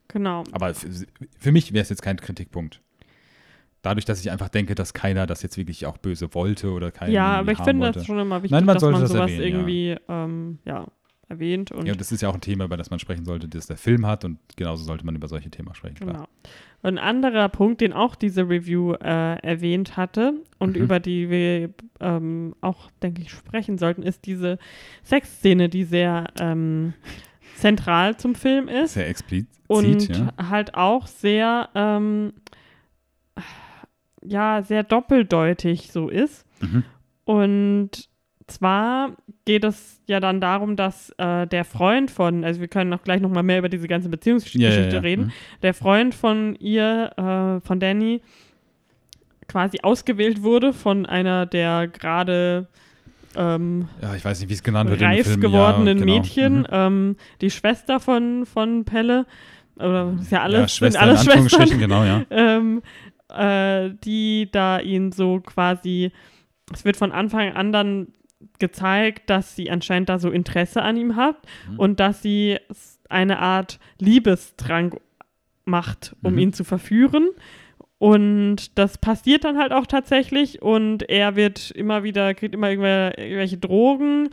Genau. 0.07 0.43
Aber 0.51 0.73
für, 0.73 1.51
mich 1.51 1.71
wäre 1.71 1.83
es 1.83 1.89
jetzt 1.89 2.01
kein 2.01 2.17
Kritikpunkt. 2.17 2.81
Dadurch, 3.83 4.05
dass 4.05 4.19
ich 4.19 4.31
einfach 4.31 4.49
denke, 4.49 4.73
dass 4.73 4.93
keiner 4.93 5.27
das 5.27 5.43
jetzt 5.43 5.55
wirklich 5.55 5.85
auch 5.85 5.97
böse 5.97 6.33
wollte 6.33 6.71
oder 6.71 6.91
keiner 6.91 7.11
Ja, 7.11 7.37
aber 7.37 7.51
ich 7.51 7.59
finde 7.59 7.85
wollte. 7.85 7.99
das 7.99 8.07
schon 8.07 8.19
immer 8.19 8.37
wichtig, 8.41 8.51
Nein, 8.51 8.65
man 8.65 8.73
dass 8.73 8.83
man 8.83 9.01
das 9.01 9.11
sowas 9.11 9.31
erwähnen, 9.31 9.41
ja. 9.41 9.47
irgendwie 9.47 9.95
ähm, 10.09 10.59
ja, 10.65 10.87
erwähnt. 11.29 11.71
Und 11.71 11.85
Ja, 11.85 11.93
das 11.95 12.11
ist 12.11 12.21
ja 12.21 12.29
auch 12.29 12.33
ein 12.33 12.41
Thema, 12.41 12.65
über 12.65 12.75
das 12.77 12.89
man 12.89 12.99
sprechen 12.99 13.23
sollte, 13.25 13.47
das 13.47 13.67
der 13.67 13.77
Film 13.77 14.05
hat 14.05 14.25
und 14.25 14.39
genauso 14.55 14.83
sollte 14.83 15.05
man 15.05 15.15
über 15.15 15.27
solche 15.27 15.49
Themen 15.49 15.73
sprechen. 15.75 15.95
Klar. 15.95 16.13
Genau. 16.13 16.27
Und 16.81 16.97
ein 16.97 16.97
anderer 16.97 17.49
Punkt, 17.49 17.81
den 17.81 17.91
auch 17.93 18.15
diese 18.15 18.47
Review 18.49 18.93
äh, 18.93 19.35
erwähnt 19.41 19.97
hatte 19.97 20.33
und 20.59 20.75
Mhm. 20.75 20.81
über 20.83 20.99
die 20.99 21.29
wir 21.29 21.73
ähm, 21.99 22.55
auch, 22.61 22.89
denke 23.03 23.21
ich, 23.21 23.31
sprechen 23.31 23.77
sollten, 23.77 24.01
ist 24.01 24.25
diese 24.25 24.57
Sexszene, 25.03 25.69
die 25.69 25.83
sehr 25.83 26.25
ähm, 26.39 26.93
zentral 27.55 28.15
zum 28.17 28.33
Film 28.35 28.69
ist 28.69 28.93
Sehr 28.93 29.09
explizit, 29.09 29.49
und 29.67 30.07
ja. 30.07 30.33
halt 30.49 30.75
auch 30.75 31.07
sehr, 31.07 31.69
ähm, 31.75 32.31
ja, 34.23 34.61
sehr 34.61 34.83
doppeldeutig 34.83 35.91
so 35.91 36.09
ist. 36.09 36.45
Mhm. 36.61 36.83
Und 37.25 38.09
zwar 38.51 39.11
geht 39.45 39.63
es 39.63 40.01
ja 40.07 40.19
dann 40.19 40.39
darum, 40.41 40.75
dass 40.75 41.09
äh, 41.17 41.47
der 41.47 41.65
Freund 41.65 42.11
von, 42.11 42.43
also 42.43 42.59
wir 42.61 42.67
können 42.67 42.93
auch 42.93 43.03
gleich 43.03 43.21
nochmal 43.21 43.43
mehr 43.43 43.59
über 43.59 43.69
diese 43.69 43.87
ganze 43.87 44.09
Beziehungsgeschichte 44.09 44.67
Ja, 44.67 44.81
ja, 44.83 44.89
ja. 44.93 44.99
reden, 44.99 45.25
Mhm. 45.25 45.31
der 45.63 45.73
Freund 45.73 46.13
von 46.15 46.55
ihr, 46.55 47.11
äh, 47.17 47.65
von 47.65 47.79
Danny, 47.79 48.21
quasi 49.47 49.79
ausgewählt 49.81 50.43
wurde 50.43 50.73
von 50.73 51.05
einer 51.05 51.45
der 51.45 51.87
gerade 51.87 52.67
ähm, 53.35 53.87
Ja, 54.01 54.15
ich 54.15 54.23
weiß 54.25 54.39
nicht, 54.39 54.49
wie 54.49 54.53
es 54.53 54.63
genannt 54.63 54.89
wird 54.89 55.01
reif 55.01 55.27
Film. 55.27 55.41
gewordenen 55.41 55.99
genau. 55.99 56.13
Mädchen, 56.15 56.59
Mhm. 56.59 56.65
ähm, 56.71 57.15
die 57.41 57.51
Schwester 57.51 57.99
von, 57.99 58.45
von 58.45 58.85
Pelle, 58.85 59.25
oder 59.75 60.13
ist 60.19 60.31
ja 60.31 60.41
alles, 60.43 60.59
sind 60.59 60.69
Schwester 60.93 61.01
alles 61.01 61.23
Schwestern, 61.23 61.79
genau, 61.79 62.03
ja. 62.03 62.23
ähm, 62.31 62.81
äh, 63.33 63.91
die 64.03 64.49
da 64.51 64.79
ihn 64.79 65.11
so 65.11 65.39
quasi, 65.39 66.11
es 66.73 66.85
wird 66.85 66.97
von 66.97 67.11
Anfang 67.11 67.53
an 67.53 67.71
dann 67.71 68.07
gezeigt, 68.59 69.29
dass 69.29 69.55
sie 69.55 69.69
anscheinend 69.71 70.09
da 70.09 70.19
so 70.19 70.29
Interesse 70.29 70.81
an 70.81 70.97
ihm 70.97 71.15
hat 71.15 71.37
Mhm. 71.69 71.79
und 71.79 71.99
dass 71.99 72.21
sie 72.21 72.57
eine 73.09 73.39
Art 73.39 73.79
Liebestrank 73.99 74.99
macht, 75.65 76.15
um 76.21 76.33
Mhm. 76.33 76.39
ihn 76.39 76.53
zu 76.53 76.63
verführen. 76.63 77.29
Und 77.97 78.77
das 78.77 78.97
passiert 78.97 79.43
dann 79.43 79.57
halt 79.57 79.71
auch 79.73 79.85
tatsächlich 79.85 80.61
und 80.61 81.09
er 81.09 81.35
wird 81.35 81.71
immer 81.71 82.03
wieder, 82.03 82.33
kriegt 82.33 82.53
immer 82.55 82.69
irgendwelche, 82.69 83.57
Drogen 83.57 84.29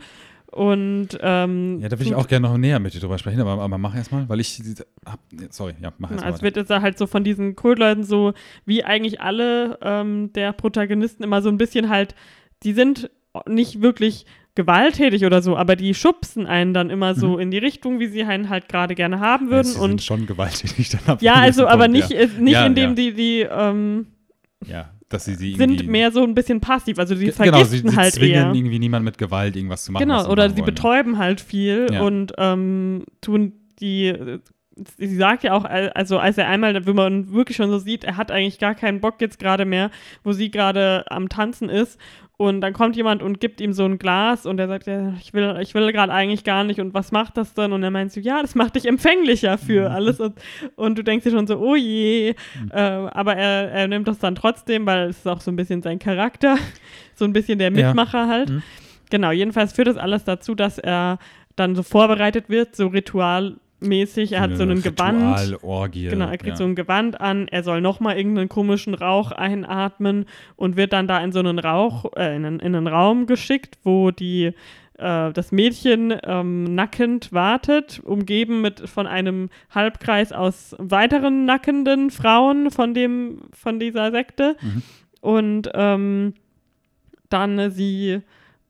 und 0.51 1.09
ähm, 1.21 1.79
Ja, 1.81 1.89
da 1.89 1.99
würde 1.99 2.05
ich 2.09 2.15
auch 2.15 2.27
gerne 2.29 2.47
noch 2.47 2.57
näher 2.57 2.79
mit 2.79 2.93
dir 2.93 3.01
drüber 3.01 3.17
sprechen, 3.17 3.41
aber, 3.41 3.61
aber 3.61 3.77
mach 3.77 3.93
erst 3.93 4.13
mal, 4.13 4.29
weil 4.29 4.39
ich 4.39 4.61
hab, 5.05 5.19
sorry, 5.49 5.73
ja, 5.81 5.91
mach 5.97 6.11
erst 6.11 6.23
mal. 6.23 6.31
Also 6.31 6.43
wird 6.43 6.55
es 6.55 6.69
halt 6.69 6.97
so 6.97 7.07
von 7.07 7.25
diesen 7.25 7.57
Kultleuten 7.57 8.03
so, 8.05 8.33
wie 8.65 8.85
eigentlich 8.85 9.19
alle 9.19 9.77
ähm, 9.81 10.31
der 10.31 10.53
Protagonisten 10.53 11.23
immer 11.23 11.41
so 11.41 11.49
ein 11.49 11.57
bisschen 11.57 11.89
halt, 11.89 12.15
die 12.63 12.71
sind 12.71 13.11
nicht 13.47 13.81
wirklich 13.81 14.25
gewalttätig 14.55 15.23
oder 15.25 15.41
so, 15.43 15.55
aber 15.55 15.75
die 15.75 15.93
schubsen 15.93 16.47
einen 16.47 16.73
dann 16.73 16.89
immer 16.89 17.13
so 17.13 17.33
Mhm. 17.35 17.39
in 17.39 17.51
die 17.51 17.59
Richtung, 17.59 17.99
wie 17.99 18.07
sie 18.07 18.23
einen 18.23 18.49
halt 18.49 18.67
gerade 18.69 18.95
gerne 18.95 19.19
haben 19.19 19.45
Ja, 19.47 19.51
würden. 19.51 19.67
sie 19.71 19.79
und 19.79 19.89
sind 19.89 20.03
schon 20.03 20.25
gewalttätig 20.25 20.89
dann 21.05 21.13
ab 21.13 21.21
ja, 21.21 21.35
also 21.35 21.61
gewissen 21.63 21.73
aber 21.73 21.83
Punkt, 21.85 21.93
nicht, 21.97 22.09
ja. 22.11 22.19
äh, 22.19 22.27
nicht 22.39 22.53
Ja, 22.53 22.65
indem 22.65 22.89
ja. 22.89 22.95
die, 22.95 23.13
die 23.13 23.39
ähm, 23.41 24.07
Ja, 24.65 24.89
dass 25.09 25.25
sie 25.25 25.35
sie 25.35 25.53
sind 25.55 25.87
mehr 25.87 26.11
so 26.11 26.23
ein 26.23 26.33
bisschen 26.33 26.59
passiv, 26.59 26.97
also 26.97 27.13
die 27.13 27.25
Ge- 27.25 27.31
vergiften 27.33 27.61
genau, 27.81 27.89
sie, 27.89 27.89
sie 27.89 27.95
halt 27.95 28.13
zwingen 28.15 28.33
eher. 28.47 28.53
irgendwie 28.53 28.79
niemand 28.79 29.05
mit 29.05 29.17
Gewalt 29.19 29.55
irgendwas 29.55 29.85
zu 29.85 29.91
machen. 29.91 30.03
Genau, 30.07 30.23
sie 30.23 30.29
oder 30.29 30.49
sie 30.49 30.55
wollen, 30.57 30.65
betäuben 30.65 31.17
halt 31.19 31.39
viel 31.39 31.87
Ja. 31.91 32.01
und 32.01 32.33
ähm, 32.39 33.03
tun 33.21 33.53
die. 33.79 34.13
Sie 34.97 35.15
sagt 35.15 35.43
ja 35.43 35.53
auch, 35.53 35.65
al- 35.65 35.89
also 35.95 36.19
als 36.19 36.37
er 36.37 36.47
einmal, 36.47 36.85
wenn 36.85 36.95
man 36.95 37.31
wirklich 37.31 37.57
schon 37.57 37.69
so 37.71 37.79
sieht, 37.79 38.03
er 38.03 38.15
hat 38.17 38.29
eigentlich 38.29 38.59
gar 38.59 38.75
keinen 38.75 39.01
Bock 39.01 39.21
jetzt 39.21 39.39
gerade 39.39 39.65
mehr, 39.65 39.89
wo 40.23 40.33
sie 40.33 40.51
gerade 40.51 41.03
am 41.09 41.29
Tanzen 41.29 41.67
ist. 41.69 41.97
Und 42.39 42.61
dann 42.61 42.71
kommt 42.73 42.95
jemand 42.95 43.23
und 43.23 43.39
gibt 43.39 43.59
ihm 43.61 43.73
so 43.73 43.83
ein 43.83 43.97
Glas 43.97 44.45
und 44.45 44.59
er 44.59 44.67
sagt, 44.67 44.85
ja, 44.85 45.13
ich 45.19 45.33
will, 45.33 45.57
ich 45.59 45.73
will 45.73 45.91
gerade 45.91 46.13
eigentlich 46.13 46.43
gar 46.43 46.63
nicht. 46.63 46.79
Und 46.79 46.93
was 46.93 47.11
macht 47.11 47.35
das 47.35 47.55
denn? 47.55 47.73
Und 47.73 47.81
er 47.81 47.89
meint 47.89 48.11
so, 48.11 48.19
ja, 48.19 48.41
das 48.43 48.53
macht 48.53 48.75
dich 48.75 48.85
empfänglicher 48.87 49.57
für 49.57 49.89
Mhm. 49.89 49.95
alles. 49.95 50.19
Und, 50.19 50.35
und 50.75 50.99
du 50.99 51.03
denkst 51.03 51.23
dir 51.23 51.31
schon 51.31 51.47
so, 51.47 51.57
oh 51.57 51.75
je. 51.75 52.35
Mhm. 52.61 52.71
Äh, 52.71 52.79
aber 52.79 53.35
er, 53.35 53.71
er 53.71 53.87
nimmt 53.87 54.07
das 54.07 54.19
dann 54.19 54.35
trotzdem, 54.35 54.85
weil 54.85 55.09
es 55.09 55.17
ist 55.17 55.27
auch 55.27 55.41
so 55.41 55.49
ein 55.49 55.55
bisschen 55.55 55.81
sein 55.81 55.97
Charakter. 55.99 56.57
So 57.15 57.25
ein 57.25 57.33
bisschen 57.33 57.57
der 57.57 57.71
Ja. 57.71 57.87
Mitmacher 57.87 58.27
halt. 58.27 58.49
Mhm. 58.51 58.61
Genau, 59.09 59.31
jedenfalls 59.31 59.73
führt 59.73 59.87
das 59.87 59.97
alles 59.97 60.23
dazu, 60.23 60.53
dass 60.53 60.77
er 60.77 61.17
dann 61.55 61.73
so 61.75 61.81
vorbereitet 61.81 62.47
wird, 62.49 62.75
so 62.75 62.89
ritualmäßig. 63.81 64.33
Er 64.33 64.41
hat 64.41 64.57
so 64.57 64.63
ein 64.63 64.81
Gewand. 64.81 65.57
Genau, 66.11 66.27
er 66.27 66.37
kriegt 66.37 66.51
ja. 66.51 66.55
so 66.55 66.63
ein 66.63 66.75
Gewand 66.75 67.19
an, 67.19 67.47
er 67.47 67.63
soll 67.63 67.81
nochmal 67.81 68.17
irgendeinen 68.17 68.49
komischen 68.49 68.93
Rauch 68.93 69.31
einatmen 69.31 70.25
und 70.55 70.75
wird 70.75 70.93
dann 70.93 71.07
da 71.07 71.19
in 71.19 71.31
so 71.31 71.39
einen 71.39 71.59
Rauch, 71.59 72.05
äh, 72.15 72.35
in, 72.35 72.45
einen, 72.45 72.59
in 72.59 72.75
einen 72.75 72.87
Raum 72.87 73.25
geschickt, 73.25 73.77
wo 73.83 74.11
die 74.11 74.53
äh, 74.97 75.31
das 75.31 75.51
Mädchen 75.51 76.15
ähm, 76.23 76.75
nackend 76.75 77.31
wartet, 77.33 77.99
umgeben 78.03 78.61
mit 78.61 78.87
von 78.89 79.07
einem 79.07 79.49
Halbkreis 79.69 80.31
aus 80.31 80.75
weiteren 80.79 81.45
nackenden 81.45 82.11
Frauen 82.11 82.71
von 82.71 82.93
dem, 82.93 83.41
von 83.53 83.79
dieser 83.79 84.11
Sekte. 84.11 84.55
Mhm. 84.61 84.81
Und 85.21 85.71
ähm, 85.73 86.33
dann 87.29 87.59
äh, 87.59 87.71
sie, 87.71 88.21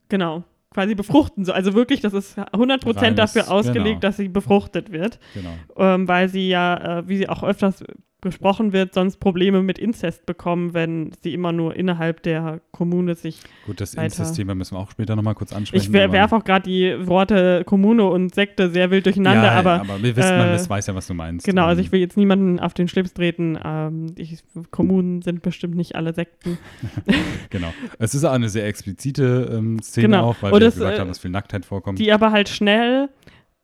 genau, 0.09 0.43
quasi 0.77 0.93
befruchten. 0.93 1.43
So. 1.43 1.53
Also 1.53 1.73
wirklich, 1.73 2.01
das 2.01 2.13
ist 2.13 2.37
100% 2.37 2.97
Reines- 3.01 3.15
dafür 3.15 3.49
ausgelegt, 3.51 3.85
genau. 3.85 3.99
dass 3.99 4.17
sie 4.17 4.27
befruchtet 4.29 4.91
wird 4.91 5.17
Genau. 5.33 5.49
ähm, 5.75 6.07
weil 6.07 6.29
sie 6.29 6.49
ja, 6.49 6.99
äh, 6.99 7.07
wie 7.09 7.17
sie 7.17 7.27
auch 7.27 7.41
öfters 7.43 7.83
besprochen 8.19 8.73
wird, 8.73 8.93
sonst 8.95 9.17
Probleme 9.19 9.61
mit 9.61 9.77
Inzest 9.77 10.25
bekommen, 10.25 10.73
wenn 10.73 11.11
sie 11.21 11.33
immer 11.33 11.51
nur 11.51 11.75
innerhalb 11.75 12.23
der 12.23 12.61
Kommune 12.71 13.13
sich. 13.15 13.39
Gut, 13.65 13.79
das. 13.79 13.93
Inzest-Thema 13.93 14.55
müssen 14.55 14.75
wir 14.75 14.79
auch 14.79 14.89
später 14.89 15.15
nochmal 15.15 15.35
kurz 15.35 15.53
ansprechen. 15.53 15.83
Ich 15.83 15.93
werfe 15.93 16.35
auch 16.35 16.43
gerade 16.43 16.63
die 16.67 16.95
Worte 17.07 17.63
Kommune 17.65 18.05
und 18.05 18.33
Sekte 18.33 18.69
sehr 18.71 18.89
wild 18.89 19.05
durcheinander, 19.05 19.43
ja, 19.45 19.51
aber 19.53 19.81
aber 19.81 20.01
wir 20.01 20.15
wissen, 20.15 20.35
man 20.37 20.49
äh, 20.49 20.53
das 20.53 20.69
weiß 20.69 20.87
ja, 20.87 20.95
was 20.95 21.05
du 21.07 21.13
meinst. 21.13 21.45
genau, 21.45 21.65
also 21.65 21.79
Ähm, 21.79 21.85
ich 21.85 21.91
will 21.91 21.99
jetzt 21.99 22.17
niemanden 22.17 22.59
auf 22.59 22.73
den 22.73 22.87
Schlips 22.87 23.13
treten. 23.13 23.57
Ähm, 23.63 24.07
ich, 24.15 24.39
Kommunen 24.71 25.21
sind 25.21 25.43
bestimmt 25.43 25.75
nicht 25.75 25.95
alle 25.95 26.13
Sekten. 26.13 26.57
Genau. 27.49 27.73
Es 27.99 28.13
ist 28.13 28.23
auch 28.25 28.31
eine 28.33 28.49
sehr 28.49 28.65
explizite 28.65 29.49
ähm, 29.53 29.79
Szene 29.81 30.07
Genau. 30.07 30.29
auch, 30.29 30.35
weil 30.41 30.51
Und 30.51 30.59
wir 30.59 30.67
das, 30.67 30.75
gesagt 30.75 30.97
äh, 30.97 30.99
haben, 30.99 31.07
dass 31.07 31.19
viel 31.19 31.31
Nacktheit 31.31 31.65
vorkommt. 31.65 31.97
die 31.99 32.11
aber 32.11 32.31
halt 32.31 32.49
schnell, 32.49 33.09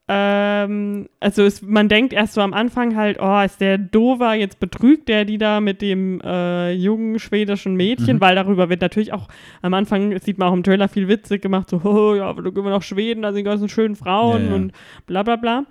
ähm, 0.10 1.08
also 1.22 1.44
es, 1.44 1.62
man 1.62 1.88
denkt 1.88 2.12
erst 2.12 2.34
so 2.34 2.42
am 2.42 2.54
Anfang 2.54 2.96
halt, 2.98 3.18
oh, 3.22 3.40
ist 3.42 3.62
der 3.62 3.78
Dover, 3.78 4.34
jetzt 4.34 4.60
betrügt 4.60 5.08
der 5.08 5.24
die 5.24 5.38
da 5.38 5.62
mit 5.62 5.82
dem 5.82 6.20
äh, 6.22 6.72
jungen 6.74 7.20
schwedischen 7.20 7.76
Mädchen, 7.76 8.18
Mhm. 8.18 8.22
weil 8.22 8.36
darüber 8.36 8.70
wird 8.70 8.82
natürlich 8.82 9.14
auch, 9.14 9.30
am 9.62 9.74
Anfang 9.74 10.12
das 10.12 10.26
sieht 10.26 10.38
man 10.38 10.50
auch 10.50 10.54
im 10.54 10.64
Trailer 10.64 10.90
viel 10.90 11.08
witzig 11.08 11.42
gemacht, 11.42 11.70
so, 11.70 11.78
oh, 11.86 12.16
ja, 12.16 12.26
aber 12.26 12.42
du 12.42 12.52
gehen 12.52 12.66
wir 12.66 12.72
nach 12.72 12.82
Schweden, 12.84 13.22
da 13.22 13.30
sind 13.32 13.40
die 13.40 13.44
ganzen 13.50 13.70
schönen 13.70 13.96
Frauen 13.96 14.44
Ja, 14.44 14.50
ja. 14.50 14.56
und 14.56 14.72
bla 15.08 15.24
bla 15.24 15.38
bla. 15.38 15.66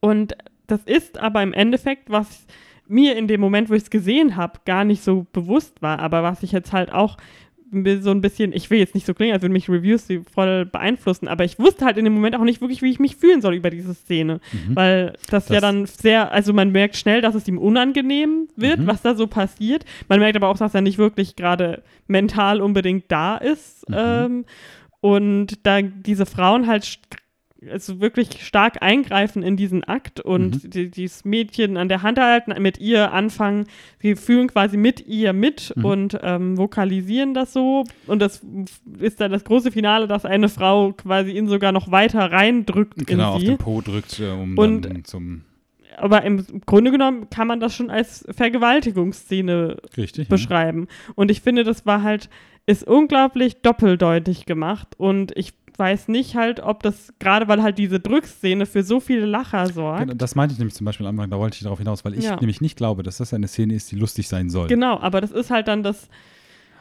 Und 0.00 0.34
das 0.66 0.82
ist 0.84 1.18
aber 1.18 1.42
im 1.42 1.52
Endeffekt, 1.52 2.10
was 2.10 2.46
mir 2.88 3.16
in 3.16 3.28
dem 3.28 3.40
Moment, 3.40 3.68
wo 3.68 3.74
ich 3.74 3.82
es 3.82 3.90
gesehen 3.90 4.36
habe, 4.36 4.60
gar 4.64 4.84
nicht 4.84 5.02
so 5.02 5.26
bewusst 5.32 5.82
war, 5.82 5.98
aber 5.98 6.22
was 6.22 6.42
ich 6.42 6.52
jetzt 6.52 6.72
halt 6.72 6.92
auch 6.92 7.16
so 8.00 8.10
ein 8.10 8.20
bisschen, 8.20 8.52
ich 8.52 8.70
will 8.70 8.78
jetzt 8.78 8.94
nicht 8.94 9.06
so 9.06 9.14
klingen, 9.14 9.32
als 9.34 9.42
würden 9.42 9.52
mich 9.52 9.68
Reviews 9.68 10.06
die 10.06 10.20
voll 10.32 10.64
beeinflussen, 10.66 11.28
aber 11.28 11.44
ich 11.44 11.58
wusste 11.58 11.84
halt 11.84 11.96
in 11.96 12.04
dem 12.04 12.14
Moment 12.14 12.36
auch 12.36 12.44
nicht 12.44 12.60
wirklich, 12.60 12.82
wie 12.82 12.90
ich 12.90 12.98
mich 13.00 13.16
fühlen 13.16 13.40
soll 13.40 13.54
über 13.54 13.70
diese 13.70 13.94
Szene. 13.94 14.40
Mhm. 14.52 14.76
Weil 14.76 15.12
das, 15.30 15.48
ja 15.48 15.56
Das- 15.56 15.62
dann 15.62 15.86
sehr, 15.86 16.32
also 16.32 16.52
man 16.52 16.70
merkt 16.72 16.96
schnell, 16.96 17.20
dass 17.20 17.34
es 17.34 17.46
ihm 17.48 17.58
unangenehm 17.58 18.48
wird, 18.56 18.78
Mhm. 18.80 18.86
was 18.86 19.02
da 19.02 19.14
so 19.14 19.26
passiert. 19.26 19.84
Man 20.08 20.20
merkt 20.20 20.36
aber 20.36 20.48
auch, 20.48 20.58
dass 20.58 20.74
er 20.74 20.80
nicht 20.80 20.98
wirklich 20.98 21.36
gerade 21.36 21.82
mental 22.06 22.60
unbedingt 22.60 23.04
da 23.08 23.36
ist. 23.36 23.88
Mhm. 23.88 23.94
Ähm, 23.98 24.44
und 25.00 25.66
da 25.66 25.82
diese 25.82 26.26
Frauen 26.26 26.66
halt 26.66 26.98
also 27.70 28.00
wirklich 28.00 28.44
stark 28.46 28.82
eingreifen 28.82 29.42
in 29.42 29.56
diesen 29.56 29.84
Akt 29.84 30.20
und 30.20 30.64
Mhm. 30.64 30.70
die, 30.70 30.90
dieses 30.90 31.24
Mädchen 31.24 31.76
an 31.76 31.88
der 31.88 32.02
Hand 32.02 32.18
halten, 32.18 32.54
mit 32.62 32.78
ihr 32.78 33.12
anfangen, 33.12 33.66
sie 34.00 34.16
fühlen 34.16 34.48
quasi 34.48 34.76
mit 34.76 35.06
ihr 35.06 35.32
mit 35.32 35.72
Mhm. 35.76 35.84
und 35.84 36.18
ähm, 36.22 36.56
vokalisieren 36.58 37.34
das 37.34 37.52
so. 37.52 37.84
Und 38.06 38.20
das 38.20 38.44
ist 38.98 39.20
dann 39.20 39.32
das 39.32 39.44
große 39.44 39.70
Finale, 39.72 40.06
dass 40.06 40.24
eine 40.24 40.48
Frau 40.48 40.92
quasi 40.92 41.32
ihn 41.32 41.48
sogar 41.48 41.72
noch 41.72 41.90
weiter 41.90 42.30
reindrückt 42.32 43.06
genau, 43.06 43.34
auf 43.34 43.42
den 43.42 43.58
Po 43.58 43.80
drückt, 43.80 44.20
äh, 44.20 44.28
um 44.30 44.56
Und- 44.58 44.82
dann 44.84 45.04
zum. 45.04 45.42
Aber 45.98 46.24
im 46.24 46.44
Grunde 46.66 46.90
genommen 46.90 47.30
kann 47.30 47.46
man 47.48 47.58
das 47.58 47.74
schon 47.74 47.88
als 47.88 48.26
Vergewaltigungsszene 48.90 49.76
Richtig. 49.96 50.28
ja. 50.28 50.30
beschreiben. 50.30 50.88
Und 51.14 51.30
ich 51.30 51.40
finde, 51.40 51.64
das 51.64 51.86
war 51.86 52.02
halt, 52.02 52.28
ist 52.66 52.86
unglaublich 52.86 53.62
doppeldeutig 53.62 54.46
gemacht. 54.46 54.88
Und 54.98 55.32
ich 55.36 55.54
weiß 55.78 56.08
nicht 56.08 56.34
halt, 56.34 56.60
ob 56.60 56.82
das, 56.82 57.12
gerade 57.18 57.48
weil 57.48 57.62
halt 57.62 57.78
diese 57.78 58.00
Drückszene 58.00 58.66
für 58.66 58.82
so 58.82 59.00
viele 59.00 59.26
Lacher 59.26 59.66
sorgt. 59.68 60.00
Genau, 60.02 60.14
das 60.14 60.34
meinte 60.34 60.52
ich 60.52 60.58
nämlich 60.58 60.74
zum 60.74 60.84
Beispiel 60.84 61.06
am 61.06 61.14
Anfang, 61.18 61.30
da 61.30 61.38
wollte 61.38 61.56
ich 61.56 61.62
darauf 61.62 61.78
hinaus, 61.78 62.04
weil 62.04 62.14
ich 62.14 62.24
Ja. 62.24 62.36
nämlich 62.40 62.60
nicht 62.60 62.76
glaube, 62.76 63.02
dass 63.02 63.18
das 63.18 63.32
eine 63.34 63.48
Szene 63.48 63.74
ist, 63.74 63.90
die 63.92 63.96
lustig 63.96 64.28
sein 64.28 64.50
soll. 64.50 64.68
Genau, 64.68 64.98
aber 64.98 65.20
das 65.20 65.30
ist 65.32 65.50
halt 65.50 65.68
dann 65.68 65.82
das, 65.82 66.08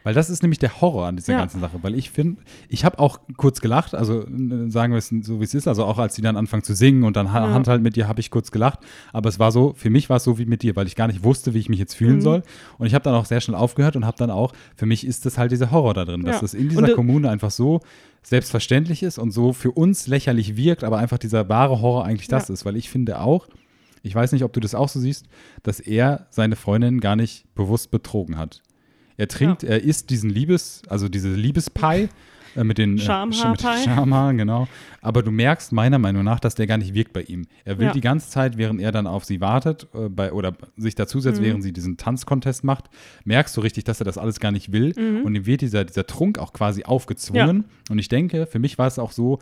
Weil 0.05 0.13
das 0.13 0.29
ist 0.29 0.41
nämlich 0.43 0.59
der 0.59 0.79
Horror 0.79 1.07
an 1.07 1.17
dieser 1.17 1.33
Ja. 1.33 1.39
ganzen 1.39 1.59
Sache. 1.59 1.79
Weil 1.81 1.95
ich 1.95 2.11
finde, 2.11 2.41
ich 2.69 2.85
habe 2.85 2.99
auch 2.99 3.19
kurz 3.35 3.59
gelacht, 3.59 3.93
also 3.95 4.21
äh, 4.21 4.69
sagen 4.69 4.93
wir 4.93 4.99
es 4.99 5.09
so, 5.09 5.39
wie 5.41 5.43
es 5.43 5.53
ist, 5.53 5.67
also 5.67 5.83
auch 5.83 5.97
als 5.97 6.15
die 6.15 6.21
dann 6.21 6.37
anfangen 6.37 6.63
zu 6.63 6.73
singen 6.75 7.03
und 7.03 7.17
dann 7.17 7.25
Ja. 7.25 7.33
Hand 7.33 7.67
halt 7.67 7.81
mit 7.81 7.97
dir, 7.97 8.07
habe 8.07 8.19
ich 8.21 8.29
kurz 8.31 8.51
gelacht. 8.51 8.79
Aber 9.11 9.27
es 9.27 9.39
war 9.39 9.51
so, 9.51 9.73
für 9.75 9.89
mich 9.89 10.09
war 10.09 10.17
es 10.17 10.23
so 10.23 10.37
wie 10.37 10.45
mit 10.45 10.61
dir, 10.61 10.75
weil 10.77 10.87
ich 10.87 10.95
gar 10.95 11.07
nicht 11.07 11.23
wusste, 11.23 11.53
wie 11.53 11.59
ich 11.59 11.67
mich 11.69 11.79
jetzt 11.79 11.95
fühlen 11.95 12.17
Mhm. 12.17 12.21
soll. 12.21 12.43
Und 12.77 12.87
ich 12.87 12.93
habe 12.93 13.03
dann 13.03 13.15
auch 13.15 13.25
sehr 13.25 13.41
schnell 13.41 13.57
aufgehört 13.57 13.95
und 13.97 14.05
habe 14.05 14.15
dann 14.17 14.29
auch, 14.31 14.53
für 14.77 14.85
mich 14.85 15.05
ist 15.05 15.25
das 15.25 15.37
halt 15.37 15.51
dieser 15.51 15.71
Horror 15.71 15.93
da 15.93 16.05
drin, 16.05 16.23
dass 16.23 16.35
Ja. 16.35 16.41
das 16.41 16.53
in 16.53 16.61
Und 16.63 16.69
dieser 16.69 16.81
das- 16.83 16.95
Kommune 16.95 17.29
einfach 17.29 17.51
so 17.51 17.81
selbstverständlich 18.21 19.03
ist 19.03 19.17
und 19.19 19.31
so 19.31 19.53
für 19.53 19.71
uns 19.71 20.07
lächerlich 20.07 20.57
wirkt, 20.57 20.83
aber 20.83 20.97
einfach 20.97 21.17
dieser 21.17 21.47
wahre 21.49 21.81
Horror 21.81 22.05
eigentlich 22.05 22.27
das 22.27 22.49
ist. 22.49 22.65
Weil 22.65 22.75
ich 22.75 22.89
finde 22.89 23.19
auch, 23.21 23.47
ich 24.03 24.13
weiß 24.13 24.31
nicht, 24.31 24.43
ob 24.43 24.53
du 24.53 24.59
das 24.59 24.75
auch 24.75 24.89
so 24.89 24.99
siehst, 24.99 25.25
dass 25.63 25.79
er 25.79 26.27
seine 26.29 26.55
Freundin 26.55 26.99
gar 26.99 27.15
nicht 27.15 27.45
bewusst 27.55 27.91
betrogen 27.91 28.37
hat. 28.37 28.61
Er 29.17 29.27
trinkt, 29.27 29.63
er 29.63 29.81
isst 29.83 30.09
diesen 30.09 30.29
Liebes, 30.29 30.81
also 30.89 31.07
diese 31.09 31.33
Liebespie 31.33 32.09
äh, 32.55 32.63
mit 32.63 32.77
den 32.77 32.97
äh, 32.97 33.01
Schamhaarpie. 33.01 33.83
Schamhaaren, 33.83 34.37
genau. 34.37 34.67
Aber 35.01 35.21
du 35.23 35.31
merkst 35.31 35.71
meiner 35.71 35.99
Meinung 35.99 36.23
nach, 36.23 36.39
dass 36.39 36.55
der 36.55 36.67
gar 36.67 36.77
nicht 36.77 36.93
wirkt 36.93 37.13
bei 37.13 37.21
ihm. 37.21 37.45
Er 37.63 37.77
will 37.77 37.87
Ja. 37.87 37.91
die 37.93 38.01
ganze 38.01 38.29
Zeit, 38.29 38.57
während 38.57 38.81
er 38.81 38.91
dann 38.91 39.07
auf 39.07 39.23
sie 39.25 39.39
wartet 39.41 39.87
äh, 39.93 40.09
bei, 40.09 40.31
oder 40.33 40.53
sich 40.77 40.95
dazusetzt, 40.95 41.39
Mhm. 41.41 41.45
während 41.45 41.63
sie 41.63 41.73
diesen 41.73 41.97
Tanzcontest 41.97 42.63
macht, 42.63 42.85
merkst 43.23 43.55
du 43.55 43.61
richtig, 43.61 43.83
dass 43.83 43.99
er 44.01 44.05
das 44.05 44.17
alles 44.17 44.39
gar 44.39 44.51
nicht 44.51 44.71
will. 44.71 44.93
Mhm. 44.97 45.25
Und 45.25 45.35
ihm 45.35 45.45
wird 45.45 45.61
dieser, 45.61 45.85
dieser 45.85 46.05
Trunk 46.07 46.39
auch 46.39 46.53
quasi 46.53 46.83
aufgezwungen. 46.83 47.65
Und 47.89 47.99
ich 47.99 48.07
denke, 48.07 48.47
für 48.47 48.59
mich 48.59 48.77
war 48.77 48.87
es 48.87 48.97
auch 48.99 49.11
so, 49.11 49.39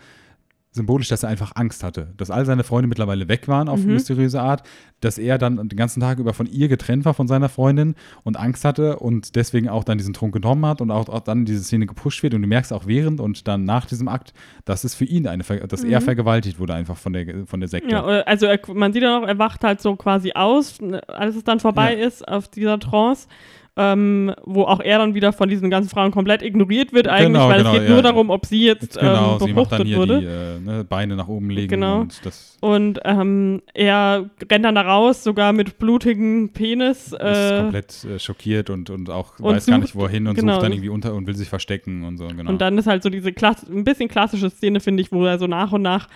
symbolisch, 0.76 1.08
dass 1.08 1.24
er 1.24 1.30
einfach 1.30 1.52
Angst 1.56 1.84
hatte, 1.84 2.14
dass 2.18 2.32
all 2.32 2.46
seine 2.46 2.64
Freunde 2.64 2.88
mittlerweile 2.88 3.28
weg 3.30 3.48
waren 3.48 3.70
auf 3.70 3.80
Mhm. 3.86 3.94
mysteriöse 3.94 4.42
Art, 4.42 4.64
dass 5.02 5.18
er 5.18 5.38
dann 5.38 5.56
den 5.70 5.78
ganzen 5.78 6.00
Tag 6.02 6.18
über 6.20 6.34
von 6.34 6.48
ihr 6.48 6.68
getrennt 6.68 7.06
war, 7.06 7.14
von 7.14 7.28
seiner 7.28 7.48
Freundin 7.48 7.94
und 8.24 8.38
Angst 8.38 8.66
hatte 8.66 8.98
und 9.00 9.36
deswegen 9.36 9.70
auch 9.70 9.84
dann 9.84 9.98
diesen 10.00 10.14
Trunk 10.14 10.34
genommen 10.34 10.66
hat 10.66 10.82
und 10.82 10.90
auch, 10.92 11.08
auch 11.10 11.20
dann 11.20 11.46
diese 11.46 11.64
Szene 11.64 11.86
gepusht 11.86 12.24
wird 12.24 12.34
und 12.34 12.42
du 12.42 12.48
merkst 12.48 12.74
auch 12.74 12.88
während 12.88 13.20
und 13.22 13.48
dann 13.48 13.64
nach 13.66 13.86
diesem 13.86 14.08
Akt, 14.08 14.34
dass 14.66 14.84
es 14.84 14.96
für 14.96 15.06
ihn 15.06 15.28
eine, 15.28 15.44
Ver 15.44 15.68
dass 15.68 15.84
er 15.84 16.00
Mhm. 16.02 16.04
vergewaltigt 16.06 16.60
wurde 16.60 16.74
einfach 16.74 16.98
von 16.98 17.14
der, 17.14 17.46
von 17.46 17.60
der 17.60 17.70
Sekte. 17.70 17.92
ja, 17.92 18.04
oder- 18.04 18.28
also 18.28 18.48
er, 18.48 18.60
man 18.74 18.92
sieht 18.94 19.04
ja 19.04 19.20
noch, 19.20 19.28
er 19.28 19.38
wacht 19.38 19.64
halt 19.64 19.80
so 19.80 19.96
quasi 19.96 20.32
aus, 20.34 20.82
ne, 20.82 21.08
als 21.08 21.36
es 21.36 21.44
dann 21.44 21.60
vorbei 21.60 21.94
ist 21.96 22.28
auf 22.28 22.48
dieser 22.48 22.80
Trance. 22.80 23.28
Ähm, 23.76 24.32
wo 24.46 24.66
auch 24.66 24.80
er 24.80 25.00
dann 25.00 25.16
wieder 25.16 25.34
von 25.34 25.50
diesen 25.50 25.72
ganzen 25.72 25.90
Frauen 25.90 26.12
komplett 26.12 26.44
ignoriert 26.44 26.94
wird 26.94 27.08
eigentlich, 27.08 27.30
Genau, 27.34 27.50
weil 27.50 27.58
genau, 27.58 27.72
es 27.74 27.80
geht 27.80 27.88
ja. 27.90 27.94
nur 27.96 28.04
darum, 28.04 28.30
ob 28.30 28.46
sie 28.46 28.64
jetzt, 28.68 29.00
genau, 29.00 29.34
ähm, 29.34 29.40
sie 29.40 29.54
macht 29.54 29.72
dann 29.72 29.80
befruchtet 29.80 29.88
hier 29.88 29.98
wurde. 29.98 30.20
die 30.20 30.26
äh, 30.28 30.60
ne, 30.78 30.84
Beine 30.84 31.16
nach 31.16 31.28
oben 31.28 31.50
legen 31.50 31.70
Genau. 31.70 32.02
und 32.02 32.24
das 32.24 32.56
Und 32.62 33.00
ähm, 33.04 33.64
er 33.74 34.30
rennt 34.52 34.64
dann 34.66 34.76
da 34.76 34.82
raus, 34.82 35.24
sogar 35.24 35.54
mit 35.54 35.80
blutigem 35.80 36.50
Penis. 36.54 37.14
ist 37.14 37.20
Äh, 37.20 37.62
komplett 37.62 38.04
äh, 38.04 38.20
schockiert 38.20 38.70
und, 38.70 38.92
und 38.92 39.10
auch 39.10 39.40
und 39.40 39.56
weiß 39.56 39.66
gar 39.66 39.78
sucht- 39.78 39.82
nicht 39.82 39.96
wohin 39.96 40.28
und 40.28 40.36
genau. 40.36 40.54
sucht 40.54 40.66
dann 40.66 40.72
irgendwie 40.74 40.90
unter 40.90 41.16
und 41.16 41.26
will 41.26 41.36
sich 41.36 41.50
verstecken 41.50 42.04
und 42.04 42.18
so, 42.20 42.28
genau. 42.28 42.52
Und 42.52 42.62
dann 42.62 42.78
ist 42.78 42.86
halt 42.86 43.02
so 43.02 43.10
diese 43.10 43.34
Klass 43.34 43.68
ein 43.68 43.84
bisschen 43.84 44.08
klassische 44.08 44.52
Szene, 44.52 44.82
finde 44.82 45.02
ich, 45.02 45.12
wo 45.12 45.26
er 45.26 45.40
so 45.40 45.48
nach 45.48 45.72
und 45.72 45.82
nach 45.82 46.08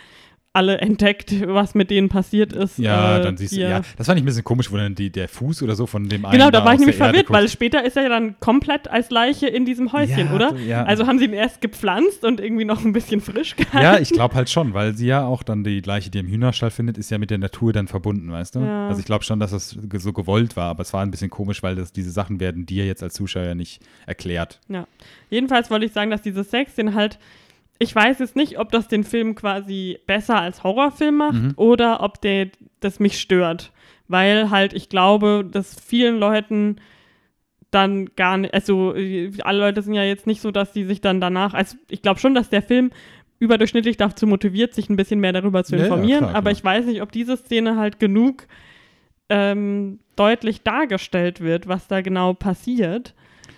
alle 0.57 0.79
entdeckt, 0.79 1.31
was 1.47 1.75
mit 1.75 1.91
denen 1.91 2.09
passiert 2.09 2.51
ist. 2.51 2.79
ja, 2.79 3.19
äh, 3.19 3.21
dann 3.21 3.37
siehst 3.37 3.55
du, 3.55 3.61
ja, 3.61 3.81
das 3.95 4.07
fand 4.07 4.17
ich 4.17 4.23
ein 4.23 4.25
bisschen 4.25 4.43
komisch, 4.43 4.71
wo 4.71 4.77
dann 4.77 4.95
die, 4.95 5.11
der 5.11 5.27
Fuß 5.29 5.61
oder 5.61 5.75
so 5.75 5.85
von 5.85 6.09
dem 6.09 6.25
einen 6.25 6.33
Genau, 6.37 6.49
da 6.49 6.65
war 6.65 6.73
ich 6.73 6.79
nämlich 6.79 6.95
verwirrt, 6.97 7.29
weil 7.29 7.47
später 7.47 7.85
ist 7.85 7.95
er 7.95 8.03
ja 8.03 8.09
dann 8.09 8.39
komplett 8.39 8.87
als 8.89 9.11
Leiche 9.11 9.47
in 9.47 9.65
diesem 9.65 9.93
Häuschen, 9.93 10.27
Ja, 10.29 10.33
oder? 10.33 10.55
ja. 10.57 10.83
Also 10.83 11.05
haben 11.05 11.19
sie 11.19 11.25
ihn 11.25 11.33
erst 11.33 11.61
gepflanzt 11.61 12.25
und 12.25 12.39
irgendwie 12.39 12.65
noch 12.65 12.83
ein 12.83 12.91
bisschen 12.91 13.21
frisch 13.21 13.55
gehalten. 13.55 13.77
Ja, 13.83 13.99
ich 13.99 14.09
glaube 14.09 14.33
halt 14.35 14.49
schon, 14.49 14.73
weil 14.73 14.95
sie 14.95 15.05
ja 15.07 15.23
auch 15.25 15.43
dann 15.43 15.63
die 15.63 15.81
Leiche, 15.81 16.09
die 16.09 16.17
im 16.17 16.27
Hühnerstall 16.27 16.71
findet, 16.71 16.97
ist 16.97 17.11
ja 17.11 17.19
mit 17.19 17.29
der 17.29 17.37
Natur 17.37 17.71
dann 17.71 17.87
verbunden, 17.87 18.31
weißt 18.31 18.55
du? 18.55 18.59
Ja. 18.61 18.87
Also 18.87 18.99
ich 18.99 19.05
glaube 19.05 19.23
schon, 19.23 19.39
dass 19.39 19.51
das 19.51 19.77
so 19.99 20.13
gewollt 20.13 20.55
war, 20.57 20.69
aber 20.69 20.81
es 20.81 20.91
war 20.93 21.03
ein 21.03 21.11
bisschen 21.11 21.29
komisch, 21.29 21.61
weil 21.61 21.75
das, 21.75 21.91
diese 21.91 22.09
Sachen 22.11 22.39
werden 22.39 22.65
dir 22.65 22.85
jetzt 22.85 23.03
als 23.03 23.13
Zuschauer 23.13 23.53
nicht 23.55 23.81
erklärt. 24.07 24.59
Jedenfalls 25.29 25.69
wollte 25.69 25.85
ich 25.85 25.93
sagen, 25.93 26.09
dass 26.09 26.21
diese 26.21 26.43
Sex 26.43 26.75
den 26.75 26.95
halt, 26.95 27.19
ich 27.79 27.93
weiß 27.95 28.19
jetzt 28.19 28.35
nicht, 28.35 28.59
ob 28.59 28.71
das 28.71 28.87
den 28.87 29.03
Film 29.03 29.35
quasi 29.35 29.99
besser 30.07 30.39
als 30.41 30.63
Horrorfilm 30.63 31.15
macht 31.17 31.33
Mhm. 31.41 31.53
oder 31.55 32.01
ob 32.01 32.21
der 32.21 32.47
das 32.79 32.99
mich 32.99 33.19
stört. 33.19 33.71
Weil 34.07 34.49
halt 34.49 34.73
ich 34.73 34.89
glaube, 34.89 35.45
dass 35.49 35.79
vielen 35.79 36.17
Leuten 36.17 36.77
dann 37.71 38.05
gar 38.15 38.37
nicht, 38.37 38.53
also 38.53 38.95
äh, 38.95 39.31
alle 39.43 39.59
Leute 39.59 39.81
sind 39.81 39.93
ja 39.93 40.03
jetzt 40.03 40.25
nicht 40.25 40.41
so, 40.41 40.51
dass 40.51 40.71
die 40.71 40.85
sich 40.85 41.01
dann 41.01 41.19
danach, 41.19 41.53
also 41.53 41.75
ich 41.89 42.01
glaube 42.01 42.19
schon, 42.19 42.33
dass 42.33 42.49
der 42.49 42.61
Film 42.61 42.91
überdurchschnittlich 43.39 43.97
dazu 43.97 44.25
motiviert, 44.25 44.73
sich 44.73 44.89
ein 44.89 44.95
bisschen 44.95 45.19
mehr 45.19 45.33
darüber 45.33 45.63
zu 45.63 45.75
Ja, 45.75 45.79
ja, 45.79 45.85
informieren, 45.85 46.19
klar, 46.19 46.31
aber 46.31 46.41
klar. 46.49 46.51
ich 46.53 46.63
weiß 46.63 46.85
nicht, 46.85 47.01
ob 47.01 47.11
diese 47.11 47.35
Szene 47.37 47.75
halt 47.75 47.99
genug 47.99 48.47
ähm, 49.29 49.99
deutlich 50.15 50.61
dargestellt 50.63 51.41
wird, 51.41 51.67
was 51.67 51.87
da 51.87 52.01
genau 52.01 52.33
passiert. 52.33 53.13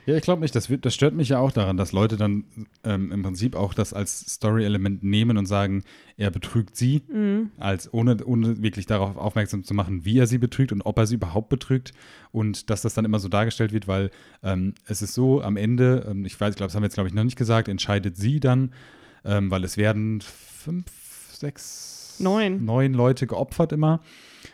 Ja, 0.10 0.16
ich 0.16 0.24
glaube 0.24 0.42
nicht. 0.42 0.56
Das, 0.56 0.68
das 0.82 0.96
stört 0.96 1.14
mich 1.14 1.30
ja 1.30 1.38
auch 1.38 1.52
daran, 1.52 1.78
dass 1.78 1.92
Leute 1.92 2.18
dann 2.18 2.46
ähm, 2.84 3.12
im 3.12 3.22
Prinzip 3.22 3.56
auch 3.56 3.76
das 3.76 3.94
als 3.94 4.22
Story-Element 4.22 5.04
nehmen 5.04 5.38
und 5.38 5.46
sagen, 5.46 5.84
er 6.18 6.32
betrügt 6.32 6.76
sie, 6.76 7.04
Mhm. 7.08 7.52
als 7.58 7.94
ohne, 7.94 8.26
ohne 8.26 8.60
wirklich 8.64 8.88
darauf 8.88 9.18
aufmerksam 9.18 9.64
zu 9.64 9.76
machen, 9.76 10.06
wie 10.06 10.18
er 10.18 10.26
sie 10.26 10.40
betrügt 10.40 10.72
und 10.72 10.82
ob 10.82 10.98
er 10.98 11.06
sie 11.06 11.14
überhaupt 11.14 11.50
betrügt. 11.50 11.92
Und 12.32 12.72
dass 12.72 12.82
das 12.82 12.96
dann 12.96 13.06
immer 13.06 13.20
so 13.20 13.28
dargestellt 13.30 13.72
wird, 13.72 13.88
weil 13.88 14.10
ähm, 14.42 14.74
es 14.88 15.04
ist 15.04 15.14
so, 15.14 15.44
am 15.44 15.58
Ende, 15.58 16.08
ähm, 16.10 16.26
ich 16.26 16.42
weiß, 16.42 16.54
ich 16.54 16.58
glaube, 16.58 16.70
das 16.70 16.76
haben 16.76 16.82
wir 16.82 16.88
jetzt, 16.88 16.96
glaube 16.96 17.10
ich, 17.10 17.14
noch 17.14 17.24
nicht 17.24 17.38
gesagt, 17.38 17.68
entscheidet 17.68 18.18
sie 18.18 18.40
dann, 18.40 18.74
ähm, 19.24 19.52
weil 19.52 19.64
es 19.64 19.78
werden 19.78 20.22
fünf, 20.22 20.88
sechs, 21.34 22.16
Neun. 22.18 22.66
neun 22.66 22.96
Leute 22.96 23.28
geopfert 23.28 23.74
immer. 23.74 24.02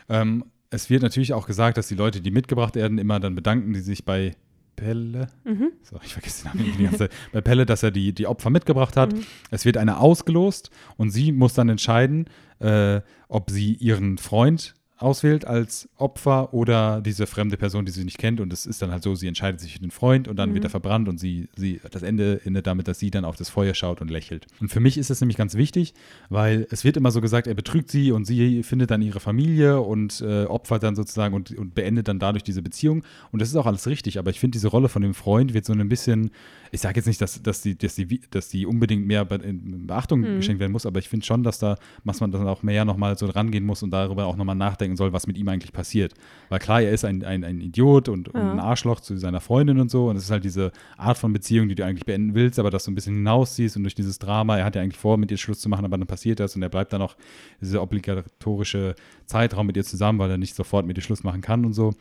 Ähm, 0.09 0.43
es 0.69 0.89
wird 0.89 1.01
natürlich 1.01 1.31
auch 1.31 1.47
gesagt, 1.47 1.77
dass 1.77 1.87
die 1.87 1.95
Leute, 1.95 2.19
die 2.19 2.31
mitgebracht 2.31 2.75
werden, 2.75 2.97
immer 2.97 3.21
dann 3.21 3.35
bedanken, 3.35 3.71
die 3.71 3.79
sich 3.79 4.03
bei 4.03 4.35
Pelle, 4.75 5.27
Mhm. 5.43 5.71
so, 5.83 5.97
ich 6.03 6.13
vergesse 6.13 6.43
den 6.43 6.57
Namen 6.61 6.77
die 6.77 6.83
ganze 6.83 6.97
Zeit, 6.97 7.11
bei 7.31 7.41
Pelle, 7.41 7.65
dass 7.65 7.83
er 7.83 7.91
die, 7.91 8.13
die 8.13 8.27
Opfer 8.27 8.49
mitgebracht 8.49 8.97
hat. 8.97 9.13
Mhm. 9.13 9.25
Es 9.51 9.65
wird 9.65 9.77
eine 9.77 9.99
ausgelost 9.99 10.69
und 10.97 11.11
sie 11.11 11.31
muss 11.31 11.53
dann 11.53 11.69
entscheiden, 11.69 12.25
äh, 12.59 13.01
ob 13.27 13.49
sie 13.51 13.73
ihren 13.73 14.17
Freund 14.17 14.73
auswählt 14.97 15.45
als 15.45 15.89
Opfer 15.97 16.53
oder 16.53 17.01
diese 17.01 17.27
fremde 17.27 17.57
Person, 17.57 17.85
die 17.85 17.91
sie 17.91 18.05
nicht 18.05 18.17
kennt. 18.17 18.39
Und 18.39 18.53
es 18.53 18.65
ist 18.65 18.81
dann 18.81 18.91
halt 18.91 19.03
so, 19.03 19.13
sie 19.15 19.27
entscheidet 19.27 19.59
sich 19.59 19.73
für 19.73 19.79
den 19.79 19.91
Freund 19.91 20.27
und 20.27 20.37
dann 20.37 20.49
Mhm. 20.49 20.53
wird 20.55 20.63
er 20.65 20.69
verbrannt 20.69 21.09
und 21.09 21.19
sie, 21.19 21.49
sie, 21.57 21.81
das 21.91 22.01
Ende 22.01 22.39
endet 22.45 22.65
damit, 22.67 22.87
dass 22.87 22.99
sie 22.99 23.11
dann 23.11 23.25
auf 23.25 23.35
das 23.35 23.49
Feuer 23.49 23.73
schaut 23.73 24.01
und 24.01 24.09
lächelt. 24.09 24.47
Und 24.61 24.69
für 24.69 24.79
mich 24.79 24.97
ist 24.97 25.09
es 25.09 25.19
nämlich 25.19 25.37
ganz 25.37 25.55
wichtig, 25.55 25.93
weil 26.29 26.65
es 26.71 26.83
wird 26.83 26.95
immer 26.97 27.11
so 27.11 27.19
gesagt, 27.19 27.47
er 27.47 27.55
betrügt 27.55 27.91
sie 27.91 28.11
und 28.11 28.25
sie 28.25 28.63
findet 28.63 28.91
dann 28.91 29.01
ihre 29.01 29.19
Familie 29.19 29.81
und 29.81 30.21
äh, 30.21 30.45
opfert 30.45 30.83
dann 30.83 30.95
sozusagen 30.95 31.33
und, 31.35 31.51
und 31.51 31.75
beendet 31.75 32.07
dann 32.07 32.19
dadurch 32.19 32.43
diese 32.43 32.61
Beziehung. 32.61 33.03
Und 33.31 33.41
das 33.41 33.49
ist 33.49 33.55
auch 33.57 33.65
alles 33.65 33.87
richtig, 33.87 34.17
aber 34.17 34.29
ich 34.29 34.39
finde, 34.39 34.55
diese 34.55 34.69
Rolle 34.69 34.87
von 34.87 35.01
dem 35.01 35.13
Freund 35.13 35.53
wird 35.53 35.65
so 35.65 35.73
ein 35.73 35.89
bisschen, 35.89 36.31
ich 36.75 36.81
sage 36.81 36.97
jetzt 36.97 37.07
nicht, 37.07 37.19
dass, 37.21 37.41
dass, 37.41 37.61
die, 37.61 37.77
dass, 37.77 37.95
die, 37.95 38.21
dass 38.29 38.49
die 38.49 38.65
unbedingt 38.65 39.07
mehr 39.07 39.25
Be 39.25 39.35
in 39.35 39.87
Beachtung 39.87 40.19
Mhm. 40.21 40.35
geschenkt 40.37 40.59
werden 40.59 40.71
muss, 40.71 40.85
aber 40.85 40.99
ich 40.99 41.09
finde 41.09 41.25
schon, 41.25 41.41
dass 41.41 41.57
da, 41.57 41.77
dass 42.03 42.19
man 42.19 42.31
dann 42.31 42.47
auch 42.47 42.61
mehr 42.63 42.85
nochmal 42.85 43.17
so 43.17 43.25
rangehen 43.25 43.65
muss 43.65 43.81
und 43.81 43.91
darüber 43.91 44.25
auch 44.27 44.35
nochmal 44.35 44.55
nachdenken 44.55 44.95
soll, 44.97 45.11
was 45.13 45.25
mit 45.25 45.37
ihm 45.37 45.47
eigentlich 45.47 45.73
passiert. 45.73 46.13
Weil 46.49 46.59
klar, 46.59 46.81
er 46.81 46.91
ist 46.91 47.03
ein, 47.05 47.23
ein, 47.23 47.43
ein 47.43 47.61
Idiot 47.61 48.09
und, 48.09 48.29
und 48.29 48.39
Ja. 48.39 48.51
ein 48.51 48.59
Arschloch 48.59 48.99
zu 48.99 49.17
seiner 49.17 49.41
Freundin 49.41 49.79
und 49.79 49.89
so 49.89 50.09
und 50.09 50.17
es 50.17 50.25
ist 50.25 50.31
halt 50.31 50.43
diese 50.43 50.71
Art 50.97 51.17
von 51.17 51.33
Beziehung, 51.33 51.67
die 51.69 51.75
du 51.75 51.83
eigentlich 51.85 52.05
beenden 52.05 52.35
willst, 52.35 52.59
aber 52.59 52.69
dass 52.69 52.85
du 52.85 52.91
ein 52.91 52.95
bisschen 52.95 53.15
hinausziehst 53.15 53.77
und 53.77 53.83
durch 53.83 53.95
dieses 53.95 54.19
Drama, 54.19 54.57
er 54.57 54.65
hat 54.65 54.75
ja 54.75 54.81
eigentlich 54.81 54.99
vor, 54.99 55.17
mit 55.17 55.31
ihr 55.31 55.37
Schluss 55.37 55.59
zu 55.59 55.69
machen, 55.69 55.85
aber 55.85 55.97
dann 55.97 56.07
passiert 56.07 56.39
das 56.39 56.55
und 56.55 56.61
er 56.61 56.69
bleibt 56.69 56.91
dann 56.93 56.99
noch 56.99 57.15
dieser 57.61 57.81
obligatorische 57.81 58.95
Zeitraum 59.25 59.67
mit 59.67 59.77
ihr 59.77 59.83
zusammen, 59.83 60.19
weil 60.19 60.29
er 60.31 60.37
nicht 60.37 60.55
sofort 60.55 60.85
mit 60.85 60.97
ihr 60.97 61.03
Schluss 61.03 61.23
machen 61.23 61.41
kann 61.41 61.65
und 61.65 61.73
so. 61.73 61.93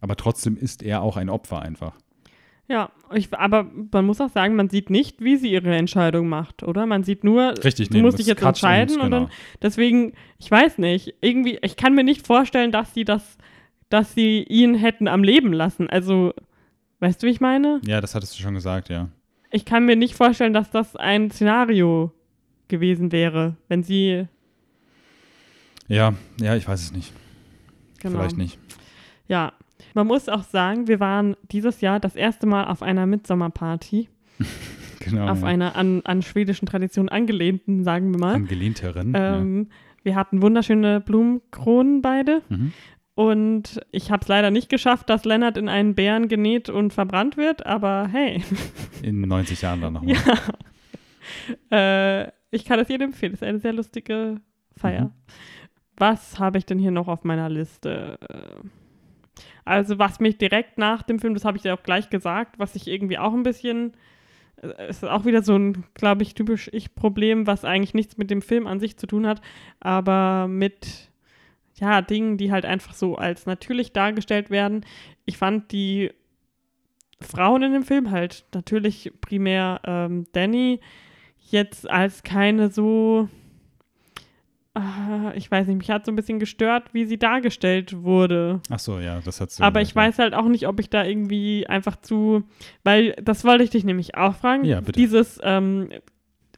Aber 0.00 0.16
trotzdem 0.16 0.56
ist 0.56 0.82
er 0.82 1.02
auch 1.02 1.16
ein 1.16 1.28
Opfer 1.28 1.60
einfach. 1.62 1.94
Ja, 2.68 2.90
ich, 3.14 3.32
aber 3.32 3.70
man 3.92 4.04
muss 4.06 4.20
auch 4.20 4.30
sagen, 4.30 4.56
man 4.56 4.68
sieht 4.68 4.90
nicht, 4.90 5.20
wie 5.20 5.36
sie 5.36 5.52
ihre 5.52 5.74
Entscheidung 5.76 6.28
macht, 6.28 6.64
oder? 6.64 6.84
Man 6.86 7.04
sieht 7.04 7.22
nur, 7.22 7.54
Richtig, 7.62 7.90
du 7.90 7.98
musst 7.98 8.18
dich 8.18 8.26
jetzt 8.26 8.42
entscheiden 8.42 8.96
und, 8.96 9.10
genau. 9.10 9.20
dann, 9.26 9.30
deswegen, 9.62 10.14
ich 10.38 10.50
weiß 10.50 10.78
nicht, 10.78 11.14
irgendwie, 11.20 11.58
ich 11.62 11.76
kann 11.76 11.94
mir 11.94 12.02
nicht 12.02 12.26
vorstellen, 12.26 12.72
dass 12.72 12.92
sie 12.92 13.04
das, 13.04 13.38
dass 13.88 14.14
sie 14.14 14.42
ihn 14.42 14.74
hätten 14.74 15.06
am 15.06 15.22
Leben 15.22 15.52
lassen. 15.52 15.88
Also, 15.88 16.34
weißt 16.98 17.22
du, 17.22 17.28
wie 17.28 17.30
ich 17.30 17.40
meine? 17.40 17.80
Ja, 17.86 18.00
das 18.00 18.16
hattest 18.16 18.36
du 18.36 18.42
schon 18.42 18.54
gesagt, 18.54 18.88
ja. 18.88 19.08
Ich 19.52 19.64
kann 19.64 19.86
mir 19.86 19.94
nicht 19.94 20.16
vorstellen, 20.16 20.52
dass 20.52 20.70
das 20.72 20.96
ein 20.96 21.30
Szenario 21.30 22.12
gewesen 22.66 23.12
wäre, 23.12 23.56
wenn 23.68 23.84
sie, 23.84 24.26
Ja, 25.86 26.14
ja, 26.40 26.56
ich 26.56 26.66
weiß 26.66 26.80
es 26.82 26.92
nicht. 26.92 27.12
genau. 28.00 28.18
Vielleicht 28.18 28.36
nicht. 28.36 28.58
Ja, 29.28 29.52
man 29.94 30.06
muss 30.06 30.28
auch 30.28 30.42
sagen, 30.42 30.88
wir 30.88 31.00
waren 31.00 31.36
dieses 31.50 31.80
Jahr 31.80 32.00
das 32.00 32.16
erste 32.16 32.46
Mal 32.46 32.64
auf 32.66 32.82
einer 32.82 33.06
Mitsommerparty, 33.06 34.08
Genau. 35.00 35.28
auf 35.28 35.42
ja. 35.42 35.46
einer 35.46 35.76
an, 35.76 36.02
an 36.04 36.22
schwedischen 36.22 36.66
Tradition 36.66 37.08
angelehnten, 37.08 37.84
sagen 37.84 38.10
wir 38.12 38.18
mal. 38.18 38.34
Angelehnteren. 38.34 39.12
Ähm, 39.16 39.68
Wir 40.02 40.16
hatten 40.16 40.42
wunderschöne 40.42 41.00
Blumenkronen 41.00 42.02
beide. 42.02 42.42
ja. 42.48 42.56
Mhm. 42.56 42.72
Und 43.14 43.80
ich 43.92 44.10
habe 44.10 44.20
es 44.20 44.28
leider 44.28 44.50
nicht 44.50 44.68
geschafft, 44.68 45.08
dass 45.08 45.24
Lennart 45.24 45.56
in 45.56 45.70
einen 45.70 45.94
Bären 45.94 46.28
genäht 46.28 46.68
und 46.68 46.92
verbrannt 46.92 47.38
wird, 47.38 47.64
aber 47.64 48.08
hey. 48.12 48.42
In 49.02 49.22
90 49.22 49.62
Jahren 49.62 49.80
dann 49.80 49.94
nochmal. 49.94 50.14
ja. 50.14 50.20
äh, 52.26 52.30
ich 52.50 52.66
kann 52.66 52.78
es 52.78 52.88
jedem 52.88 53.08
empfehlen. 53.12 53.32
Es 53.32 53.40
ist 53.40 53.48
eine 53.48 53.58
sehr 53.58 53.72
lustige 53.72 54.36
Feier. 54.76 55.04
Mhm. 55.06 55.12
Was 55.96 56.38
habe 56.38 56.58
ich 56.58 56.66
denn 56.66 56.78
hier 56.78 56.90
noch 56.90 57.08
auf 57.08 57.24
meiner 57.24 57.48
Liste? 57.48 58.18
Also, 59.66 59.98
was 59.98 60.20
mich 60.20 60.38
direkt 60.38 60.78
nach 60.78 61.02
dem 61.02 61.18
Film, 61.18 61.34
das 61.34 61.44
habe 61.44 61.58
ich 61.58 61.64
ja 61.64 61.74
auch 61.74 61.82
gleich 61.82 62.08
gesagt, 62.08 62.58
was 62.58 62.74
ich 62.74 62.88
irgendwie 62.88 63.18
auch 63.18 63.34
ein 63.34 63.42
bisschen 63.42 63.92
es 64.62 65.02
ist 65.02 65.04
auch 65.04 65.24
wieder 65.24 65.42
so 65.42 65.56
ein, 65.56 65.84
glaube 65.94 66.22
ich, 66.22 66.34
typisch 66.34 66.70
Ich-Problem, 66.72 67.46
was 67.46 67.64
eigentlich 67.64 67.94
nichts 67.94 68.16
mit 68.16 68.30
dem 68.30 68.42
Film 68.42 68.66
an 68.66 68.80
sich 68.80 68.96
zu 68.96 69.06
tun 69.06 69.26
hat, 69.26 69.42
aber 69.80 70.48
mit 70.48 71.10
ja, 71.74 72.00
Dingen, 72.00 72.38
die 72.38 72.52
halt 72.52 72.64
einfach 72.64 72.94
so 72.94 73.16
als 73.16 73.44
natürlich 73.44 73.92
dargestellt 73.92 74.48
werden. 74.48 74.84
Ich 75.26 75.36
fand 75.36 75.72
die 75.72 76.10
Frauen 77.20 77.62
in 77.62 77.72
dem 77.72 77.82
Film 77.82 78.10
halt 78.10 78.46
natürlich 78.54 79.12
primär 79.20 79.80
ähm, 79.84 80.26
Danny 80.32 80.80
jetzt 81.50 81.88
als 81.88 82.22
keine 82.22 82.70
so 82.70 83.28
äh, 83.28 83.45
ich 85.34 85.50
weiß 85.50 85.66
nicht, 85.66 85.78
mich 85.78 85.90
hat 85.90 86.04
so 86.04 86.12
ein 86.12 86.16
bisschen 86.16 86.38
gestört, 86.38 86.92
wie 86.92 87.04
sie 87.06 87.18
dargestellt 87.18 88.02
wurde. 88.02 88.60
Ach 88.70 88.78
so, 88.78 88.98
ja, 88.98 89.20
das 89.24 89.40
hat 89.40 89.50
sie. 89.50 89.62
Aber 89.62 89.80
ich 89.80 89.94
weiß 89.94 90.18
halt 90.18 90.34
auch 90.34 90.48
nicht, 90.48 90.66
ob 90.66 90.80
ich 90.80 90.90
da 90.90 91.04
irgendwie 91.04 91.66
einfach 91.66 91.96
zu, 91.96 92.44
weil 92.84 93.14
das 93.22 93.44
wollte 93.44 93.64
ich 93.64 93.70
dich 93.70 93.84
nämlich 93.84 94.16
auch 94.16 94.34
fragen. 94.34 94.64
Ja, 94.64 94.80
bitte. 94.80 94.92
Dieses 94.92 95.40
ähm, 95.42 95.88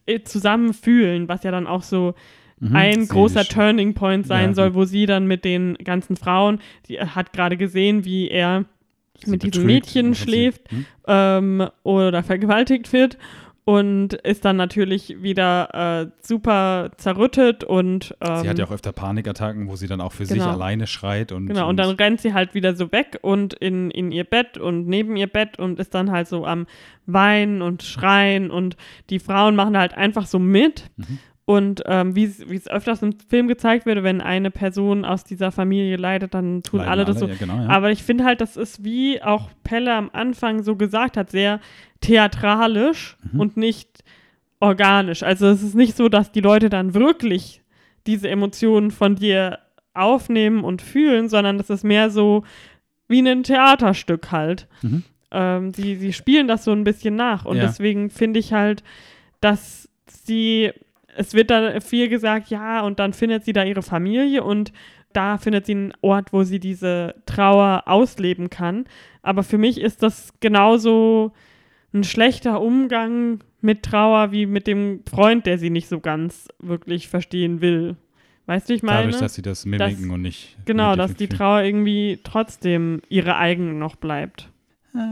äh, 0.06 0.20
Zusammenfühlen, 0.22 1.28
was 1.28 1.44
ja 1.44 1.50
dann 1.50 1.66
auch 1.66 1.82
so 1.82 2.14
mhm, 2.58 2.74
ein 2.74 3.08
großer 3.08 3.44
Turning 3.44 3.94
Point 3.94 4.26
sein 4.26 4.50
ja, 4.50 4.54
soll, 4.54 4.74
wo 4.74 4.84
sie 4.84 5.06
dann 5.06 5.26
mit 5.26 5.44
den 5.44 5.74
ganzen 5.76 6.16
Frauen, 6.16 6.60
die 6.88 7.00
hat 7.00 7.32
gerade 7.32 7.56
gesehen, 7.56 8.04
wie 8.04 8.28
er 8.28 8.64
sie 9.22 9.30
mit 9.30 9.42
diesem 9.42 9.66
Mädchen 9.66 10.14
schläft 10.14 10.70
hm? 10.70 10.86
ähm, 11.06 11.68
oder 11.82 12.22
vergewaltigt 12.22 12.92
wird 12.92 13.18
und 13.68 14.14
ist 14.14 14.46
dann 14.46 14.56
natürlich 14.56 15.22
wieder 15.22 16.00
äh, 16.00 16.10
super 16.22 16.90
zerrüttet 16.96 17.64
und 17.64 18.16
ähm, 18.22 18.36
sie 18.38 18.48
hat 18.48 18.58
ja 18.58 18.64
auch 18.64 18.70
öfter 18.70 18.92
Panikattacken, 18.92 19.68
wo 19.68 19.76
sie 19.76 19.86
dann 19.86 20.00
auch 20.00 20.12
für 20.12 20.24
genau. 20.24 20.42
sich 20.42 20.42
alleine 20.50 20.86
schreit 20.86 21.32
und 21.32 21.48
genau 21.48 21.68
und 21.68 21.76
dann 21.76 21.90
rennt 21.90 22.22
sie 22.22 22.32
halt 22.32 22.54
wieder 22.54 22.74
so 22.74 22.90
weg 22.92 23.18
und 23.20 23.52
in, 23.52 23.90
in 23.90 24.10
ihr 24.10 24.24
Bett 24.24 24.56
und 24.56 24.88
neben 24.88 25.16
ihr 25.16 25.26
Bett 25.26 25.58
und 25.58 25.78
ist 25.78 25.92
dann 25.92 26.10
halt 26.10 26.28
so 26.28 26.46
am 26.46 26.66
weinen 27.04 27.60
und 27.60 27.82
schreien 27.82 28.50
und 28.50 28.78
die 29.10 29.18
Frauen 29.18 29.54
machen 29.54 29.76
halt 29.76 29.92
einfach 29.92 30.24
so 30.24 30.38
mit 30.38 30.88
mhm. 30.96 31.18
Und 31.48 31.82
ähm, 31.86 32.14
wie 32.14 32.24
es 32.24 32.68
öfters 32.68 33.00
im 33.00 33.14
Film 33.26 33.48
gezeigt 33.48 33.86
wird, 33.86 34.02
wenn 34.02 34.20
eine 34.20 34.50
Person 34.50 35.06
aus 35.06 35.24
dieser 35.24 35.50
Familie 35.50 35.96
leidet, 35.96 36.34
dann 36.34 36.62
tun 36.62 36.80
Leiden 36.80 36.92
alle 36.92 37.04
das 37.06 37.22
alle, 37.22 37.26
so. 37.28 37.32
Ja, 37.32 37.38
genau, 37.38 37.62
ja. 37.62 37.68
Aber 37.70 37.90
ich 37.90 38.02
finde 38.02 38.24
halt, 38.24 38.42
das 38.42 38.58
ist, 38.58 38.84
wie 38.84 39.22
auch 39.22 39.48
Pelle 39.64 39.94
am 39.94 40.10
Anfang 40.12 40.62
so 40.62 40.76
gesagt 40.76 41.16
hat, 41.16 41.30
sehr 41.30 41.60
theatralisch 42.02 43.16
mhm. 43.32 43.40
und 43.40 43.56
nicht 43.56 44.04
organisch. 44.60 45.22
Also 45.22 45.46
es 45.46 45.62
ist 45.62 45.74
nicht 45.74 45.96
so, 45.96 46.10
dass 46.10 46.32
die 46.32 46.42
Leute 46.42 46.68
dann 46.68 46.92
wirklich 46.92 47.62
diese 48.06 48.28
Emotionen 48.28 48.90
von 48.90 49.16
dir 49.16 49.60
aufnehmen 49.94 50.64
und 50.64 50.82
fühlen, 50.82 51.30
sondern 51.30 51.56
das 51.56 51.70
ist 51.70 51.82
mehr 51.82 52.10
so 52.10 52.44
wie 53.08 53.26
ein 53.26 53.42
Theaterstück 53.42 54.30
halt. 54.32 54.68
Mhm. 54.82 55.02
Ähm, 55.30 55.72
sie, 55.72 55.96
sie 55.96 56.12
spielen 56.12 56.46
das 56.46 56.64
so 56.64 56.72
ein 56.72 56.84
bisschen 56.84 57.16
nach. 57.16 57.46
Und 57.46 57.56
ja. 57.56 57.62
deswegen 57.62 58.10
finde 58.10 58.38
ich 58.38 58.52
halt, 58.52 58.84
dass 59.40 59.88
sie 60.06 60.72
es 61.18 61.34
wird 61.34 61.50
dann 61.50 61.80
viel 61.80 62.08
gesagt, 62.08 62.48
ja, 62.48 62.80
und 62.82 63.00
dann 63.00 63.12
findet 63.12 63.44
sie 63.44 63.52
da 63.52 63.64
ihre 63.64 63.82
Familie 63.82 64.44
und 64.44 64.72
da 65.12 65.36
findet 65.36 65.66
sie 65.66 65.72
einen 65.72 65.92
Ort, 66.00 66.32
wo 66.32 66.44
sie 66.44 66.60
diese 66.60 67.16
Trauer 67.26 67.82
ausleben 67.86 68.50
kann. 68.50 68.84
Aber 69.22 69.42
für 69.42 69.58
mich 69.58 69.80
ist 69.80 70.02
das 70.02 70.32
genauso 70.40 71.32
ein 71.92 72.04
schlechter 72.04 72.60
Umgang 72.60 73.40
mit 73.60 73.82
Trauer 73.82 74.30
wie 74.30 74.46
mit 74.46 74.66
dem 74.68 75.00
Freund, 75.10 75.44
der 75.46 75.58
sie 75.58 75.70
nicht 75.70 75.88
so 75.88 75.98
ganz 75.98 76.48
wirklich 76.60 77.08
verstehen 77.08 77.60
will. 77.60 77.96
Weißt 78.46 78.68
du, 78.68 78.74
ich 78.74 78.82
meine? 78.84 79.06
Dadurch, 79.06 79.20
dass 79.20 79.34
sie 79.34 79.42
das 79.42 79.66
mimiken 79.66 80.02
dass, 80.04 80.14
und 80.14 80.22
nicht. 80.22 80.56
Genau, 80.66 80.94
dass 80.94 81.14
die 81.14 81.28
Trauer 81.28 81.62
irgendwie 81.62 82.20
trotzdem 82.22 83.02
ihre 83.08 83.36
eigene 83.36 83.74
noch 83.74 83.96
bleibt. 83.96 84.50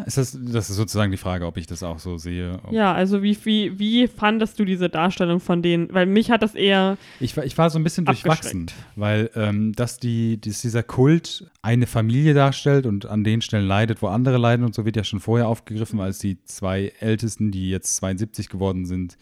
Ist 0.07 0.17
das, 0.17 0.39
das 0.41 0.71
ist 0.71 0.77
sozusagen 0.77 1.11
die 1.11 1.19
Frage, 1.19 1.47
ob 1.47 1.59
ich 1.59 1.67
das 1.67 1.83
auch 1.83 1.99
so 1.99 2.17
sehe. 2.17 2.59
Ja, 2.71 2.95
also 2.95 3.23
wie, 3.23 3.37
wie, 3.45 3.79
wie 3.79 4.09
fandest 4.09 4.59
du 4.59 4.65
diese 4.65 4.89
Darstellung 4.89 5.39
von 5.39 5.63
denen? 5.63 5.93
Weil 5.93 6.07
mich 6.07 6.31
hat 6.31 6.43
das 6.43 6.55
eher. 6.55 6.97
Ich 7.21 7.37
war, 7.37 7.45
ich 7.45 7.57
war 7.59 7.69
so 7.69 7.79
ein 7.79 7.85
bisschen 7.85 8.05
durchwachsen, 8.05 8.67
weil 8.97 9.31
ähm, 9.35 9.73
dass, 9.75 9.99
die, 9.99 10.41
dass 10.41 10.63
dieser 10.63 10.83
Kult 10.83 11.51
eine 11.63 11.87
Familie 11.87 12.35
darstellt 12.35 12.87
und 12.87 13.07
an 13.07 13.23
den 13.23 13.43
Stellen 13.43 13.67
leidet, 13.67 14.03
wo 14.03 14.09
andere 14.09 14.39
leiden 14.39 14.65
und 14.65 14.75
so 14.75 14.85
wird 14.85 14.97
ja 14.97 15.05
schon 15.05 15.21
vorher 15.21 15.47
aufgegriffen, 15.47 16.01
als 16.01 16.19
die 16.19 16.43
zwei 16.45 16.93
Ältesten, 16.99 17.51
die 17.51 17.71
jetzt 17.71 17.97
72 17.97 18.49
geworden 18.49 18.87
sind, 18.87 19.19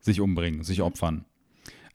sich 0.00 0.20
umbringen, 0.20 0.62
sich 0.62 0.82
opfern. 0.82 1.24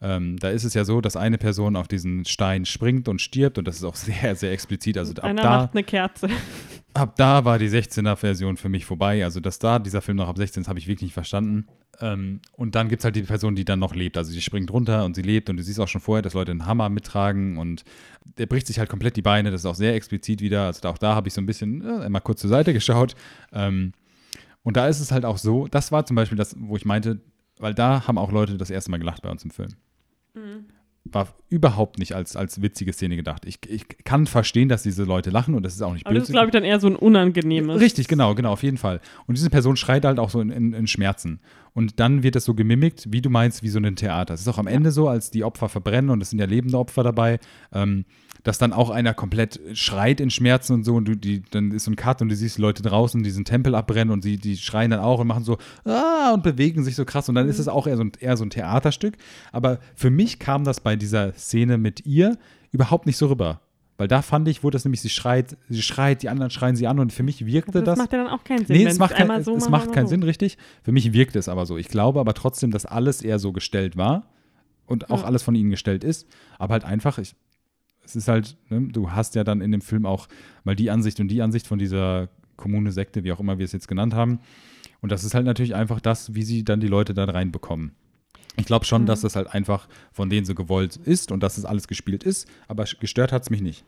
Ähm, 0.01 0.37
da 0.39 0.49
ist 0.49 0.63
es 0.63 0.73
ja 0.73 0.83
so, 0.83 0.99
dass 0.99 1.15
eine 1.15 1.37
Person 1.37 1.75
auf 1.75 1.87
diesen 1.87 2.25
Stein 2.25 2.65
springt 2.65 3.07
und 3.07 3.21
stirbt 3.21 3.59
und 3.59 3.67
das 3.67 3.77
ist 3.77 3.83
auch 3.83 3.95
sehr, 3.95 4.35
sehr 4.35 4.51
explizit. 4.51 4.97
Also 4.97 5.13
ab 5.13 5.23
Einer 5.23 5.43
da, 5.43 5.57
macht 5.59 5.73
eine 5.73 5.83
Kerze. 5.83 6.27
Ab 6.93 7.15
da 7.15 7.45
war 7.45 7.57
die 7.57 7.69
16er-Version 7.69 8.57
für 8.57 8.67
mich 8.67 8.83
vorbei. 8.83 9.23
Also, 9.23 9.39
dass 9.39 9.59
da 9.59 9.79
dieser 9.79 10.01
Film 10.01 10.17
noch 10.17 10.27
ab 10.27 10.37
16 10.37 10.61
ist, 10.61 10.67
habe 10.67 10.77
ich 10.77 10.87
wirklich 10.87 11.03
nicht 11.03 11.13
verstanden. 11.13 11.67
Ähm, 12.01 12.41
und 12.51 12.75
dann 12.75 12.89
gibt 12.89 12.99
es 12.99 13.05
halt 13.05 13.15
die 13.15 13.21
Person, 13.21 13.55
die 13.55 13.63
dann 13.63 13.79
noch 13.79 13.95
lebt. 13.95 14.17
Also, 14.17 14.33
sie 14.33 14.41
springt 14.41 14.69
runter 14.71 15.05
und 15.05 15.15
sie 15.15 15.21
lebt 15.21 15.49
und 15.49 15.55
du 15.55 15.63
siehst 15.63 15.79
auch 15.79 15.87
schon 15.87 16.01
vorher, 16.01 16.21
dass 16.21 16.33
Leute 16.33 16.51
einen 16.51 16.65
Hammer 16.65 16.89
mittragen 16.89 17.57
und 17.57 17.85
der 18.37 18.45
bricht 18.45 18.67
sich 18.67 18.77
halt 18.77 18.89
komplett 18.89 19.15
die 19.15 19.21
Beine. 19.21 19.51
Das 19.51 19.61
ist 19.61 19.65
auch 19.65 19.75
sehr 19.75 19.95
explizit 19.95 20.41
wieder. 20.41 20.65
Also, 20.65 20.85
auch 20.89 20.97
da 20.97 21.15
habe 21.15 21.29
ich 21.29 21.33
so 21.33 21.39
ein 21.39 21.45
bisschen 21.45 21.81
äh, 21.81 22.09
mal 22.09 22.19
kurz 22.19 22.41
zur 22.41 22.49
Seite 22.49 22.73
geschaut. 22.73 23.15
Ähm, 23.53 23.93
und 24.63 24.75
da 24.75 24.89
ist 24.89 24.99
es 24.99 25.13
halt 25.13 25.23
auch 25.23 25.37
so, 25.37 25.67
das 25.67 25.93
war 25.93 26.05
zum 26.05 26.17
Beispiel 26.17 26.37
das, 26.37 26.57
wo 26.59 26.75
ich 26.75 26.83
meinte, 26.83 27.21
weil 27.57 27.73
da 27.73 28.05
haben 28.05 28.17
auch 28.17 28.33
Leute 28.33 28.57
das 28.57 28.69
erste 28.69 28.91
Mal 28.91 28.97
gelacht 28.97 29.21
bei 29.21 29.29
uns 29.29 29.45
im 29.45 29.51
Film. 29.51 29.69
Mhm. 30.33 30.65
War 31.03 31.27
überhaupt 31.49 31.97
nicht 31.97 32.13
als, 32.13 32.35
als 32.35 32.61
witzige 32.61 32.93
Szene 32.93 33.15
gedacht. 33.15 33.45
Ich, 33.45 33.57
ich 33.67 33.87
kann 34.03 34.27
verstehen, 34.27 34.69
dass 34.69 34.83
diese 34.83 35.03
Leute 35.03 35.31
lachen 35.31 35.55
und 35.55 35.63
das 35.63 35.73
ist 35.73 35.81
auch 35.81 35.93
nicht 35.93 36.03
böse. 36.03 36.09
Aber 36.09 36.19
das 36.19 36.29
ist, 36.29 36.33
glaube 36.33 36.47
ich, 36.47 36.51
dann 36.51 36.63
eher 36.63 36.79
so 36.79 36.87
ein 36.87 36.95
unangenehmes. 36.95 37.81
Richtig, 37.81 38.07
genau, 38.07 38.35
genau, 38.35 38.51
auf 38.51 38.61
jeden 38.61 38.77
Fall. 38.77 39.01
Und 39.25 39.35
diese 39.35 39.49
Person 39.49 39.75
schreit 39.77 40.05
halt 40.05 40.19
auch 40.19 40.29
so 40.29 40.39
in, 40.41 40.51
in, 40.51 40.73
in 40.73 40.85
Schmerzen. 40.85 41.39
Und 41.73 41.99
dann 41.99 42.21
wird 42.21 42.35
das 42.35 42.45
so 42.45 42.53
gemimickt, 42.53 43.11
wie 43.11 43.21
du 43.21 43.31
meinst, 43.31 43.63
wie 43.63 43.69
so 43.69 43.79
ein 43.79 43.95
Theater. 43.95 44.35
Es 44.35 44.41
ist 44.41 44.47
auch 44.47 44.59
am 44.59 44.67
Ende 44.67 44.91
so, 44.91 45.07
als 45.07 45.31
die 45.31 45.43
Opfer 45.43 45.69
verbrennen 45.69 46.11
und 46.11 46.21
es 46.21 46.29
sind 46.29 46.39
ja 46.39 46.45
lebende 46.45 46.77
Opfer 46.77 47.01
dabei. 47.03 47.39
Ähm, 47.73 48.05
dass 48.43 48.57
dann 48.57 48.73
auch 48.73 48.89
einer 48.89 49.13
komplett 49.13 49.59
schreit 49.73 50.19
in 50.19 50.29
Schmerzen 50.29 50.73
und 50.73 50.83
so 50.83 50.95
und 50.95 51.05
du, 51.05 51.15
die, 51.15 51.43
dann 51.51 51.71
ist 51.71 51.85
so 51.85 51.91
ein 51.91 51.95
Cut 51.95 52.21
und 52.21 52.29
du 52.29 52.35
siehst 52.35 52.57
die 52.57 52.61
Leute 52.61 52.81
draußen 52.81 53.21
diesen 53.23 53.45
Tempel 53.45 53.75
abbrennen 53.75 54.11
und 54.11 54.23
sie, 54.23 54.37
die 54.37 54.57
schreien 54.57 54.91
dann 54.91 54.99
auch 54.99 55.19
und 55.19 55.27
machen 55.27 55.43
so 55.43 55.57
ah 55.85 56.31
und 56.33 56.43
bewegen 56.43 56.83
sich 56.83 56.95
so 56.95 57.05
krass 57.05 57.29
und 57.29 57.35
dann 57.35 57.47
ist 57.47 57.59
es 57.59 57.67
auch 57.67 57.87
eher 57.87 57.97
so, 57.97 58.03
ein, 58.03 58.11
eher 58.19 58.37
so 58.37 58.43
ein 58.43 58.49
Theaterstück. 58.49 59.17
Aber 59.51 59.79
für 59.95 60.09
mich 60.09 60.39
kam 60.39 60.63
das 60.63 60.79
bei 60.79 60.95
dieser 60.95 61.33
Szene 61.33 61.77
mit 61.77 62.05
ihr 62.05 62.37
überhaupt 62.71 63.05
nicht 63.05 63.17
so 63.17 63.27
rüber. 63.27 63.61
Weil 64.01 64.07
da 64.07 64.23
fand 64.23 64.47
ich, 64.47 64.63
wo 64.63 64.71
das 64.71 64.83
nämlich, 64.83 65.01
sie 65.01 65.09
schreit, 65.09 65.57
sie 65.69 65.83
schreit, 65.83 66.23
die 66.23 66.29
anderen 66.29 66.49
schreien 66.49 66.75
sie 66.75 66.87
an 66.87 66.97
und 66.97 67.13
für 67.13 67.21
mich 67.21 67.45
wirkte 67.45 67.83
das. 67.83 67.97
Das 67.97 67.97
macht 67.99 68.13
ja 68.13 68.23
dann 68.23 68.33
auch 68.33 68.43
keinen 68.43 68.65
Sinn. 68.65 68.77
Nee, 68.77 68.85
es 68.85 68.97
macht, 68.97 69.13
kein, 69.13 69.43
so 69.43 69.55
es 69.55 69.69
macht 69.69 69.93
keinen 69.93 70.07
so. 70.07 70.11
Sinn, 70.11 70.23
richtig. 70.23 70.57
Für 70.81 70.91
mich 70.91 71.13
wirkte 71.13 71.37
es 71.37 71.47
aber 71.47 71.67
so. 71.67 71.77
Ich 71.77 71.87
glaube 71.87 72.19
aber 72.19 72.33
trotzdem, 72.33 72.71
dass 72.71 72.87
alles 72.87 73.21
eher 73.21 73.37
so 73.37 73.51
gestellt 73.51 73.97
war 73.97 74.23
und 74.87 75.11
auch 75.11 75.19
ja. 75.19 75.25
alles 75.27 75.43
von 75.43 75.53
ihnen 75.53 75.69
gestellt 75.69 76.03
ist. 76.03 76.25
Aber 76.57 76.73
halt 76.73 76.83
einfach, 76.83 77.19
ich, 77.19 77.35
es 78.03 78.15
ist 78.15 78.27
halt, 78.27 78.57
ne, 78.69 78.87
du 78.91 79.11
hast 79.11 79.35
ja 79.35 79.43
dann 79.43 79.61
in 79.61 79.71
dem 79.71 79.81
Film 79.81 80.05
auch 80.05 80.27
mal 80.63 80.75
die 80.75 80.89
Ansicht 80.91 81.19
und 81.19 81.27
die 81.27 81.41
Ansicht 81.41 81.67
von 81.67 81.79
dieser 81.79 82.29
Kommune, 82.57 82.91
Sekte, 82.91 83.23
wie 83.23 83.31
auch 83.31 83.39
immer 83.39 83.57
wir 83.57 83.65
es 83.65 83.71
jetzt 83.71 83.87
genannt 83.87 84.13
haben. 84.13 84.39
Und 85.01 85.11
das 85.11 85.23
ist 85.23 85.33
halt 85.33 85.45
natürlich 85.45 85.75
einfach 85.75 85.99
das, 85.99 86.35
wie 86.35 86.43
sie 86.43 86.63
dann 86.63 86.79
die 86.79 86.87
Leute 86.87 87.13
da 87.13 87.25
reinbekommen. 87.25 87.93
Ich 88.57 88.65
glaube 88.65 88.85
schon, 88.85 89.03
mhm. 89.03 89.05
dass 89.07 89.21
das 89.21 89.35
halt 89.35 89.53
einfach 89.53 89.87
von 90.11 90.29
denen 90.29 90.45
so 90.45 90.55
gewollt 90.55 90.97
ist 90.97 91.31
und 91.31 91.41
dass 91.41 91.57
es 91.57 91.63
das 91.63 91.69
alles 91.69 91.87
gespielt 91.87 92.23
ist, 92.23 92.47
aber 92.67 92.85
gestört 92.99 93.31
hat 93.31 93.43
es 93.43 93.49
mich 93.49 93.61
nicht. 93.61 93.85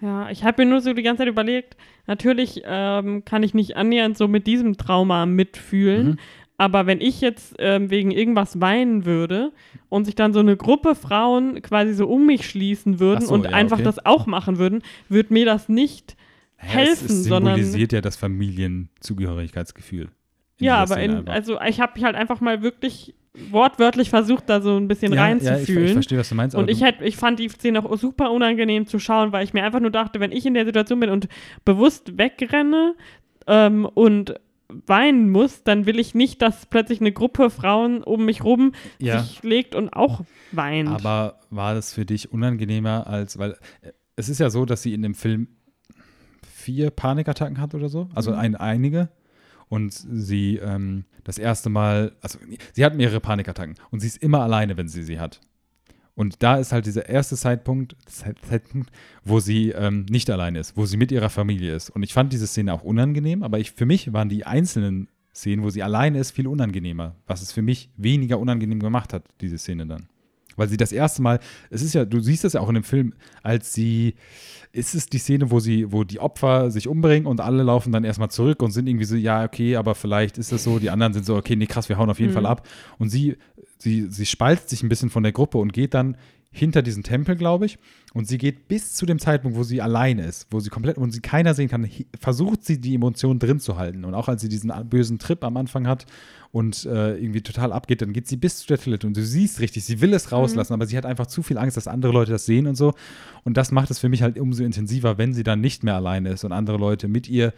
Ja, 0.00 0.30
ich 0.30 0.44
habe 0.44 0.64
mir 0.64 0.70
nur 0.70 0.80
so 0.80 0.92
die 0.92 1.02
ganze 1.02 1.20
Zeit 1.20 1.28
überlegt, 1.28 1.76
natürlich 2.06 2.62
ähm, 2.64 3.24
kann 3.24 3.42
ich 3.42 3.54
nicht 3.54 3.76
annähernd 3.76 4.18
so 4.18 4.28
mit 4.28 4.46
diesem 4.46 4.76
Trauma 4.76 5.24
mitfühlen, 5.24 6.06
mhm. 6.06 6.18
Aber 6.56 6.86
wenn 6.86 7.00
ich 7.00 7.20
jetzt 7.20 7.56
ähm, 7.58 7.90
wegen 7.90 8.12
irgendwas 8.12 8.60
weinen 8.60 9.04
würde 9.04 9.52
und 9.88 10.04
sich 10.04 10.14
dann 10.14 10.32
so 10.32 10.38
eine 10.38 10.56
Gruppe 10.56 10.94
Frauen 10.94 11.60
quasi 11.62 11.94
so 11.94 12.06
um 12.06 12.26
mich 12.26 12.48
schließen 12.48 13.00
würden 13.00 13.26
so, 13.26 13.34
und 13.34 13.44
ja, 13.44 13.50
einfach 13.50 13.78
okay. 13.78 13.84
das 13.84 14.06
auch 14.06 14.26
machen 14.26 14.58
würden, 14.58 14.82
würde 15.08 15.32
mir 15.32 15.46
das 15.46 15.68
nicht 15.68 16.16
helfen, 16.56 17.06
es, 17.06 17.10
es 17.10 17.24
sondern. 17.24 17.56
symbolisiert 17.56 17.92
ja 17.92 18.00
das 18.00 18.16
Familienzugehörigkeitsgefühl. 18.16 20.08
Ja, 20.60 20.76
aber 20.76 21.00
in, 21.00 21.28
also 21.28 21.60
ich 21.60 21.80
habe 21.80 21.94
mich 21.96 22.04
halt 22.04 22.14
einfach 22.14 22.40
mal 22.40 22.62
wirklich 22.62 23.14
wortwörtlich 23.50 24.10
versucht, 24.10 24.48
da 24.48 24.60
so 24.60 24.76
ein 24.76 24.86
bisschen 24.86 25.12
ja, 25.12 25.22
reinzufühlen. 25.22 25.66
Ja, 25.66 25.80
ich, 25.80 25.86
ich 25.86 25.92
verstehe, 25.92 26.18
was 26.18 26.28
du 26.28 26.36
meinst. 26.36 26.54
Und 26.54 26.70
ich, 26.70 26.82
hätt, 26.82 26.96
ich 27.00 27.16
fand 27.16 27.40
die 27.40 27.48
Szene 27.48 27.84
auch 27.84 27.98
super 27.98 28.30
unangenehm 28.30 28.86
zu 28.86 29.00
schauen, 29.00 29.32
weil 29.32 29.44
ich 29.44 29.52
mir 29.52 29.64
einfach 29.64 29.80
nur 29.80 29.90
dachte, 29.90 30.20
wenn 30.20 30.30
ich 30.30 30.46
in 30.46 30.54
der 30.54 30.64
Situation 30.64 31.00
bin 31.00 31.10
und 31.10 31.28
bewusst 31.64 32.16
wegrenne 32.16 32.94
ähm, 33.48 33.86
und 33.86 34.34
weinen 34.68 35.30
muss, 35.30 35.62
dann 35.64 35.86
will 35.86 35.98
ich 35.98 36.14
nicht, 36.14 36.42
dass 36.42 36.66
plötzlich 36.66 37.00
eine 37.00 37.12
Gruppe 37.12 37.50
Frauen 37.50 38.02
um 38.02 38.24
mich 38.24 38.44
rum 38.44 38.72
ja. 38.98 39.20
sich 39.22 39.42
legt 39.42 39.74
und 39.74 39.90
auch 39.90 40.22
weint. 40.52 40.88
Aber 40.88 41.40
war 41.50 41.74
das 41.74 41.92
für 41.92 42.06
dich 42.06 42.32
unangenehmer 42.32 43.06
als, 43.06 43.38
weil 43.38 43.52
äh, 43.82 43.92
es 44.16 44.28
ist 44.28 44.40
ja 44.40 44.50
so, 44.50 44.64
dass 44.64 44.82
sie 44.82 44.94
in 44.94 45.02
dem 45.02 45.14
Film 45.14 45.48
vier 46.54 46.90
Panikattacken 46.90 47.60
hat 47.60 47.74
oder 47.74 47.88
so, 47.88 48.08
also 48.14 48.30
mhm. 48.32 48.38
ein, 48.38 48.56
einige. 48.56 49.10
und 49.68 49.92
sie 49.92 50.56
ähm, 50.56 51.04
das 51.24 51.38
erste 51.38 51.70
Mal, 51.70 52.12
also 52.20 52.38
sie 52.72 52.84
hat 52.84 52.94
mehrere 52.94 53.20
Panikattacken 53.20 53.74
und 53.90 54.00
sie 54.00 54.06
ist 54.06 54.18
immer 54.18 54.40
alleine, 54.40 54.76
wenn 54.76 54.88
sie 54.88 55.02
sie 55.02 55.18
hat. 55.18 55.40
Und 56.14 56.42
da 56.42 56.56
ist 56.56 56.72
halt 56.72 56.86
dieser 56.86 57.08
erste 57.08 57.36
Zeitpunkt, 57.36 57.96
wo 59.24 59.40
sie 59.40 59.70
ähm, 59.70 60.06
nicht 60.08 60.30
alleine 60.30 60.60
ist, 60.60 60.76
wo 60.76 60.86
sie 60.86 60.96
mit 60.96 61.10
ihrer 61.10 61.30
Familie 61.30 61.74
ist. 61.74 61.90
Und 61.90 62.02
ich 62.02 62.12
fand 62.12 62.32
diese 62.32 62.46
Szene 62.46 62.72
auch 62.72 62.84
unangenehm, 62.84 63.42
aber 63.42 63.58
ich, 63.58 63.72
für 63.72 63.86
mich 63.86 64.12
waren 64.12 64.28
die 64.28 64.46
einzelnen 64.46 65.08
Szenen, 65.34 65.64
wo 65.64 65.70
sie 65.70 65.82
alleine 65.82 66.20
ist, 66.20 66.30
viel 66.30 66.46
unangenehmer. 66.46 67.16
Was 67.26 67.42
es 67.42 67.50
für 67.50 67.62
mich 67.62 67.90
weniger 67.96 68.38
unangenehm 68.38 68.78
gemacht 68.78 69.12
hat, 69.12 69.24
diese 69.40 69.58
Szene 69.58 69.86
dann. 69.86 70.06
Weil 70.56 70.68
sie 70.68 70.76
das 70.76 70.92
erste 70.92 71.22
Mal, 71.22 71.40
es 71.70 71.82
ist 71.82 71.94
ja, 71.94 72.04
du 72.04 72.20
siehst 72.20 72.44
es 72.44 72.54
ja 72.54 72.60
auch 72.60 72.68
in 72.68 72.74
dem 72.74 72.84
Film, 72.84 73.14
als 73.42 73.72
sie, 73.72 74.14
ist 74.72 74.94
es 74.94 75.06
die 75.06 75.18
Szene, 75.18 75.50
wo 75.50 75.60
sie, 75.60 75.92
wo 75.92 76.04
die 76.04 76.18
Opfer 76.18 76.70
sich 76.70 76.88
umbringen 76.88 77.26
und 77.26 77.40
alle 77.40 77.62
laufen 77.62 77.92
dann 77.92 78.04
erstmal 78.04 78.30
zurück 78.30 78.62
und 78.62 78.72
sind 78.72 78.86
irgendwie 78.88 79.04
so, 79.04 79.16
ja, 79.16 79.44
okay, 79.44 79.76
aber 79.76 79.94
vielleicht 79.94 80.38
ist 80.38 80.52
das 80.52 80.64
so, 80.64 80.78
die 80.78 80.90
anderen 80.90 81.12
sind 81.12 81.26
so, 81.26 81.36
okay, 81.36 81.56
nee, 81.56 81.66
krass, 81.66 81.88
wir 81.88 81.98
hauen 81.98 82.10
auf 82.10 82.18
jeden 82.18 82.32
mhm. 82.32 82.36
Fall 82.36 82.46
ab. 82.46 82.66
Und 82.98 83.08
sie, 83.10 83.36
sie, 83.78 84.08
sie 84.10 84.26
spaltet 84.26 84.68
sich 84.68 84.82
ein 84.82 84.88
bisschen 84.88 85.10
von 85.10 85.22
der 85.22 85.32
Gruppe 85.32 85.58
und 85.58 85.72
geht 85.72 85.94
dann 85.94 86.16
hinter 86.54 86.82
diesen 86.82 87.02
Tempel, 87.02 87.34
glaube 87.34 87.66
ich. 87.66 87.78
Und 88.14 88.28
sie 88.28 88.38
geht 88.38 88.68
bis 88.68 88.94
zu 88.94 89.06
dem 89.06 89.18
Zeitpunkt, 89.18 89.56
wo 89.56 89.64
sie 89.64 89.82
alleine 89.82 90.24
ist, 90.24 90.46
wo 90.50 90.60
sie 90.60 90.70
komplett, 90.70 90.98
wo 90.98 91.06
sie 91.10 91.20
keiner 91.20 91.52
sehen 91.52 91.68
kann, 91.68 91.88
versucht 92.18 92.64
sie 92.64 92.80
die 92.80 92.94
Emotionen 92.94 93.40
drin 93.40 93.58
zu 93.58 93.76
halten. 93.76 94.04
Und 94.04 94.14
auch 94.14 94.28
als 94.28 94.40
sie 94.40 94.48
diesen 94.48 94.72
bösen 94.88 95.18
Trip 95.18 95.42
am 95.42 95.56
Anfang 95.56 95.88
hat 95.88 96.06
und 96.52 96.84
äh, 96.84 97.16
irgendwie 97.16 97.40
total 97.40 97.72
abgeht, 97.72 98.02
dann 98.02 98.12
geht 98.12 98.28
sie 98.28 98.36
bis 98.36 98.58
zu 98.58 98.68
der 98.68 98.78
Toilette 98.78 99.04
und 99.04 99.16
du 99.16 99.24
siehst 99.24 99.58
richtig, 99.58 99.84
sie 99.84 100.00
will 100.00 100.14
es 100.14 100.30
rauslassen, 100.30 100.72
mhm. 100.72 100.74
aber 100.74 100.86
sie 100.86 100.96
hat 100.96 101.06
einfach 101.06 101.26
zu 101.26 101.42
viel 101.42 101.58
Angst, 101.58 101.76
dass 101.76 101.88
andere 101.88 102.12
Leute 102.12 102.30
das 102.30 102.46
sehen 102.46 102.68
und 102.68 102.76
so. 102.76 102.94
Und 103.42 103.56
das 103.56 103.72
macht 103.72 103.90
es 103.90 103.98
für 103.98 104.08
mich 104.08 104.22
halt 104.22 104.38
umso 104.38 104.62
intensiver, 104.62 105.18
wenn 105.18 105.34
sie 105.34 105.42
dann 105.42 105.60
nicht 105.60 105.82
mehr 105.82 105.96
alleine 105.96 106.30
ist 106.30 106.44
und 106.44 106.52
andere 106.52 106.76
Leute 106.76 107.08
mit 107.08 107.28
ihr 107.28 107.52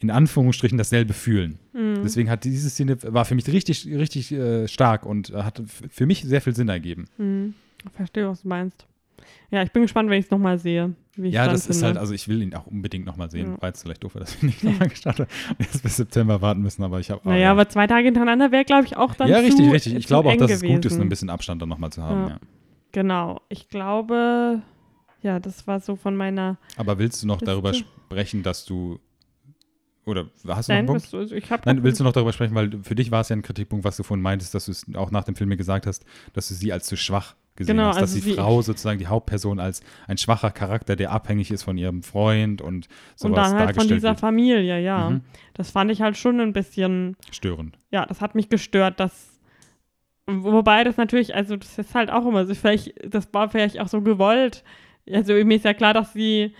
in 0.00 0.10
Anführungsstrichen 0.10 0.78
dasselbe 0.78 1.12
fühlen. 1.12 1.58
Mhm. 1.72 2.00
Deswegen 2.02 2.30
hat 2.30 2.42
diese 2.42 2.68
Szene 2.68 2.96
war 3.02 3.24
für 3.24 3.36
mich 3.36 3.46
richtig, 3.46 3.86
richtig 3.86 4.32
äh, 4.32 4.66
stark 4.66 5.06
und 5.06 5.30
äh, 5.30 5.42
hat 5.44 5.62
für 5.66 6.06
mich 6.06 6.22
sehr 6.24 6.40
viel 6.40 6.56
Sinn 6.56 6.68
ergeben. 6.68 7.04
Mhm. 7.18 7.54
Verstehe, 7.94 8.28
was 8.28 8.42
du 8.42 8.48
meinst. 8.48 8.86
Ja, 9.50 9.62
ich 9.62 9.72
bin 9.72 9.82
gespannt, 9.82 10.08
wenn 10.10 10.18
ich 10.18 10.26
es 10.26 10.30
nochmal 10.30 10.58
sehe. 10.58 10.94
ja, 11.16 11.46
das 11.46 11.66
ist 11.66 11.82
halt, 11.82 11.96
also 11.96 12.14
ich 12.14 12.28
will 12.28 12.42
ihn 12.42 12.54
auch 12.54 12.66
unbedingt 12.66 13.04
nochmal 13.04 13.30
sehen. 13.30 13.52
Ja. 13.52 13.62
War 13.62 13.68
jetzt 13.68 13.82
vielleicht 13.82 14.02
doof, 14.02 14.14
dass 14.14 14.40
wir 14.40 14.48
nicht 14.48 14.64
nochmal 14.64 14.88
gestartet 14.88 15.28
haben. 15.28 15.56
Jetzt 15.58 15.82
bis 15.82 15.96
September 15.96 16.40
warten 16.40 16.62
müssen, 16.62 16.82
aber 16.82 17.00
ich 17.00 17.10
habe. 17.10 17.20
Naja, 17.28 17.40
ja. 17.40 17.50
aber 17.50 17.68
zwei 17.68 17.86
Tage 17.86 18.04
hintereinander 18.04 18.52
wäre, 18.52 18.64
glaube 18.64 18.86
ich, 18.86 18.96
auch 18.96 19.14
dann. 19.14 19.28
Ja, 19.28 19.38
richtig, 19.38 19.66
zu, 19.66 19.70
richtig. 19.70 19.94
Ich 19.94 20.06
glaube 20.06 20.30
auch, 20.30 20.36
dass 20.36 20.50
gewesen. 20.50 20.66
es 20.66 20.72
gut 20.72 20.84
ist, 20.86 21.00
ein 21.00 21.08
bisschen 21.08 21.30
Abstand 21.30 21.60
dann 21.60 21.68
nochmal 21.68 21.90
zu 21.90 22.02
haben. 22.02 22.28
Ja. 22.28 22.40
Genau. 22.92 23.40
Ich 23.48 23.68
glaube, 23.68 24.62
ja, 25.22 25.40
das 25.40 25.66
war 25.66 25.80
so 25.80 25.96
von 25.96 26.16
meiner. 26.16 26.56
Aber 26.76 26.98
willst 26.98 27.22
du 27.22 27.26
noch 27.26 27.40
darüber 27.40 27.74
sprechen, 27.74 28.42
dass 28.42 28.64
du 28.64 29.00
oder 30.06 30.26
hast 30.48 30.68
du 30.68 30.72
Nein, 30.72 30.86
noch 30.86 30.94
einen 30.94 31.02
Punkt? 31.02 31.12
Du, 31.12 31.34
ich 31.34 31.44
Nein, 31.64 31.82
willst 31.82 32.00
du 32.00 32.04
noch 32.04 32.12
darüber 32.12 32.32
sprechen, 32.32 32.54
weil 32.54 32.82
für 32.82 32.94
dich 32.94 33.10
war 33.10 33.20
es 33.20 33.28
ja 33.28 33.36
ein 33.36 33.42
Kritikpunkt, 33.42 33.84
was 33.84 33.96
du 33.96 34.02
vorhin 34.02 34.22
meintest, 34.22 34.54
dass 34.54 34.64
du 34.64 34.72
es 34.72 34.86
auch 34.94 35.10
nach 35.10 35.24
dem 35.24 35.36
Film 35.36 35.48
mir 35.48 35.56
gesagt 35.56 35.86
hast, 35.86 36.04
dass 36.32 36.48
du 36.48 36.54
sie 36.54 36.72
als 36.72 36.86
zu 36.86 36.96
schwach 36.96 37.34
gesehen 37.56 37.76
genau, 37.76 37.88
hast, 37.88 38.00
dass 38.00 38.14
also 38.14 38.28
die 38.28 38.34
Frau 38.34 38.62
sozusagen 38.62 38.98
die 38.98 39.06
Hauptperson 39.06 39.60
als 39.60 39.82
ein 40.06 40.18
schwacher 40.18 40.50
Charakter, 40.50 40.96
der 40.96 41.12
abhängig 41.12 41.50
ist 41.50 41.62
von 41.62 41.76
ihrem 41.76 42.02
Freund 42.02 42.62
und 42.62 42.88
sowas 43.16 43.48
Und 43.50 43.54
dann 43.54 43.66
halt 43.66 43.76
von 43.76 43.88
dieser 43.88 44.10
wird. 44.10 44.20
Familie, 44.20 44.80
ja. 44.80 45.10
Mhm. 45.10 45.20
Das 45.54 45.70
fand 45.70 45.90
ich 45.90 46.00
halt 46.00 46.16
schon 46.16 46.40
ein 46.40 46.52
bisschen 46.52 47.16
störend. 47.30 47.76
Ja, 47.90 48.06
das 48.06 48.20
hat 48.20 48.34
mich 48.34 48.48
gestört, 48.48 49.00
dass 49.00 49.40
wobei 50.26 50.84
das 50.84 50.96
natürlich, 50.96 51.34
also 51.34 51.56
das 51.56 51.78
ist 51.78 51.94
halt 51.94 52.10
auch 52.10 52.26
immer 52.26 52.46
so, 52.46 52.54
vielleicht, 52.54 52.92
das 53.04 53.32
war 53.32 53.48
vielleicht 53.48 53.80
auch 53.80 53.88
so 53.88 54.00
gewollt. 54.00 54.64
Also 55.10 55.32
mir 55.32 55.56
ist 55.56 55.64
ja 55.64 55.74
klar, 55.74 55.94
dass 55.94 56.12
sie 56.12 56.54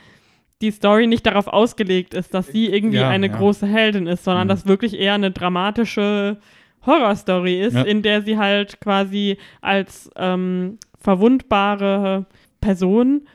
die 0.61 0.71
Story 0.71 1.07
nicht 1.07 1.25
darauf 1.25 1.47
ausgelegt 1.47 2.15
ist, 2.15 2.35
dass 2.35 2.49
sie 2.49 2.67
irgendwie 2.67 2.99
ja, 2.99 3.09
eine 3.09 3.29
ja. 3.29 3.37
große 3.37 3.67
Heldin 3.67 4.07
ist, 4.07 4.25
sondern 4.25 4.47
mhm. 4.47 4.51
dass 4.51 4.67
wirklich 4.67 4.99
eher 4.99 5.15
eine 5.15 5.31
dramatische 5.31 6.39
Horrorstory 6.86 7.61
ist, 7.61 7.74
ja. 7.74 7.82
in 7.82 8.02
der 8.02 8.23
sie 8.23 8.39
halt 8.39 8.81
quasi 8.81 9.36
als 9.61 10.11
ähm, 10.16 10.78
verwundbare 10.98 12.27
Person 12.61 13.27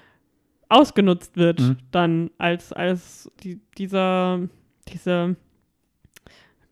ausgenutzt 0.70 1.38
wird, 1.38 1.60
mhm. 1.60 1.78
dann 1.92 2.32
als, 2.38 2.74
als 2.74 3.32
die, 3.44 3.60
dieser, 3.78 4.42
diese 4.88 5.36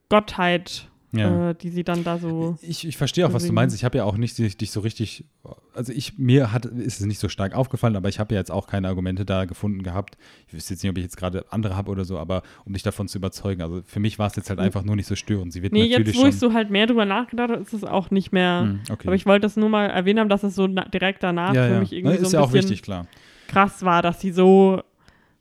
Gottheit 0.10 0.90
ja. 1.14 1.52
äh, 1.52 1.56
die 1.56 1.70
sie 1.70 1.84
dann 1.84 2.04
da 2.04 2.18
so. 2.18 2.58
Ich, 2.62 2.88
ich 2.88 2.98
verstehe 2.98 3.26
auch, 3.28 3.34
was 3.34 3.46
du 3.46 3.54
meinst. 3.54 3.76
Ich 3.76 3.86
habe 3.86 3.98
ja 3.98 4.04
auch 4.04 4.18
nicht 4.18 4.38
dich 4.38 4.72
so 4.72 4.80
richtig, 4.80 5.26
also 5.74 5.94
ich, 5.94 6.18
mir 6.18 6.52
hat, 6.52 6.66
ist 6.66 7.00
es 7.00 7.06
nicht 7.06 7.20
so 7.20 7.30
stark 7.30 7.56
aufgefallen, 7.56 7.96
aber 7.96 8.10
ich 8.10 8.20
habe 8.20 8.34
ja 8.34 8.40
jetzt 8.40 8.52
auch 8.52 8.68
keine 8.68 8.88
Argumente 8.88 9.26
da 9.26 9.46
gefunden 9.46 9.84
gehabt. 9.84 10.18
Ich 10.48 10.54
wüsste 10.54 10.74
jetzt 10.74 10.84
nicht, 10.84 10.90
ob 10.90 10.98
ich 10.98 11.04
jetzt 11.04 11.18
gerade 11.18 11.46
andere 11.52 11.76
habe 11.76 11.92
oder 11.92 12.04
so, 12.04 12.18
aber 12.18 12.42
um 12.66 12.74
dich 12.74 12.84
davon 12.84 13.08
zu 13.08 13.20
überzeugen. 13.20 13.62
Also 13.62 13.82
für 13.86 14.00
mich 14.00 14.18
war 14.20 14.28
es 14.28 14.36
jetzt 14.36 14.50
halt 14.50 14.60
hm. 14.60 14.66
einfach 14.66 14.84
nur 14.84 14.96
nicht 14.96 15.08
so 15.08 15.16
störend. 15.16 15.54
Sie 15.54 15.62
wird 15.62 15.74
nee, 15.74 15.90
natürlich 15.90 16.16
jetzt, 16.16 16.24
wo 16.24 16.28
ich 16.28 16.38
so 16.38 16.54
halt 16.54 16.72
mehr 16.72 16.88
drüber 16.88 17.06
nachgedacht 17.06 17.52
habe, 17.52 17.62
ist 17.62 17.74
es 17.74 17.84
auch 17.84 18.10
nicht 18.10 18.32
mehr. 18.32 18.62
Hm, 18.62 18.82
okay. 18.90 19.08
Aber 19.08 19.16
ich 19.16 19.26
wollte 19.26 19.42
das 19.42 19.56
nur 19.56 19.70
mal 19.70 19.86
erwähnen 19.86 20.20
haben, 20.20 20.30
dass 20.30 20.44
es 20.44 20.56
so 20.56 20.68
direkt 20.68 21.24
danach 21.24 21.54
ja, 21.54 21.68
für 21.68 21.74
ja. 21.74 21.80
mich 21.80 21.94
irgendwie 21.94 22.18
Na, 22.20 22.28
so 22.28 22.38
ein 22.38 22.44
ja 22.44 22.50
bisschen 22.50 22.82
klar. 22.82 23.08
krass 23.48 23.84
war, 23.86 24.02
dass 24.02 24.20
sie 24.20 24.32
so, 24.32 24.82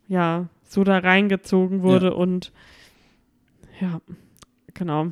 ja, 0.07 0.47
so 0.63 0.83
da 0.83 0.99
reingezogen 0.99 1.81
wurde 1.81 2.13
und 2.13 2.51
ja, 3.79 4.01
genau. 4.73 5.11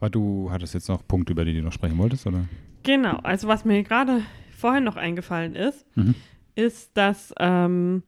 Aber 0.00 0.08
du 0.08 0.50
hattest 0.50 0.72
jetzt 0.72 0.88
noch 0.88 1.06
Punkte, 1.06 1.32
über 1.32 1.44
die 1.44 1.54
du 1.54 1.62
noch 1.62 1.72
sprechen 1.72 1.98
wolltest, 1.98 2.26
oder? 2.26 2.46
Genau, 2.82 3.18
also 3.18 3.48
was 3.48 3.66
mir 3.66 3.82
gerade 3.82 4.22
vorhin 4.56 4.84
noch 4.84 4.96
eingefallen 4.96 5.54
ist, 5.54 5.84
mhm. 5.94 6.14
ist, 6.54 6.96
dass 6.96 7.34
ähm, 7.38 8.02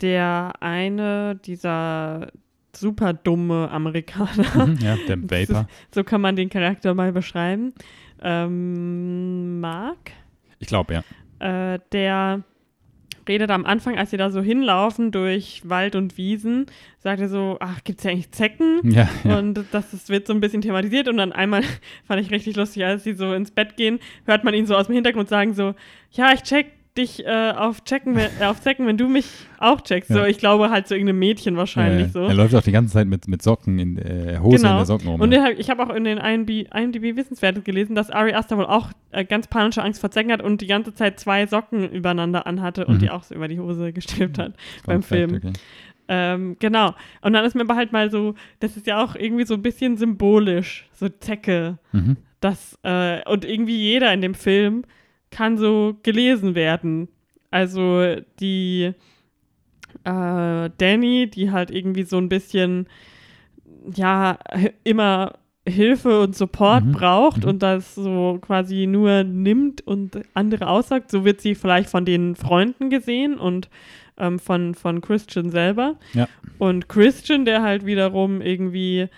der 0.00 0.52
eine 0.60 1.34
dieser 1.44 2.28
super 2.74 3.12
dumme 3.12 3.70
Amerikaner, 3.70 4.66
mhm, 4.66 4.78
ja, 4.78 4.96
der 5.08 5.18
Vapor. 5.30 5.68
so 5.92 6.04
kann 6.04 6.20
man 6.20 6.36
den 6.36 6.48
Charakter 6.48 6.94
mal 6.94 7.12
beschreiben, 7.12 7.74
ähm, 8.22 9.58
Mark. 9.58 10.12
Ich 10.60 10.68
glaube, 10.68 10.94
ja. 11.40 11.74
Äh, 11.74 11.80
der 11.90 12.44
redet 13.28 13.50
am 13.50 13.64
Anfang, 13.64 13.98
als 13.98 14.10
sie 14.10 14.16
da 14.16 14.30
so 14.30 14.40
hinlaufen 14.40 15.10
durch 15.10 15.62
Wald 15.64 15.94
und 15.96 16.16
Wiesen, 16.16 16.66
sagt 16.98 17.20
er 17.20 17.28
so, 17.28 17.56
ach, 17.60 17.82
gibt 17.84 17.98
es 17.98 18.04
ja 18.04 18.10
eigentlich 18.10 18.30
Zecken? 18.32 18.80
Ja, 18.84 19.08
ja. 19.24 19.38
Und 19.38 19.54
das, 19.72 19.90
das 19.90 20.08
wird 20.08 20.26
so 20.26 20.32
ein 20.32 20.40
bisschen 20.40 20.62
thematisiert 20.62 21.08
und 21.08 21.16
dann 21.16 21.32
einmal 21.32 21.62
fand 22.04 22.20
ich 22.20 22.30
richtig 22.30 22.56
lustig, 22.56 22.84
als 22.84 23.04
sie 23.04 23.14
so 23.14 23.32
ins 23.34 23.50
Bett 23.50 23.76
gehen, 23.76 23.98
hört 24.26 24.44
man 24.44 24.54
ihn 24.54 24.66
so 24.66 24.76
aus 24.76 24.86
dem 24.86 24.94
Hintergrund 24.94 25.28
sagen 25.28 25.54
so, 25.54 25.74
ja, 26.12 26.32
ich 26.32 26.42
check 26.42 26.66
dich 26.96 27.24
äh, 27.24 27.52
auf, 27.52 27.84
checken, 27.84 28.16
äh, 28.18 28.28
auf 28.44 28.62
checken, 28.62 28.86
wenn 28.86 28.98
du 28.98 29.08
mich 29.08 29.26
auch 29.58 29.80
checkst. 29.80 30.10
Ja. 30.10 30.16
So, 30.16 30.24
ich 30.24 30.38
glaube 30.38 30.68
halt 30.68 30.88
so 30.88 30.94
irgendeinem 30.94 31.20
Mädchen 31.20 31.56
wahrscheinlich 31.56 32.08
ja, 32.08 32.12
so. 32.12 32.20
Er 32.24 32.34
läuft 32.34 32.54
auch 32.54 32.62
die 32.62 32.72
ganze 32.72 32.92
Zeit 32.92 33.06
mit, 33.06 33.28
mit 33.28 33.40
Socken 33.42 33.78
in 33.78 33.96
äh, 33.96 34.38
Hose 34.40 34.58
genau. 34.58 34.72
in 34.72 34.76
der 34.76 34.86
Socken 34.86 35.08
rum. 35.08 35.20
Und 35.20 35.34
hab, 35.34 35.58
ich 35.58 35.70
habe 35.70 35.82
auch 35.82 35.94
in 35.94 36.04
den 36.04 36.18
IMDb, 36.18 36.68
IMDb 36.74 37.16
Wissenswertes 37.16 37.64
gelesen, 37.64 37.94
dass 37.94 38.10
Ari 38.10 38.34
Aster 38.34 38.58
wohl 38.58 38.66
auch 38.66 38.90
äh, 39.10 39.24
ganz 39.24 39.46
panische 39.46 39.82
Angst 39.82 40.00
vor 40.00 40.10
Zecken 40.10 40.32
hat 40.32 40.42
und 40.42 40.60
die 40.60 40.66
ganze 40.66 40.94
Zeit 40.94 41.18
zwei 41.18 41.46
Socken 41.46 41.88
übereinander 41.88 42.46
anhatte 42.46 42.86
und 42.86 42.96
mhm. 42.96 42.98
die 43.00 43.10
auch 43.10 43.22
so 43.22 43.34
über 43.34 43.48
die 43.48 43.58
Hose 43.58 43.92
gestülpt 43.92 44.38
hat 44.38 44.54
beim 44.84 45.02
Film. 45.02 45.36
Okay. 45.36 45.52
Ähm, 46.08 46.56
genau. 46.58 46.94
Und 47.22 47.32
dann 47.32 47.44
ist 47.44 47.54
mir 47.54 47.62
aber 47.62 47.76
halt 47.76 47.92
mal 47.92 48.10
so, 48.10 48.34
das 48.60 48.76
ist 48.76 48.86
ja 48.86 49.02
auch 49.02 49.14
irgendwie 49.14 49.46
so 49.46 49.54
ein 49.54 49.62
bisschen 49.62 49.96
symbolisch, 49.96 50.86
so 50.92 51.08
Zecke. 51.08 51.78
Mhm. 51.92 52.18
Das, 52.40 52.78
äh, 52.82 53.26
und 53.30 53.46
irgendwie 53.46 53.78
jeder 53.78 54.12
in 54.12 54.20
dem 54.20 54.34
Film 54.34 54.84
kann 55.32 55.58
so 55.58 55.98
gelesen 56.04 56.54
werden. 56.54 57.08
Also 57.50 58.16
die 58.38 58.94
äh, 60.04 60.70
Danny, 60.78 61.28
die 61.28 61.50
halt 61.50 61.70
irgendwie 61.70 62.04
so 62.04 62.18
ein 62.18 62.28
bisschen, 62.28 62.86
ja, 63.94 64.38
immer 64.84 65.34
Hilfe 65.68 66.20
und 66.20 66.34
Support 66.34 66.84
mhm. 66.84 66.92
braucht 66.92 67.42
mhm. 67.42 67.50
und 67.50 67.62
das 67.62 67.94
so 67.94 68.38
quasi 68.40 68.86
nur 68.86 69.24
nimmt 69.24 69.86
und 69.86 70.20
andere 70.34 70.66
aussagt, 70.66 71.10
so 71.10 71.24
wird 71.24 71.40
sie 71.40 71.54
vielleicht 71.54 71.88
von 71.88 72.04
den 72.04 72.34
Freunden 72.34 72.90
gesehen 72.90 73.38
und 73.38 73.68
ähm, 74.18 74.38
von, 74.38 74.74
von 74.74 75.00
Christian 75.00 75.50
selber. 75.50 75.96
Ja. 76.14 76.28
Und 76.58 76.88
Christian, 76.88 77.44
der 77.44 77.62
halt 77.62 77.86
wiederum 77.86 78.40
irgendwie 78.40 79.08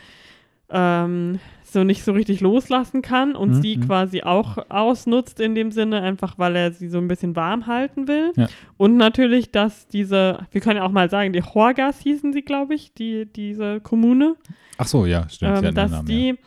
ähm, 0.70 1.38
so 1.74 1.84
nicht 1.84 2.02
so 2.04 2.12
richtig 2.12 2.40
loslassen 2.40 3.02
kann 3.02 3.36
und 3.36 3.50
mhm. 3.50 3.62
sie 3.62 3.76
mhm. 3.76 3.86
quasi 3.86 4.22
auch 4.22 4.70
ausnutzt 4.70 5.38
in 5.40 5.54
dem 5.54 5.70
Sinne, 5.70 6.00
einfach 6.00 6.38
weil 6.38 6.56
er 6.56 6.72
sie 6.72 6.88
so 6.88 6.96
ein 6.96 7.08
bisschen 7.08 7.36
warm 7.36 7.66
halten 7.66 8.08
will. 8.08 8.32
Ja. 8.36 8.46
Und 8.78 8.96
natürlich, 8.96 9.50
dass 9.50 9.86
diese, 9.86 10.38
wir 10.50 10.60
können 10.62 10.78
ja 10.78 10.84
auch 10.84 10.90
mal 10.90 11.10
sagen, 11.10 11.34
die 11.34 11.42
Horgas 11.42 12.00
hießen 12.00 12.32
sie, 12.32 12.42
glaube 12.42 12.74
ich, 12.74 12.94
die, 12.94 13.26
diese 13.26 13.80
Kommune. 13.80 14.36
Ach 14.78 14.86
so, 14.86 15.04
ja, 15.04 15.28
stimmt. 15.28 15.62
Ähm, 15.62 15.74
dass 15.74 15.90
Namen, 15.90 16.06
die 16.06 16.38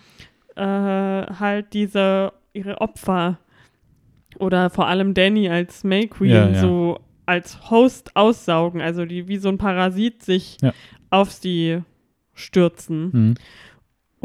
ja. 0.56 1.22
äh, 1.22 1.28
halt 1.40 1.74
diese, 1.74 2.34
ihre 2.54 2.82
Opfer 2.82 3.38
oder 4.40 4.72
vor 4.72 4.88
allem 4.88 5.14
Danny 5.14 5.50
als 5.50 5.84
May 5.84 6.08
Queen 6.08 6.32
ja, 6.32 6.54
so 6.56 7.00
als 7.28 7.70
Host 7.70 8.16
aussaugen, 8.16 8.82
also 8.82 9.06
die 9.06 9.28
wie 9.28 9.38
so 9.38 9.50
ein 9.50 9.58
Parasit 9.58 10.24
sich 10.24 10.58
auf 11.10 11.32
sie 11.32 11.82
stürzen. 12.34 13.10
Mhm. 13.12 13.36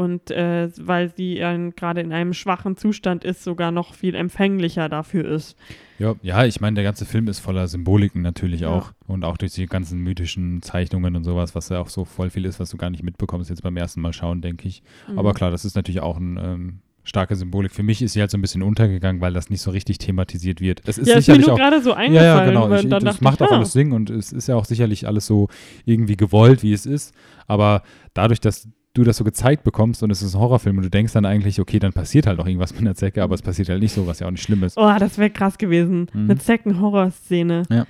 Und 0.03 0.29
äh, 0.31 0.69
weil 0.77 1.09
sie 1.15 1.39
äh, 1.39 1.71
gerade 1.75 2.01
in 2.01 2.11
einem 2.13 2.33
schwachen 2.33 2.77
Zustand 2.77 3.23
ist, 3.23 3.43
sogar 3.43 3.71
noch 3.71 3.93
viel 3.95 4.13
empfänglicher 4.15 4.89
dafür 4.89 5.25
ist. 5.25 5.57
Ja, 5.97 6.15
ja 6.21 6.45
ich 6.45 6.61
meine, 6.61 6.75
der 6.75 6.83
ganze 6.83 7.05
Film 7.05 7.27
ist 7.27 7.39
voller 7.39 7.67
Symboliken 7.67 8.21
natürlich 8.21 8.61
Ja. 8.61 8.69
auch 8.69 8.91
und 9.07 9.23
auch 9.25 9.37
durch 9.37 9.53
die 9.53 9.65
ganzen 9.65 9.99
mythischen 10.01 10.61
Zeichnungen 10.61 11.15
und 11.15 11.23
sowas, 11.23 11.55
was 11.55 11.69
ja 11.69 11.79
auch 11.79 11.89
so 11.89 12.05
voll 12.05 12.29
viel 12.29 12.45
ist, 12.45 12.59
was 12.59 12.69
du 12.69 12.77
gar 12.77 12.89
nicht 12.89 13.03
mitbekommst 13.03 13.49
jetzt 13.49 13.63
beim 13.63 13.77
ersten 13.77 14.01
Mal 14.01 14.13
schauen, 14.13 14.41
denke 14.41 14.67
ich. 14.67 14.83
Aber 15.15 15.29
Mhm. 15.29 15.33
klar, 15.35 15.51
das 15.51 15.65
ist 15.65 15.75
natürlich 15.75 16.01
auch 16.01 16.17
eine 16.17 16.41
ähm, 16.41 16.79
starke 17.05 17.35
Symbolik. 17.35 17.71
Für 17.73 17.83
mich 17.83 18.01
ist 18.01 18.13
sie 18.13 18.21
halt 18.21 18.31
so 18.31 18.37
ein 18.37 18.41
bisschen 18.41 18.63
untergegangen, 18.63 19.21
weil 19.21 19.33
das 19.33 19.49
nicht 19.49 19.61
so 19.61 19.71
richtig 19.71 19.97
thematisiert 19.97 20.61
wird. 20.61 20.81
Es 20.87 20.97
ist 20.97 21.07
ja, 21.07 21.15
ist 21.15 21.27
mir 21.27 21.33
sicherlich 21.35 21.47
nur 21.47 21.55
auch 21.55 21.59
gerade 21.59 21.81
so 21.81 21.89
ja, 21.91 21.95
eingefallen. 21.97 22.37
ja, 22.39 22.45
genau. 22.45 22.69
weil 22.69 22.83
Ich, 22.85 22.89
das 22.89 23.21
macht 23.21 23.41
ich, 23.41 23.47
auch 23.47 23.51
ah, 23.51 23.55
alles 23.57 23.73
Sinn 23.73 23.91
und 23.91 24.09
es 24.09 24.31
ist 24.31 24.47
ja 24.47 24.55
auch 24.55 24.65
sicherlich 24.65 25.05
alles 25.07 25.25
so 25.27 25.49
irgendwie 25.85 26.15
gewollt, 26.15 26.63
wie 26.63 26.71
es 26.73 26.85
ist. 26.85 27.13
Aber 27.45 27.83
dadurch, 28.13 28.39
dass 28.39 28.69
du 28.93 29.03
das 29.03 29.17
so 29.17 29.23
gezeigt 29.23 29.63
bekommst 29.63 30.03
und 30.03 30.11
es 30.11 30.21
ist 30.21 30.35
ein 30.35 30.39
Horrorfilm 30.39 30.77
und 30.77 30.83
du 30.83 30.89
denkst 30.89 31.13
dann 31.13 31.25
eigentlich, 31.25 31.59
okay, 31.59 31.79
dann 31.79 31.93
passiert 31.93 32.27
halt 32.27 32.39
auch 32.39 32.45
irgendwas 32.45 32.73
mit 32.73 32.81
einer 32.81 32.95
Zecke, 32.95 33.23
aber 33.23 33.33
es 33.35 33.41
passiert 33.41 33.69
halt 33.69 33.81
nicht 33.81 33.93
so, 33.93 34.05
was 34.05 34.19
ja 34.19 34.27
auch 34.27 34.31
nicht 34.31 34.43
schlimm 34.43 34.63
ist. 34.63 34.77
Oh, 34.77 34.93
das 34.99 35.17
wäre 35.17 35.31
krass 35.31 35.57
gewesen. 35.57 36.07
Mhm. 36.13 36.29
Eine 36.29 36.37
Zecken-Horror-Szene. 36.37 37.63
Ja. 37.69 37.85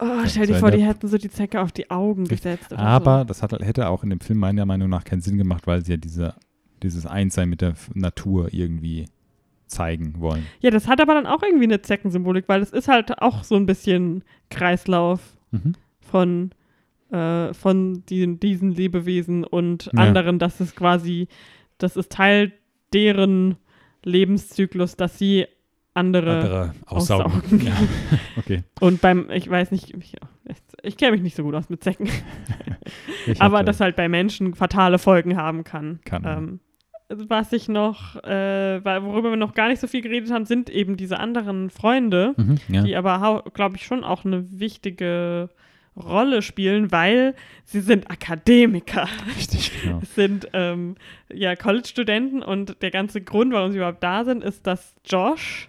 Oh, 0.00 0.20
stell 0.26 0.46
dir 0.46 0.54
vor, 0.54 0.70
die 0.70 0.84
hätten 0.84 1.08
so 1.08 1.18
die 1.18 1.28
Zecke 1.28 1.60
auf 1.60 1.72
die 1.72 1.90
Augen 1.90 2.24
gesetzt. 2.24 2.70
Oder 2.72 2.80
Aber 2.80 3.24
das 3.24 3.42
hat, 3.42 3.52
hätte 3.52 3.88
auch 3.88 4.04
in 4.04 4.10
dem 4.10 4.20
Film 4.20 4.38
meiner 4.38 4.64
Meinung 4.64 4.88
nach 4.88 5.02
keinen 5.02 5.22
Sinn 5.22 5.38
gemacht, 5.38 5.66
weil 5.66 5.84
sie 5.84 5.92
ja 5.92 5.96
diese, 5.96 6.34
dieses 6.84 7.04
Einssein 7.04 7.48
mit 7.48 7.60
der 7.62 7.74
Natur 7.94 8.54
irgendwie 8.54 9.06
zeigen 9.66 10.14
wollen. 10.20 10.42
So. 10.60 10.66
Ja, 10.66 10.70
das 10.70 10.86
hat 10.86 11.00
aber 11.00 11.14
dann 11.14 11.26
auch 11.26 11.42
irgendwie 11.42 11.64
eine 11.64 11.82
Zeckensymbolik, 11.82 12.44
weil 12.46 12.62
es 12.62 12.70
ist 12.70 12.86
halt 12.86 13.20
auch 13.20 13.42
so 13.42 13.56
ein 13.56 13.66
bisschen 13.66 14.22
Kreislauf 14.50 15.20
Mhm. 15.50 15.72
von, 16.00 16.50
äh, 17.10 17.52
von 17.54 18.04
diesen, 18.06 18.38
diesen 18.40 18.72
Lebewesen 18.72 19.44
und 19.44 19.86
Ja. 19.94 20.02
anderen, 20.02 20.38
dass 20.38 20.60
es 20.60 20.74
quasi, 20.76 21.28
das 21.78 21.96
ist 21.96 22.12
Teil 22.12 22.52
deren 22.92 23.56
Lebenszyklus, 24.04 24.96
dass 24.96 25.18
sie 25.18 25.46
andere, 25.94 26.36
Andere 26.36 26.74
aussaugen. 26.86 27.32
aussaugen. 27.32 27.60
Ja. 27.66 27.72
Okay. 28.38 28.62
und 28.80 29.00
beim, 29.00 29.28
ich 29.30 29.50
weiß 29.50 29.72
nicht, 29.72 29.92
ich, 29.94 30.14
ich 30.82 30.96
kenne 30.96 31.12
mich 31.12 31.22
nicht 31.22 31.34
so 31.36 31.42
gut 31.42 31.54
aus 31.54 31.68
mit 31.68 31.82
Zecken, 31.82 32.08
aber 33.40 33.62
das 33.64 33.80
halt 33.80 33.96
bei 33.96 34.08
Menschen 34.08 34.54
fatale 34.54 34.98
Folgen 34.98 35.36
haben 35.36 35.64
kann. 35.64 36.00
Kann. 36.04 36.24
Ähm, 36.24 36.60
was 37.10 37.52
ich 37.52 37.68
noch, 37.68 38.16
äh, 38.22 38.84
worüber 38.84 39.30
wir 39.30 39.36
noch 39.36 39.54
gar 39.54 39.68
nicht 39.68 39.80
so 39.80 39.86
viel 39.86 40.02
geredet 40.02 40.30
haben, 40.30 40.44
sind 40.44 40.68
eben 40.70 40.96
diese 40.96 41.18
anderen 41.18 41.70
Freunde, 41.70 42.34
Mhm, 42.36 42.58
ja. 42.68 42.82
die 42.82 42.96
aber, 42.96 43.44
glaube 43.54 43.76
ich, 43.76 43.84
schon 43.84 44.04
auch 44.04 44.24
eine 44.24 44.44
wichtige 44.60 45.48
Rolle 45.98 46.42
spielen, 46.42 46.92
weil 46.92 47.34
sie 47.64 47.80
sind 47.80 48.10
Akademiker. 48.10 49.08
Richtig, 49.36 49.70
genau. 49.82 50.00
Es 50.02 50.14
sind 50.14 50.48
ähm, 50.52 50.96
ja 51.32 51.56
College-Studenten 51.56 52.42
und 52.42 52.80
der 52.82 52.90
ganze 52.90 53.20
Grund, 53.20 53.52
warum 53.52 53.70
sie 53.72 53.78
überhaupt 53.78 54.02
da 54.02 54.24
sind, 54.24 54.42
ist, 54.44 54.66
dass 54.66 54.94
Josh, 55.04 55.68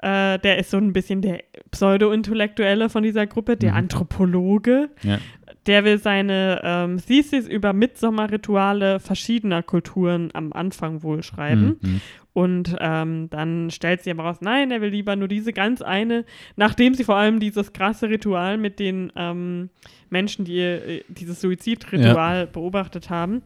äh, 0.00 0.38
der 0.38 0.58
ist 0.58 0.70
so 0.70 0.76
ein 0.78 0.92
bisschen 0.92 1.22
der 1.22 1.42
Pseudo-Intellektuelle 1.70 2.88
von 2.88 3.02
dieser 3.02 3.26
Gruppe, 3.26 3.56
der 3.56 3.72
Mhm. 3.72 3.76
Anthropologe, 3.78 4.90
Ja. 5.02 5.18
Der 5.66 5.84
will 5.84 5.98
seine 5.98 6.60
ähm, 6.62 6.98
Thesis 7.04 7.48
über 7.48 7.72
Mitsommerrituale 7.72 9.00
verschiedener 9.00 9.62
Kulturen 9.62 10.30
am 10.34 10.52
Anfang 10.52 11.02
wohl 11.02 11.22
schreiben. 11.22 11.78
Mhm. 11.80 12.00
Und 12.34 12.76
ähm, 12.80 13.30
dann 13.30 13.70
stellt 13.70 14.02
sie 14.02 14.10
aber 14.10 14.24
raus, 14.24 14.38
nein, 14.40 14.72
er 14.72 14.80
will 14.80 14.90
lieber 14.90 15.14
nur 15.14 15.28
diese 15.28 15.52
ganz 15.52 15.82
eine, 15.82 16.24
nachdem 16.56 16.94
sie 16.94 17.04
vor 17.04 17.14
allem 17.14 17.38
dieses 17.38 17.72
krasse 17.72 18.10
Ritual 18.10 18.58
mit 18.58 18.80
den 18.80 19.12
ähm, 19.14 19.70
Menschen, 20.10 20.44
die 20.44 20.58
äh, 20.58 21.04
dieses 21.08 21.40
Suizidritual 21.40 22.48
beobachtet 22.48 23.08
haben, 23.08 23.42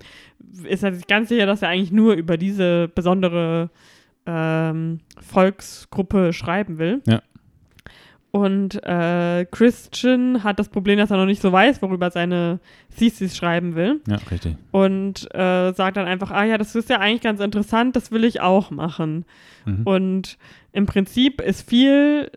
ist 0.67 0.83
er 0.85 0.95
sich 0.95 1.07
ganz 1.07 1.29
sicher, 1.29 1.45
dass 1.45 1.61
er 1.61 1.69
eigentlich 1.69 1.93
nur 1.93 2.15
über 2.15 2.39
diese 2.39 2.89
besondere 2.89 3.69
ähm, 4.25 5.01
Volksgruppe 5.21 6.33
schreiben 6.33 6.79
will. 6.79 7.03
Ja. 7.07 7.23
Und 8.31 8.83
äh, 8.85 9.47
Christian 9.51 10.45
hat 10.45 10.59
das 10.59 10.69
Problem, 10.69 10.99
dass 10.99 11.11
er 11.11 11.17
noch 11.17 11.25
nicht 11.25 11.41
so 11.41 11.51
weiß, 11.51 11.81
worüber 11.81 12.11
seine 12.11 12.61
Thesis 12.97 13.37
schreiben 13.37 13.75
will 13.75 14.01
Ja, 14.07 14.17
richtig. 14.31 14.57
und 14.71 15.35
äh, 15.35 15.73
sagt 15.73 15.97
dann 15.97 16.07
einfach, 16.07 16.31
ah 16.31 16.45
ja, 16.45 16.59
das 16.59 16.75
ist 16.75 16.91
ja 16.91 16.99
eigentlich 16.99 17.23
ganz 17.23 17.41
interessant, 17.41 17.97
das 17.97 18.13
will 18.13 18.25
ich 18.25 18.41
auch 18.43 18.71
machen. 18.71 19.25
Mhm. 19.65 19.83
Und 19.85 20.39
im 20.73 20.85
Prinzip 20.85 21.41
ist 21.41 21.69
viel 21.69 22.31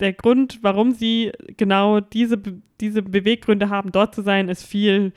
der 0.00 0.14
Grund, 0.14 0.60
warum 0.62 0.92
sie 0.92 1.32
genau 1.58 2.00
diese, 2.00 2.40
diese 2.80 3.02
Beweggründe 3.02 3.68
haben, 3.68 3.92
dort 3.92 4.14
zu 4.14 4.22
sein, 4.22 4.48
ist 4.48 4.64
viel 4.64 5.12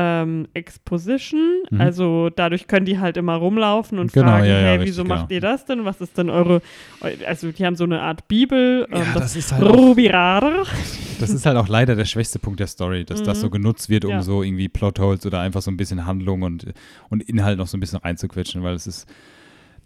ähm, 0.00 0.48
Exposition. 0.54 1.62
Mhm. 1.70 1.80
Also 1.80 2.30
dadurch 2.34 2.66
können 2.66 2.86
die 2.86 2.98
halt 2.98 3.16
immer 3.16 3.34
rumlaufen 3.34 3.98
und 3.98 4.12
Genau, 4.12 4.28
fragen, 4.28 4.44
ja, 4.46 4.50
ja, 4.52 4.58
hey, 4.58 4.70
richtig, 4.78 4.88
wieso 4.88 5.02
genau. 5.02 5.16
macht 5.16 5.30
ihr 5.30 5.40
das 5.40 5.64
denn? 5.66 5.84
Was 5.84 6.00
ist 6.00 6.16
denn 6.16 6.30
eure, 6.30 6.62
eu- 7.02 7.26
also 7.26 7.52
die 7.52 7.64
haben 7.66 7.76
so 7.76 7.84
eine 7.84 8.00
Art 8.00 8.26
Bibel, 8.28 8.86
ähm, 8.90 8.98
Ja, 8.98 9.04
das, 9.14 9.22
das 9.22 9.36
ist 9.36 9.52
halt 9.52 9.64
auch, 9.64 9.76
Rubirar. 9.76 10.64
das 11.20 11.30
ist 11.30 11.44
halt 11.46 11.56
auch 11.56 11.68
leider 11.68 11.96
der 11.96 12.04
schwächste 12.06 12.38
Punkt 12.38 12.60
der 12.60 12.66
Story, 12.66 13.04
dass 13.04 13.22
das 13.22 13.38
Mhm. 13.38 13.42
so 13.42 13.50
genutzt 13.50 13.88
wird, 13.90 14.04
um 14.04 14.10
Ja. 14.12 14.22
so 14.22 14.42
irgendwie 14.42 14.68
Plotholes 14.68 15.24
oder 15.26 15.40
einfach 15.40 15.62
so 15.62 15.70
ein 15.70 15.76
bisschen 15.76 16.06
Handlung 16.06 16.42
und, 16.42 16.66
und 17.10 17.22
Inhalt 17.22 17.58
noch 17.58 17.66
so 17.66 17.76
ein 17.76 17.80
bisschen 17.80 17.98
reinzuquetschen, 17.98 18.62
weil 18.62 18.74
es 18.74 18.86
ist, 18.86 19.06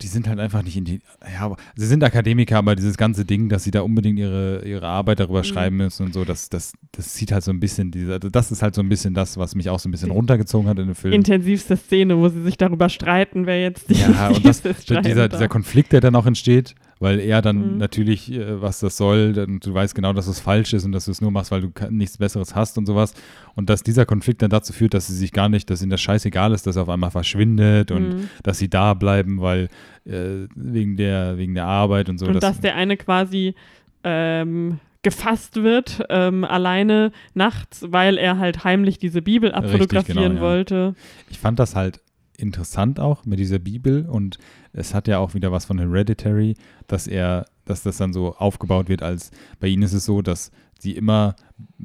die 0.03 0.07
sind 0.09 0.27
halt 0.29 0.41
einfach 0.41 0.62
nicht 0.62 0.77
in 0.77 0.85
die, 0.85 1.01
ja, 1.33 1.55
sie 1.77 1.87
sind 1.87 2.03
Akademiker, 2.03 2.59
aber 2.59 2.75
dieses 2.77 2.97
ganze 2.97 3.25
Ding, 3.25 3.49
dass 3.49 3.65
sie 3.65 3.71
da 3.71 3.83
unbedingt 3.83 4.19
ihre, 4.19 4.65
ihre 4.65 4.87
Arbeit 4.87 5.21
darüber 5.21 5.41
Mhm. 5.41 5.45
schreiben 5.45 5.77
müssen 5.77 6.07
und 6.07 6.12
so, 6.15 6.25
das, 6.25 6.49
das, 6.49 6.73
das 6.93 7.15
sieht 7.15 7.33
halt 7.33 7.45
so 7.45 7.51
ein 7.53 7.61
bisschen, 7.61 7.91
diese, 7.91 8.15
also 8.15 8.29
das 8.29 8.51
ist 8.53 8.62
halt 8.62 8.75
so 8.75 8.83
ein 8.83 8.89
bisschen 8.89 9.15
das, 9.15 9.37
was 9.37 9.55
mich 9.55 9.71
auch 9.71 9.79
so 9.79 9.89
ein 9.89 9.93
bisschen 9.93 10.11
runtergezogen 10.11 10.69
hat 10.69 10.79
in 10.79 10.87
dem 10.87 10.95
Film. 10.95 11.15
Intensivste 11.15 11.77
Szene, 11.77 12.19
wo 12.19 12.29
sie 12.29 12.43
sich 12.43 12.57
darüber 12.57 12.89
streiten, 12.89 13.47
wer 13.47 13.61
jetzt 13.62 13.89
die 13.91 13.95
Ja, 13.95 14.29
und 14.29 14.45
das, 14.45 14.62
dieser, 14.62 15.29
dieser. 15.29 15.49
Konflikt, 15.49 15.93
der 15.93 16.01
dann 16.01 16.16
auch 16.16 16.27
entsteht, 16.27 16.75
weil 17.05 17.21
er 17.21 17.41
dann 17.43 17.75
Mhm. 17.75 17.79
natürlich, 17.79 18.33
äh, 18.33 18.61
was 18.61 18.81
das 18.81 18.97
soll, 18.97 19.33
dann, 19.35 19.61
du 19.61 19.73
weißt 19.73 19.95
genau, 19.95 20.13
dass 20.13 20.27
es 20.27 20.41
falsch 20.41 20.73
ist 20.73 20.85
und 20.85 20.93
dass 20.93 21.05
du 21.05 21.11
es 21.11 21.21
nur 21.21 21.31
machst, 21.31 21.51
weil 21.53 21.61
du 21.61 21.71
nichts 21.91 22.19
Besseres 22.19 22.55
hast 22.57 22.77
und 22.79 22.87
sowas. 22.87 23.15
Und 23.55 23.71
dass 23.71 23.83
dieser 23.83 24.07
Konflikt 24.07 24.43
dann 24.43 24.51
dazu 24.51 24.73
führt, 24.73 24.95
dass 24.95 25.07
sie 25.07 25.15
sich 25.15 25.31
gar 25.33 25.49
nicht, 25.49 25.71
dass 25.71 25.83
ihnen 25.83 25.91
das 25.91 26.01
scheißegal 26.01 26.53
ist, 26.53 26.67
dass 26.67 26.77
er 26.77 26.83
auf 26.83 26.89
einmal 26.89 27.11
verschwindet 27.13 27.91
und 27.93 28.09
Mhm. 28.09 28.29
dass 28.43 28.59
sie 28.59 28.69
da 28.69 28.95
bleiben, 28.95 29.41
weil 29.41 29.69
äh, 30.07 30.49
wegen, 30.57 30.97
der, 30.97 31.39
wegen 31.39 31.55
der 31.55 31.65
Arbeit 31.67 32.09
und 32.09 32.19
so. 32.19 32.27
und 32.27 32.35
das- 32.35 32.41
dass 32.43 32.61
der 32.61 32.75
eine 32.75 32.97
quasi 32.97 33.55
ähm, 34.03 34.81
gefasst 35.03 35.57
wird, 35.63 36.03
ähm, 36.09 36.45
alleine 36.45 37.13
nachts, 37.35 37.85
weil 37.91 38.17
er 38.19 38.39
halt 38.39 38.65
heimlich 38.65 38.99
diese 38.99 39.21
Bibel 39.23 39.53
abfotografieren 39.53 40.35
genau, 40.35 40.35
ja. 40.37 40.41
wollte. 40.41 40.95
ich 41.31 41.39
fand 41.39 41.59
das 41.59 41.75
halt 41.77 42.01
interessant 42.36 43.01
auch 43.01 43.24
mit 43.24 43.39
dieser 43.39 43.59
Bibel 43.59 44.06
und 44.09 44.39
es 44.73 44.94
hat 44.94 45.09
ja 45.09 45.19
auch 45.19 45.35
wieder 45.35 45.52
was 45.52 45.65
von 45.65 45.78
Hereditary, 45.78 46.55
dass 46.86 47.06
er, 47.06 47.47
dass 47.65 47.82
das 47.82 47.97
dann 47.97 48.12
so 48.12 48.35
aufgebaut 48.36 48.89
wird, 48.89 49.02
als 49.02 49.31
bei 49.61 49.69
ihnen 49.69 49.82
ist 49.82 49.93
es 49.93 50.05
so, 50.05 50.23
dass 50.23 50.51
sie 50.78 50.93
immer 50.93 51.36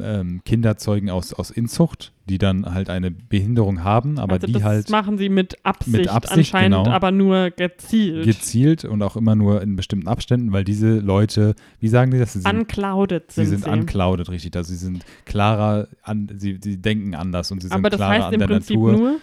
ähm, 0.02 0.42
Kinder 0.46 0.78
zeugen 0.78 1.10
aus, 1.10 1.34
aus 1.34 1.52
Inzucht, 1.52 2.12
die 2.28 2.38
dann 2.38 2.66
halt 2.66 2.90
eine 2.90 3.12
Behinderung 3.12 3.84
haben, 3.84 4.20
aber 4.20 4.34
also 4.34 4.48
die 4.48 4.54
das 4.54 4.64
halt 4.64 4.90
machen 4.90 5.18
sie 5.18 5.30
mit 5.30 5.64
Absicht, 5.64 6.10
Absicht, 6.10 6.38
anscheinend, 6.38 6.84
genau. 6.84 6.96
aber 6.96 7.12
nur 7.12 7.52
gezielt. 7.52 8.26
gezielt 8.26 8.86
und 8.86 9.02
auch 9.02 9.16
immer 9.16 9.36
nur 9.36 9.62
in 9.62 9.76
bestimmten 9.76 10.08
Abständen, 10.08 10.52
weil 10.52 10.64
diese 10.64 11.00
Leute, 11.00 11.56
wie 11.80 11.88
sagen 11.88 12.12
die 12.12 12.20
das? 12.20 12.34
Sie 12.34 12.42
sind, 12.42 12.52
Unclouded 12.52 13.32
sie 13.32 13.46
sind 13.46 13.64
sind 13.64 13.72
unclouded, 13.72 14.30
richtig. 14.30 14.56
Also 14.56 14.70
sie 14.70 14.78
sind 14.78 15.06
klarer, 15.26 15.88
an, 16.04 16.30
sie, 16.38 16.60
sie 16.62 16.78
denken 16.78 17.16
anders 17.16 17.52
und 17.52 17.62
sie 17.62 17.68
sind 17.68 17.78
aber 17.78 17.90
das 17.90 17.98
klarer 17.98 18.14
heißt 18.14 18.26
an 18.28 18.34
im 18.34 18.40
der 18.40 18.48
Prinzip 18.48 18.76
Natur. 18.76 18.92
nur, 18.92 19.20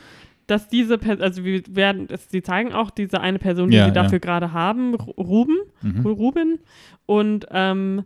dass 0.46 0.68
diese 0.68 0.98
Person, 0.98 1.22
also 1.22 1.44
wir 1.44 1.62
werden, 1.70 2.08
sie 2.28 2.42
zeigen 2.42 2.72
auch 2.72 2.90
diese 2.90 3.20
eine 3.20 3.38
Person, 3.38 3.70
die 3.70 3.76
Ja, 3.76 3.84
sie 3.84 3.88
ja. 3.94 4.02
dafür 4.02 4.20
gerade 4.20 4.52
haben, 4.52 4.94
Ru- 4.94 5.14
Ruben, 5.20 5.56
Mhm. 5.82 6.06
Ruben, 6.06 6.58
und 7.06 7.46
ähm, 7.50 8.04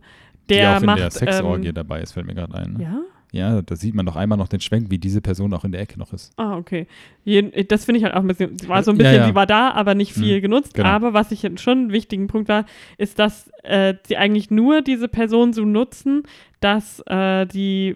Die 0.49 0.55
der 0.55 0.77
auch 0.77 0.79
in 0.81 0.85
macht, 0.87 0.99
der 0.99 1.11
Sexorgie 1.11 1.67
ähm, 1.69 1.73
dabei 1.75 2.01
ist, 2.01 2.11
fällt 2.13 2.25
mir 2.25 2.35
gerade 2.35 2.53
ein. 2.55 2.73
Ne? 2.73 2.83
ja, 2.83 3.01
Ja, 3.31 3.61
da 3.61 3.75
sieht 3.75 3.93
man 3.95 4.05
doch 4.05 4.15
einmal 4.17 4.37
noch 4.37 4.47
den 4.49 4.59
Schwenk, 4.59 4.89
wie 4.89 4.97
diese 4.97 5.21
Person 5.21 5.53
auch 5.53 5.63
in 5.63 5.71
der 5.71 5.79
Ecke 5.81 5.97
noch 5.97 6.11
ist. 6.13 6.33
Ah, 6.37 6.57
okay. 6.57 6.87
Jeden, 7.23 7.51
das 7.67 7.85
finde 7.85 7.99
ich 7.99 8.03
halt 8.03 8.13
auch 8.15 8.19
ein 8.19 8.27
bisschen, 8.27 8.57
sie 8.57 8.67
war 8.67 8.83
so 8.83 8.91
ein 8.91 8.97
bisschen, 8.97 9.13
Ja, 9.13 9.19
ja. 9.21 9.27
sie 9.27 9.35
war 9.35 9.45
da, 9.45 9.71
aber 9.71 9.95
nicht 9.95 10.13
viel 10.13 10.37
Mhm, 10.37 10.41
genutzt. 10.41 10.73
genau. 10.73 10.89
Aber 10.89 11.13
was 11.13 11.31
ich 11.31 11.47
schon 11.61 11.77
einen 11.77 11.91
wichtigen 11.91 12.27
Punkt 12.27 12.49
war, 12.49 12.65
ist, 12.97 13.19
dass 13.19 13.49
äh, 13.63 13.93
sie 14.07 14.17
eigentlich 14.17 14.51
nur 14.51 14.81
diese 14.81 15.07
Person 15.07 15.53
so 15.53 15.63
nutzen, 15.63 16.23
dass 16.59 16.99
äh, 17.07 17.45
die 17.45 17.95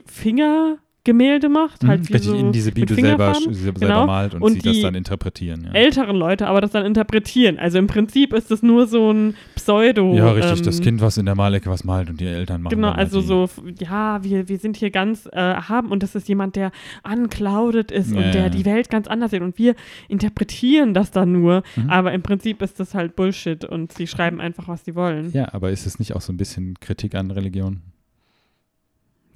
Fingergemälde 1.05 1.49
macht, 1.49 1.83
Mhm, 1.83 1.87
halt 1.87 2.09
wie 2.09 2.13
richtig, 2.13 2.31
so 2.31 2.35
in 2.37 2.51
diese 2.51 2.71
Bibel 2.71 2.95
selber, 2.95 3.33
selber 3.35 3.79
Genau. 3.79 4.05
malt 4.07 4.33
und, 4.33 4.41
Und 4.41 4.53
sie 4.53 4.59
das 4.59 4.81
dann 4.81 4.95
interpretieren. 4.95 5.65
Ja, 5.65 5.71
älteren 5.73 6.15
Leute, 6.15 6.47
aber 6.47 6.61
das 6.61 6.71
dann 6.71 6.85
interpretieren. 6.85 7.59
Also 7.59 7.77
im 7.77 7.87
Prinzip 7.87 8.33
ist 8.33 8.49
es 8.51 8.63
nur 8.63 8.87
so 8.87 9.11
ein 9.11 9.35
Pseudo. 9.55 10.15
ja 10.15 10.31
richtig, 10.31 10.59
ähm, 10.59 10.65
das 10.65 10.81
Kind, 10.81 11.01
was 11.01 11.17
in 11.17 11.25
der 11.25 11.35
Malecke 11.35 11.69
was 11.69 11.83
malt 11.83 12.09
und 12.09 12.19
die 12.19 12.25
Eltern 12.25 12.61
machen 12.63 12.75
Genau, 12.75 12.89
halt 12.89 12.97
also 12.99 13.21
die, 13.21 13.27
so, 13.27 13.49
ja, 13.79 14.23
wir, 14.23 14.49
wir 14.49 14.57
sind 14.57 14.77
hier 14.77 14.89
ganz 14.89 15.27
äh, 15.27 15.29
erhaben 15.37 15.89
und 15.91 16.01
das 16.03 16.15
ist 16.15 16.27
jemand, 16.27 16.55
der 16.55 16.71
unclouded 17.03 17.91
ist 17.91 18.11
Ja, 18.11 18.17
und 18.17 18.33
der 18.33 18.43
ja. 18.43 18.49
die 18.49 18.65
Welt 18.65 18.89
ganz 18.89 19.07
anders 19.07 19.31
sieht 19.31 19.41
und 19.41 19.57
wir 19.57 19.75
interpretieren 20.09 20.93
das 20.93 21.11
dann 21.11 21.31
nur, 21.31 21.63
Mhm. 21.75 21.89
aber 21.89 22.13
im 22.13 22.21
Prinzip 22.21 22.61
ist 22.61 22.79
das 22.79 22.93
halt 22.93 23.15
Bullshit 23.15 23.63
und 23.65 23.91
sie 23.93 24.07
schreiben 24.07 24.41
einfach, 24.41 24.67
was 24.67 24.85
sie 24.85 24.95
wollen. 24.95 25.31
Ja, 25.33 25.53
aber 25.53 25.71
ist 25.71 25.85
es 25.85 25.99
nicht 25.99 26.15
auch 26.15 26.21
so 26.21 26.33
ein 26.33 26.37
bisschen 26.37 26.75
Kritik 26.79 27.15
an 27.15 27.31
Religion? 27.31 27.81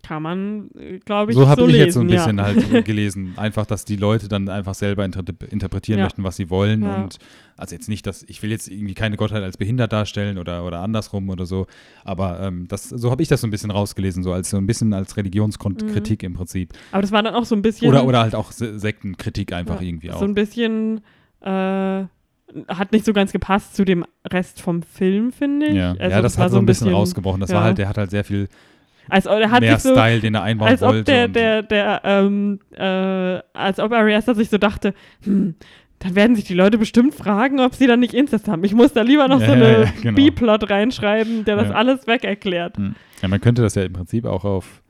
Kann 0.10 0.24
man, 0.24 0.72
äh, 0.76 0.98
glaube 0.98 1.32
ich, 1.32 1.38
so 1.38 1.48
habe 1.48 1.62
so 1.62 1.68
ich 1.68 1.74
lesen, 1.74 1.86
jetzt 1.86 1.94
so 1.94 2.00
ein 2.02 2.08
bisschen 2.08 2.38
ja. 2.40 2.44
halt 2.46 2.86
gelesen. 2.86 3.34
Einfach, 3.38 3.68
dass 3.68 3.86
die 3.86 3.96
Leute 3.96 4.28
dann 4.28 4.50
einfach 4.50 4.74
selber 4.74 5.06
inter 5.06 5.24
interpretieren 5.52 6.00
Ja. 6.00 6.06
möchten, 6.06 6.24
was 6.24 6.36
sie 6.36 6.50
wollen. 6.50 6.82
Ja. 6.82 6.96
Und 7.04 7.20
also 7.58 7.76
jetzt 7.76 7.90
nicht, 7.90 8.08
dass 8.08 8.24
ich 8.24 8.42
will 8.42 8.50
jetzt 8.50 8.70
irgendwie 8.70 8.96
keine 8.96 9.18
Gottheit 9.18 9.44
als 9.44 9.58
behindert 9.58 9.94
darstellen 9.94 10.40
oder, 10.40 10.66
oder 10.66 10.80
andersrum 10.80 11.30
oder 11.30 11.46
so. 11.46 11.68
Aber 12.04 12.40
ähm, 12.40 12.68
das, 12.68 12.90
so 12.90 13.12
habe 13.12 13.22
ich 13.22 13.28
das 13.28 13.42
so 13.42 13.48
ein 13.48 13.52
bisschen 13.52 13.70
rausgelesen, 13.70 14.24
so 14.24 14.34
als 14.34 14.50
so 14.50 14.58
ein 14.58 14.66
bisschen 14.66 14.94
als 14.94 15.16
Religionskritik 15.16 16.24
im 16.24 16.34
Prinzip. 16.34 16.74
Aber 16.92 17.04
das 17.04 17.12
war 17.12 17.22
dann 17.22 17.36
auch 17.36 17.46
so 17.46 17.56
ein 17.56 17.62
bisschen. 17.62 17.88
Oder, 17.88 18.04
oder 18.06 18.20
halt 18.22 18.34
auch 18.34 18.52
Se- 18.52 18.80
Sektenkritik 18.80 19.54
einfach 19.54 19.80
irgendwie 19.80 20.10
auch. 20.12 20.18
So 20.20 20.26
ein 20.26 20.34
bisschen. 20.34 21.02
Äh, 21.42 22.06
hat 22.68 22.92
nicht 22.94 23.06
so 23.06 23.14
ganz 23.14 23.32
gepasst 23.32 23.76
zu 23.76 23.86
dem 23.86 24.04
Rest 24.26 24.60
vom 24.60 24.82
Film, 24.82 25.32
finde 25.32 25.68
ich. 25.68 25.76
ja, 25.76 25.92
Also 25.92 26.02
ja, 26.16 26.22
das 26.24 26.36
war 26.40 26.46
hat 26.46 26.52
so 26.52 26.58
ein 26.58 26.66
bisschen, 26.66 26.90
rausgebrochen. 26.90 27.40
Das 27.42 27.52
war 27.52 27.60
ja. 27.60 27.64
halt, 27.66 27.78
der 27.78 27.88
hat 27.88 28.00
halt 28.00 28.10
sehr 28.10 28.24
viel 28.24 28.48
Als, 29.10 29.26
er 29.26 29.52
hat 29.52 29.62
mehr 29.62 29.80
so, 29.80 29.92
Style, 29.94 30.20
den 30.20 30.36
er 30.36 30.44
einbauen 30.44 30.70
als 30.70 30.82
ob 30.84 30.90
wollte. 30.94 31.04
der, 31.12 31.26
und- 31.26 31.36
der, 31.36 31.64
der, 31.64 32.02
ähm, 32.04 32.60
äh, 32.76 33.40
als 33.58 33.80
ob 33.80 33.92
Ari 33.92 34.16
Aster 34.16 34.36
sich 34.36 34.50
so 34.50 34.58
dachte, 34.58 34.94
hm, 35.24 35.56
dann 36.00 36.16
werden 36.16 36.36
sich 36.36 36.46
die 36.46 36.54
Leute 36.54 36.78
bestimmt 36.78 37.14
fragen, 37.14 37.60
ob 37.60 37.76
sie 37.76 37.86
dann 37.88 38.00
nicht 38.00 38.14
Incest 38.14 38.48
haben. 38.48 38.64
Ich 38.64 38.74
muss 38.74 38.94
da 38.94 39.02
lieber 39.02 39.28
noch 39.28 39.42
Ja, 39.42 39.48
so 39.48 39.52
eine 39.52 39.82
ja, 39.82 39.92
genau. 40.02 40.16
B-Plot 40.16 40.70
reinschreiben, 40.70 41.44
der 41.44 41.58
das 41.58 41.70
Ja. 41.70 41.76
alles 41.76 42.08
weg 42.08 42.24
erklärt. 42.24 42.78
Hm. 42.78 42.96
Ja, 43.22 43.28
man 43.28 43.42
könnte 43.42 43.62
das 43.62 43.76
ja 43.76 43.84
im 43.84 43.92
Prinzip 43.94 44.26
auch 44.26 44.46
auf, 44.46 44.82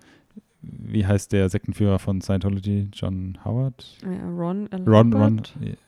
wie 0.61 1.06
heißt 1.06 1.31
der 1.31 1.49
Sektenführer 1.49 1.99
von 1.99 2.22
Scientology? 2.22 2.90
John 2.94 3.38
Howard? 3.45 3.98
Ja, 4.03 4.30
Ron. 4.30 4.68
Ron, 4.86 5.14
Ron, 5.14 5.41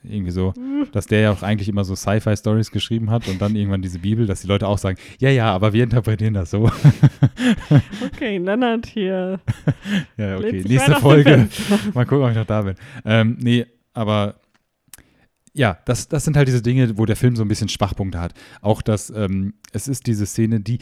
irgendwie 0.03 0.31
so. 0.31 0.53
Dass 0.93 1.07
der 1.07 1.21
ja 1.21 1.31
auch 1.31 1.43
eigentlich 1.43 1.67
immer 1.67 1.83
so 1.83 1.95
Sci-Fi-Stories 1.95 2.71
geschrieben 2.71 3.09
hat 3.09 3.27
und 3.27 3.41
dann 3.41 3.55
irgendwann 3.55 3.81
diese 3.81 3.99
Bibel, 3.99 4.25
dass 4.25 4.41
die 4.41 4.47
Leute 4.47 4.67
auch 4.67 4.77
sagen, 4.77 4.97
ja, 5.19 5.29
ja, 5.29 5.51
aber 5.53 5.73
wir 5.73 5.83
interpretieren 5.83 6.33
das 6.33 6.51
so. 6.51 6.69
Okay, 8.13 8.37
Lennart 8.37 8.85
hier. 8.85 9.39
ja, 10.17 10.37
okay, 10.37 10.63
nächste 10.67 10.95
Folge. 10.95 11.47
Mal 11.93 12.05
gucken, 12.05 12.25
ob 12.25 12.31
ich 12.31 12.37
noch 12.37 12.45
da 12.45 12.61
bin. 12.61 12.75
Ähm, 13.05 13.37
nee, 13.39 13.65
aber 13.93 14.35
ja, 15.53 15.77
das, 15.85 16.07
das 16.07 16.23
sind 16.23 16.37
halt 16.37 16.47
diese 16.47 16.61
Dinge, 16.61 16.97
wo 16.97 17.05
der 17.05 17.15
Film 17.15 17.35
so 17.35 17.43
ein 17.43 17.47
bisschen 17.47 17.69
Schwachpunkte 17.69 18.19
hat. 18.19 18.33
Auch 18.61 18.81
das, 18.81 19.09
ähm, 19.09 19.53
es 19.73 19.87
ist 19.87 20.07
diese 20.07 20.25
Szene, 20.25 20.59
die, 20.59 20.79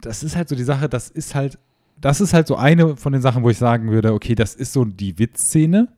das 0.00 0.22
ist 0.22 0.36
halt 0.36 0.48
so 0.48 0.56
die 0.56 0.64
Sache, 0.64 0.88
das 0.88 1.08
ist 1.08 1.34
halt, 1.34 1.58
das 2.00 2.20
ist 2.20 2.34
halt 2.34 2.46
so 2.46 2.56
eine 2.56 2.96
von 2.96 3.12
den 3.12 3.22
Sachen, 3.22 3.42
wo 3.42 3.50
ich 3.50 3.58
sagen 3.58 3.90
würde, 3.90 4.12
okay, 4.12 4.34
das 4.34 4.54
ist 4.54 4.72
so 4.72 4.84
die 4.84 5.18
Witzszene. 5.18 5.88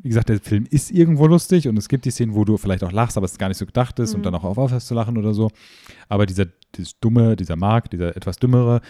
Wie 0.00 0.08
gesagt, 0.08 0.28
der 0.28 0.38
Film 0.38 0.64
ist 0.70 0.92
irgendwo 0.92 1.26
lustig 1.26 1.66
und 1.66 1.76
es 1.76 1.88
gibt 1.88 2.04
die 2.04 2.10
Szenen, 2.12 2.34
wo 2.34 2.44
du 2.44 2.56
vielleicht 2.56 2.84
auch 2.84 2.92
lachst, 2.92 3.16
aber 3.16 3.24
es 3.26 3.36
gar 3.36 3.48
nicht 3.48 3.58
so 3.58 3.66
gedacht 3.66 3.98
ist 3.98 4.10
Mhm. 4.12 4.16
und 4.18 4.26
dann 4.26 4.34
auch 4.36 4.44
aufhörst 4.44 4.86
zu 4.86 4.94
lachen 4.94 5.18
oder 5.18 5.34
so. 5.34 5.50
Aber 6.08 6.24
dieser 6.26 6.46
dieses 6.74 7.00
dumme, 7.00 7.34
dieser 7.34 7.56
Mark, 7.56 7.90
dieser 7.90 8.16
etwas 8.16 8.36
dümmere, 8.36 8.80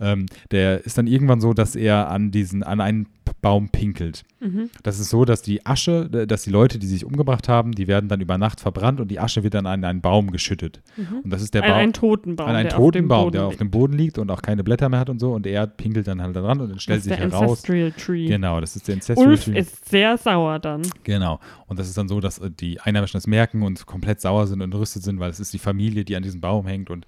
ähm, 0.00 0.26
der 0.50 0.84
ist 0.84 0.98
dann 0.98 1.06
irgendwann 1.06 1.40
so, 1.40 1.52
dass 1.52 1.76
er 1.76 2.10
an 2.10 2.30
diesen, 2.30 2.62
an 2.62 2.80
einen 2.80 3.06
Baum 3.46 3.68
pinkelt. 3.68 4.24
Mhm. 4.40 4.70
Das 4.82 4.98
ist 4.98 5.08
so, 5.10 5.24
dass 5.24 5.40
die 5.40 5.64
Asche, 5.64 6.10
äh, 6.12 6.26
dass 6.26 6.42
die 6.42 6.50
Leute, 6.50 6.80
die 6.80 6.88
sich 6.88 7.04
umgebracht 7.04 7.48
haben, 7.48 7.70
die 7.70 7.86
werden 7.86 8.08
dann 8.08 8.20
über 8.20 8.38
Nacht 8.38 8.60
verbrannt 8.60 9.00
und 9.00 9.08
die 9.08 9.20
Asche 9.20 9.44
wird 9.44 9.54
dann 9.54 9.66
an 9.66 9.84
einen 9.84 10.00
Baum 10.00 10.32
geschüttet. 10.32 10.82
Mhm. 10.96 11.20
Und 11.22 11.30
das 11.30 11.42
ist 11.42 11.54
der 11.54 11.62
Baum. 11.62 11.70
ein 11.70 11.92
Totenbaum. 11.92 12.48
an 12.48 12.56
einen 12.56 12.68
der 12.68 12.76
toten 12.76 12.86
auf 12.86 12.92
dem 12.92 13.08
Baum, 13.08 13.24
Boden 13.26 13.32
der 13.34 13.44
auf 13.44 13.50
liegt. 13.52 13.60
dem 13.60 13.70
Boden 13.70 13.92
liegt 13.92 14.18
und 14.18 14.30
auch 14.32 14.42
keine 14.42 14.64
Blätter 14.64 14.88
mehr 14.88 14.98
hat 14.98 15.10
und 15.10 15.20
so. 15.20 15.32
Und 15.32 15.46
er 15.46 15.68
pinkelt 15.68 16.08
dann 16.08 16.20
halt 16.20 16.34
dran 16.34 16.60
und 16.60 16.70
dann 16.70 16.80
stellt 16.80 16.98
das 16.98 17.04
sich 17.04 17.12
ist 17.12 17.20
der 17.20 17.30
heraus. 17.30 17.50
Ancestral 17.50 17.92
Tree. 17.92 18.26
Genau, 18.26 18.60
das 18.60 18.74
ist 18.74 18.88
der 18.88 18.96
Ancestral 18.96 19.28
Ulf 19.28 19.44
Tree. 19.44 19.58
ist 19.60 19.88
sehr 19.88 20.18
sauer 20.18 20.58
dann. 20.58 20.82
Genau. 21.04 21.38
Und 21.68 21.78
das 21.78 21.86
ist 21.86 21.96
dann 21.96 22.08
so, 22.08 22.18
dass 22.18 22.38
äh, 22.38 22.50
die 22.50 22.80
Einheimischen 22.80 23.16
das 23.18 23.28
merken 23.28 23.62
und 23.62 23.86
komplett 23.86 24.20
sauer 24.20 24.48
sind 24.48 24.60
und 24.60 24.72
entrüstet 24.72 25.04
sind, 25.04 25.20
weil 25.20 25.30
es 25.30 25.38
ist 25.38 25.52
die 25.52 25.60
Familie, 25.60 26.04
die 26.04 26.16
an 26.16 26.24
diesem 26.24 26.40
Baum 26.40 26.66
hängt. 26.66 26.90
Und 26.90 27.06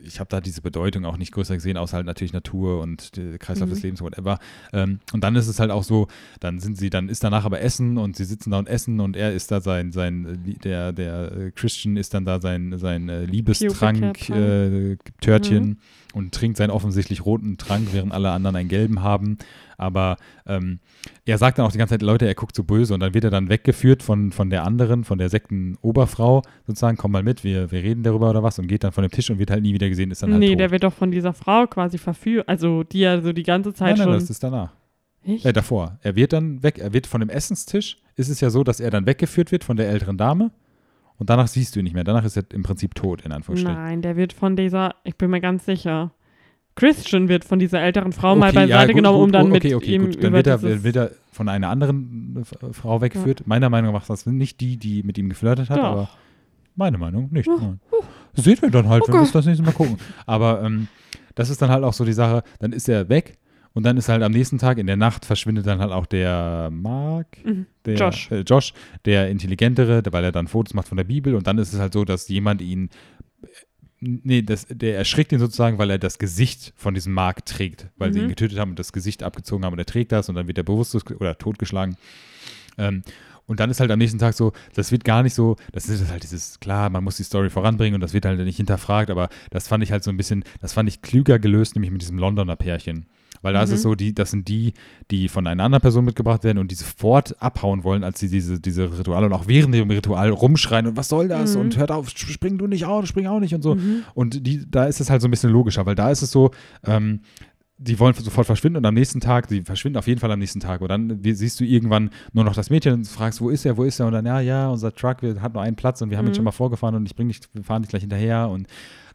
ich 0.00 0.20
habe 0.20 0.28
da 0.30 0.40
diese 0.40 0.62
Bedeutung 0.62 1.04
auch 1.04 1.16
nicht 1.16 1.32
größer 1.32 1.54
gesehen, 1.54 1.76
außer 1.76 1.96
halt 1.96 2.06
natürlich 2.06 2.32
Natur 2.32 2.80
und 2.80 3.16
der 3.16 3.38
Kreislauf 3.38 3.68
Mhm. 3.68 3.74
des 3.74 3.82
Lebens, 3.82 4.00
whatever. 4.00 4.38
Ähm, 4.72 5.00
und 5.12 5.24
dann 5.24 5.34
ist 5.36 5.48
es 5.48 5.58
halt 5.60 5.70
auch 5.70 5.82
so, 5.82 6.06
dann 6.40 6.58
sind 6.60 6.78
sie, 6.78 6.90
dann 6.90 7.08
ist 7.08 7.24
danach 7.24 7.44
aber 7.44 7.60
Essen 7.60 7.98
und 7.98 8.16
sie 8.16 8.24
sitzen 8.24 8.50
da 8.50 8.58
und 8.58 8.68
essen 8.68 9.00
und 9.00 9.16
er 9.16 9.32
ist 9.32 9.50
da 9.50 9.60
sein, 9.60 9.92
sein, 9.92 10.42
äh, 10.46 10.54
der, 10.58 10.92
der 10.92 11.32
äh, 11.32 11.50
Christian 11.50 11.96
ist 11.96 12.14
dann 12.14 12.24
da 12.24 12.40
sein, 12.40 12.78
sein 12.78 13.08
äh, 13.08 13.24
Liebestrank, 13.24 14.28
äh, 14.30 14.96
Törtchen 15.20 15.64
Mhm. 15.64 15.76
Und 16.12 16.34
trinkt 16.34 16.56
seinen 16.56 16.70
offensichtlich 16.70 17.24
roten 17.24 17.58
Trank, 17.58 17.88
während 17.92 18.12
alle 18.12 18.30
anderen 18.30 18.56
einen 18.56 18.68
gelben 18.68 19.02
haben. 19.02 19.38
Aber 19.76 20.16
ähm, 20.46 20.80
er 21.24 21.38
sagt 21.38 21.58
dann 21.58 21.66
auch 21.66 21.72
die 21.72 21.78
ganze 21.78 21.94
Zeit, 21.94 22.02
Leute, 22.02 22.26
er 22.26 22.34
guckt 22.34 22.56
so 22.56 22.64
böse 22.64 22.94
und 22.94 23.00
dann 23.00 23.14
wird 23.14 23.24
er 23.24 23.30
dann 23.30 23.48
weggeführt 23.48 24.02
von, 24.02 24.32
von 24.32 24.50
der 24.50 24.64
anderen, 24.64 25.04
von 25.04 25.18
der 25.18 25.28
Sektenoberfrau 25.28 26.42
sozusagen, 26.66 26.96
komm 26.96 27.12
mal 27.12 27.22
mit, 27.22 27.44
wir, 27.44 27.70
wir 27.70 27.82
reden 27.82 28.02
darüber 28.02 28.30
oder 28.30 28.42
was 28.42 28.58
und 28.58 28.66
geht 28.66 28.84
dann 28.84 28.92
von 28.92 29.02
dem 29.02 29.10
Tisch 29.10 29.30
und 29.30 29.38
wird 29.38 29.50
halt 29.50 29.62
nie 29.62 29.74
wieder 29.74 29.88
gesehen, 29.88 30.10
ist 30.10 30.22
dann 30.22 30.32
halt 30.32 30.40
nee, 30.40 30.50
tot. 30.50 30.60
der 30.60 30.70
wird 30.70 30.84
doch 30.84 30.92
von 30.92 31.10
dieser 31.10 31.32
Frau 31.32 31.66
quasi 31.66 31.98
verführt. 31.98 32.48
Also, 32.48 32.82
die 32.82 33.00
ja 33.00 33.20
so 33.20 33.32
die 33.32 33.44
ganze 33.44 33.72
Zeit 33.72 33.96
nein, 33.96 33.98
nein, 33.98 34.04
schon. 34.06 34.12
das 34.14 34.30
ist 34.30 34.42
danach. 34.42 34.72
Äh, 35.24 35.52
davor. 35.52 35.98
Er 36.02 36.16
wird 36.16 36.32
dann 36.32 36.62
weg, 36.62 36.78
er 36.78 36.92
wird 36.92 37.06
von 37.06 37.20
dem 37.20 37.28
Essenstisch, 37.28 37.98
ist 38.16 38.28
es 38.28 38.40
ja 38.40 38.50
so, 38.50 38.64
dass 38.64 38.80
er 38.80 38.90
dann 38.90 39.06
weggeführt 39.06 39.52
wird 39.52 39.62
von 39.64 39.76
der 39.76 39.88
älteren 39.88 40.16
Dame 40.16 40.50
und 41.18 41.30
danach 41.30 41.48
siehst 41.48 41.74
du 41.74 41.80
ihn 41.80 41.84
nicht 41.84 41.94
mehr. 41.94 42.04
Danach 42.04 42.24
ist 42.24 42.36
er 42.36 42.44
im 42.52 42.62
Prinzip 42.62 42.94
tot, 42.94 43.22
in 43.22 43.32
Anführungsstrichen. 43.32 43.80
Nein, 43.80 44.02
der 44.02 44.16
wird 44.16 44.32
von 44.32 44.56
dieser, 44.56 44.94
ich 45.04 45.16
bin 45.16 45.30
mir 45.30 45.40
ganz 45.40 45.64
sicher. 45.66 46.12
Christian 46.76 47.28
wird 47.28 47.44
von 47.44 47.58
dieser 47.58 47.80
älteren 47.80 48.12
Frau 48.12 48.36
mal 48.36 48.50
Okay, 48.50 48.60
ja, 48.60 48.76
beiseite 48.76 48.92
gut, 48.92 48.96
genommen, 49.02 49.18
um 49.18 49.24
gut, 49.26 49.34
dann 49.34 49.44
gut, 49.46 49.52
mit 49.54 49.64
okay, 49.64 49.74
okay, 49.74 49.94
ihm 49.96 50.04
gut. 50.06 50.22
Dann 50.22 50.32
wird 50.32 50.46
er, 50.46 50.62
wird 50.62 50.96
er 50.96 51.10
von 51.32 51.48
einer 51.48 51.68
anderen 51.70 52.44
äh, 52.62 52.72
Frau 52.72 53.00
weggeführt. 53.00 53.46
Meiner 53.46 53.68
Meinung 53.68 53.92
nach 53.92 54.08
war 54.08 54.14
das 54.16 54.26
nicht 54.26 54.60
die, 54.60 54.76
die 54.76 55.02
mit 55.02 55.18
ihm 55.18 55.28
geflirtet 55.28 55.70
hat, 55.70 55.78
Doch. 55.78 55.84
aber 55.84 56.08
meine 56.76 56.98
Meinung 56.98 57.28
nicht. 57.32 57.48
Nein. 57.48 57.80
Sehen 58.34 58.58
wir 58.60 58.70
dann 58.70 58.88
halt, 58.88 59.02
wenn 59.08 59.14
wir 59.14 59.20
Okay. 59.22 59.30
das 59.32 59.46
nächste 59.46 59.64
Mal 59.64 59.72
gucken. 59.72 59.96
Aber 60.24 60.62
ähm, 60.62 60.86
das 61.34 61.50
ist 61.50 61.60
dann 61.60 61.70
halt 61.70 61.82
auch 61.82 61.92
so 61.92 62.04
die 62.04 62.12
Sache, 62.12 62.44
dann 62.60 62.72
ist 62.72 62.88
er 62.88 63.08
weg 63.08 63.38
und 63.78 63.84
dann 63.84 63.96
ist 63.96 64.08
halt 64.08 64.22
am 64.24 64.32
nächsten 64.32 64.58
Tag 64.58 64.78
in 64.78 64.88
der 64.88 64.96
Nacht 64.96 65.24
verschwindet 65.24 65.64
dann 65.68 65.78
halt 65.78 65.92
auch 65.92 66.06
der 66.06 66.68
Mark, 66.72 67.28
Mhm. 67.44 67.66
der 67.84 67.94
Josh. 67.96 68.30
Äh, 68.32 68.40
Josh, 68.40 68.72
der 69.04 69.30
Intelligentere, 69.30 70.02
weil 70.10 70.24
er 70.24 70.32
dann 70.32 70.48
Fotos 70.48 70.74
macht 70.74 70.88
von 70.88 70.96
der 70.96 71.04
Bibel 71.04 71.34
und 71.36 71.46
dann 71.46 71.58
ist 71.58 71.72
es 71.72 71.78
halt 71.78 71.92
so, 71.92 72.04
dass 72.04 72.26
jemand 72.28 72.60
ihn 72.60 72.90
Nee, 74.00 74.42
das, 74.42 74.66
der 74.70 74.96
erschrickt 74.96 75.32
ihn 75.32 75.40
sozusagen, 75.40 75.78
weil 75.78 75.90
er 75.90 75.98
das 75.98 76.18
Gesicht 76.20 76.72
von 76.76 76.94
diesem 76.94 77.12
Mark 77.14 77.44
trägt, 77.46 77.88
weil 77.96 78.12
sie 78.12 78.20
Mhm. 78.20 78.26
ihn 78.26 78.28
getötet 78.28 78.58
haben 78.58 78.70
und 78.70 78.78
das 78.78 78.92
Gesicht 78.92 79.24
abgezogen 79.24 79.64
haben 79.64 79.72
und 79.72 79.78
er 79.80 79.86
trägt 79.86 80.12
das 80.12 80.28
und 80.28 80.36
dann 80.36 80.46
wird 80.46 80.56
er 80.58 80.62
bewusstlos 80.64 81.04
oder 81.18 81.36
totgeschlagen. 81.36 81.96
Ähm, 82.78 83.02
und 83.46 83.58
dann 83.58 83.70
ist 83.70 83.80
halt 83.80 83.90
am 83.90 83.98
nächsten 83.98 84.18
Tag 84.20 84.34
so, 84.34 84.52
das 84.74 84.92
wird 84.92 85.02
gar 85.04 85.24
nicht 85.24 85.34
so, 85.34 85.56
das 85.72 85.88
ist 85.88 86.08
halt 86.12 86.22
dieses, 86.22 86.60
klar, 86.60 86.90
man 86.90 87.02
muss 87.02 87.16
die 87.16 87.24
Story 87.24 87.50
voranbringen 87.50 87.94
und 87.96 88.00
das 88.00 88.12
wird 88.12 88.24
halt 88.24 88.38
nicht 88.38 88.56
hinterfragt, 88.58 89.10
aber 89.10 89.28
das 89.50 89.66
fand 89.66 89.82
ich 89.82 89.90
halt 89.90 90.04
so 90.04 90.10
ein 90.10 90.16
bisschen, 90.16 90.44
das 90.60 90.74
fand 90.74 90.88
ich 90.88 91.02
klüger 91.02 91.40
gelöst, 91.40 91.74
nämlich 91.74 91.90
mit 91.90 92.02
diesem 92.02 92.18
Londoner 92.18 92.54
Pärchen. 92.56 93.06
Weil 93.42 93.52
da 93.52 93.62
ist 93.62 93.70
es 93.70 93.80
Mhm. 93.80 93.82
so, 93.90 93.94
die, 93.94 94.14
das 94.14 94.30
sind 94.30 94.48
die, 94.48 94.72
die 95.10 95.28
von 95.28 95.46
einer 95.46 95.64
anderen 95.64 95.82
Person 95.82 96.04
mitgebracht 96.04 96.44
werden 96.44 96.58
und 96.58 96.70
die 96.70 96.74
sofort 96.74 97.40
abhauen 97.42 97.84
wollen, 97.84 98.04
als 98.04 98.18
sie 98.20 98.28
diese, 98.28 98.60
diese 98.60 98.98
Rituale 98.98 99.26
und 99.26 99.32
auch 99.32 99.46
während 99.46 99.74
dem 99.74 99.90
Ritual 99.90 100.30
rumschreien 100.30 100.86
und 100.86 100.96
was 100.96 101.08
soll 101.08 101.28
das 101.28 101.54
Mhm. 101.54 101.60
und 101.60 101.76
hört 101.76 101.90
auf, 101.90 102.08
spring 102.10 102.58
du 102.58 102.66
nicht 102.66 102.84
auch, 102.86 103.04
spring 103.06 103.26
auch 103.26 103.40
nicht 103.40 103.54
und 103.54 103.62
so. 103.62 103.74
Mhm. 103.76 104.02
Und 104.14 104.46
die, 104.46 104.64
da 104.70 104.86
ist 104.86 105.00
es 105.00 105.10
halt 105.10 105.22
so 105.22 105.28
ein 105.28 105.30
bisschen 105.30 105.50
logischer, 105.50 105.86
weil 105.86 105.94
da 105.94 106.10
ist 106.10 106.22
es 106.22 106.30
so, 106.30 106.50
ähm, 106.84 107.20
die 107.80 107.96
wollen 108.00 108.12
sofort 108.12 108.44
verschwinden 108.44 108.78
und 108.78 108.86
am 108.86 108.94
nächsten 108.94 109.20
Tag, 109.20 109.46
die 109.46 109.62
verschwinden 109.62 109.98
auf 109.98 110.08
jeden 110.08 110.18
Fall 110.18 110.32
am 110.32 110.40
nächsten 110.40 110.58
Tag. 110.58 110.80
Und 110.80 110.88
dann 110.88 111.20
siehst 111.22 111.60
du 111.60 111.64
irgendwann 111.64 112.10
nur 112.32 112.42
noch 112.42 112.54
das 112.56 112.70
Mädchen 112.70 112.92
und 112.92 113.06
fragst, 113.06 113.40
wo 113.40 113.50
ist 113.50 113.64
er, 113.64 113.76
wo 113.76 113.84
ist 113.84 114.00
er? 114.00 114.06
Und 114.08 114.14
dann, 114.14 114.26
ja, 114.26 114.40
ja, 114.40 114.68
unser 114.68 114.92
Truck 114.92 115.22
wir, 115.22 115.40
hat 115.40 115.54
nur 115.54 115.62
einen 115.62 115.76
Platz 115.76 116.02
und 116.02 116.10
wir 116.10 116.18
haben 116.18 116.26
ihn 116.26 116.30
Mhm. 116.32 116.34
schon 116.34 116.44
mal 116.44 116.50
vorgefahren 116.50 116.96
und 116.96 117.06
ich 117.06 117.14
bring 117.14 117.28
dich, 117.28 117.38
wir 117.52 117.62
fahren 117.62 117.82
dich 117.82 117.90
gleich 117.90 118.00
hinterher. 118.02 118.48
Und 118.48 118.66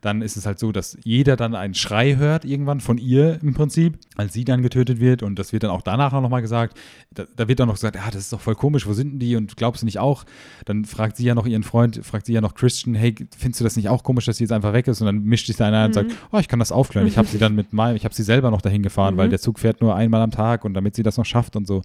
dann 0.04 0.22
ist 0.22 0.36
es 0.38 0.46
halt 0.46 0.60
so, 0.60 0.72
dass 0.72 0.98
jeder 1.04 1.36
dann 1.36 1.56
einen 1.56 1.74
Schrei 1.74 2.18
hört, 2.18 2.46
irgendwann 2.46 2.80
von 2.82 2.98
ihr 3.00 3.40
im 3.42 3.54
Prinzip, 3.56 3.98
als 4.16 4.34
sie 4.34 4.44
dann 4.46 4.62
getötet 4.62 5.00
wird. 5.00 5.24
Und 5.24 5.40
das 5.40 5.54
wird 5.54 5.64
dann 5.64 5.72
auch 5.72 5.82
danach 5.82 6.14
auch 6.14 6.22
nochmal 6.22 6.42
gesagt. 6.42 6.78
Da, 7.14 7.24
da 7.36 7.48
wird 7.48 7.60
dann 7.60 7.68
noch 7.70 7.76
gesagt, 7.76 7.96
ja, 7.96 8.06
das 8.08 8.18
ist 8.18 8.34
doch 8.34 8.42
voll 8.42 8.56
komisch, 8.56 8.86
wo 8.86 8.94
sind 8.94 9.14
denn 9.14 9.20
die? 9.20 9.36
Und 9.36 9.58
glaubst 9.58 9.82
du 9.82 9.86
nicht 9.86 10.00
auch? 10.00 10.26
Dann 10.66 10.86
fragt 10.86 11.18
sie 11.18 11.24
ja 11.26 11.34
noch 11.36 11.46
ihren 11.48 11.64
Freund, 11.64 12.00
fragt 12.06 12.26
sie 12.26 12.34
ja 12.34 12.42
noch 12.42 12.54
Christian, 12.54 12.96
hey, 12.96 13.16
findest 13.38 13.62
du 13.62 13.64
das 13.64 13.76
nicht 13.78 13.90
auch 13.90 14.04
komisch, 14.04 14.26
dass 14.26 14.38
sie 14.38 14.44
jetzt 14.44 14.52
einfach 14.52 14.74
weg 14.74 14.88
ist? 14.88 15.00
Und 15.02 15.06
dann 15.08 15.24
mischt 15.24 15.48
sich 15.48 15.56
da 15.56 15.68
einer 15.68 15.80
ein 15.80 15.86
und 15.88 15.94
sagt, 15.94 16.12
oh, 16.32 16.38
ich 16.38 16.48
kann 16.48 16.60
das 16.60 16.72
aufklären. 16.72 17.08
Ich 17.08 17.18
habe 17.18 17.28
sie 17.28 17.38
dann 17.40 17.56
mit 17.56 17.72
meinem, 17.74 17.96
ich 17.96 18.04
habe 18.06 18.14
sie 18.14 18.24
selber 18.24 18.52
noch 18.52 18.62
dahin 18.62 18.84
gefahren, 18.84 19.14
Mhm. 19.14 19.18
weil 19.18 19.30
der 19.30 19.40
Zug 19.40 19.58
fährt 19.58 19.80
nur 19.82 19.96
einmal 19.96 20.22
am 20.22 20.32
Tag 20.32 20.66
und 20.66 20.74
damit 20.74 20.96
sie 20.96 21.04
das 21.04 21.18
noch 21.18 21.26
schafft 21.26 21.56
und 21.56 21.66
so. 21.66 21.82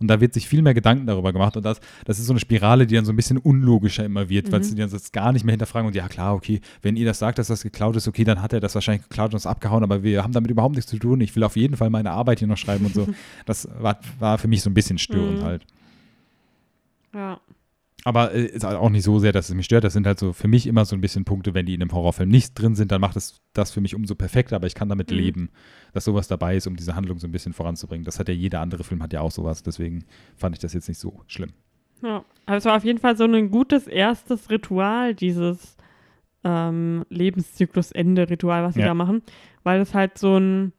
Und 0.00 0.08
da 0.08 0.20
wird 0.20 0.34
sich 0.34 0.48
viel 0.48 0.62
mehr 0.62 0.74
Gedanken 0.74 1.06
darüber 1.06 1.32
gemacht. 1.32 1.56
Und 1.56 1.64
das, 1.64 1.80
das 2.04 2.18
ist 2.18 2.26
so 2.26 2.32
eine 2.32 2.40
Spirale, 2.40 2.86
die 2.86 2.96
dann 2.96 3.04
so 3.04 3.12
ein 3.12 3.16
bisschen 3.16 3.38
unlogischer 3.38 4.04
immer 4.04 4.28
wird, 4.28 4.50
weil 4.50 4.58
Mhm. 4.60 4.64
sie 4.64 4.74
dann 4.74 4.90
das 4.90 5.12
gar 5.12 5.32
nicht 5.32 5.44
mehr 5.44 5.52
hinterfragen 5.52 5.86
und 5.86 5.94
ja, 5.94 6.08
klar, 6.08 6.34
okay, 6.34 6.60
wenn 6.82 6.96
ihr 6.96 7.06
das 7.06 7.18
sagt, 7.20 7.38
dass 7.38 7.46
das 7.46 7.59
geklaut 7.62 7.96
ist, 7.96 8.08
okay, 8.08 8.24
dann 8.24 8.42
hat 8.42 8.52
er 8.52 8.60
das 8.60 8.74
wahrscheinlich 8.74 9.02
geklaut 9.08 9.32
und 9.32 9.36
ist 9.36 9.46
abgehauen, 9.46 9.82
aber 9.82 10.02
wir 10.02 10.22
haben 10.22 10.32
damit 10.32 10.50
überhaupt 10.50 10.74
nichts 10.76 10.90
zu 10.90 10.98
tun. 10.98 11.20
Ich 11.20 11.34
will 11.36 11.44
auf 11.44 11.56
jeden 11.56 11.76
Fall 11.76 11.90
meine 11.90 12.10
Arbeit 12.12 12.38
hier 12.40 12.48
noch 12.48 12.56
schreiben 12.56 12.86
und 12.86 12.94
so. 12.94 13.06
Das 13.46 13.68
war, 13.80 13.98
war 14.18 14.38
für 14.38 14.48
mich 14.48 14.62
so 14.62 14.70
ein 14.70 14.74
bisschen 14.74 14.98
störend 14.98 15.40
Mhm. 15.40 15.44
halt. 15.44 15.66
Ja. 17.14 17.40
Aber 18.04 18.32
äh, 18.32 18.46
ist 18.46 18.64
halt 18.64 18.78
auch 18.78 18.88
nicht 18.88 19.04
so 19.04 19.18
sehr, 19.18 19.32
dass 19.32 19.48
es 19.50 19.54
mich 19.54 19.66
stört. 19.66 19.84
Das 19.84 19.92
sind 19.92 20.06
halt 20.06 20.18
so 20.18 20.32
für 20.32 20.48
mich 20.48 20.66
immer 20.66 20.84
so 20.86 20.96
ein 20.96 21.02
bisschen 21.02 21.24
Punkte, 21.26 21.52
wenn 21.52 21.66
die 21.66 21.74
in 21.74 21.82
einem 21.82 21.92
Horrorfilm 21.92 22.30
nicht 22.30 22.54
drin 22.54 22.74
sind, 22.74 22.92
dann 22.92 23.00
macht 23.00 23.16
es 23.16 23.40
das 23.52 23.72
für 23.72 23.80
mich 23.82 23.94
umso 23.94 24.14
perfekter, 24.14 24.56
aber 24.56 24.66
ich 24.66 24.74
kann 24.74 24.88
damit 24.88 25.10
Mhm. 25.10 25.16
leben, 25.16 25.50
dass 25.92 26.04
sowas 26.06 26.26
dabei 26.28 26.56
ist, 26.56 26.66
um 26.66 26.76
diese 26.76 26.94
Handlung 26.96 27.18
so 27.18 27.26
ein 27.28 27.32
bisschen 27.32 27.52
voranzubringen. 27.52 28.04
Das 28.04 28.18
hat 28.18 28.28
ja 28.28 28.34
jeder 28.34 28.60
andere 28.60 28.84
Film, 28.84 29.02
hat 29.02 29.12
ja 29.12 29.20
auch 29.20 29.30
sowas, 29.32 29.62
deswegen 29.62 30.04
fand 30.36 30.54
ich 30.56 30.60
das 30.60 30.72
jetzt 30.72 30.88
nicht 30.88 30.98
so 30.98 31.20
schlimm. 31.26 31.50
Ja, 32.02 32.24
aber 32.46 32.56
es 32.56 32.64
war 32.64 32.76
auf 32.78 32.84
jeden 32.84 32.98
Fall 32.98 33.16
so 33.18 33.24
ein 33.24 33.50
gutes 33.50 33.86
erstes 33.86 34.48
Ritual, 34.48 35.14
dieses 35.14 35.76
ähm, 36.44 37.04
Lebenszyklusende-Ritual, 37.10 38.64
was 38.64 38.74
sie 38.74 38.80
Ja. 38.80 38.86
da 38.86 38.94
machen, 38.94 39.22
weil 39.62 39.80
es 39.80 39.94
halt 39.94 40.18
so 40.18 40.36
ein, 40.38 40.72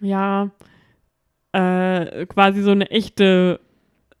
ja, 0.00 0.50
äh, 1.52 2.26
quasi 2.26 2.62
so 2.62 2.70
eine 2.70 2.90
echte 2.90 3.60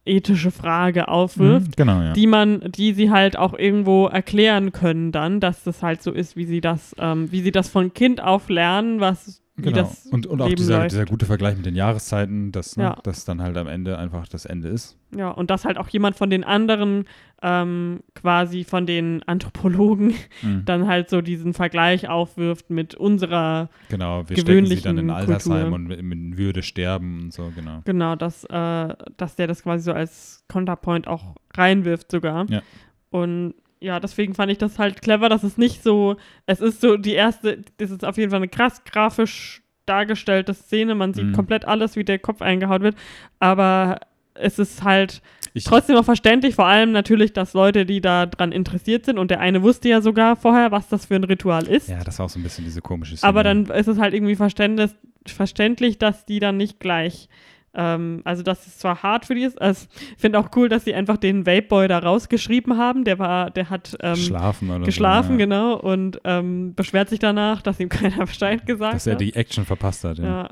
ethische 0.04 0.50
Frage 0.50 1.08
aufwirft, 1.08 1.66
Mhm, 1.68 1.72
genau, 1.76 2.00
ja. 2.00 2.12
die 2.14 2.26
man, 2.26 2.60
die 2.72 2.94
sie 2.94 3.10
halt 3.10 3.36
auch 3.36 3.52
irgendwo 3.52 4.06
erklären 4.06 4.72
können 4.72 5.12
dann, 5.12 5.38
dass 5.38 5.64
das 5.64 5.82
halt 5.82 6.02
so 6.02 6.12
ist, 6.12 6.34
wie 6.34 6.46
sie 6.46 6.62
das, 6.62 6.96
ähm, 6.98 7.30
wie 7.30 7.42
sie 7.42 7.50
das 7.52 7.68
von 7.68 7.92
Kind 7.92 8.22
auf 8.22 8.48
lernen, 8.48 9.00
was 9.00 9.42
wie 9.58 9.62
Genau. 9.64 9.78
das 9.78 10.06
Und, 10.06 10.26
und 10.26 10.40
auch 10.40 10.46
Leben 10.46 10.56
dieser, 10.56 10.78
läuft. 10.78 10.92
dieser 10.92 11.04
gute 11.04 11.26
Vergleich 11.26 11.56
mit 11.56 11.66
den 11.66 11.74
Jahreszeiten, 11.74 12.52
dass 12.52 12.76
ne, 12.76 12.84
Ja. 12.84 12.98
das 13.02 13.24
dann 13.24 13.42
halt 13.42 13.56
am 13.56 13.66
Ende 13.66 13.98
einfach 13.98 14.26
das 14.28 14.44
Ende 14.46 14.68
ist. 14.68 14.96
Ja, 15.16 15.30
und 15.30 15.50
dass 15.50 15.64
halt 15.64 15.78
auch 15.78 15.88
jemand 15.88 16.16
von 16.16 16.30
den 16.30 16.44
anderen, 16.44 17.04
ähm, 17.42 18.00
quasi 18.14 18.64
von 18.64 18.86
den 18.86 19.22
Anthropologen, 19.26 20.14
Mhm. 20.42 20.64
dann 20.64 20.86
halt 20.86 21.10
so 21.10 21.20
diesen 21.20 21.54
Vergleich 21.54 22.08
aufwirft 22.08 22.70
mit 22.70 22.94
unserer, 22.94 23.68
Genau, 23.88 24.28
wir 24.28 24.36
stecken 24.36 24.66
sie 24.66 24.76
dann 24.80 24.98
in 24.98 25.06
gewöhnlichen 25.06 25.10
Altersheim 25.10 25.72
und 25.72 25.90
in 25.90 26.38
Würde 26.38 26.62
sterben 26.62 27.20
und 27.24 27.32
so, 27.32 27.52
genau. 27.54 27.82
genau, 27.84 28.16
dass, 28.16 28.44
äh, 28.44 28.94
dass 29.16 29.34
der 29.36 29.46
das 29.48 29.62
quasi 29.62 29.84
so 29.84 29.92
als 29.92 30.44
Counterpoint 30.48 31.06
auch 31.08 31.34
reinwirft 31.54 32.10
sogar. 32.10 32.46
Ja. 32.48 32.62
Und 33.10 33.54
ja, 33.80 34.00
deswegen 34.00 34.34
fand 34.34 34.50
ich 34.52 34.58
das 34.58 34.78
halt 34.78 35.02
clever, 35.02 35.28
dass 35.28 35.42
es 35.44 35.56
nicht 35.58 35.82
so, 35.82 36.16
es 36.46 36.60
ist 36.60 36.80
so 36.80 36.96
die 36.96 37.12
erste, 37.14 37.62
das 37.78 37.90
ist 37.90 38.04
auf 38.04 38.16
jeden 38.16 38.30
Fall 38.30 38.38
eine 38.38 38.48
krass 38.48 38.82
grafisch 38.84 39.62
dargestellte 39.86 40.52
Szene, 40.54 40.94
man 40.94 41.14
sieht 41.14 41.26
Mhm. 41.26 41.32
komplett 41.32 41.64
alles, 41.66 41.96
wie 41.96 42.04
der 42.04 42.18
Kopf 42.18 42.42
eingehaut 42.42 42.82
wird, 42.82 42.96
aber 43.38 44.00
es 44.34 44.58
ist 44.58 44.84
halt 44.84 45.22
Ich, 45.54 45.64
trotzdem 45.64 45.96
auch 45.96 46.04
verständlich, 46.04 46.54
vor 46.54 46.66
allem 46.66 46.92
natürlich, 46.92 47.32
dass 47.32 47.54
Leute, 47.54 47.86
die 47.86 48.00
da 48.00 48.26
dran 48.26 48.52
interessiert 48.52 49.04
sind 49.06 49.18
und 49.18 49.30
der 49.30 49.40
eine 49.40 49.62
wusste 49.62 49.88
ja 49.88 50.00
sogar 50.00 50.36
vorher, 50.36 50.70
was 50.70 50.88
das 50.88 51.06
für 51.06 51.16
ein 51.16 51.24
Ritual 51.24 51.66
ist. 51.66 51.88
ja, 51.88 52.04
das 52.04 52.18
war 52.18 52.26
auch 52.26 52.30
so 52.30 52.38
ein 52.38 52.42
bisschen 52.42 52.64
diese 52.64 52.80
komische 52.82 53.16
Szene. 53.16 53.28
Aber 53.28 53.42
dann 53.42 53.66
ist 53.66 53.88
es 53.88 53.98
halt 53.98 54.14
irgendwie 54.14 54.36
verständlich, 54.36 55.98
dass 55.98 56.26
die 56.26 56.38
dann 56.40 56.56
nicht 56.56 56.80
gleich, 56.80 57.28
ähm, 57.74 58.22
also 58.24 58.42
dass 58.42 58.66
es 58.66 58.78
zwar 58.78 59.02
hart 59.02 59.26
für 59.26 59.34
die 59.34 59.42
ist, 59.42 59.60
also 59.60 59.86
ich 60.12 60.20
finde 60.20 60.38
auch 60.38 60.50
cool, 60.56 60.68
dass 60.68 60.84
sie 60.84 60.94
einfach 60.94 61.16
den 61.16 61.46
Vape-Boy 61.46 61.88
da 61.88 61.98
rausgeschrieben 61.98 62.76
haben, 62.76 63.04
der 63.04 63.18
war, 63.18 63.50
der 63.50 63.70
hat 63.70 63.96
ähm, 64.00 64.16
Schlafen 64.16 64.70
oder 64.70 64.84
geschlafen, 64.84 65.28
so. 65.28 65.32
ja. 65.32 65.38
genau, 65.38 65.74
und 65.76 66.20
ähm, 66.24 66.74
beschwert 66.74 67.08
sich 67.08 67.18
danach, 67.18 67.62
dass 67.62 67.80
ihm 67.80 67.88
keiner 67.88 68.26
Bescheid 68.26 68.66
gesagt 68.66 68.94
Dass 68.94 69.06
er 69.06 69.14
hat. 69.14 69.20
die 69.20 69.34
Action 69.34 69.64
verpasst 69.64 70.04
hat, 70.04 70.18
ja. 70.18 70.24
ja. 70.24 70.50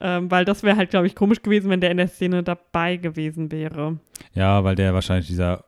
Ähm, 0.00 0.30
weil 0.30 0.44
das 0.44 0.64
wäre 0.64 0.76
halt, 0.76 0.90
glaube 0.90 1.06
ich, 1.06 1.14
komisch 1.14 1.42
gewesen, 1.42 1.70
wenn 1.70 1.80
der 1.80 1.92
in 1.92 1.96
der 1.96 2.08
Szene 2.08 2.42
dabei 2.42 2.96
gewesen 2.96 3.52
wäre. 3.52 3.98
Ja, 4.34 4.64
weil 4.64 4.74
der 4.74 4.94
wahrscheinlich 4.94 5.28
dieser, 5.28 5.64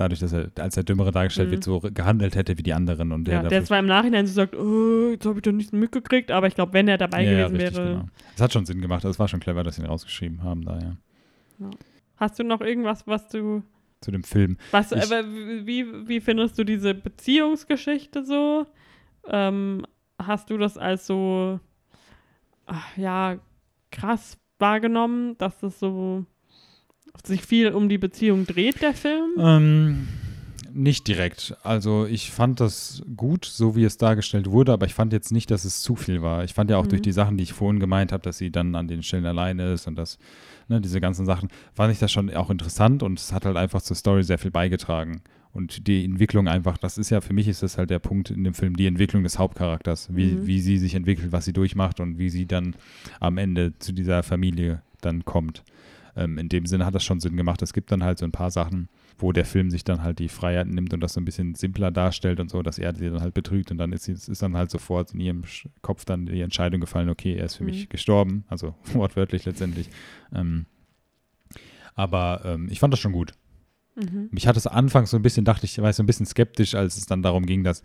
dadurch, 0.00 0.20
dass 0.20 0.32
er 0.32 0.50
als 0.58 0.74
der 0.74 0.84
Dümmere 0.84 1.10
dargestellt 1.12 1.48
Mhm. 1.48 1.52
wird, 1.52 1.64
so 1.64 1.80
gehandelt 1.80 2.34
hätte 2.36 2.56
wie 2.58 2.62
die 2.62 2.72
anderen. 2.74 3.12
Und 3.12 3.24
der 3.26 3.42
Ja, 3.42 3.48
der 3.48 3.64
zwar 3.64 3.78
im 3.78 3.86
Nachhinein 3.86 4.26
so 4.26 4.32
sagt, 4.32 4.54
oh, 4.56 5.10
jetzt 5.10 5.26
habe 5.26 5.38
ich 5.38 5.42
doch 5.42 5.52
nichts 5.52 5.72
mitgekriegt, 5.72 6.30
aber 6.30 6.46
ich 6.46 6.54
glaube, 6.54 6.72
wenn 6.72 6.88
er 6.88 6.98
dabei 6.98 7.24
ja, 7.24 7.32
ja, 7.32 7.38
gewesen 7.48 7.56
richtig, 7.60 7.76
wäre. 7.78 7.88
genau. 7.94 8.04
Das 8.32 8.42
hat 8.42 8.52
schon 8.52 8.66
Sinn 8.66 8.80
gemacht. 8.80 9.04
Das 9.04 9.18
war 9.18 9.28
schon 9.28 9.40
clever, 9.40 9.62
dass 9.64 9.76
sie 9.76 9.82
ihn 9.82 9.86
rausgeschrieben 9.88 10.42
haben 10.42 10.64
da, 10.64 10.78
ja. 10.78 10.96
Hast 12.16 12.38
du 12.38 12.44
noch 12.44 12.60
irgendwas, 12.60 13.06
was 13.06 13.28
du 13.28 13.62
Zu 14.00 14.10
dem 14.12 14.22
Film. 14.22 14.56
Was, 14.70 14.92
Ich- 14.92 15.02
aber 15.02 15.24
wie, 15.26 16.08
wie 16.08 16.20
findest 16.20 16.56
du 16.58 16.64
diese 16.64 16.94
Beziehungsgeschichte 16.94 18.24
so? 18.24 18.66
Ähm, 19.26 19.84
hast 20.20 20.50
du 20.50 20.56
das 20.58 20.78
als 20.78 21.06
so, 21.06 21.58
ach, 22.66 22.96
ja, 22.96 23.38
krass 23.90 24.38
wahrgenommen, 24.60 25.36
dass 25.38 25.58
das 25.60 25.78
so 25.80 26.24
sich 27.26 27.42
viel 27.42 27.70
um 27.72 27.88
die 27.88 27.98
Beziehung 27.98 28.46
dreht, 28.46 28.80
der 28.82 28.94
Film? 28.94 29.30
Ähm, 29.38 30.08
nicht 30.72 31.08
direkt. 31.08 31.56
Also 31.62 32.06
ich 32.06 32.30
fand 32.30 32.60
das 32.60 33.02
gut, 33.16 33.44
so 33.44 33.74
wie 33.74 33.84
es 33.84 33.96
dargestellt 33.98 34.50
wurde, 34.50 34.72
aber 34.72 34.86
ich 34.86 34.94
fand 34.94 35.12
jetzt 35.12 35.32
nicht, 35.32 35.50
dass 35.50 35.64
es 35.64 35.80
zu 35.80 35.96
viel 35.96 36.22
war. 36.22 36.44
Ich 36.44 36.54
fand 36.54 36.70
ja 36.70 36.76
auch 36.76 36.84
Mhm. 36.84 36.88
durch 36.90 37.02
die 37.02 37.12
Sachen, 37.12 37.36
die 37.36 37.42
ich 37.44 37.52
vorhin 37.52 37.80
gemeint 37.80 38.12
habe, 38.12 38.22
dass 38.22 38.38
sie 38.38 38.50
dann 38.50 38.74
an 38.74 38.86
den 38.86 39.02
Stellen 39.02 39.26
alleine 39.26 39.72
ist 39.72 39.86
und 39.86 39.96
das, 39.96 40.18
ne, 40.68 40.80
diese 40.80 41.00
ganzen 41.00 41.26
Sachen, 41.26 41.48
fand 41.74 41.92
ich 41.92 41.98
das 41.98 42.12
schon 42.12 42.32
auch 42.34 42.50
interessant 42.50 43.02
und 43.02 43.18
es 43.18 43.32
hat 43.32 43.44
halt 43.44 43.56
einfach 43.56 43.82
zur 43.82 43.96
Story 43.96 44.22
sehr 44.22 44.38
viel 44.38 44.50
beigetragen. 44.50 45.22
Und 45.54 45.86
die 45.88 46.04
Entwicklung 46.04 46.46
einfach, 46.46 46.76
das 46.76 46.98
ist 46.98 47.08
ja, 47.10 47.22
für 47.22 47.32
mich 47.32 47.48
ist 47.48 47.62
das 47.62 47.78
halt 47.78 47.88
der 47.90 47.98
Punkt 47.98 48.30
in 48.30 48.44
dem 48.44 48.52
Film, 48.54 48.76
die 48.76 48.86
Entwicklung 48.86 49.22
des 49.24 49.38
Hauptcharakters, 49.38 50.14
wie, 50.14 50.34
Mhm. 50.36 50.46
wie 50.46 50.60
sie 50.60 50.76
sich 50.78 50.94
entwickelt, 50.94 51.32
was 51.32 51.46
sie 51.46 51.54
durchmacht 51.54 51.98
und 52.00 52.18
wie 52.18 52.28
sie 52.28 52.46
dann 52.46 52.76
am 53.18 53.38
Ende 53.38 53.72
zu 53.78 53.92
dieser 53.92 54.22
Familie 54.22 54.82
dann 55.00 55.24
kommt. 55.24 55.64
Ähm, 56.18 56.36
in 56.36 56.48
dem 56.48 56.66
Sinne 56.66 56.84
hat 56.84 56.94
das 56.94 57.04
schon 57.04 57.20
Sinn 57.20 57.36
gemacht. 57.36 57.62
Es 57.62 57.72
gibt 57.72 57.92
dann 57.92 58.02
halt 58.02 58.18
so 58.18 58.24
ein 58.26 58.32
paar 58.32 58.50
Sachen, 58.50 58.88
wo 59.18 59.32
der 59.32 59.44
Film 59.44 59.70
sich 59.70 59.84
dann 59.84 60.02
halt 60.02 60.18
die 60.18 60.28
Freiheit 60.28 60.66
nimmt 60.66 60.92
und 60.92 61.00
das 61.00 61.12
so 61.14 61.20
ein 61.20 61.24
bisschen 61.24 61.54
simpler 61.54 61.90
darstellt 61.90 62.40
und 62.40 62.50
so, 62.50 62.62
dass 62.62 62.78
er 62.78 62.94
sie 62.94 63.08
dann 63.08 63.20
halt 63.20 63.34
betrügt 63.34 63.70
und 63.70 63.78
dann 63.78 63.92
ist, 63.92 64.08
ist 64.08 64.42
dann 64.42 64.56
halt 64.56 64.70
sofort 64.70 65.14
in 65.14 65.20
ihrem 65.20 65.44
Kopf 65.80 66.04
dann 66.04 66.26
die 66.26 66.40
Entscheidung 66.40 66.80
gefallen, 66.80 67.08
okay, 67.08 67.34
er 67.36 67.46
ist 67.46 67.54
für 67.56 67.62
Mhm. 67.64 67.70
mich 67.70 67.88
gestorben, 67.88 68.44
also 68.48 68.74
wortwörtlich 68.94 69.44
letztendlich. 69.44 69.88
Ähm, 70.34 70.66
aber 71.94 72.42
ähm, 72.44 72.68
ich 72.70 72.80
fand 72.80 72.92
das 72.92 73.00
schon 73.00 73.12
gut. 73.12 73.32
Mhm. 73.96 74.28
Mich 74.30 74.46
hat 74.46 74.56
es 74.56 74.66
anfangs 74.66 75.10
so 75.10 75.16
ein 75.16 75.22
bisschen, 75.22 75.44
dachte 75.44 75.64
ich, 75.66 75.78
war 75.80 75.90
ich 75.90 75.96
so 75.96 76.02
ein 76.02 76.06
bisschen 76.06 76.26
skeptisch, 76.26 76.74
als 76.74 76.96
es 76.96 77.06
dann 77.06 77.22
darum 77.22 77.46
ging, 77.46 77.64
dass 77.64 77.82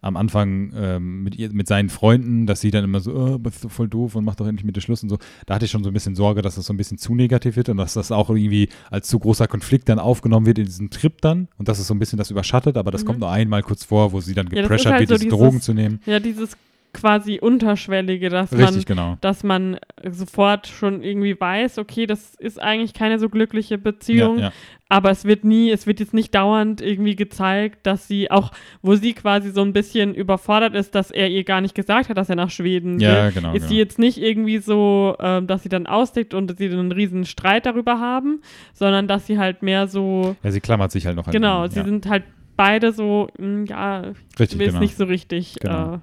am 0.00 0.16
Anfang 0.16 0.72
ähm, 0.76 1.22
mit, 1.24 1.36
ihr, 1.36 1.52
mit 1.52 1.66
seinen 1.66 1.88
Freunden, 1.88 2.46
dass 2.46 2.60
sie 2.60 2.70
dann 2.70 2.84
immer 2.84 3.00
so, 3.00 3.14
oh, 3.14 3.38
bist 3.38 3.64
du 3.64 3.68
voll 3.68 3.88
doof 3.88 4.14
und 4.14 4.24
mach 4.24 4.34
doch 4.36 4.46
endlich 4.46 4.64
mit 4.64 4.76
dir 4.76 4.80
Schluss 4.80 5.02
und 5.02 5.08
so. 5.08 5.18
Da 5.46 5.54
hatte 5.54 5.64
ich 5.64 5.70
schon 5.70 5.82
so 5.84 5.90
ein 5.90 5.92
bisschen 5.92 6.14
Sorge, 6.14 6.42
dass 6.42 6.54
das 6.56 6.66
so 6.66 6.72
ein 6.72 6.76
bisschen 6.76 6.98
zu 6.98 7.14
negativ 7.14 7.56
wird 7.56 7.68
und 7.68 7.76
dass 7.78 7.94
das 7.94 8.12
auch 8.12 8.30
irgendwie 8.30 8.68
als 8.90 9.08
zu 9.08 9.18
großer 9.18 9.46
Konflikt 9.48 9.88
dann 9.88 9.98
aufgenommen 9.98 10.46
wird 10.46 10.58
in 10.58 10.66
diesem 10.66 10.90
Trip 10.90 11.20
dann 11.20 11.48
und 11.58 11.68
dass 11.68 11.78
es 11.78 11.86
so 11.86 11.94
ein 11.94 11.98
bisschen 11.98 12.18
das 12.18 12.30
überschattet, 12.30 12.76
aber 12.76 12.90
das 12.90 13.02
Mhm. 13.02 13.06
kommt 13.06 13.18
nur 13.20 13.30
einmal 13.30 13.62
kurz 13.62 13.84
vor, 13.84 14.12
wo 14.12 14.20
sie 14.20 14.34
dann 14.34 14.46
Ja, 14.52 14.62
gepressured 14.62 14.92
halt 14.92 15.00
wird, 15.00 15.08
so 15.08 15.14
diese 15.16 15.24
dieses- 15.30 15.38
Drogen 15.38 15.60
zu 15.60 15.74
nehmen. 15.74 16.00
Ja, 16.06 16.20
dieses 16.20 16.56
quasi 17.00 17.38
Unterschwellige, 17.40 18.28
dass 18.28 18.50
man 18.52 18.60
Richtig, 18.64 18.86
genau. 18.86 19.16
dass 19.20 19.44
man 19.44 19.78
sofort 20.10 20.66
schon 20.66 21.02
irgendwie 21.02 21.38
weiß, 21.38 21.78
okay, 21.78 22.06
das 22.06 22.34
ist 22.36 22.60
eigentlich 22.60 22.94
keine 22.94 23.18
so 23.18 23.28
glückliche 23.28 23.78
Beziehung, 23.78 24.38
Ja, 24.38 24.44
ja. 24.46 24.52
aber 24.88 25.10
es 25.10 25.24
wird 25.24 25.44
nie, 25.44 25.70
es 25.70 25.86
wird 25.86 26.00
jetzt 26.00 26.14
nicht 26.14 26.34
dauernd 26.34 26.80
irgendwie 26.80 27.16
gezeigt, 27.16 27.86
dass 27.86 28.08
sie 28.08 28.30
auch, 28.30 28.50
wo 28.82 28.94
sie 28.96 29.12
quasi 29.14 29.50
so 29.50 29.62
ein 29.62 29.72
bisschen 29.72 30.14
überfordert 30.14 30.74
ist, 30.74 30.94
dass 30.94 31.10
er 31.10 31.28
ihr 31.28 31.44
gar 31.44 31.60
nicht 31.60 31.74
gesagt 31.74 32.08
hat, 32.08 32.16
dass 32.18 32.28
er 32.28 32.36
nach 32.36 32.50
Schweden 32.50 32.98
ja, 33.00 33.26
will. 33.26 33.32
genau. 33.32 33.48
Ist 33.52 33.60
genau. 33.60 33.68
sie 33.68 33.76
jetzt 33.78 33.98
nicht 33.98 34.18
irgendwie 34.18 34.58
so, 34.58 35.16
ähm, 35.20 35.46
dass 35.46 35.62
sie 35.62 35.68
dann 35.68 35.86
austickt 35.86 36.34
und 36.34 36.56
sie 36.58 36.68
dann 36.68 36.78
einen 36.80 36.92
riesen 36.92 37.24
Streit 37.24 37.66
darüber 37.66 38.00
haben, 38.00 38.40
sondern 38.72 39.06
dass 39.08 39.26
sie 39.26 39.38
halt 39.38 39.62
mehr 39.62 39.86
so, 39.86 40.36
ja, 40.42 40.50
sie 40.50 40.60
klammert 40.60 40.90
sich 40.92 41.06
halt 41.06 41.16
noch 41.16 41.26
an 41.26 41.32
genau, 41.32 41.66
sie 41.68 41.82
sind 41.82 42.06
halt 42.08 42.24
beide 42.56 42.92
so, 42.92 43.28
mh, 43.38 43.66
ja, 43.68 44.02
Richtig, 44.38 44.58
will 44.58 44.66
es 44.66 44.72
genau. 44.72 44.80
nicht 44.80 44.96
so 44.96 45.04
richtig 45.04 45.56
Genau. 45.60 45.94
äh, 45.94 45.98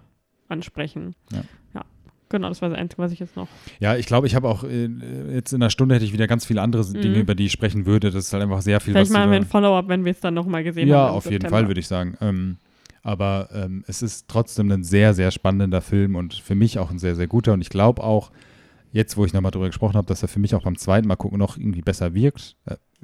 ansprechen. 0.50 1.16
Ja. 1.32 1.44
ja. 1.74 1.86
Genau, 2.30 2.50
das 2.50 2.62
war 2.62 2.70
das 2.70 2.78
Einzige, 2.80 3.02
was 3.02 3.12
ich 3.12 3.20
jetzt 3.20 3.36
noch. 3.36 3.48
Ja, 3.80 3.96
ich 3.96 4.08
glaube, 4.08 4.26
ich 4.28 4.34
habe 4.36 4.50
auch 4.50 4.64
äh, 4.64 4.88
jetzt 5.34 5.54
in 5.54 5.62
einer 5.62 5.70
Stunde 5.70 5.96
hätte 5.96 6.06
ich 6.06 6.12
wieder 6.14 6.26
ganz 6.28 6.44
viele 6.46 6.62
andere 6.62 6.84
Dinge, 6.92 7.16
Mhm. 7.16 7.22
über 7.22 7.36
die 7.36 7.46
ich 7.46 7.52
sprechen 7.52 7.86
würde. 7.86 8.10
Das 8.12 8.26
ist 8.26 8.34
halt 8.34 8.42
einfach 8.44 8.62
sehr 8.62 8.80
viel, 8.80 8.94
Vielleicht 8.94 9.12
machen 9.12 9.30
wir 9.30 9.38
ein 9.38 9.46
Follow-up, 9.46 9.88
wenn 9.88 10.04
wir 10.06 10.12
es 10.12 10.20
dann 10.22 10.34
nochmal 10.34 10.64
gesehen 10.64 10.88
Ja, 10.88 11.02
haben. 11.04 11.10
im 11.12 11.16
auf 11.18 11.26
jeden 11.26 11.34
September. 11.36 11.58
Fall, 11.58 11.68
würde 11.68 11.80
ich 11.80 11.88
sagen. 11.88 12.18
Ähm, 12.22 12.58
aber 13.04 13.50
ähm, 13.54 13.84
es 13.88 14.02
ist 14.02 14.28
trotzdem 14.28 14.72
ein 14.72 14.84
sehr, 14.84 15.14
sehr 15.14 15.30
spannender 15.30 15.82
Film 15.82 16.16
und 16.16 16.34
für 16.34 16.56
mich 16.56 16.80
auch 16.80 16.90
ein 16.90 16.98
sehr, 16.98 17.16
sehr 17.16 17.28
guter. 17.28 17.54
Und 17.54 17.62
ich 17.62 17.70
glaube 17.70 18.04
auch, 18.04 18.32
jetzt, 18.92 19.16
wo 19.18 19.26
ich 19.26 19.34
nochmal 19.34 19.52
drüber 19.52 19.68
gesprochen 19.68 19.96
habe, 19.96 20.08
dass 20.08 20.24
er 20.24 20.28
für 20.28 20.40
mich 20.40 20.56
auch 20.56 20.64
beim 20.64 20.78
zweiten 20.78 21.08
Mal 21.08 21.16
gucken 21.18 21.38
noch 21.38 21.58
irgendwie 21.58 21.82
besser 21.82 22.16
wirkt. 22.16 22.56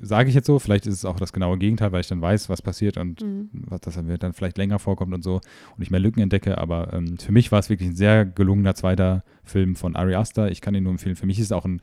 Sage 0.04 0.30
ich 0.30 0.36
jetzt 0.36 0.48
so, 0.48 0.58
vielleicht 0.60 0.88
ist 0.88 0.96
es 0.96 1.06
auch 1.06 1.18
das 1.18 1.32
genaue 1.32 1.58
Gegenteil, 1.58 1.92
weil 1.92 2.02
ich 2.02 2.08
dann 2.08 2.22
weiß, 2.22 2.50
was 2.50 2.62
passiert 2.62 2.98
und 2.98 3.22
Mhm. 3.22 3.50
was 3.54 3.82
dass 3.82 3.98
er 3.98 4.04
mir 4.04 4.18
dann 4.18 4.34
vielleicht 4.34 4.58
länger 4.58 4.80
vorkommt 4.80 5.14
und 5.14 5.24
so 5.24 5.36
und 5.76 5.82
ich 5.84 5.92
mehr 5.92 6.00
Lücken 6.00 6.22
entdecke. 6.22 6.58
Aber 6.58 6.92
ähm, 6.94 7.18
für 7.18 7.32
mich 7.32 7.52
war 7.52 7.60
es 7.60 7.70
wirklich 7.70 7.90
ein 7.90 7.96
sehr 7.96 8.26
gelungener 8.26 8.74
zweiter 8.76 9.24
Film 9.44 9.76
von 9.76 9.96
Ari 9.96 10.16
Aster. 10.16 10.50
Ich 10.52 10.62
kann 10.62 10.74
ihn 10.76 10.84
nur 10.84 10.92
empfehlen. 10.92 11.16
Für 11.16 11.26
mich 11.28 11.40
ist 11.40 11.46
es 11.46 11.52
auch 11.52 11.66
ein 11.66 11.82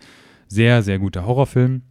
sehr, 0.48 0.82
sehr 0.82 0.98
guter 0.98 1.26
Horrorfilm. 1.26 1.82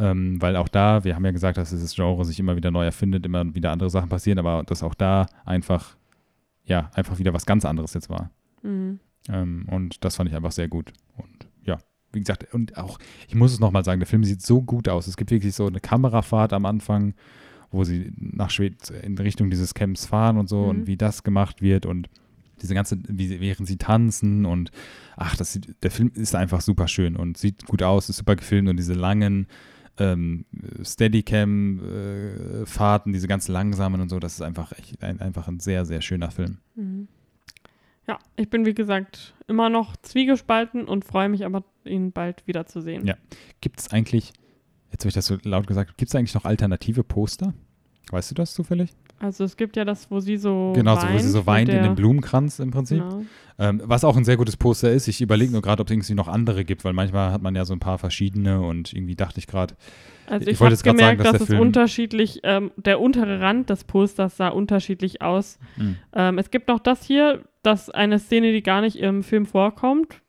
Ähm, 0.00 0.40
weil 0.40 0.54
auch 0.54 0.68
da, 0.68 1.02
wir 1.02 1.16
haben 1.16 1.24
ja 1.24 1.32
gesagt, 1.32 1.58
dass 1.58 1.70
dieses 1.70 1.94
Genre 1.96 2.24
sich 2.24 2.38
immer 2.38 2.54
wieder 2.54 2.70
neu 2.70 2.84
erfindet, 2.84 3.26
immer 3.26 3.52
wieder 3.54 3.72
andere 3.72 3.90
Sachen 3.90 4.08
passieren, 4.08 4.38
aber 4.38 4.62
dass 4.62 4.84
auch 4.84 4.94
da 4.94 5.26
einfach, 5.44 5.96
ja, 6.64 6.90
einfach 6.94 7.18
wieder 7.18 7.32
was 7.34 7.46
ganz 7.46 7.64
anderes 7.64 7.94
jetzt 7.94 8.08
war. 8.08 8.30
Mhm. 8.62 9.00
Ähm, 9.28 9.66
und 9.68 10.04
das 10.04 10.14
fand 10.14 10.30
ich 10.30 10.36
einfach 10.36 10.52
sehr 10.52 10.68
gut. 10.68 10.92
Und 11.16 11.37
wie 12.12 12.20
gesagt, 12.20 12.52
und 12.54 12.76
auch, 12.78 12.98
ich 13.28 13.34
muss 13.34 13.52
es 13.52 13.60
nochmal 13.60 13.84
sagen, 13.84 14.00
der 14.00 14.06
Film 14.06 14.24
sieht 14.24 14.42
so 14.42 14.62
gut 14.62 14.88
aus. 14.88 15.06
Es 15.06 15.16
gibt 15.16 15.30
wirklich 15.30 15.54
so 15.54 15.66
eine 15.66 15.80
Kamerafahrt 15.80 16.52
am 16.52 16.64
Anfang, 16.66 17.14
wo 17.70 17.84
sie 17.84 18.12
nach 18.16 18.50
Schweden 18.50 18.76
in 19.02 19.18
Richtung 19.18 19.50
dieses 19.50 19.74
Camps 19.74 20.06
fahren 20.06 20.38
und 20.38 20.48
so 20.48 20.62
Mhm. 20.62 20.68
und 20.70 20.86
wie 20.86 20.96
das 20.96 21.22
gemacht 21.22 21.60
wird 21.60 21.84
und 21.86 22.08
diese 22.62 22.74
ganze, 22.74 22.98
wie, 23.06 23.38
während 23.40 23.68
sie 23.68 23.76
tanzen 23.76 24.44
und 24.46 24.70
ach, 25.16 25.36
das 25.36 25.52
sieht, 25.52 25.76
der 25.82 25.90
Film 25.92 26.10
ist 26.14 26.34
einfach 26.34 26.60
super 26.60 26.88
schön 26.88 27.14
und 27.14 27.36
sieht 27.38 27.66
gut 27.66 27.82
aus, 27.82 28.08
ist 28.08 28.16
super 28.16 28.34
gefilmt 28.36 28.68
und 28.68 28.76
diese 28.78 28.94
langen 28.94 29.46
ähm, 29.98 30.44
Steadicam-Fahrten, 31.78 33.12
diese 33.12 33.28
ganz 33.28 33.48
langsamen 33.48 34.00
und 34.00 34.08
so, 34.08 34.18
das 34.18 34.34
ist 34.34 34.42
einfach 34.42 34.72
echt 34.72 35.02
ein, 35.02 35.20
einfach 35.20 35.48
ein 35.48 35.60
sehr, 35.60 35.84
sehr 35.84 36.00
schöner 36.02 36.30
Film. 36.30 36.58
Mhm. 36.74 37.08
Ja, 38.08 38.18
ich 38.36 38.48
bin 38.48 38.64
wie 38.64 38.72
gesagt 38.74 39.34
immer 39.48 39.68
noch 39.68 39.96
zwiegespalten 39.98 40.86
und 40.86 41.04
freue 41.04 41.28
mich 41.28 41.44
aber, 41.44 41.62
ihn 41.84 42.10
bald 42.12 42.46
wiederzusehen. 42.46 43.06
Ja. 43.06 43.16
Gibt 43.60 43.80
es 43.80 43.92
eigentlich, 43.92 44.32
jetzt 44.90 45.02
habe 45.02 45.08
ich 45.08 45.14
das 45.14 45.26
so 45.26 45.36
laut 45.42 45.66
gesagt, 45.66 45.98
gibt 45.98 46.08
es 46.08 46.14
eigentlich 46.14 46.34
noch 46.34 46.46
alternative 46.46 47.04
Poster? 47.04 47.52
Weißt 48.10 48.30
du 48.30 48.34
das 48.34 48.54
zufällig? 48.54 48.90
Also 49.20 49.44
es 49.44 49.56
gibt 49.56 49.76
ja 49.76 49.84
das, 49.84 50.10
wo 50.10 50.20
sie 50.20 50.36
so 50.36 50.72
Genau, 50.76 50.96
weint. 50.96 51.12
wo 51.14 51.18
sie 51.18 51.28
so 51.28 51.46
weint 51.46 51.68
in 51.68 51.82
dem 51.82 51.94
Blumenkranz 51.96 52.58
im 52.60 52.70
Prinzip. 52.70 52.98
Genau. 53.02 53.22
Ähm, 53.60 53.82
was 53.84 54.04
auch 54.04 54.16
ein 54.16 54.24
sehr 54.24 54.36
gutes 54.36 54.56
Poster 54.56 54.92
ist. 54.92 55.08
Ich 55.08 55.20
überlege 55.20 55.50
nur 55.50 55.62
gerade, 55.62 55.80
ob 55.80 55.88
es 55.88 55.92
irgendwie 55.92 56.14
noch 56.14 56.28
andere 56.28 56.64
gibt, 56.64 56.84
weil 56.84 56.92
manchmal 56.92 57.32
hat 57.32 57.42
man 57.42 57.56
ja 57.56 57.64
so 57.64 57.72
ein 57.72 57.80
paar 57.80 57.98
verschiedene 57.98 58.60
und 58.60 58.92
irgendwie 58.92 59.16
dachte 59.16 59.40
ich 59.40 59.48
gerade, 59.48 59.74
Also 60.26 60.46
Ich 60.46 60.52
ich, 60.54 60.60
wollte 60.60 60.74
jetzt 60.74 60.84
grad 60.84 60.98
sagen, 60.98 61.18
dass 61.18 61.32
dass, 61.32 61.40
es 61.42 61.46
Film- 61.48 61.60
unterschiedlich, 61.60 62.40
ähm, 62.44 62.70
der 62.76 63.00
untere 63.00 63.40
Rand 63.40 63.68
des 63.70 63.82
Posters 63.82 64.36
sah 64.36 64.48
unterschiedlich 64.48 65.20
aus. 65.22 65.58
hm, 65.74 65.96
Ähm, 66.14 66.38
es 66.38 66.50
gibt 66.52 66.68
noch 66.68 66.78
das 66.78 67.02
hier, 67.04 67.42
das 67.64 67.90
eine 67.90 68.20
Szene, 68.20 68.52
die 68.52 68.62
gar 68.62 68.80
nicht 68.82 68.96
im 68.96 69.24
Film 69.24 69.44
vorkommt, 69.46 70.20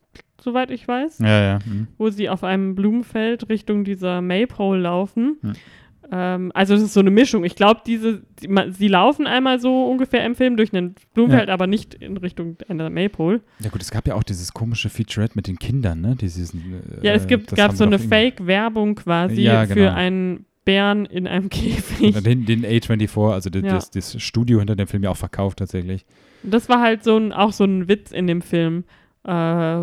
soweit 0.42 0.72
ich 0.72 0.88
weiß, 0.88 1.20
ja, 1.20 1.42
ja. 1.44 1.60
hm. 1.64 1.88
wo 2.00 2.10
sie 2.10 2.30
auf 2.30 2.44
einem 2.44 2.74
Blumenfeld 2.74 3.48
Richtung 3.50 3.84
dieser 3.84 4.22
Maypole 4.22 4.80
laufen. 4.82 5.38
Hm. 5.42 5.54
Ähm, 6.12 6.52
also 6.56 6.74
es 6.74 6.82
ist 6.82 6.94
so 6.94 7.00
eine 7.02 7.12
Mischung. 7.12 7.44
Ich 7.44 7.56
glaube, 7.56 7.82
diese, 7.86 8.24
die, 8.42 8.50
sie 8.72 8.88
laufen 8.88 9.28
einmal 9.28 9.60
so 9.60 9.86
ungefähr 9.86 10.26
im 10.26 10.34
Film 10.36 10.58
durch 10.58 10.74
ein 10.74 10.96
Blumenfeld, 11.14 11.50
aber 11.50 11.68
nicht 11.68 11.94
in 11.94 12.18
Richtung 12.18 12.58
einer 12.68 12.90
Maypole. 12.90 13.42
Ja 13.60 13.70
gut, 13.70 13.82
es 13.82 13.92
gab 13.92 14.08
ja 14.08 14.16
auch 14.16 14.24
dieses 14.24 14.52
komische 14.54 14.90
Featurette 14.90 15.34
mit 15.36 15.48
den 15.48 15.60
Kindern, 15.60 16.02
ne? 16.02 16.16
Dieses, 16.20 16.54
äh, 16.54 16.58
Ja, 17.04 17.14
es 17.14 17.28
gibt, 17.28 17.52
das 17.52 17.58
gab 17.58 17.74
so 17.74 17.84
eine 17.84 18.00
Fake-Werbung 18.00 18.96
quasi 18.96 19.42
Ja, 19.42 19.66
für 19.68 19.76
genau. 19.76 19.94
einen 19.94 20.46
Bären 20.66 21.06
in 21.06 21.28
einem 21.28 21.50
Käfig. 21.50 22.22
Den, 22.24 22.46
den 22.46 22.66
A24, 22.66 23.32
also 23.32 23.50
das, 23.50 23.62
Ja. 23.62 23.70
das, 23.76 23.92
das 23.92 24.22
Studio 24.22 24.60
hinter 24.60 24.76
dem 24.76 24.88
Film 24.88 25.04
ja 25.04 25.12
auch 25.12 25.18
verkauft 25.18 25.60
tatsächlich. 25.60 26.06
Das 26.44 26.70
war 26.70 26.82
halt 26.82 27.04
so 27.04 27.18
ein, 27.18 27.34
auch 27.34 27.52
so 27.52 27.66
ein 27.66 27.88
Witz 27.88 28.12
in 28.12 28.26
dem 28.28 28.42
Film. 28.42 28.84
Äh, 29.24 29.28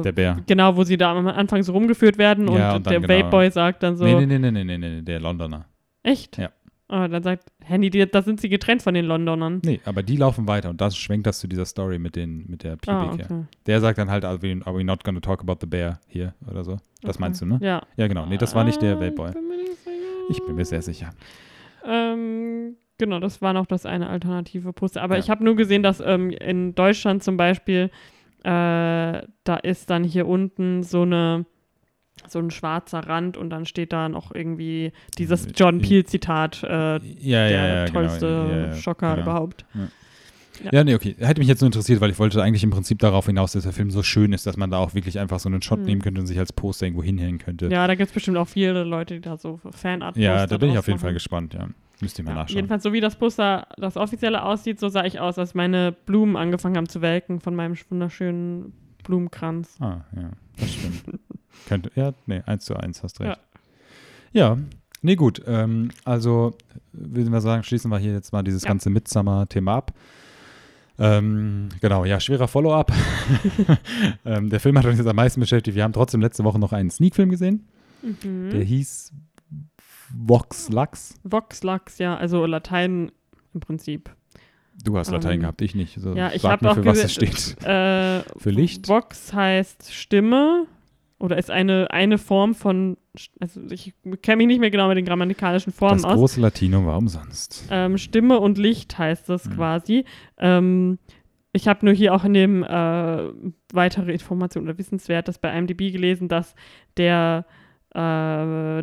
Der 0.02 0.12
Bär. 0.12 0.38
genau, 0.46 0.76
wo 0.76 0.82
sie 0.84 0.96
da 0.96 1.14
am 1.14 1.26
Anfang 1.28 1.62
so 1.62 1.72
rumgeführt 1.72 2.18
werden 2.18 2.48
und, 2.48 2.56
Ja, 2.58 2.74
und 2.76 2.86
der 2.86 3.00
genau. 3.00 3.12
Vape-Boy 3.14 3.50
sagt 3.50 3.82
dann 3.82 3.96
so, 3.96 4.04
Nee, 4.04 4.14
nee, 4.14 4.26
nee, 4.26 4.38
nee, 4.38 4.50
nee, 4.50 4.64
nee, 4.64 4.76
nee, 4.78 5.02
der 5.02 5.20
Londoner. 5.20 5.66
Echt? 6.06 6.38
Ja. 6.38 6.50
Oh, 6.88 7.04
dann 7.08 7.22
sagt 7.24 7.50
Handy, 7.64 7.90
die, 7.90 8.06
da 8.08 8.22
sind 8.22 8.40
sie 8.40 8.48
getrennt 8.48 8.80
von 8.80 8.94
den 8.94 9.06
Londonern. 9.06 9.60
Nee, 9.64 9.80
aber 9.84 10.04
die 10.04 10.16
laufen 10.16 10.46
weiter 10.46 10.70
und 10.70 10.80
das 10.80 10.96
schwenkt 10.96 11.26
das 11.26 11.40
zu 11.40 11.48
dieser 11.48 11.64
Story 11.64 11.98
mit, 11.98 12.14
den, 12.14 12.44
mit 12.48 12.62
der 12.62 12.76
Pibik 12.76 12.88
Ah, 12.88 13.12
okay. 13.12 13.44
Der 13.66 13.80
sagt 13.80 13.98
dann 13.98 14.08
halt, 14.08 14.24
are 14.24 14.40
we, 14.40 14.60
are 14.64 14.76
we 14.76 14.84
not 14.84 15.02
gonna 15.02 15.18
talk 15.18 15.40
about 15.40 15.56
the 15.60 15.66
bear 15.66 15.98
hier 16.06 16.34
oder 16.48 16.62
so. 16.62 16.76
Das 17.02 17.16
okay. 17.16 17.20
meinst 17.20 17.40
du, 17.40 17.46
ne? 17.46 17.58
Ja. 17.60 17.82
Ja, 17.96 18.06
genau. 18.06 18.24
Nee, 18.26 18.36
das 18.38 18.54
war 18.54 18.62
nicht 18.62 18.80
der 18.82 18.96
Ah, 18.98 19.00
nicht 19.00 19.16
sicher. 19.16 19.92
Ich 20.30 20.44
bin 20.44 20.54
mir 20.54 20.64
sehr 20.64 20.80
sicher. 20.80 21.10
Ähm, 21.84 22.76
genau, 22.98 23.18
das 23.18 23.42
war 23.42 23.52
noch 23.52 23.66
das 23.66 23.84
eine 23.84 24.08
alternative 24.08 24.72
Poster. 24.72 25.02
Aber 25.02 25.14
Ja. 25.16 25.20
ich 25.20 25.28
habe 25.30 25.42
nur 25.44 25.56
gesehen, 25.56 25.82
dass 25.82 26.00
ähm, 26.00 26.30
in 26.30 26.74
Deutschland 26.76 27.24
zum 27.24 27.36
Beispiel, 27.36 27.90
äh, 28.44 29.22
da 29.42 29.56
ist 29.62 29.90
dann 29.90 30.04
hier 30.04 30.28
unten 30.28 30.84
so 30.84 31.02
eine 31.02 31.46
so 32.30 32.38
ein 32.38 32.50
schwarzer 32.50 33.00
Rand 33.00 33.36
und 33.36 33.50
dann 33.50 33.66
steht 33.66 33.92
da 33.92 34.08
noch 34.08 34.34
irgendwie 34.34 34.92
dieses 35.18 35.48
John 35.54 35.80
Peel-Zitat, 35.80 36.62
äh, 36.62 36.66
Ja, 36.68 36.98
ja, 36.98 37.48
der 37.48 37.74
ja, 37.78 37.84
tollste 37.86 38.26
genau. 38.26 38.48
Ja, 38.50 38.66
ja, 38.68 38.74
Schocker 38.74 39.10
genau. 39.16 39.22
überhaupt. 39.22 39.64
Ja. 39.74 39.88
Ja, 40.72 40.84
nee, 40.84 40.94
okay. 40.94 41.14
Hätte 41.18 41.38
mich 41.40 41.48
jetzt 41.48 41.60
nur 41.60 41.66
interessiert, 41.66 42.00
weil 42.00 42.10
ich 42.10 42.18
wollte 42.18 42.42
eigentlich 42.42 42.64
im 42.64 42.70
Prinzip 42.70 42.98
darauf 42.98 43.26
hinaus, 43.26 43.52
dass 43.52 43.64
der 43.64 43.72
Film 43.74 43.90
so 43.90 44.02
schön 44.02 44.32
ist, 44.32 44.46
dass 44.46 44.56
man 44.56 44.70
da 44.70 44.78
auch 44.78 44.94
wirklich 44.94 45.18
einfach 45.18 45.38
so 45.38 45.50
einen 45.50 45.60
Shot 45.60 45.80
Hm. 45.80 45.84
nehmen 45.84 46.00
könnte 46.00 46.18
und 46.18 46.26
sich 46.26 46.38
als 46.38 46.50
Poster 46.50 46.86
irgendwo 46.86 47.02
hinhängen 47.02 47.36
könnte. 47.38 47.66
Ja, 47.68 47.86
da 47.86 47.94
gibt 47.94 48.08
es 48.08 48.14
bestimmt 48.14 48.38
auch 48.38 48.48
viele 48.48 48.82
Leute, 48.84 49.16
die 49.16 49.20
da 49.20 49.36
so 49.36 49.60
Fanart 49.72 50.16
Ja, 50.16 50.46
da 50.46 50.56
bin 50.56 50.70
ich 50.70 50.78
auf 50.78 50.86
jeden 50.86 50.98
Fall 50.98 51.08
machen. 51.10 51.14
gespannt, 51.16 51.52
ja. 51.52 51.68
Müsst 52.00 52.18
ihr 52.18 52.24
mal 52.24 52.30
Ja, 52.30 52.36
nachschauen. 52.36 52.56
jedenfalls, 52.56 52.82
so 52.82 52.92
wie 52.94 53.00
das 53.02 53.16
Poster, 53.16 53.66
das 53.76 53.98
offizielle 53.98 54.42
aussieht, 54.42 54.80
so 54.80 54.88
sah 54.88 55.04
ich 55.04 55.20
aus, 55.20 55.38
als 55.38 55.54
meine 55.54 55.92
Blumen 55.92 56.36
angefangen 56.36 56.76
haben 56.78 56.88
zu 56.88 57.02
welken 57.02 57.40
von 57.40 57.54
meinem 57.54 57.74
wunderschönen 57.90 58.72
Blumenkranz. 59.04 59.76
Ah, 59.80 60.04
ja, 60.16 60.30
das 60.58 60.72
stimmt. 60.72 61.02
Könnte, 61.66 61.90
ja, 61.94 62.12
nee, 62.26 62.42
eins 62.46 62.64
zu 62.64 62.76
eins, 62.76 63.02
hast 63.02 63.20
recht. 63.20 63.38
Ja, 64.32 64.56
nee, 65.02 65.16
gut. 65.16 65.42
Ähm, 65.46 65.90
also, 66.04 66.56
würden 66.92 67.32
wir 67.32 67.40
sagen, 67.40 67.62
schließen 67.62 67.90
wir 67.90 67.98
hier 67.98 68.12
jetzt 68.12 68.32
mal 68.32 68.42
dieses 68.42 68.62
Ja. 68.62 68.68
ganze 68.68 68.90
Midsummer-Thema 68.90 69.74
ab. 69.76 69.92
Ähm, 70.98 71.68
genau, 71.80 72.04
ja, 72.04 72.20
schwerer 72.20 72.48
Follow-up. 72.48 72.90
ähm, 74.24 74.48
der 74.48 74.60
Film 74.60 74.78
hat 74.78 74.86
uns 74.86 74.96
jetzt 74.98 75.06
am 75.06 75.16
meisten 75.16 75.40
beschäftigt. 75.40 75.74
Wir 75.76 75.84
haben 75.84 75.92
trotzdem 75.92 76.20
letzte 76.22 76.42
Woche 76.44 76.58
noch 76.58 76.72
einen 76.72 76.90
Sneak-Film 76.90 77.30
gesehen. 77.30 77.68
Mhm. 78.02 78.50
Der 78.50 78.62
hieß 78.62 79.12
Vox 80.14 80.68
Lux. 80.70 81.14
Vox 81.24 81.62
Lux, 81.62 81.98
ja, 81.98 82.16
also 82.16 82.46
Latein 82.46 83.12
im 83.52 83.60
Prinzip. 83.60 84.14
Du 84.84 84.96
hast 84.98 85.10
Latein 85.10 85.34
Ähm, 85.34 85.40
gehabt, 85.40 85.62
ich 85.62 85.74
nicht. 85.74 85.96
Also 85.96 86.14
ja, 86.14 86.30
ich 86.32 86.42
sag 86.42 86.52
hab 86.52 86.62
mir, 86.62 86.70
auch 86.70 86.74
für 86.74 86.84
was 86.84 86.98
es 87.02 87.12
steht. 87.12 87.56
Äh, 87.64 88.20
Für 88.38 88.50
Licht? 88.50 88.88
Vox 88.88 89.32
heißt 89.32 89.92
Stimme 89.92 90.66
oder 91.18 91.38
ist 91.38 91.50
eine, 91.50 91.90
eine 91.90 92.18
Form 92.18 92.54
von, 92.54 92.96
also 93.40 93.60
ich 93.70 93.94
kenne 94.22 94.36
mich 94.36 94.46
nicht 94.48 94.60
mehr 94.60 94.70
genau 94.70 94.86
mit 94.88 94.98
den 94.98 95.06
grammatikalischen 95.06 95.72
Formen 95.72 96.02
Das 96.02 96.04
aus. 96.04 96.14
große 96.18 96.40
Latinum 96.40 96.84
war 96.86 96.98
umsonst. 96.98 97.66
Ähm, 97.70 97.96
Stimme 97.98 98.38
und 98.38 98.58
Licht 98.58 98.98
heißt 98.98 99.28
das 99.28 99.46
Mhm. 99.46 99.54
quasi. 99.54 100.04
Ähm, 100.38 100.98
ich 101.52 101.68
habe 101.68 101.86
nur 101.86 101.94
hier 101.94 102.14
auch 102.14 102.24
in 102.24 102.34
dem 102.34 102.62
äh, 102.62 103.30
weitere 103.72 104.12
Informationen 104.12 104.68
oder 104.68 104.76
Wissenswertes 104.76 105.38
bei 105.38 105.56
IMDb 105.56 105.90
gelesen, 105.90 106.28
dass 106.28 106.54
der 106.98 107.46
äh, 107.94 108.82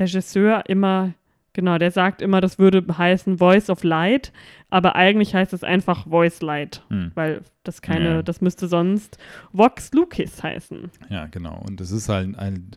Regisseur 0.00 0.62
immer, 0.68 1.14
genau, 1.58 1.76
der 1.76 1.90
sagt 1.90 2.22
immer, 2.22 2.40
das 2.40 2.60
würde 2.60 2.84
heißen 2.96 3.38
Voice 3.38 3.68
of 3.68 3.82
Light, 3.82 4.32
aber 4.70 4.94
eigentlich 4.94 5.34
heißt 5.34 5.52
es 5.52 5.64
einfach 5.64 6.06
Voice 6.06 6.40
Light, 6.40 6.84
Hm. 6.88 7.10
weil 7.16 7.40
das 7.64 7.82
keine, 7.82 8.08
Ja. 8.08 8.22
das 8.22 8.40
müsste 8.40 8.68
sonst 8.68 9.18
Vox 9.52 9.90
Lucis 9.92 10.40
heißen. 10.40 10.88
Ja, 11.10 11.26
genau. 11.26 11.60
Und 11.66 11.80
es 11.80 11.90
ist 11.90 12.08
halt 12.08 12.38
ein 12.38 12.70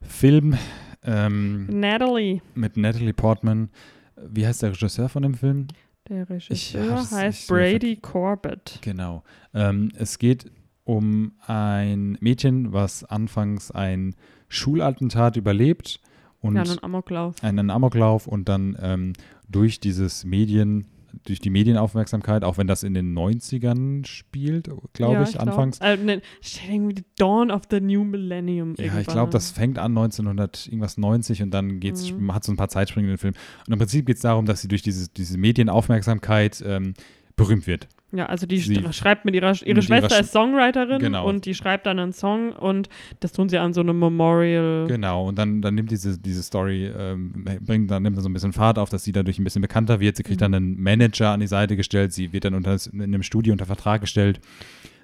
Film 0.00 0.56
ähm, 1.04 1.66
Natalie, 1.68 2.40
mit 2.54 2.78
Natalie 2.78 3.12
Portman. 3.12 3.68
Wie 4.16 4.46
heißt 4.46 4.62
der 4.62 4.70
Regisseur 4.70 5.08
von 5.10 5.22
dem 5.22 5.34
Film? 5.34 5.66
der 6.08 6.28
Regisseur 6.30 6.90
hab's- 6.96 7.12
heißt 7.12 7.42
ich- 7.42 7.48
Brady 7.48 7.96
Corbett. 7.96 8.78
Genau. 8.80 9.22
Ähm, 9.52 9.92
es 9.98 10.18
geht 10.18 10.50
um 10.84 11.32
ein 11.46 12.16
Mädchen, 12.22 12.72
was 12.72 13.04
anfangs 13.04 13.70
ein 13.70 14.14
Schulattentat 14.48 15.36
überlebt 15.36 16.00
und 16.40 16.56
Ja, 16.56 16.62
ein 16.62 16.82
Amoklauf. 16.82 17.42
einen 17.42 17.70
Amoklauf 17.70 18.26
und 18.26 18.48
dann 18.48 18.76
ähm, 18.80 19.12
durch 19.48 19.80
dieses 19.80 20.24
Medien, 20.24 20.86
durch 21.24 21.40
die 21.40 21.50
Medienaufmerksamkeit, 21.50 22.44
auch 22.44 22.58
wenn 22.58 22.66
das 22.66 22.82
in 22.82 22.94
den 22.94 23.16
90ern 23.16 24.06
spielt, 24.06 24.70
glaube 24.92 25.14
Ja, 25.14 25.22
ich, 25.22 25.32
glaub. 25.32 25.48
anfangs. 25.48 25.78
Äh, 25.80 25.96
ne, 25.96 26.22
irgendwie 26.70 26.96
the 26.98 27.04
Dawn 27.16 27.50
of 27.50 27.62
the 27.70 27.80
New 27.80 28.04
Millennium. 28.04 28.74
Ja, 28.78 28.98
ich 29.00 29.06
glaube, 29.06 29.32
das 29.32 29.50
fängt 29.50 29.78
an 29.78 29.92
1900 29.96 30.66
irgendwas 30.66 30.98
90 30.98 31.42
und 31.42 31.50
dann 31.52 31.80
geht's, 31.80 32.12
Mhm. 32.12 32.32
hat 32.34 32.44
so 32.44 32.52
ein 32.52 32.56
paar 32.56 32.68
Zeitsprünge 32.68 33.08
in 33.08 33.12
den 33.14 33.18
Film. 33.18 33.34
Und 33.66 33.72
im 33.72 33.78
Prinzip 33.78 34.06
geht 34.06 34.16
es 34.16 34.22
darum, 34.22 34.44
dass 34.46 34.60
sie 34.60 34.68
durch 34.68 34.82
diese, 34.82 35.08
diese 35.08 35.38
Medienaufmerksamkeit 35.38 36.62
ähm, 36.66 36.94
berühmt 37.36 37.66
wird. 37.66 37.88
Ja, 38.10 38.24
also 38.24 38.46
die 38.46 38.56
Sie- 38.58 38.82
schreibt 38.92 39.26
mit 39.26 39.34
ihrer, 39.34 39.48
ihre 39.52 39.58
mit 39.60 39.66
ihrer 39.66 39.82
Schwester 39.82 40.16
Sch- 40.16 40.20
ist 40.20 40.32
Songwriterin 40.32 40.98
Genau. 40.98 41.28
und 41.28 41.44
die 41.44 41.52
schreibt 41.54 41.84
dann 41.84 41.98
einen 41.98 42.14
Song 42.14 42.52
und 42.52 42.88
das 43.20 43.32
tun 43.32 43.50
sie 43.50 43.58
an 43.58 43.74
so 43.74 43.82
einem 43.82 43.98
Memorial. 43.98 44.86
Genau, 44.88 45.28
und 45.28 45.36
dann, 45.38 45.60
dann 45.60 45.74
nimmt 45.74 45.90
diese, 45.90 46.18
diese 46.18 46.42
Story, 46.42 46.86
ähm, 46.86 47.44
bringt, 47.60 47.90
dann 47.90 48.02
nimmt 48.02 48.16
er 48.16 48.22
so 48.22 48.30
ein 48.30 48.32
bisschen 48.32 48.54
Fahrt 48.54 48.78
auf, 48.78 48.88
dass 48.88 49.04
sie 49.04 49.12
dadurch 49.12 49.38
ein 49.38 49.44
bisschen 49.44 49.60
bekannter 49.60 50.00
wird. 50.00 50.16
Sie 50.16 50.22
kriegt 50.22 50.40
Mhm. 50.40 50.42
dann 50.42 50.54
einen 50.54 50.82
Manager 50.82 51.30
an 51.32 51.40
die 51.40 51.46
Seite 51.46 51.76
gestellt, 51.76 52.14
sie 52.14 52.32
wird 52.32 52.46
dann 52.46 52.54
unter, 52.54 52.78
in 52.92 53.02
einem 53.02 53.22
Studio 53.22 53.52
unter 53.52 53.66
Vertrag 53.66 54.00
gestellt. 54.00 54.40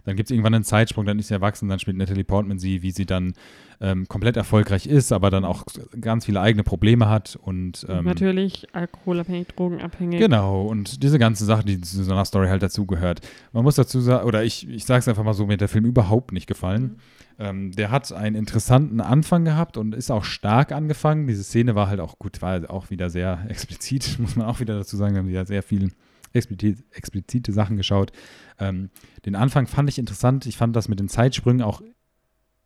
Dann 0.05 0.16
gibt 0.16 0.28
es 0.28 0.31
irgendwann 0.31 0.55
einen 0.55 0.64
Zeitsprung, 0.64 1.06
dann 1.06 1.18
ist 1.18 1.28
sie 1.28 1.35
erwachsen, 1.35 1.68
dann 1.68 1.78
spielt 1.78 1.97
Natalie 1.97 2.24
Portman 2.24 2.59
sie, 2.59 2.82
wie 2.82 2.90
sie 2.90 3.06
dann 3.06 3.35
ähm, 3.81 4.06
komplett 4.06 4.36
erfolgreich 4.36 4.86
ist, 4.86 5.12
aber 5.12 5.31
dann 5.31 5.44
auch 5.44 5.64
ganz 6.01 6.26
viele 6.26 6.40
eigene 6.40 6.62
Probleme 6.62 7.09
hat 7.09 7.39
und 7.40 7.86
ähm, 7.89 8.05
Natürlich 8.05 8.66
alkoholabhängig, 8.74 9.48
drogenabhängig. 9.48 10.20
Genau, 10.20 10.62
und 10.62 11.02
diese 11.02 11.18
ganze 11.18 11.44
Sache, 11.44 11.64
die 11.64 11.81
zu 11.81 12.02
so 12.02 12.12
einer 12.12 12.24
Story 12.24 12.48
halt 12.48 12.62
dazugehört. 12.62 13.20
Man 13.52 13.64
muss 13.64 13.76
dazu 13.76 14.01
sagen, 14.01 14.26
oder 14.26 14.44
ich, 14.44 14.68
ich 14.68 14.85
sage 14.85 15.01
es 15.01 15.09
einfach 15.09 15.24
mal 15.24 15.35
so, 15.35 15.47
mir 15.47 15.55
hat 15.55 15.60
der 15.60 15.68
Film 15.68 15.85
überhaupt 15.85 16.32
nicht 16.32 16.47
gefallen. 16.47 16.82
Mhm. 16.82 16.97
Ähm, 17.36 17.72
der 17.72 17.90
hat 17.90 18.12
einen 18.12 18.36
interessanten 18.36 19.01
Anfang 19.01 19.44
gehabt 19.44 19.76
und 19.76 19.94
ist 19.94 20.10
auch 20.10 20.24
stark 20.24 20.70
angefangen. 20.70 21.26
Diese 21.26 21.43
Szene 21.43 21.74
war 21.74 21.89
halt 21.89 22.01
auch 22.01 22.18
gut, 22.18 22.43
war 22.43 22.51
halt 22.51 22.70
auch 22.70 22.90
wieder 22.90 23.10
sehr 23.10 23.44
explizit, 23.48 24.18
muss 24.18 24.36
man 24.36 24.47
auch 24.47 24.60
wieder 24.60 24.76
dazu 24.76 24.97
sagen. 24.97 25.14
Wir 25.14 25.20
haben 25.20 25.31
ja 25.31 25.44
sehr 25.44 25.62
viel 25.62 25.90
explizit, 26.35 26.85
explizite 26.90 27.52
Sachen 27.52 27.77
geschaut. 27.77 28.12
Ähm, 28.59 28.90
den 29.24 29.35
Anfang 29.35 29.66
fand 29.66 29.89
ich 29.89 29.98
interessant. 29.98 30.47
Ich 30.47 30.56
fand 30.56 30.77
das 30.77 30.89
mit 30.89 31.01
den 31.01 31.09
Zeitsprüngen 31.09 31.62
auch 31.62 31.82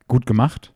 gut 0.07 0.27
gemacht. 0.27 0.74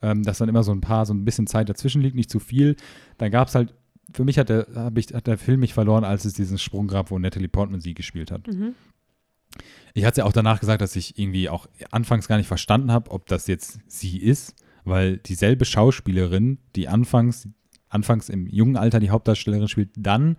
Ähm, 0.00 0.22
dass 0.22 0.38
dann 0.38 0.48
immer 0.48 0.62
so 0.62 0.70
ein 0.70 0.80
paar, 0.80 1.06
so 1.06 1.12
ein 1.12 1.24
bisschen 1.24 1.48
Zeit 1.48 1.68
dazwischen 1.68 2.02
liegt, 2.02 2.14
nicht 2.14 2.30
zu 2.30 2.38
viel. 2.38 2.76
Dann 3.16 3.32
gab 3.32 3.48
es 3.48 3.56
halt 3.56 3.74
für 4.12 4.24
mich 4.24 4.38
hat 4.38 4.48
der, 4.48 4.92
ich, 4.94 5.12
hat 5.12 5.26
der 5.26 5.38
Film 5.38 5.60
mich 5.60 5.74
verloren, 5.74 6.04
als 6.04 6.24
es 6.24 6.32
diesen 6.32 6.58
Sprung 6.58 6.88
gab, 6.88 7.10
wo 7.10 7.18
Natalie 7.18 7.48
Portman 7.48 7.80
sie 7.80 7.94
gespielt 7.94 8.30
hat. 8.30 8.46
Mhm. 8.46 8.74
Ich 9.94 10.04
hatte 10.04 10.20
ja 10.20 10.24
auch 10.24 10.32
danach 10.32 10.60
gesagt, 10.60 10.82
dass 10.82 10.96
ich 10.96 11.18
irgendwie 11.18 11.48
auch 11.48 11.66
anfangs 11.90 12.28
gar 12.28 12.36
nicht 12.36 12.46
verstanden 12.46 12.92
habe, 12.92 13.10
ob 13.10 13.26
das 13.26 13.46
jetzt 13.46 13.80
sie 13.86 14.18
ist, 14.18 14.54
weil 14.84 15.18
dieselbe 15.18 15.64
Schauspielerin, 15.64 16.58
die 16.76 16.88
anfangs, 16.88 17.48
anfangs 17.88 18.28
im 18.28 18.46
jungen 18.46 18.76
Alter 18.76 19.00
die 19.00 19.10
Hauptdarstellerin 19.10 19.68
spielt, 19.68 19.90
dann 19.96 20.36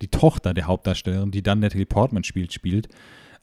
die 0.00 0.08
Tochter 0.08 0.54
der 0.54 0.66
Hauptdarstellerin, 0.66 1.30
die 1.30 1.42
dann 1.42 1.60
Natalie 1.60 1.86
Portman 1.86 2.24
spielt, 2.24 2.52
spielt. 2.52 2.88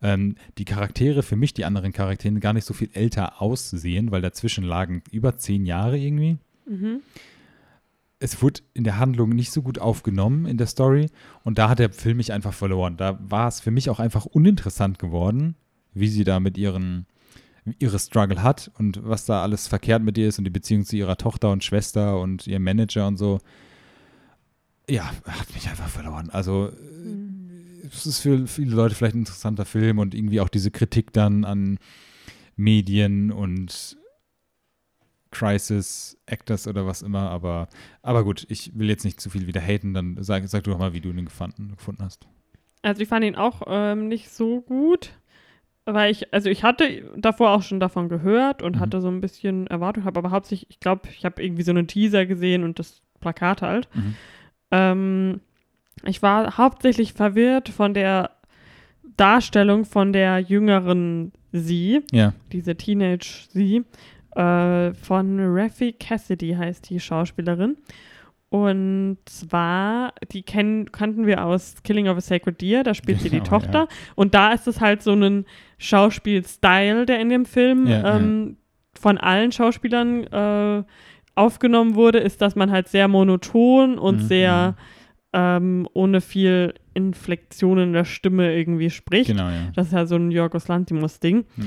Ähm, 0.02 0.36
die 0.58 0.66
Charaktere, 0.66 1.24
für 1.24 1.36
mich 1.36 1.54
die 1.54 1.66
anderen 1.66 1.92
Charaktere, 1.92 2.40
gar 2.40 2.54
nicht 2.54 2.66
so 2.66 2.74
viel 2.74 2.90
älter 2.94 3.42
aussehen, 3.42 4.12
weil 4.12 4.22
dazwischen 4.22 4.64
lagen 4.64 5.04
über 5.12 5.38
zehn 5.38 5.66
Jahre 5.66 5.98
irgendwie. 5.98 6.38
Mhm. 6.66 7.02
es 8.20 8.44
wurde 8.44 8.62
in 8.74 8.84
der 8.84 9.00
Handlung 9.00 9.30
nicht 9.30 9.52
so 9.52 9.64
gut 9.64 9.80
aufgenommen 9.80 10.46
in 10.46 10.58
der 10.58 10.68
Story 10.68 11.08
und 11.44 11.58
da 11.58 11.68
hat 11.70 11.80
der 11.80 11.92
Film 11.92 12.18
mich 12.18 12.32
einfach 12.32 12.54
verloren. 12.54 12.96
Da 12.96 13.18
war 13.22 13.48
es 13.48 13.60
für 13.60 13.72
mich 13.72 13.90
auch 13.90 14.00
einfach 14.00 14.26
uninteressant 14.26 15.00
geworden, 15.00 15.56
wie 15.94 16.10
sie 16.10 16.24
da 16.24 16.40
mit 16.40 16.58
ihren 16.58 17.08
ihre 17.78 18.00
Struggle 18.00 18.42
hat 18.42 18.72
und 18.78 19.00
was 19.04 19.26
da 19.26 19.44
alles 19.44 19.68
verkehrt 19.68 20.02
mit 20.02 20.18
ihr 20.18 20.28
ist 20.28 20.38
und 20.38 20.46
die 20.46 20.50
Beziehung 20.50 20.86
zu 20.86 20.96
ihrer 20.96 21.18
Tochter 21.18 21.52
und 21.52 21.64
Schwester 21.64 22.20
und 22.20 22.48
ihrem 22.48 22.64
Manager 22.64 23.08
und 23.08 23.18
so. 23.18 23.40
Ja, 24.90 25.12
hat 25.26 25.54
mich 25.54 25.70
einfach 25.70 25.88
verloren. 25.88 26.30
Also 26.32 26.72
mhm. 26.72 27.50
es 27.88 28.06
ist 28.06 28.20
für 28.20 28.48
viele 28.48 28.76
Leute 28.76 28.96
vielleicht 28.96 29.16
ein 29.16 29.20
interessanter 29.20 29.66
Film 29.66 30.00
und 30.00 30.16
irgendwie 30.16 30.42
auch 30.42 30.50
diese 30.50 30.72
Kritik 30.72 31.14
dann 31.14 31.46
an 31.46 31.80
Medien 32.56 33.32
und 33.32 33.98
Crisis 35.32 36.18
Actors 36.26 36.68
oder 36.68 36.86
was 36.86 37.02
immer, 37.02 37.30
aber, 37.30 37.68
aber 38.02 38.24
gut, 38.24 38.46
ich 38.50 38.78
will 38.78 38.90
jetzt 38.90 39.06
nicht 39.06 39.22
zu 39.22 39.30
viel 39.30 39.48
wieder 39.48 39.62
haten, 39.62 39.94
dann 39.94 40.18
sag, 40.22 40.48
sag 40.48 40.64
du 40.64 40.72
doch 40.72 40.80
mal, 40.80 40.94
wie 40.94 41.02
du 41.02 41.10
ihn 41.10 41.26
gefunden, 41.26 41.76
gefunden 41.78 42.04
hast. 42.04 42.28
Also 42.82 43.02
ich 43.02 43.10
fand 43.10 43.26
ihn 43.26 43.36
auch 43.36 43.62
ähm, 43.68 44.08
nicht 44.08 44.30
so 44.32 44.62
gut, 44.62 45.12
weil 45.86 46.12
ich, 46.12 46.34
also 46.34 46.50
ich 46.50 46.64
hatte 46.64 47.12
davor 47.16 47.52
auch 47.52 47.62
schon 47.62 47.80
davon 47.80 48.10
gehört 48.10 48.64
und 48.64 48.78
mhm. 48.78 48.80
hatte 48.80 49.02
so 49.02 49.08
ein 49.08 49.22
bisschen 49.22 49.68
Erwartung, 49.68 50.06
habe 50.06 50.20
aber 50.20 50.32
hauptsächlich, 50.32 50.70
ich 50.70 50.80
glaube, 50.80 51.10
ich 51.10 51.26
habe 51.26 51.44
irgendwie 51.44 51.64
so 51.64 51.72
einen 51.72 51.88
Teaser 51.88 52.26
gesehen 52.26 52.64
und 52.64 52.80
das 52.80 53.02
Plakat 53.20 53.62
halt. 53.62 53.88
Mhm. 53.94 54.16
Ähm, 54.72 55.42
ich 56.06 56.22
war 56.22 56.58
hauptsächlich 56.58 57.14
verwirrt 57.14 57.70
von 57.70 57.94
der 57.94 58.32
Darstellung 59.18 59.86
von 59.86 60.14
der 60.14 60.40
jüngeren 60.40 61.34
Sie, 61.52 62.02
ja. 62.12 62.34
diese 62.52 62.76
Teenage 62.76 63.48
Sie, 63.50 63.84
äh, 64.36 64.94
von 64.94 65.40
Raffi 65.40 65.94
Cassidy 65.94 66.54
heißt 66.54 66.90
die 66.90 67.00
Schauspielerin. 67.00 67.78
Und 68.50 69.18
zwar, 69.26 70.14
die 70.32 70.42
kennen, 70.42 70.92
kannten 70.92 71.28
wir 71.28 71.46
aus 71.46 71.84
Killing 71.84 72.08
of 72.08 72.18
a 72.18 72.22
Sacred 72.22 72.60
Deer, 72.62 72.84
da 72.84 72.96
spielt 72.96 73.22
sie 73.22 73.30
die 73.30 73.38
genau, 73.44 73.50
Tochter. 73.50 73.80
Ja. 73.80 73.88
Und 74.16 74.34
da 74.34 74.54
ist 74.54 74.68
es 74.68 74.82
halt 74.82 75.04
so 75.04 75.14
ein 75.14 75.46
Schauspiel-Style, 75.78 77.06
der 77.06 77.20
in 77.20 77.30
dem 77.30 77.46
Film 77.46 77.86
ja, 77.86 78.16
ähm, 78.16 78.58
von 79.00 79.18
allen 79.20 79.52
Schauspielern 79.52 80.24
äh, 80.24 80.84
aufgenommen 81.36 81.96
wurde, 81.96 82.20
ist, 82.20 82.42
dass 82.42 82.56
man 82.56 82.72
halt 82.72 82.88
sehr 82.88 83.08
monoton 83.08 83.98
und 83.98 84.18
mhm. 84.18 84.28
sehr 84.28 84.72
mhm. 84.72 84.76
ähm, 85.34 85.88
ohne 85.94 86.22
viel 86.22 86.74
Inflektionen 86.94 87.94
der 87.94 88.06
Stimme 88.06 88.56
irgendwie 88.56 88.90
spricht. 88.90 89.28
Genau, 89.28 89.50
ja. 89.50 89.72
Das 89.76 89.88
ist 89.88 89.94
ja 89.94 90.06
so 90.06 90.16
ein 90.16 90.32
Jorgos 90.32 90.68
Lantimos-Ding. 90.68 91.46
Ja. 91.58 91.64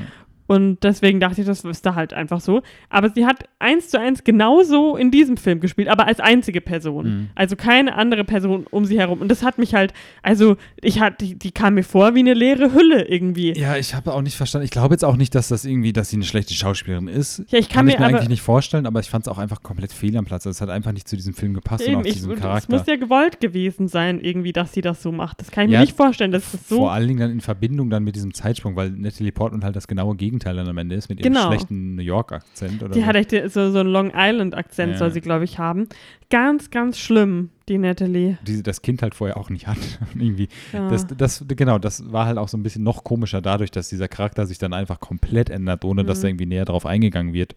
Und 0.53 0.85
deswegen 0.85 1.19
dachte 1.19 1.41
ich, 1.41 1.47
das 1.47 1.65
ist 1.65 1.87
da 1.87 1.95
halt 1.95 2.12
einfach 2.12 2.43
so. 2.43 2.61
Aber 2.91 3.09
sie 3.09 3.24
hat 3.24 3.49
eins 3.59 3.89
zu 3.89 3.99
eins 3.99 4.23
genauso 4.23 4.99
in 4.99 5.11
diesem 5.11 5.39
Film 5.39 5.61
gespielt, 5.61 5.89
aber 5.89 6.07
als 6.07 6.20
einzige 6.20 6.61
Person. 6.61 7.07
Mhm. 7.07 7.29
Also 7.35 7.57
keine 7.57 7.95
andere 7.95 8.23
Person 8.24 8.66
um 8.70 8.85
sie 8.85 8.99
herum. 8.99 9.23
Und 9.23 9.29
das 9.29 9.43
hat 9.43 9.57
mich 9.57 9.74
halt, 9.74 9.95
also 10.23 10.59
ich 10.83 11.01
hatte, 11.01 11.24
die, 11.24 11.39
die 11.39 11.53
kam 11.53 11.73
mir 11.73 11.85
vor 11.85 12.15
wie 12.15 12.19
eine 12.19 12.35
leere 12.35 12.74
Hülle 12.74 13.09
irgendwie. 13.09 13.59
Ja, 13.59 13.79
ich 13.79 13.95
habe 13.95 14.12
auch 14.12 14.20
nicht 14.20 14.37
verstanden. 14.37 14.66
Ich 14.66 14.70
glaube 14.70 14.93
jetzt 14.93 15.07
auch 15.07 15.16
nicht, 15.16 15.35
dass 15.35 15.49
das 15.49 15.65
irgendwie, 15.65 15.95
dass 15.95 16.11
sie 16.11 16.16
eine 16.16 16.27
schlechte 16.27 16.53
Schauspielerin 16.53 17.09
ist. 17.09 17.45
Ja, 17.49 17.59
ich 17.59 17.70
kann, 17.70 17.77
kann 17.77 17.87
mir, 17.87 17.93
ich 17.93 17.99
mir 17.99 18.05
aber, 18.05 18.16
eigentlich 18.16 18.29
nicht 18.29 18.43
vorstellen, 18.43 18.85
aber 18.85 19.01
ich 19.01 19.09
fand 19.09 19.27
es 19.27 19.33
auch 19.33 19.39
einfach 19.39 19.62
komplett 19.62 19.95
fehl 19.95 20.15
am 20.19 20.27
Platz. 20.27 20.47
Also 20.47 20.51
es 20.51 20.61
hat 20.61 20.69
einfach 20.69 20.93
nicht 20.93 21.09
zu 21.09 21.16
diesem 21.16 21.33
Film 21.33 21.55
gepasst 21.55 21.89
eben, 21.89 21.97
und 21.97 22.03
auch 22.03 22.09
zu 22.09 22.12
diesem 22.12 22.37
Charakter. 22.37 22.59
Es 22.59 22.69
muss 22.69 22.87
ja 22.87 22.97
gewollt 22.97 23.41
gewesen 23.41 23.89
sein, 23.89 24.20
irgendwie, 24.20 24.53
dass 24.53 24.74
sie 24.74 24.83
das 24.83 25.03
so 25.03 25.12
macht. 25.12 25.41
Das 25.41 25.51
kann 25.51 25.65
ich 25.65 25.73
ja, 25.73 25.79
mir 25.79 25.87
nicht 25.87 25.97
vorstellen, 25.97 26.31
dass 26.31 26.53
das 26.53 26.69
so. 26.69 26.77
Vor 26.77 26.93
allen 26.93 27.09
Dingen 27.09 27.20
dann 27.20 27.31
in 27.31 27.41
Verbindung 27.41 27.89
dann 27.89 28.05
mit 28.05 28.16
diesem 28.16 28.35
Zeitsprung, 28.35 28.77
weil 28.77 28.91
Natalie 28.91 29.33
Portman 29.33 29.65
halt 29.65 29.77
das 29.77 29.89
genaue 29.89 30.15
Gegenteil 30.15 30.41
dann 30.44 30.69
am 30.69 30.78
Ende 30.78 30.94
ist 30.94 31.09
mit 31.09 31.20
ihrem 31.20 31.32
genau. 31.32 31.48
schlechten 31.48 31.94
New 31.94 32.02
York-Akzent. 32.02 32.82
Die 32.94 33.01
so. 33.01 33.06
hat 33.06 33.16
echt 33.16 33.31
so, 33.31 33.70
so 33.70 33.78
einen 33.78 33.90
Long 33.90 34.12
Island-Akzent, 34.14 34.93
ja. 34.93 34.98
soll 34.98 35.12
sie, 35.12 35.20
glaube 35.20 35.44
ich, 35.44 35.59
haben. 35.59 35.89
Ganz, 36.31 36.70
ganz 36.70 36.98
schlimm, 36.98 37.51
die 37.69 37.78
Natalie. 37.78 38.39
Die 38.47 38.62
das 38.62 38.82
Kind 38.82 39.02
halt 39.02 39.14
vorher 39.14 39.36
auch 39.36 39.51
nicht 39.51 39.66
hat. 39.66 39.78
Irgendwie. 40.14 40.48
Ja. 40.73 40.89
Das, 40.89 41.06
das, 41.06 41.44
genau, 41.48 41.78
das 41.78 42.12
war 42.12 42.27
halt 42.27 42.39
auch 42.39 42.48
so 42.48 42.56
ein 42.56 42.62
bisschen 42.62 42.82
noch 42.82 43.05
komischer 43.05 43.40
dadurch, 43.40 43.70
dass 43.70 43.89
dieser 43.89 44.09
Charakter 44.09 44.47
sich 44.47 44.59
dann 44.59 44.73
einfach 44.73 45.01
komplett 45.01 45.51
ändert, 45.51 45.85
ohne 45.85 46.02
mhm. 46.02 46.06
dass 46.06 46.20
da 46.20 46.28
irgendwie 46.28 46.47
näher 46.47 46.64
drauf 46.64 46.86
eingegangen 46.86 47.32
wird. 47.32 47.55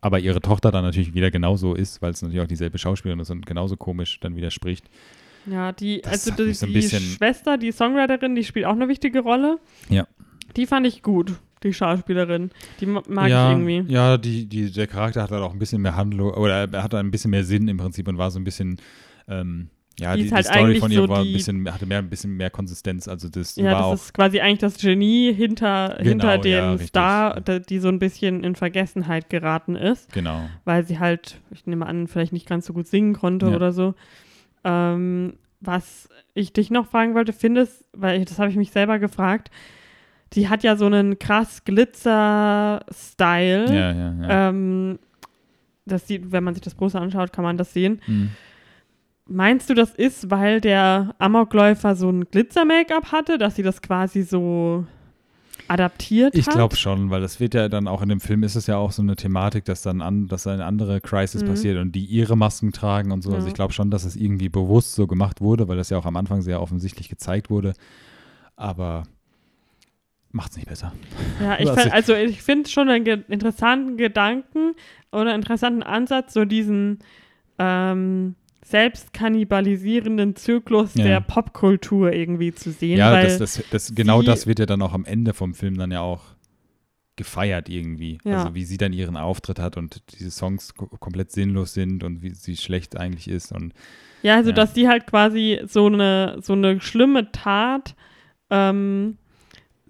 Aber 0.00 0.18
ihre 0.18 0.40
Tochter 0.40 0.70
dann 0.70 0.84
natürlich 0.84 1.14
wieder 1.14 1.30
genauso 1.30 1.74
ist, 1.74 2.00
weil 2.00 2.12
es 2.12 2.22
natürlich 2.22 2.42
auch 2.42 2.48
dieselbe 2.48 2.78
Schauspielerin 2.78 3.20
ist 3.20 3.30
und 3.30 3.44
genauso 3.44 3.76
komisch 3.76 4.18
dann 4.20 4.34
wieder 4.36 4.50
spricht. 4.50 4.88
Ja, 5.46 5.72
die, 5.72 6.00
das 6.02 6.28
also 6.28 6.44
die, 6.44 6.54
so 6.54 6.66
die 6.66 6.82
Schwester, 6.82 7.58
die 7.58 7.72
Songwriterin, 7.72 8.34
die 8.34 8.44
spielt 8.44 8.66
auch 8.66 8.72
eine 8.72 8.88
wichtige 8.88 9.20
Rolle. 9.20 9.58
Ja. 9.88 10.06
Die 10.56 10.66
fand 10.66 10.86
ich 10.86 11.02
gut 11.02 11.34
die 11.62 11.72
Schauspielerin. 11.72 12.50
Die 12.80 12.86
mag 12.86 13.28
ja, 13.28 13.50
ich 13.50 13.58
irgendwie. 13.58 13.92
Ja, 13.92 14.16
die, 14.16 14.46
die, 14.46 14.70
der 14.72 14.86
Charakter 14.86 15.22
hat 15.22 15.30
halt 15.30 15.42
auch 15.42 15.52
ein 15.52 15.58
bisschen 15.58 15.82
mehr 15.82 15.96
Handlung, 15.96 16.32
oder 16.32 16.72
er 16.72 16.82
hat 16.82 16.94
ein 16.94 17.10
bisschen 17.10 17.30
mehr 17.30 17.44
Sinn 17.44 17.68
im 17.68 17.76
Prinzip 17.76 18.08
und 18.08 18.18
war 18.18 18.30
so 18.30 18.38
ein 18.38 18.44
bisschen, 18.44 18.80
ähm, 19.28 19.68
ja, 19.98 20.16
die, 20.16 20.24
die, 20.24 20.32
halt 20.32 20.46
die 20.46 20.52
Story 20.52 20.76
von 20.76 20.90
ihr 20.90 21.02
so 21.02 21.08
war 21.08 21.20
ein 21.20 21.32
bisschen, 21.32 21.72
hatte 21.72 21.84
mehr, 21.84 21.98
ein 21.98 22.08
bisschen 22.08 22.36
mehr 22.36 22.48
Konsistenz. 22.48 23.06
Also 23.06 23.28
das 23.28 23.56
ja, 23.56 23.72
war 23.72 23.90
das 23.90 24.04
ist 24.06 24.14
quasi 24.14 24.40
eigentlich 24.40 24.60
das 24.60 24.78
Genie 24.78 25.32
hinter, 25.34 25.96
genau, 25.98 26.08
hinter 26.08 26.38
dem 26.38 26.52
ja, 26.52 26.78
Star, 26.78 27.40
die 27.40 27.78
so 27.78 27.88
ein 27.88 27.98
bisschen 27.98 28.42
in 28.42 28.54
Vergessenheit 28.54 29.28
geraten 29.28 29.76
ist. 29.76 30.10
Genau. 30.12 30.48
Weil 30.64 30.86
sie 30.86 30.98
halt, 30.98 31.40
ich 31.50 31.66
nehme 31.66 31.86
an, 31.86 32.06
vielleicht 32.08 32.32
nicht 32.32 32.48
ganz 32.48 32.66
so 32.66 32.72
gut 32.72 32.86
singen 32.86 33.12
konnte 33.12 33.50
ja. 33.50 33.56
oder 33.56 33.72
so. 33.72 33.94
Ähm, 34.64 35.34
was 35.60 36.08
ich 36.32 36.52
dich 36.52 36.70
noch 36.70 36.86
fragen 36.86 37.14
wollte, 37.14 37.34
findest, 37.34 37.84
weil 37.92 38.20
ich, 38.20 38.26
das 38.26 38.38
habe 38.38 38.50
ich 38.50 38.56
mich 38.56 38.70
selber 38.70 38.98
gefragt, 38.98 39.50
die 40.34 40.48
hat 40.48 40.62
ja 40.62 40.76
so 40.76 40.86
einen 40.86 41.18
krass 41.18 41.64
Glitzer-Style. 41.64 43.66
Ja, 43.66 43.92
ja, 43.92 44.14
ja. 44.22 44.48
Ähm, 44.48 44.98
das 45.86 46.06
sieht, 46.06 46.32
wenn 46.32 46.44
man 46.44 46.54
sich 46.54 46.62
das 46.62 46.74
Poster 46.74 47.00
anschaut, 47.00 47.32
kann 47.32 47.44
man 47.44 47.56
das 47.56 47.72
sehen. 47.72 48.00
Mhm. 48.06 48.30
Meinst 49.26 49.70
du, 49.70 49.74
das 49.74 49.94
ist, 49.94 50.30
weil 50.30 50.60
der 50.60 51.14
Amokläufer 51.18 51.94
so 51.94 52.10
ein 52.10 52.24
Glitzer-Make-up 52.24 53.12
hatte, 53.12 53.38
dass 53.38 53.56
sie 53.56 53.62
das 53.62 53.80
quasi 53.80 54.22
so 54.22 54.84
adaptiert 55.68 56.34
ich 56.34 56.46
hat? 56.46 56.48
Ich 56.48 56.56
glaube 56.56 56.76
schon, 56.76 57.10
weil 57.10 57.20
das 57.20 57.38
wird 57.38 57.54
ja 57.54 57.68
dann 57.68 57.86
auch 57.86 58.02
in 58.02 58.08
dem 58.08 58.20
Film 58.20 58.42
ist 58.42 58.56
es 58.56 58.66
ja 58.66 58.76
auch 58.76 58.90
so 58.90 59.02
eine 59.02 59.14
Thematik, 59.14 59.64
dass 59.64 59.82
dann 59.82 60.02
an, 60.02 60.26
dass 60.26 60.46
eine 60.46 60.64
andere 60.64 61.00
Crisis 61.00 61.42
mhm. 61.42 61.48
passiert 61.48 61.78
und 61.78 61.92
die 61.92 62.04
ihre 62.04 62.36
Masken 62.36 62.72
tragen 62.72 63.12
und 63.12 63.22
so. 63.22 63.30
Also 63.30 63.34
ja. 63.34 63.38
Also 63.38 63.48
ich 63.48 63.54
glaube 63.54 63.72
schon, 63.72 63.90
dass 63.90 64.04
es 64.04 64.16
irgendwie 64.16 64.48
bewusst 64.48 64.94
so 64.94 65.06
gemacht 65.06 65.40
wurde, 65.40 65.68
weil 65.68 65.76
das 65.76 65.90
ja 65.90 65.98
auch 65.98 66.06
am 66.06 66.16
Anfang 66.16 66.42
sehr 66.42 66.60
offensichtlich 66.60 67.08
gezeigt 67.08 67.50
wurde. 67.50 67.74
Aber 68.56 69.04
macht 70.32 70.52
es 70.52 70.56
nicht 70.56 70.68
besser. 70.68 70.92
Ja, 71.40 71.58
ich 71.58 71.68
find, 71.80 71.92
also 71.92 72.14
ich 72.14 72.42
finde 72.42 72.68
schon 72.68 72.88
einen 72.88 73.04
ge 73.04 73.18
interessanten 73.28 73.96
Gedanken 73.96 74.74
oder 75.12 75.34
interessanten 75.34 75.82
Ansatz, 75.82 76.34
so 76.34 76.44
diesen 76.44 77.00
ähm, 77.58 78.36
selbstkannibalisierenden 78.64 80.36
Zyklus 80.36 80.94
ja. 80.94 81.04
der 81.04 81.20
Popkultur 81.20 82.12
irgendwie 82.12 82.54
zu 82.54 82.70
sehen. 82.70 82.98
Ja, 82.98 83.20
das, 83.22 83.38
das, 83.38 83.62
das, 83.70 83.94
genau 83.94 84.22
das 84.22 84.46
wird 84.46 84.60
ja 84.60 84.66
dann 84.66 84.82
auch 84.82 84.92
am 84.92 85.04
Ende 85.04 85.34
vom 85.34 85.54
Film 85.54 85.76
dann 85.76 85.90
ja 85.90 86.00
auch 86.00 86.22
gefeiert 87.16 87.68
irgendwie. 87.68 88.18
Ja. 88.24 88.38
Also 88.38 88.54
wie 88.54 88.64
sie 88.64 88.78
dann 88.78 88.92
ihren 88.92 89.16
Auftritt 89.16 89.58
hat 89.58 89.76
und 89.76 90.02
diese 90.12 90.30
Songs 90.30 90.74
komplett 90.74 91.32
sinnlos 91.32 91.74
sind 91.74 92.02
und 92.04 92.22
wie 92.22 92.30
sie 92.30 92.56
schlecht 92.56 92.96
eigentlich 92.96 93.28
ist. 93.28 93.52
Und, 93.52 93.74
ja, 94.22 94.36
also 94.36 94.50
ja. 94.50 94.56
dass 94.56 94.74
sie 94.74 94.88
halt 94.88 95.06
quasi 95.06 95.60
so 95.66 95.86
eine, 95.86 96.38
so 96.40 96.52
eine 96.52 96.80
schlimme 96.80 97.30
Tat 97.32 97.94
ähm, 98.48 99.18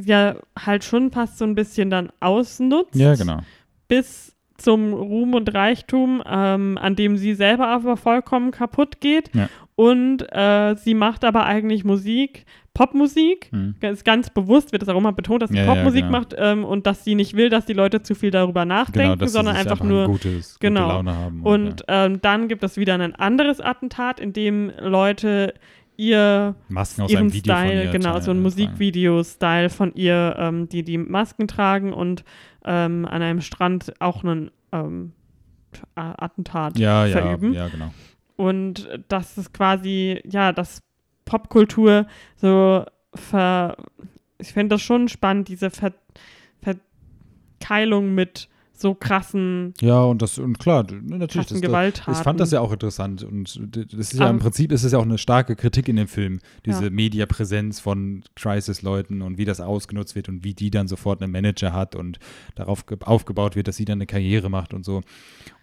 ja 0.06 0.36
halt 0.58 0.84
schon 0.84 1.10
fast 1.10 1.38
so 1.38 1.44
ein 1.44 1.54
bisschen 1.54 1.90
dann 1.90 2.10
ausnutzt. 2.20 2.94
Ja, 2.94 3.14
genau. 3.14 3.40
Bis 3.88 4.36
zum 4.60 4.92
Ruhm 4.92 5.34
und 5.34 5.52
Reichtum, 5.54 6.22
ähm, 6.26 6.78
an 6.80 6.94
dem 6.94 7.16
sie 7.16 7.34
selber 7.34 7.68
aber 7.68 7.96
vollkommen 7.96 8.50
kaputt 8.50 9.00
geht. 9.00 9.34
Ja. 9.34 9.48
Und 9.74 10.22
äh, 10.30 10.76
sie 10.76 10.92
macht 10.92 11.24
aber 11.24 11.46
eigentlich 11.46 11.84
Musik, 11.84 12.44
Popmusik. 12.74 13.48
Hm. 13.50 13.74
Ist 13.80 14.04
ganz 14.04 14.28
bewusst, 14.30 14.72
wird 14.72 14.82
das 14.82 14.88
auch 14.90 14.98
immer 14.98 15.12
betont, 15.12 15.42
dass 15.42 15.50
sie 15.50 15.56
ja, 15.56 15.66
Popmusik 15.66 16.02
ja, 16.02 16.06
genau. 16.06 16.18
macht 16.18 16.34
ähm, 16.36 16.64
und 16.64 16.86
dass 16.86 17.02
sie 17.04 17.14
nicht 17.14 17.34
will, 17.34 17.48
dass 17.48 17.64
die 17.64 17.72
Leute 17.72 18.02
zu 18.02 18.14
viel 18.14 18.30
darüber 18.30 18.64
nachdenken, 18.64 19.18
genau, 19.18 19.30
sondern 19.30 19.56
einfach, 19.56 19.72
einfach 19.72 19.84
nur 19.84 20.06
gutes, 20.06 20.58
genau. 20.60 20.82
gute 20.82 20.92
Laune 20.94 21.16
haben. 21.16 21.42
Und, 21.42 21.66
und 21.66 21.84
ähm, 21.88 22.20
dann 22.20 22.48
gibt 22.48 22.62
es 22.62 22.76
wieder 22.76 22.94
ein 22.94 23.14
anderes 23.14 23.60
Attentat, 23.60 24.20
in 24.20 24.34
dem 24.34 24.70
Leute 24.78 25.54
ihr 26.00 26.54
Masken 26.68 27.02
aus 27.02 27.10
ihren 27.10 27.24
einem 27.24 27.32
Video 27.32 27.54
Style, 27.54 27.68
von 27.68 27.86
ihr 27.86 27.90
genau, 27.92 28.20
so 28.20 28.30
ein 28.30 28.42
Musikvideo-Style 28.42 29.70
von 29.70 29.94
ihr, 29.94 30.34
ähm, 30.38 30.68
die 30.68 30.82
die 30.82 30.98
Masken 30.98 31.46
tragen 31.46 31.92
und 31.92 32.24
ähm, 32.64 33.04
an 33.04 33.22
einem 33.22 33.40
Strand 33.42 33.92
auch 34.00 34.24
einen 34.24 34.50
ähm, 34.72 35.12
Attentat 35.94 36.78
ja, 36.78 37.06
verüben. 37.06 37.52
Ja, 37.52 37.66
ja, 37.66 37.68
genau. 37.68 37.94
Und 38.36 38.88
das 39.08 39.36
ist 39.36 39.52
quasi, 39.52 40.22
ja, 40.24 40.52
das 40.52 40.82
Popkultur 41.26 42.06
so 42.36 42.84
ver, 43.14 43.76
ich 44.38 44.52
finde 44.52 44.74
das 44.74 44.82
schon 44.82 45.08
spannend, 45.08 45.48
diese 45.48 45.70
ver 45.70 45.92
Verkeilung 47.60 48.14
mit 48.14 48.48
so 48.80 48.94
krassen, 48.94 49.74
Ja, 49.80 50.02
und 50.04 50.22
das, 50.22 50.38
und 50.38 50.58
klar, 50.58 50.86
ne, 50.90 51.18
natürlich. 51.18 51.48
Das, 51.48 51.60
Gewalttaten. 51.60 52.12
ich 52.14 52.18
fand 52.20 52.40
das 52.40 52.50
ja 52.50 52.60
auch 52.60 52.72
interessant 52.72 53.22
und 53.22 53.60
das 53.76 53.92
ist 53.92 54.12
ja 54.14 54.28
im 54.28 54.36
Aber- 54.36 54.44
Prinzip 54.44 54.72
ist 54.72 54.84
es 54.84 54.92
ja 54.92 54.98
auch 54.98 55.02
eine 55.04 55.18
starke 55.18 55.56
Kritik 55.56 55.88
in 55.88 55.96
dem 55.96 56.08
Film, 56.08 56.40
diese 56.64 56.84
Ja. 56.84 56.90
Mediapräsenz 56.90 57.80
von 57.80 58.22
Crisis-Leuten 58.36 59.22
und 59.22 59.38
wie 59.38 59.44
das 59.44 59.60
ausgenutzt 59.60 60.14
wird 60.14 60.28
und 60.28 60.44
wie 60.44 60.54
die 60.54 60.70
dann 60.70 60.88
sofort 60.88 61.22
einen 61.22 61.32
Manager 61.32 61.72
hat 61.72 61.94
und 61.96 62.18
darauf 62.54 62.86
ge- 62.86 62.98
aufgebaut 63.02 63.56
wird, 63.56 63.68
dass 63.68 63.76
sie 63.76 63.84
dann 63.84 63.98
eine 63.98 64.06
Karriere 64.06 64.48
macht 64.50 64.74
und 64.74 64.84
so. 64.84 65.02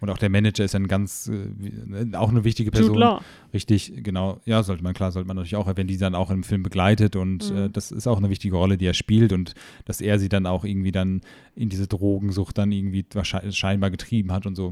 Und 0.00 0.10
auch 0.10 0.18
der 0.18 0.30
Manager 0.30 0.64
ist 0.64 0.74
ein 0.74 0.86
ganz, 0.88 1.28
äh, 1.28 1.46
wie- 1.58 2.14
auch 2.16 2.28
eine 2.30 2.44
wichtige 2.44 2.70
Person. 2.70 2.94
Jude 2.94 3.00
Law. 3.00 3.20
Richtig, 3.52 3.92
genau. 4.02 4.40
Ja, 4.44 4.62
sollte 4.62 4.82
man, 4.82 4.94
klar, 4.94 5.10
sollte 5.12 5.26
man 5.26 5.36
natürlich 5.36 5.56
auch 5.56 5.66
erwähnen, 5.66 5.88
die 5.88 5.96
dann 5.98 6.14
auch 6.14 6.30
im 6.30 6.42
Film 6.44 6.62
begleitet 6.62 7.16
und 7.16 7.50
Mhm. 7.50 7.56
äh, 7.56 7.70
das 7.70 7.90
ist 7.90 8.06
auch 8.06 8.18
eine 8.18 8.30
wichtige 8.30 8.56
Rolle, 8.56 8.76
die 8.78 8.86
er 8.86 8.94
spielt 8.94 9.32
und 9.32 9.54
dass 9.84 10.00
er 10.00 10.18
sie 10.18 10.28
dann 10.28 10.46
auch 10.46 10.64
irgendwie 10.64 10.92
dann 10.92 11.20
in 11.54 11.68
diese 11.68 11.86
Drogensucht 11.88 12.56
dann 12.58 12.70
irgendwie 12.72 13.02
scheinbar 13.22 13.90
getrieben 13.90 14.32
hat 14.32 14.46
und 14.46 14.54
so. 14.54 14.70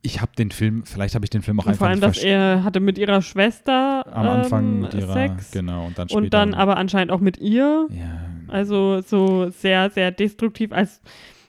Ich 0.00 0.20
habe 0.20 0.30
den 0.38 0.50
Film, 0.52 0.84
vielleicht 0.84 1.14
habe 1.16 1.24
ich 1.24 1.30
den 1.30 1.42
Film 1.42 1.58
auch 1.58 1.64
Und 1.64 1.70
einfach 1.70 1.78
vor 1.80 1.88
allem, 1.88 2.00
dass 2.00 2.18
er 2.18 2.62
hatte 2.62 2.78
mit 2.78 2.98
ihrer 2.98 3.20
Schwester 3.20 4.06
am 4.14 4.28
Anfang 4.28 4.64
ähm, 4.64 4.80
mit 4.82 4.94
ihrer, 4.94 5.12
Sex 5.12 5.50
genau, 5.50 5.86
und 5.86 5.98
dann 5.98 6.08
später. 6.08 6.22
und 6.22 6.32
dann 6.34 6.54
aber 6.54 6.76
anscheinend 6.76 7.10
auch 7.10 7.20
mit 7.20 7.38
ihr. 7.38 7.88
ja, 7.90 8.20
Also 8.46 9.00
so 9.00 9.50
sehr, 9.50 9.90
sehr 9.90 10.12
destruktiv. 10.12 10.72
Als 10.72 11.00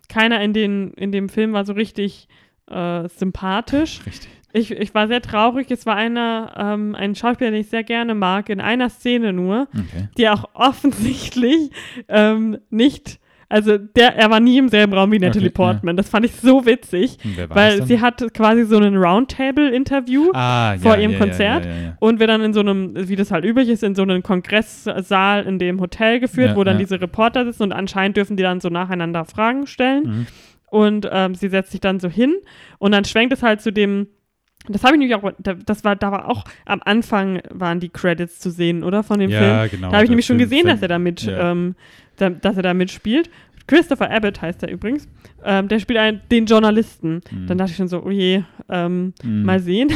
keiner 0.09 0.41
in, 0.41 0.53
den, 0.53 0.93
in 0.95 1.11
dem 1.11 1.29
Film 1.29 1.53
war 1.53 1.63
so 1.63 1.73
richtig 1.73 2.27
äh, 2.67 3.07
sympathisch. 3.09 4.01
richtig. 4.05 4.29
Ich, 4.51 4.71
ich 4.71 4.95
war 4.95 5.07
sehr 5.07 5.21
traurig. 5.21 5.69
Es 5.69 5.85
war 5.85 5.95
einer, 5.95 6.55
ähm, 6.57 6.95
ein 6.95 7.13
Schauspieler, 7.13 7.51
den 7.51 7.61
ich 7.61 7.69
sehr 7.69 7.83
gerne 7.83 8.15
mag, 8.15 8.49
in 8.49 8.59
einer 8.59 8.89
Szene 8.89 9.31
nur, 9.31 9.67
Okay. 9.71 10.09
die 10.17 10.27
auch 10.27 10.45
offensichtlich 10.55 11.69
ähm, 12.07 12.57
nicht, 12.71 13.19
also 13.49 13.77
der, 13.79 14.15
er 14.15 14.29
war 14.29 14.39
nie 14.39 14.57
im 14.59 14.69
selben 14.69 14.93
Raum 14.93 15.11
wie 15.11 15.17
Natalie 15.19 15.49
Okay, 15.49 15.61
ja. 15.61 15.71
Portman. 15.71 15.97
Das 15.97 16.07
fand 16.09 16.23
ich 16.25 16.33
so 16.35 16.65
witzig, 16.67 17.17
war 17.47 17.55
weil 17.55 17.83
sie 17.83 17.99
hatte 17.99 18.29
quasi 18.29 18.63
so 18.65 18.77
einen 18.77 18.95
Roundtable-Interview. 18.95 20.31
ah, 20.33 20.77
vor 20.77 20.95
ja, 20.95 21.01
ihrem 21.01 21.11
ja, 21.13 21.17
ja, 21.17 21.25
Konzert. 21.25 21.65
Ja, 21.65 21.71
ja, 21.71 21.77
ja. 21.81 21.97
Und 21.99 22.19
wir 22.19 22.27
dann 22.27 22.41
in 22.41 22.53
so 22.53 22.59
einem, 22.59 22.93
wie 22.95 23.15
das 23.15 23.31
halt 23.31 23.45
üblich 23.45 23.69
ist, 23.69 23.83
in 23.83 23.95
so 23.95 24.03
einem 24.03 24.21
Kongresssaal 24.23 25.45
in 25.45 25.59
dem 25.59 25.79
Hotel 25.81 26.19
geführt, 26.19 26.49
Ja, 26.51 26.55
wo 26.55 26.63
dann 26.63 26.75
ja. 26.75 26.79
diese 26.79 27.01
Reporter 27.01 27.45
sitzen 27.45 27.63
und 27.63 27.71
anscheinend 27.73 28.17
dürfen 28.17 28.37
die 28.37 28.43
dann 28.43 28.59
so 28.59 28.69
nacheinander 28.69 29.25
Fragen 29.25 29.67
stellen. 29.67 30.03
Mhm. 30.03 30.27
Und 30.69 31.09
ähm, 31.11 31.33
sie 31.33 31.49
setzt 31.49 31.71
sich 31.71 31.81
dann 31.81 31.99
so 31.99 32.09
hin 32.09 32.35
und 32.77 32.91
dann 32.91 33.03
schwenkt 33.03 33.33
es 33.33 33.41
halt 33.41 33.59
zu 33.61 33.71
dem, 33.73 34.07
das 34.67 34.83
habe 34.83 34.93
ich 34.95 34.99
nämlich 34.99 35.15
auch, 35.15 35.31
da- 35.39 35.55
das 35.55 35.83
war, 35.83 35.95
da 35.95 36.11
war 36.11 36.29
auch 36.29 36.43
am 36.65 36.81
Anfang 36.85 37.41
waren 37.49 37.79
die 37.79 37.89
Credits 37.89 38.39
zu 38.39 38.51
sehen, 38.51 38.83
oder? 38.83 39.01
Von 39.01 39.19
dem 39.19 39.31
Film. 39.31 39.41
Ja, 39.41 39.65
genau. 39.65 39.87
Da 39.89 39.95
habe 39.95 40.03
ich 40.03 40.09
nämlich 40.11 40.27
schon 40.27 40.37
Film 40.37 40.47
gesehen, 40.49 40.65
dass 40.67 40.73
fängt- 40.79 40.81
er 40.83 40.87
da 40.89 40.99
mit, 40.99 41.23
ja. 41.23 41.51
ähm, 41.51 41.75
da, 42.21 42.29
dass 42.29 42.57
er 42.57 42.63
da 42.63 42.73
mitspielt. 42.73 43.29
Christopher 43.67 44.09
Abbott 44.09 44.41
heißt 44.41 44.63
er 44.63 44.71
übrigens. 44.71 45.07
Ähm, 45.43 45.67
der 45.67 45.79
spielt 45.79 45.99
einen, 45.99 46.21
den 46.31 46.45
Journalisten. 46.47 47.21
Mhm. 47.31 47.47
Dann 47.47 47.57
dachte 47.59 47.71
ich 47.71 47.77
schon 47.77 47.87
so, 47.87 48.03
oh 48.03 48.09
je, 48.09 48.41
ähm, 48.69 49.13
Mhm. 49.23 49.43
mal 49.43 49.59
sehen. 49.59 49.89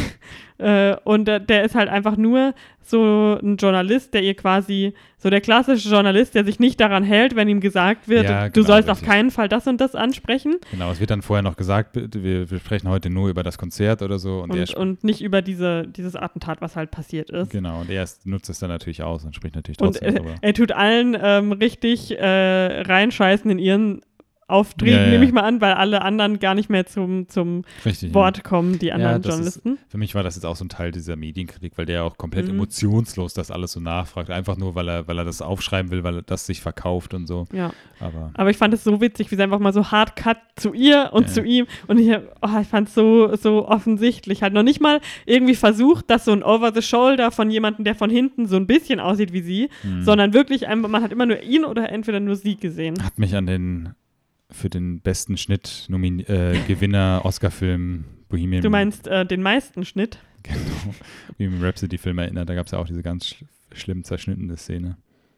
Äh, 0.58 0.96
und 1.04 1.28
äh, 1.28 1.44
der 1.44 1.64
ist 1.64 1.76
halt 1.76 1.90
einfach 1.90 2.18
nur 2.18 2.54
so 2.86 3.40
ein 3.42 3.58
Journalist, 3.58 4.14
der 4.14 4.24
ihr 4.24 4.36
quasi, 4.36 4.94
so 5.18 5.30
der 5.30 5.42
klassische 5.42 5.90
Journalist, 5.90 6.36
der 6.36 6.44
sich 6.44 6.60
nicht 6.60 6.80
daran 6.80 7.04
hält, 7.04 7.36
wenn 7.36 7.48
ihm 7.48 7.62
gesagt 7.62 8.10
wird, 8.10 8.26
Ja, 8.26 8.50
du 8.50 8.62
genau, 8.62 8.68
sollst 8.68 8.90
auf 8.90 9.02
keinen 9.02 9.32
Fall 9.32 9.48
das 9.48 9.68
und 9.68 9.80
das 9.80 9.96
ansprechen 9.96 10.56
Genau, 10.72 10.92
es 10.92 11.00
wird 11.00 11.10
dann 11.10 11.22
vorher 11.22 11.42
noch 11.44 11.56
gesagt, 11.56 11.96
wir, 11.96 12.52
wir 12.52 12.60
sprechen 12.60 12.90
heute 12.90 13.10
nur 13.10 13.30
über 13.30 13.42
das 13.44 13.58
Konzert 13.58 14.02
oder 14.02 14.20
so. 14.20 14.42
Und, 14.42 14.52
und, 14.52 14.74
und 14.76 15.04
nicht 15.04 15.22
über 15.22 15.42
diese, 15.42 15.88
dieses 15.88 16.16
Attentat, 16.16 16.62
was 16.62 16.76
halt 16.76 16.92
passiert 16.92 17.30
ist. 17.30 17.52
Genau, 17.52 17.82
und 17.82 17.90
er 17.90 18.04
ist, 18.04 18.26
nutzt 18.26 18.50
es 18.50 18.60
dann 18.60 18.70
natürlich 18.70 19.02
aus 19.02 19.24
und 19.24 19.34
spricht 19.36 19.56
natürlich 19.56 19.80
Und 19.80 19.94
trotzdem 19.94 20.10
äh, 20.10 20.14
darüber. 20.14 20.36
er 20.42 20.54
tut 20.54 20.72
allen 20.74 21.18
ähm, 21.22 21.52
richtig 21.54 22.18
äh, 22.20 22.82
reinscheißen 22.82 23.50
in 23.50 23.60
ihren 23.60 24.02
Auftreten, 24.48 24.94
Ja, 24.95 25.03
ja. 25.03 25.10
nehme 25.10 25.26
ich 25.26 25.32
mal 25.32 25.41
an, 25.41 25.61
weil 25.61 25.74
alle 25.74 26.02
anderen 26.02 26.40
gar 26.40 26.53
nicht 26.56 26.70
mehr 26.70 26.86
zum, 26.86 27.28
zum 27.30 27.64
Richtig. 27.86 28.14
Wort 28.14 28.44
kommen, 28.44 28.78
die 28.80 28.91
anderen 28.91 29.22
das 29.22 29.36
ist- 29.40 29.56
Journalisten. 29.65 29.80
Für 29.90 29.98
mich 29.98 30.15
war 30.15 30.24
das 30.24 30.36
jetzt 30.36 30.45
auch 30.45 30.56
so 30.56 30.65
ein 30.65 30.70
Teil 30.70 30.91
dieser 30.91 31.15
Medienkritik, 31.15 31.74
weil 31.78 31.86
der 31.86 32.03
auch 32.03 32.18
komplett 32.18 32.45
Mhm. 32.48 32.56
emotionslos 32.56 33.34
das 33.34 33.52
alles 33.52 33.72
so 33.74 33.80
nachfragt. 33.80 34.30
Einfach 34.30 34.57
nur, 34.57 34.76
weil 34.76 34.88
er, 34.88 35.07
weil 35.07 35.18
er 35.18 35.26
das 35.26 35.41
aufschreiben 35.41 35.91
will, 35.91 36.03
weil 36.03 36.15
er 36.18 36.22
das 36.22 36.45
sich 36.45 36.61
verkauft 36.61 37.14
und 37.14 37.28
so. 37.28 37.45
Ja. 37.53 37.72
Aber 37.99 38.32
Aber 38.36 38.49
ich 38.49 38.57
fand 38.57 38.74
es 38.74 38.84
so 38.84 38.99
witzig, 39.02 39.32
wie 39.32 39.36
sie 39.36 39.44
einfach 39.44 39.60
mal 39.60 39.74
so 39.74 39.91
hart 39.91 40.15
cut 40.15 40.38
zu 40.56 40.74
ihr 40.74 41.10
und 41.14 41.28
Ja. 41.28 41.34
zu 41.34 41.41
ihm. 41.44 41.65
Und 41.88 41.99
ich, 41.99 42.10
oh, 42.41 42.60
ich 42.61 42.68
fand 42.68 42.88
es 42.90 42.94
so, 42.94 43.36
so 43.36 43.68
offensichtlich. 43.68 44.44
Halt 44.44 44.53
noch 44.53 44.64
nicht 44.64 44.82
mal 44.82 44.99
irgendwie 45.26 45.56
versucht, 45.56 46.10
dass 46.10 46.26
so 46.26 46.32
ein 46.32 46.44
Over-the-Shoulder 46.44 47.32
von 47.32 47.49
jemandem, 47.49 47.86
der 47.86 47.95
von 47.95 48.10
hinten 48.10 48.48
so 48.48 48.56
ein 48.57 48.68
bisschen 48.68 48.99
aussieht 48.99 49.34
wie 49.34 49.41
sie, 49.41 49.70
hm, 49.82 50.03
sondern 50.03 50.34
wirklich, 50.34 50.68
einfach, 50.68 50.90
man 50.90 51.02
hat 51.03 51.11
immer 51.11 51.26
nur 51.26 51.41
ihn 51.41 51.65
oder 51.65 51.90
entweder 51.90 52.20
nur 52.20 52.36
sie 52.36 52.56
gesehen. 52.57 53.03
hat 53.03 53.18
mich 53.20 53.36
an 53.36 53.45
den 53.45 53.90
für 54.54 54.70
den 54.70 55.02
besten 55.02 55.38
Schnitt 55.38 55.86
nomin 55.90 56.20
äh, 56.22 56.58
Gewinner 56.68 57.22
Oscar-Film 57.24 58.06
Bohemian 58.30 58.62
Du 58.64 58.70
meinst 58.70 59.08
äh, 59.08 59.26
den 59.26 59.42
meisten 59.42 59.86
Schnitt? 59.86 60.20
genau, 60.44 60.96
Bohemian 61.38 61.64
Rhapsody-Film 61.64 62.18
erinnert. 62.20 62.50
Da 62.50 62.56
gab 62.56 62.66
es 62.66 62.72
ja 62.72 62.80
auch 62.80 62.88
diese 62.88 63.04
ganz 63.04 63.28
sch 63.28 63.44
schlimm 63.74 64.04
zerschnittene 64.04 64.56
Szene. 64.56 64.98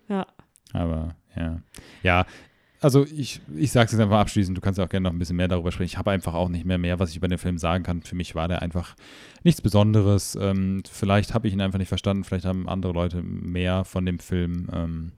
Ja. 0.10 0.28
Aber 0.74 1.16
ja. 1.36 1.62
Ja, 2.04 2.26
also 2.82 3.04
ich, 3.06 3.42
ich 3.56 3.72
sage 3.72 3.86
es 3.88 3.94
jetzt 3.94 4.02
einfach 4.02 4.20
abschließend, 4.20 4.58
du 4.58 4.62
kannst 4.62 4.78
ja 4.78 4.86
auch 4.86 4.90
gerne 4.90 5.06
noch 5.06 5.14
ein 5.14 5.18
bisschen 5.18 5.38
mehr 5.38 5.48
darüber 5.48 5.72
sprechen. 5.72 5.92
Ich 5.92 5.98
habe 5.98 6.12
einfach 6.12 6.34
auch 6.34 6.50
nicht 6.50 6.66
mehr 6.66 6.78
mehr, 6.78 7.00
was 7.00 7.10
ich 7.10 7.18
über 7.18 7.28
den 7.28 7.38
Film 7.38 7.58
sagen 7.58 7.84
kann. 7.84 8.02
Für 8.02 8.16
mich 8.16 8.36
war 8.36 8.48
der 8.48 8.62
einfach 8.62 8.96
nichts 9.44 9.62
Besonderes. 9.62 10.38
Ähm, 10.40 10.84
vielleicht 10.92 11.34
habe 11.34 11.48
ich 11.48 11.54
ihn 11.54 11.62
einfach 11.62 11.80
nicht 11.80 11.88
verstanden, 11.88 12.24
vielleicht 12.24 12.46
haben 12.46 12.68
andere 12.68 12.94
Leute 12.94 13.24
mehr 13.24 13.86
von 13.86 14.06
dem 14.06 14.20
Film. 14.20 14.70
Ähm, 14.72 15.12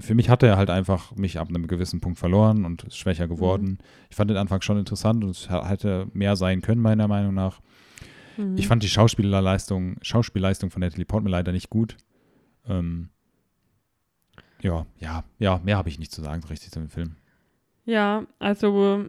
für 0.00 0.14
mich 0.14 0.30
hat 0.30 0.42
er 0.42 0.56
halt 0.56 0.70
einfach 0.70 1.14
mich 1.16 1.38
ab 1.38 1.48
einem 1.48 1.66
gewissen 1.66 2.00
Punkt 2.00 2.18
verloren 2.18 2.64
und 2.64 2.84
ist 2.84 2.96
schwächer 2.96 3.28
geworden. 3.28 3.78
Ich 4.08 4.16
fand 4.16 4.30
den 4.30 4.38
Anfang 4.38 4.62
schon 4.62 4.78
interessant 4.78 5.22
und 5.22 5.30
es 5.30 5.50
hätte 5.50 6.06
mehr 6.14 6.36
sein 6.36 6.62
können, 6.62 6.80
meiner 6.80 7.08
Meinung 7.08 7.34
nach. 7.34 7.60
Mhm. 8.38 8.56
Ich 8.56 8.68
fand 8.68 8.82
die 8.82 8.88
Schauspielerleistung, 8.88 9.96
Schauspielleistung 10.00 10.70
von 10.70 10.80
Natalie 10.80 11.04
Portman 11.04 11.30
leider 11.30 11.52
nicht 11.52 11.68
gut. 11.68 11.96
Ähm, 12.66 13.10
ja, 14.62 14.86
ja, 14.98 15.24
ja, 15.38 15.60
mehr 15.62 15.76
habe 15.76 15.88
ich 15.88 15.98
nicht 15.98 16.12
zu 16.12 16.22
sagen, 16.22 16.42
richtig 16.44 16.70
zu 16.70 16.80
dem 16.80 16.88
Film. 16.88 17.16
Ja, 17.84 18.24
also 18.38 19.04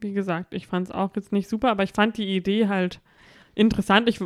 wie 0.00 0.12
gesagt, 0.12 0.52
ich 0.52 0.66
fand 0.66 0.88
es 0.88 0.94
auch 0.94 1.14
jetzt 1.16 1.32
nicht 1.32 1.48
super, 1.48 1.70
aber 1.70 1.84
ich 1.84 1.92
fand 1.92 2.18
die 2.18 2.36
Idee 2.36 2.68
halt 2.68 3.00
interessant. 3.54 4.08
Ich 4.08 4.20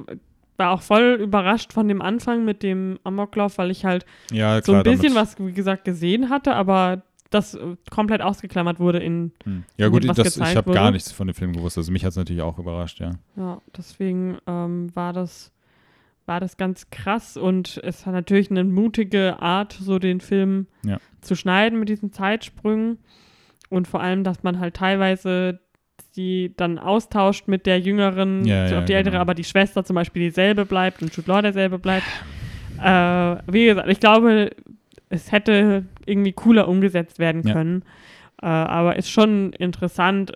war 0.60 0.70
auch 0.70 0.82
voll 0.82 1.18
überrascht 1.20 1.72
von 1.72 1.88
dem 1.88 2.00
Anfang 2.00 2.44
mit 2.44 2.62
dem 2.62 3.00
Amoklauf, 3.02 3.58
weil 3.58 3.72
ich 3.72 3.84
halt 3.84 4.06
Ja, 4.30 4.62
so 4.62 4.74
ein 4.74 4.84
bisschen 4.84 5.16
was, 5.16 5.36
wie 5.40 5.52
gesagt, 5.52 5.84
gesehen 5.84 6.30
hatte, 6.30 6.54
aber 6.54 7.02
das 7.30 7.54
äh, 7.54 7.76
komplett 7.90 8.22
ausgeklammert 8.22 8.78
wurde 8.78 8.98
in, 8.98 9.32
Hm. 9.44 9.64
Ja, 9.76 9.88
gut, 9.88 10.06
was 10.06 10.16
das, 10.16 10.36
ich 10.36 10.56
habe 10.56 10.72
gar 10.72 10.90
nichts 10.92 11.10
von 11.10 11.26
dem 11.26 11.34
Film 11.34 11.52
gewusst. 11.52 11.78
Also 11.78 11.90
mich 11.90 12.04
hat 12.04 12.10
es 12.10 12.16
natürlich 12.16 12.42
auch 12.42 12.58
überrascht, 12.58 13.00
ja. 13.00 13.12
ja, 13.36 13.60
deswegen 13.76 14.38
ähm, 14.46 14.94
war 14.94 15.12
das 15.12 15.52
war 16.26 16.38
das 16.38 16.56
ganz 16.56 16.90
krass 16.90 17.36
und 17.36 17.80
es 17.82 18.06
hat 18.06 18.12
natürlich 18.12 18.52
eine 18.52 18.62
mutige 18.62 19.40
Art, 19.42 19.72
so 19.72 19.98
den 19.98 20.20
Film 20.20 20.68
Ja. 20.84 20.98
zu 21.22 21.34
schneiden 21.34 21.80
mit 21.80 21.88
diesen 21.88 22.12
Zeitsprüngen 22.12 22.98
und 23.68 23.88
vor 23.88 24.00
allem, 24.00 24.22
dass 24.22 24.44
man 24.44 24.60
halt 24.60 24.74
teilweise 24.76 25.58
die 26.10 26.52
dann 26.56 26.78
austauscht 26.78 27.48
mit 27.48 27.66
der 27.66 27.80
jüngeren, 27.80 28.44
Ja, 28.44 28.66
so 28.66 28.74
ja, 28.74 28.80
auf 28.80 28.84
die 28.86 28.92
ältere, 28.92 29.12
genau. 29.12 29.22
aber 29.22 29.34
die 29.34 29.44
Schwester 29.44 29.84
zum 29.84 29.94
Beispiel 29.94 30.22
dieselbe 30.22 30.64
bleibt 30.64 31.02
und 31.02 31.14
Jude 31.14 31.30
Law 31.30 31.42
derselbe 31.42 31.78
bleibt. 31.78 32.06
Äh, 32.82 33.36
wie 33.52 33.66
gesagt, 33.66 33.88
ich 33.88 34.00
glaube, 34.00 34.50
es 35.10 35.32
hätte 35.32 35.84
irgendwie 36.06 36.32
cooler 36.32 36.68
umgesetzt 36.68 37.18
werden 37.18 37.42
können, 37.42 37.82
äh, 38.42 38.46
aber 38.46 38.96
ist 38.96 39.10
schon 39.10 39.52
interessant. 39.54 40.32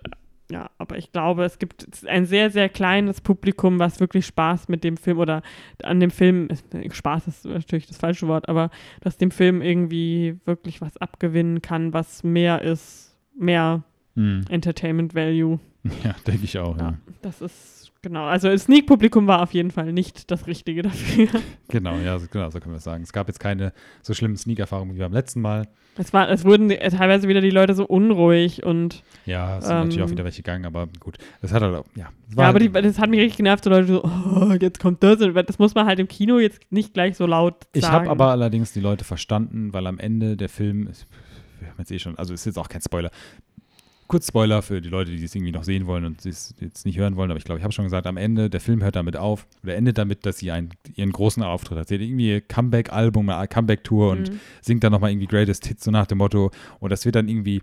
Ja, 0.51 0.69
aber 0.77 0.97
ich 0.99 1.11
glaube, 1.11 1.43
es 1.43 1.57
gibt 1.57 1.87
ein 2.05 2.27
sehr, 2.27 2.51
sehr 2.51 2.69
kleines 2.69 3.19
Publikum, 3.19 3.79
was 3.79 3.99
wirklich 3.99 4.27
Spaß 4.27 4.67
mit 4.67 4.83
dem 4.83 4.95
Film 4.95 5.17
oder 5.17 5.41
an 5.81 5.99
dem 5.99 6.11
Film, 6.11 6.49
Spaß 6.91 7.27
ist 7.27 7.45
natürlich 7.45 7.87
das 7.87 7.97
falsche 7.97 8.27
Wort, 8.27 8.47
aber 8.47 8.69
dass 9.01 9.17
dem 9.17 9.31
Film 9.31 9.63
irgendwie 9.63 10.37
wirklich 10.45 10.81
was 10.81 10.97
abgewinnen 10.97 11.63
kann, 11.63 11.93
was 11.93 12.23
mehr 12.23 12.61
ist, 12.61 13.17
mehr 13.35 13.83
Hm. 14.15 14.41
Entertainment 14.49 15.13
Value. 15.15 15.59
Ja, 16.03 16.15
denke 16.25 16.45
ich 16.45 16.57
auch, 16.57 16.75
ja. 16.77 16.83
Ja, 16.83 16.97
das 17.21 17.41
ist 17.41 17.91
genau. 18.01 18.23
Also 18.25 18.55
Sneak-Publikum 18.57 19.27
war 19.27 19.43
auf 19.43 19.53
jeden 19.53 19.69
Fall 19.69 19.93
nicht 19.93 20.31
das 20.31 20.47
Richtige 20.47 20.81
dafür. 20.81 21.27
Genau, 21.67 21.95
ja, 21.97 22.17
so, 22.17 22.25
genau, 22.31 22.49
so 22.49 22.59
können 22.59 22.73
wir 22.73 22.79
sagen. 22.79 23.03
Es 23.03 23.13
gab 23.13 23.27
jetzt 23.27 23.39
keine 23.39 23.71
so 24.01 24.13
schlimmen 24.15 24.35
Sneak-Erfahrungen 24.37 24.95
wie 24.95 24.99
beim 24.99 25.11
letzten 25.13 25.41
Mal. 25.41 25.67
Es, 25.97 26.11
war, 26.13 26.27
es 26.29 26.43
wurden 26.43 26.69
die- 26.69 26.77
teilweise 26.77 27.27
wieder 27.27 27.41
die 27.41 27.49
Leute 27.51 27.73
so 27.75 27.85
unruhig 27.85 28.63
und 28.63 29.03
Ja, 29.27 29.57
es 29.59 29.65
sind 29.65 29.73
Ähm, 29.73 29.79
natürlich 29.83 30.03
auch 30.03 30.09
wieder 30.09 30.23
welche 30.23 30.41
gegangen, 30.41 30.65
aber 30.65 30.87
gut. 30.99 31.17
Das 31.41 31.53
hat 31.53 31.61
halt 31.61 31.75
auch, 31.75 31.85
ja. 31.95 32.03
ja, 32.03 32.09
aber 32.35 32.59
halt- 32.59 32.61
die, 32.63 32.69
das 32.69 32.97
hat 32.97 33.09
mich 33.11 33.19
richtig 33.19 33.37
genervt, 33.37 33.63
so 33.63 33.69
Leute 33.69 33.87
so, 33.87 34.03
oh, 34.03 34.53
jetzt 34.59 34.79
kommt 34.79 35.03
das. 35.03 35.19
Das 35.19 35.59
muss 35.59 35.75
man 35.75 35.85
halt 35.85 35.99
im 35.99 36.07
Kino 36.07 36.39
jetzt 36.39 36.59
nicht 36.71 36.93
gleich 36.95 37.15
so 37.15 37.25
laut 37.27 37.63
sagen. 37.65 37.69
Ich 37.73 37.87
habe 37.87 38.09
aber 38.09 38.29
allerdings 38.31 38.73
die 38.73 38.79
Leute 38.81 39.03
verstanden, 39.03 39.71
weil 39.73 39.85
am 39.87 39.99
Ende 39.99 40.35
der 40.37 40.49
Film, 40.49 40.87
ist, 40.87 41.05
wir 41.59 41.67
haben 41.69 41.75
jetzt 41.79 41.91
eh 41.91 41.99
schon, 41.99 42.17
also 42.17 42.33
ist 42.33 42.45
jetzt 42.45 42.57
auch 42.57 42.69
kein 42.69 42.81
Spoiler. 42.81 43.11
Kurz 44.07 44.27
Spoiler 44.27 44.61
für 44.61 44.81
die 44.81 44.89
Leute, 44.89 45.11
die 45.11 45.23
es 45.23 45.33
irgendwie 45.33 45.51
noch 45.51 45.63
sehen 45.63 45.87
wollen 45.87 46.05
und 46.05 46.25
es 46.25 46.53
jetzt 46.59 46.85
nicht 46.85 46.97
hören 46.99 47.15
wollen, 47.15 47.31
aber 47.31 47.37
ich 47.39 47.43
glaube, 47.43 47.57
ich 47.59 47.63
habe 47.63 47.73
schon 47.73 47.85
gesagt, 47.85 48.05
am 48.05 48.17
Ende, 48.17 48.49
der 48.49 48.59
Film 48.61 48.83
hört 48.83 48.95
damit 48.95 49.17
auf 49.17 49.47
oder 49.63 49.75
endet 49.75 49.97
damit, 49.97 50.25
dass 50.25 50.37
sie 50.37 50.51
einen, 50.51 50.69
ihren 50.95 51.11
großen 51.11 51.41
Auftritt 51.41 51.77
hat. 51.79 51.87
Sie 51.87 51.95
hat 51.95 52.01
irgendwie 52.01 52.29
ihr 52.29 52.41
Comeback-Album, 52.41 53.29
eine 53.29 53.47
Comeback-Tour 53.47 54.11
und 54.11 54.29
Mhm. 54.29 54.39
singt 54.61 54.83
dann 54.83 54.91
nochmal 54.91 55.11
irgendwie 55.11 55.27
Greatest 55.27 55.65
Hits, 55.67 55.83
so 55.85 55.91
nach 55.91 56.05
dem 56.05 56.19
Motto. 56.19 56.51
Und 56.79 56.91
das 56.91 57.03
wird 57.05 57.15
dann 57.15 57.27
irgendwie 57.27 57.61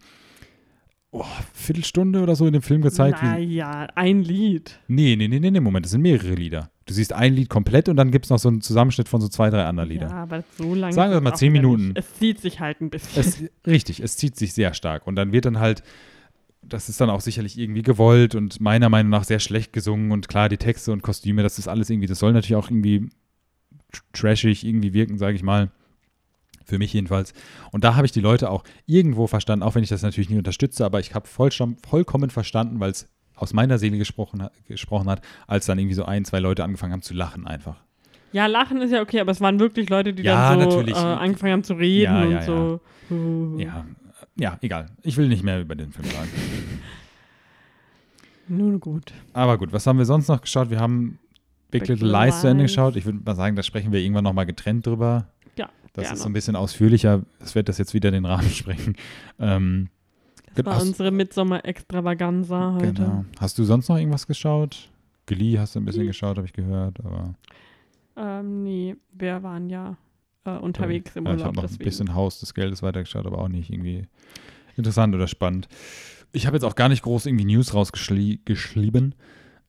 oh, 1.12 1.24
Viertelstunde 1.52 2.22
oder 2.22 2.34
so 2.34 2.46
in 2.46 2.52
dem 2.54 2.62
Film 2.62 2.82
gezeigt. 2.82 3.22
Naja, 3.22 3.86
ein 3.94 4.22
Lied. 4.22 4.80
nee, 4.88 5.14
nee, 5.16 5.28
nee, 5.28 5.38
nee, 5.40 5.50
nee, 5.50 5.60
Moment, 5.60 5.84
das 5.86 5.92
sind 5.92 6.02
mehrere 6.02 6.34
Lieder. 6.34 6.70
Du 6.86 6.94
siehst 6.94 7.12
ein 7.12 7.34
Lied 7.34 7.48
komplett 7.48 7.88
und 7.88 7.96
dann 7.96 8.10
gibt 8.10 8.24
es 8.24 8.30
noch 8.30 8.38
so 8.40 8.48
einen 8.48 8.60
Zusammenschnitt 8.60 9.08
von 9.08 9.20
so 9.20 9.28
zwei, 9.28 9.50
drei 9.50 9.64
anderen 9.64 9.88
Liedern. 9.90 10.10
Ja, 10.10 10.16
aber 10.22 10.42
so 10.58 10.74
lange. 10.74 10.92
Sagen 10.92 11.12
wir 11.12 11.20
mal 11.20 11.34
zehn 11.34 11.52
Minuten. 11.52 11.88
Nicht. 11.88 11.98
Es 11.98 12.14
zieht 12.18 12.40
sich 12.40 12.58
halt 12.58 12.80
ein 12.80 12.90
bisschen. 12.90 13.20
Es, 13.20 13.44
richtig, 13.66 14.00
es 14.00 14.16
zieht 14.16 14.34
sich 14.36 14.52
sehr 14.52 14.74
stark. 14.74 15.06
Und 15.06 15.14
dann 15.14 15.30
wird 15.30 15.44
dann 15.44 15.60
halt, 15.60 15.84
das 16.62 16.88
ist 16.88 17.00
dann 17.00 17.10
auch 17.10 17.20
sicherlich 17.20 17.58
irgendwie 17.58 17.82
gewollt 17.82 18.34
und 18.34 18.60
meiner 18.60 18.88
Meinung 18.88 19.10
nach 19.10 19.24
sehr 19.24 19.40
schlecht 19.40 19.72
gesungen. 19.72 20.12
Und 20.12 20.28
klar, 20.28 20.48
die 20.48 20.56
Texte 20.58 20.92
und 20.92 21.02
Kostüme, 21.02 21.42
das 21.42 21.58
ist 21.58 21.68
alles 21.68 21.90
irgendwie, 21.90 22.06
das 22.06 22.18
soll 22.18 22.32
natürlich 22.32 22.56
auch 22.56 22.68
irgendwie 22.70 23.08
tr- 23.92 24.02
trashig 24.12 24.64
irgendwie 24.64 24.92
wirken, 24.92 25.18
sage 25.18 25.36
ich 25.36 25.42
mal. 25.42 25.70
Für 26.64 26.78
mich 26.78 26.92
jedenfalls. 26.92 27.34
Und 27.72 27.82
da 27.82 27.96
habe 27.96 28.06
ich 28.06 28.12
die 28.12 28.20
Leute 28.20 28.48
auch 28.48 28.62
irgendwo 28.86 29.26
verstanden, 29.26 29.64
auch 29.64 29.74
wenn 29.74 29.82
ich 29.82 29.88
das 29.88 30.02
natürlich 30.02 30.30
nicht 30.30 30.38
unterstütze, 30.38 30.84
aber 30.86 31.00
ich 31.00 31.12
habe 31.14 31.26
voll, 31.26 31.50
vollkommen 31.86 32.30
verstanden, 32.30 32.78
weil 32.78 32.92
es 32.92 33.08
aus 33.34 33.52
meiner 33.52 33.78
Seele 33.78 33.98
gesprochen, 33.98 34.42
hat- 34.42 34.52
gesprochen 34.68 35.10
hat, 35.10 35.22
als 35.48 35.66
dann 35.66 35.78
irgendwie 35.80 35.96
so 35.96 36.04
ein, 36.04 36.24
zwei 36.24 36.38
Leute 36.38 36.62
angefangen 36.62 36.92
haben 36.92 37.02
zu 37.02 37.14
lachen 37.14 37.48
einfach. 37.48 37.82
ja, 38.30 38.46
Lachen 38.46 38.80
ist 38.80 38.92
ja 38.92 39.02
okay, 39.02 39.18
aber 39.20 39.32
es 39.32 39.40
waren 39.40 39.58
wirklich 39.58 39.88
Leute, 39.90 40.14
die 40.14 40.22
Ja, 40.22 40.54
dann 40.56 40.70
so 40.70 40.80
äh, 40.80 40.92
angefangen 40.94 41.52
haben 41.52 41.64
zu 41.64 41.74
reden 41.74 42.02
Ja, 42.04 42.24
ja, 42.24 42.38
und 42.38 42.44
so. 42.44 43.58
Ja, 43.58 43.84
ja, 44.36 44.58
egal. 44.62 44.86
Ich 45.02 45.16
will 45.16 45.28
nicht 45.28 45.42
mehr 45.42 45.60
über 45.60 45.74
den 45.74 45.92
Film 45.92 46.08
sagen. 46.10 46.28
Nun 48.48 48.80
gut. 48.80 49.12
Aber 49.32 49.56
gut, 49.58 49.72
was 49.72 49.86
haben 49.86 49.98
wir 49.98 50.04
sonst 50.04 50.28
noch 50.28 50.40
geschaut? 50.40 50.70
Wir 50.70 50.80
haben 50.80 51.18
Big, 51.70 51.82
Big 51.82 51.88
Little 51.90 52.10
Lies 52.10 52.40
zu 52.40 52.48
Ende 52.48 52.64
geschaut. 52.64 52.96
Ich 52.96 53.04
würde 53.04 53.20
mal 53.24 53.34
sagen, 53.34 53.56
da 53.56 53.62
sprechen 53.62 53.92
wir 53.92 54.00
irgendwann 54.00 54.24
nochmal 54.24 54.46
getrennt 54.46 54.86
drüber. 54.86 55.26
Ja, 55.56 55.68
Das 55.92 56.02
gerne. 56.04 56.16
ist 56.16 56.22
so 56.22 56.28
ein 56.28 56.32
bisschen 56.32 56.56
ausführlicher. 56.56 57.22
Es 57.40 57.54
wird 57.54 57.68
das 57.68 57.78
jetzt 57.78 57.94
wieder 57.94 58.10
den 58.10 58.24
Rahmen 58.26 58.50
sprengen. 58.50 58.96
Ähm, 59.38 59.88
Das 60.54 60.66
war 60.66 60.82
unsere 60.82 61.10
Midsommer-Extravaganza 61.12 62.74
heute. 62.74 62.92
genau. 62.92 63.24
Hast 63.40 63.58
du 63.58 63.64
sonst 63.64 63.88
noch 63.88 63.96
irgendwas 63.96 64.26
geschaut? 64.26 64.90
Glee 65.26 65.58
hast 65.58 65.76
du 65.76 65.80
ein 65.80 65.84
bisschen 65.84 66.06
geschaut, 66.06 66.36
habe 66.36 66.46
ich 66.46 66.52
gehört. 66.52 66.98
Aber 67.04 67.34
Ähm, 68.16 68.64
nee, 68.64 68.96
wir 69.12 69.42
waren 69.42 69.70
ja 69.70 69.96
äh, 70.44 70.50
unterwegs 70.50 71.14
im 71.16 71.24
ja, 71.26 71.32
ich 71.32 71.36
Urlaub. 71.38 71.46
habe 71.46 71.56
noch 71.56 71.62
ein 71.64 71.68
deswegen. 71.68 71.84
bisschen 71.84 72.14
Haus 72.14 72.40
des 72.40 72.54
Geldes 72.54 72.82
weitergeschaut, 72.82 73.26
aber 73.26 73.38
auch 73.38 73.48
nicht 73.48 73.70
irgendwie 73.70 74.06
interessant 74.76 75.14
oder 75.14 75.28
spannend. 75.28 75.68
Ich 76.32 76.46
habe 76.46 76.56
jetzt 76.56 76.64
auch 76.64 76.74
gar 76.74 76.88
nicht 76.88 77.02
groß 77.02 77.26
irgendwie 77.26 77.44
News 77.44 77.74
rausgeschrieben. 77.74 79.14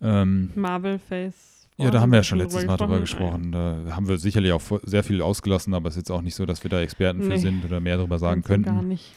Ähm, 0.01 0.51
Marvel 0.55 0.99
Face. 0.99 1.67
Ja, 1.77 1.89
da 1.89 2.01
haben 2.01 2.11
wir 2.11 2.17
ja 2.19 2.23
schon 2.23 2.37
letztes 2.37 2.65
Mal 2.65 2.77
drüber 2.77 2.99
gesprochen. 2.99 3.51
Da 3.51 3.77
haben 3.91 4.07
wir 4.07 4.17
sicherlich 4.19 4.51
auch 4.51 4.61
sehr 4.83 5.03
viel 5.03 5.21
ausgelassen, 5.21 5.73
aber 5.73 5.89
es 5.89 5.95
ist 5.95 6.01
jetzt 6.01 6.11
auch 6.11 6.21
nicht 6.21 6.35
so, 6.35 6.45
dass 6.45 6.63
wir 6.63 6.69
da 6.69 6.79
Experten 6.81 7.23
für 7.23 7.29
Nee. 7.29 7.37
sind 7.37 7.65
oder 7.65 7.79
mehr 7.79 7.97
darüber 7.97 8.19
sagen 8.19 8.41
und 8.41 8.47
Gar 8.47 8.57
könnten. 8.73 8.87
nicht. 8.87 9.11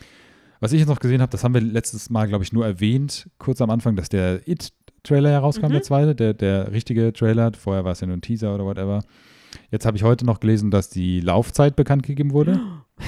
Was 0.61 0.73
ich 0.73 0.81
jetzt 0.81 0.89
noch 0.89 1.01
gesehen 1.01 1.21
habe, 1.21 1.31
das 1.31 1.45
haben 1.45 1.53
wir 1.53 1.61
letztes 1.61 2.09
Mal, 2.09 2.27
glaube 2.29 2.43
ich, 2.45 2.53
nur 2.55 2.65
erwähnt, 2.65 3.29
kurz 3.39 3.61
am 3.61 3.69
Anfang, 3.69 3.95
dass 3.95 4.09
der 4.09 4.49
It-Trailer 4.49 5.31
herauskam, 5.31 5.67
Mhm. 5.67 5.73
der 5.73 5.83
zweite, 5.83 6.15
der, 6.15 6.33
der 6.33 6.73
richtige 6.73 7.13
Trailer. 7.13 7.53
Vorher 7.53 7.85
war 7.85 7.93
es 7.93 8.01
ja 8.01 8.07
nur 8.07 8.17
ein 8.17 8.23
Teaser 8.23 8.55
oder 8.55 8.65
whatever. 8.65 9.03
Jetzt 9.71 9.87
habe 9.87 9.97
ich 9.97 10.03
heute 10.03 10.25
noch 10.27 10.41
gelesen, 10.41 10.71
dass 10.71 10.89
die 10.91 11.21
Laufzeit 11.21 11.77
bekannt 11.77 12.03
gegeben 12.05 12.33
wurde. 12.33 12.61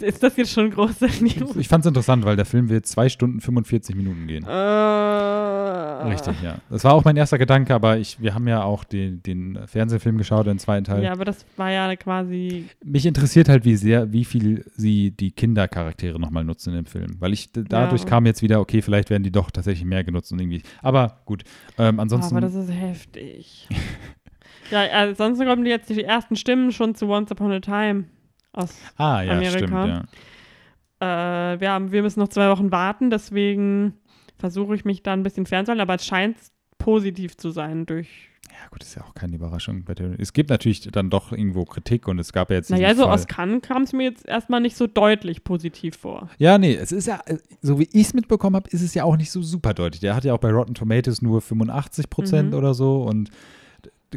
Ist 0.00 0.22
das 0.22 0.34
jetzt 0.38 0.52
schon 0.52 0.70
große 0.70 1.06
News? 1.20 1.56
Ich 1.56 1.68
fand 1.68 1.84
es 1.84 1.88
interessant, 1.88 2.24
weil 2.24 2.34
der 2.34 2.46
Film 2.46 2.70
wird 2.70 2.86
zwei 2.86 3.10
Stunden 3.10 3.42
45 3.42 3.94
Minuten 3.94 4.26
gehen. 4.26 4.44
Äh, 4.44 4.50
Richtig, 6.08 6.40
ja. 6.42 6.56
Das 6.70 6.84
war 6.84 6.94
auch 6.94 7.04
mein 7.04 7.18
erster 7.18 7.36
Gedanke, 7.36 7.74
aber 7.74 7.98
ich, 7.98 8.20
wir 8.20 8.34
haben 8.34 8.48
ja 8.48 8.62
auch 8.62 8.84
den, 8.84 9.22
den 9.22 9.58
Fernsehfilm 9.66 10.16
geschaut, 10.16 10.46
den 10.46 10.58
zweiten 10.58 10.84
Teil. 10.84 11.02
Ja, 11.02 11.12
aber 11.12 11.26
das 11.26 11.44
war 11.56 11.70
ja 11.70 11.94
quasi. 11.96 12.64
Mich 12.82 13.04
interessiert 13.04 13.50
halt, 13.50 13.66
wie 13.66 13.76
sehr, 13.76 14.10
wie 14.12 14.24
viel 14.24 14.64
sie 14.74 15.10
die 15.10 15.32
Kindercharaktere 15.32 16.18
nochmal 16.18 16.44
nutzen 16.44 16.74
im 16.74 16.86
Film. 16.86 17.16
Weil 17.18 17.34
ich 17.34 17.52
dadurch 17.52 18.02
Ja. 18.02 18.08
kam 18.08 18.24
jetzt 18.26 18.40
wieder, 18.42 18.60
okay, 18.60 18.80
vielleicht 18.82 19.10
werden 19.10 19.22
die 19.22 19.32
doch 19.32 19.50
tatsächlich 19.50 19.84
mehr 19.84 20.04
genutzt 20.04 20.32
und 20.32 20.40
irgendwie. 20.40 20.62
Aber 20.80 21.20
gut. 21.26 21.44
Ähm, 21.78 22.00
ansonsten. 22.00 22.34
aber 22.36 22.40
das 22.46 22.54
ist 22.54 22.70
heftig. 22.72 23.68
ja, 24.70 24.82
ansonsten 24.90 25.46
kommen 25.46 25.66
jetzt 25.66 25.88
die 25.90 26.02
ersten 26.04 26.36
Stimmen 26.36 26.72
schon 26.72 26.94
zu 26.94 27.06
Once 27.08 27.30
Upon 27.30 27.52
a 27.52 27.60
Time 27.60 28.04
aus. 28.52 28.74
ah, 28.96 29.22
ja, 29.22 29.32
Amerika. 29.32 29.58
stimmt, 29.58 29.72
ja. 31.00 31.52
Äh, 31.54 31.60
wir, 31.60 31.70
haben, 31.70 31.92
wir 31.92 32.02
müssen 32.02 32.20
noch 32.20 32.28
zwei 32.28 32.48
Wochen 32.50 32.70
warten, 32.70 33.10
deswegen 33.10 33.94
versuche 34.38 34.74
ich 34.74 34.84
mich 34.84 35.02
da 35.02 35.12
ein 35.12 35.22
bisschen 35.22 35.46
fernzuhalten, 35.46 35.80
aber 35.80 35.94
es 35.94 36.06
scheint 36.06 36.36
positiv 36.78 37.36
zu 37.36 37.50
sein 37.50 37.86
durch. 37.86 38.08
Ja, 38.50 38.68
gut, 38.70 38.82
ist 38.82 38.94
ja 38.96 39.02
auch 39.04 39.14
keine 39.14 39.36
Überraschung. 39.36 39.84
Es 40.18 40.32
gibt 40.32 40.50
natürlich 40.50 40.82
dann 40.82 41.08
doch 41.08 41.30
irgendwo 41.32 41.64
Kritik 41.64 42.08
und 42.08 42.18
es 42.18 42.32
gab 42.32 42.50
ja 42.50 42.56
jetzt. 42.56 42.70
Naja, 42.70 42.94
so 42.94 43.04
Fall. 43.04 43.14
aus 43.14 43.26
Cannes 43.26 43.62
kam 43.62 43.82
es 43.82 43.92
mir 43.92 44.02
jetzt 44.04 44.26
erstmal 44.26 44.60
nicht 44.60 44.76
so 44.76 44.86
deutlich 44.86 45.44
positiv 45.44 45.96
vor. 45.96 46.28
Ja, 46.38 46.58
nee, 46.58 46.74
es 46.74 46.90
ist 46.92 47.06
ja, 47.06 47.20
so 47.62 47.78
wie 47.78 47.84
ich 47.92 48.06
es 48.08 48.14
mitbekommen 48.14 48.56
habe, 48.56 48.68
ist 48.70 48.82
es 48.82 48.92
ja 48.92 49.04
auch 49.04 49.16
nicht 49.16 49.30
so 49.30 49.40
super 49.40 49.72
deutlich. 49.72 50.00
Der 50.00 50.14
hat 50.16 50.24
ja 50.24 50.34
auch 50.34 50.38
bei 50.38 50.50
Rotten 50.50 50.74
Tomatoes 50.74 51.22
nur 51.22 51.40
85 51.40 52.10
Prozent 52.10 52.50
Mhm. 52.50 52.58
oder 52.58 52.74
so 52.74 53.02
und 53.02 53.30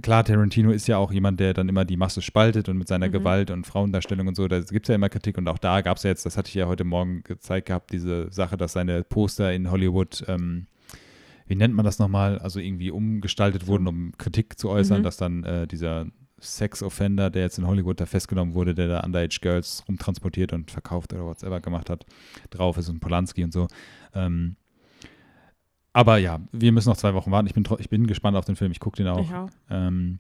klar, 0.02 0.24
Tarantino 0.24 0.72
ist 0.72 0.88
ja 0.88 0.98
auch 0.98 1.11
jemand, 1.11 1.40
der 1.40 1.53
dann 1.53 1.70
immer 1.70 1.86
die 1.86 1.98
Masse 1.98 2.22
spaltet 2.22 2.70
und 2.70 2.78
mit 2.78 2.88
seiner 2.88 3.07
Mhm. 3.07 3.11
Gewalt 3.11 3.52
und 3.52 3.65
Frauendarstellung 3.68 4.28
und 4.28 4.36
so, 4.36 4.48
da 4.48 4.60
gibt 4.60 4.86
es 4.86 4.90
ja 4.90 4.95
immer 4.95 5.10
Kritik 5.10 5.38
und 5.38 5.48
auch 5.48 5.57
da 5.57 5.82
gab 5.82 5.98
es 5.98 6.03
ja 6.03 6.10
jetzt, 6.10 6.26
das 6.26 6.38
hatte 6.38 6.49
ich 6.49 6.56
ja 6.56 6.68
heute 6.68 6.84
Morgen 6.84 7.24
gezeigt 7.24 7.68
gehabt, 7.68 7.91
diese 7.91 8.32
Sache, 8.32 8.57
dass 8.57 8.74
seine 8.74 9.03
Poster 9.03 9.53
in 9.53 9.70
Hollywood, 9.70 10.24
ähm, 10.28 10.68
wie 11.48 11.56
nennt 11.56 11.74
man 11.76 11.86
das 11.86 11.99
nochmal, 11.99 12.40
also 12.40 12.60
irgendwie 12.60 12.90
umgestaltet 12.91 13.68
wurden, 13.68 13.88
um 13.88 14.14
Kritik 14.18 14.57
zu 14.57 14.70
äußern, 14.70 14.99
Mhm. 14.99 15.03
dass 15.03 15.18
dann 15.18 15.44
äh, 15.44 15.68
dieser 15.68 16.07
Sex-Offender, 16.40 17.30
der 17.30 17.44
jetzt 17.44 17.57
in 17.57 17.68
Hollywood 17.68 18.02
da 18.02 18.06
festgenommen 18.06 18.53
wurde, 18.53 18.74
der 18.74 18.88
da 18.88 18.99
Underage 19.02 19.40
Girls 19.41 19.84
rumtransportiert 19.88 20.52
und 20.53 20.72
verkauft 20.72 21.14
oder 21.14 21.26
whatever 21.26 21.61
gemacht 21.61 21.90
hat, 21.90 22.06
drauf 22.49 22.78
ist 22.78 22.90
und 22.90 22.99
Polanski 22.99 23.44
und 23.44 23.53
so. 23.53 23.68
Ähm, 24.14 24.56
aber 25.94 26.18
ja, 26.18 26.40
wir 26.52 26.72
müssen 26.72 26.90
noch 26.90 26.98
zwei 26.98 27.14
Wochen 27.14 27.32
warten. 27.32 27.48
Ich 27.48 27.53
bin, 27.53 27.64
ich 27.80 27.90
bin 27.90 28.07
gespannt 28.07 28.36
auf 28.36 28.45
den 28.45 28.56
Film. 28.56 28.72
Ich 28.72 28.80
gucke 28.80 28.98
den 28.98 29.07
auch. 29.07 29.30
Ja. 29.30 29.45
Ähm, 29.70 30.20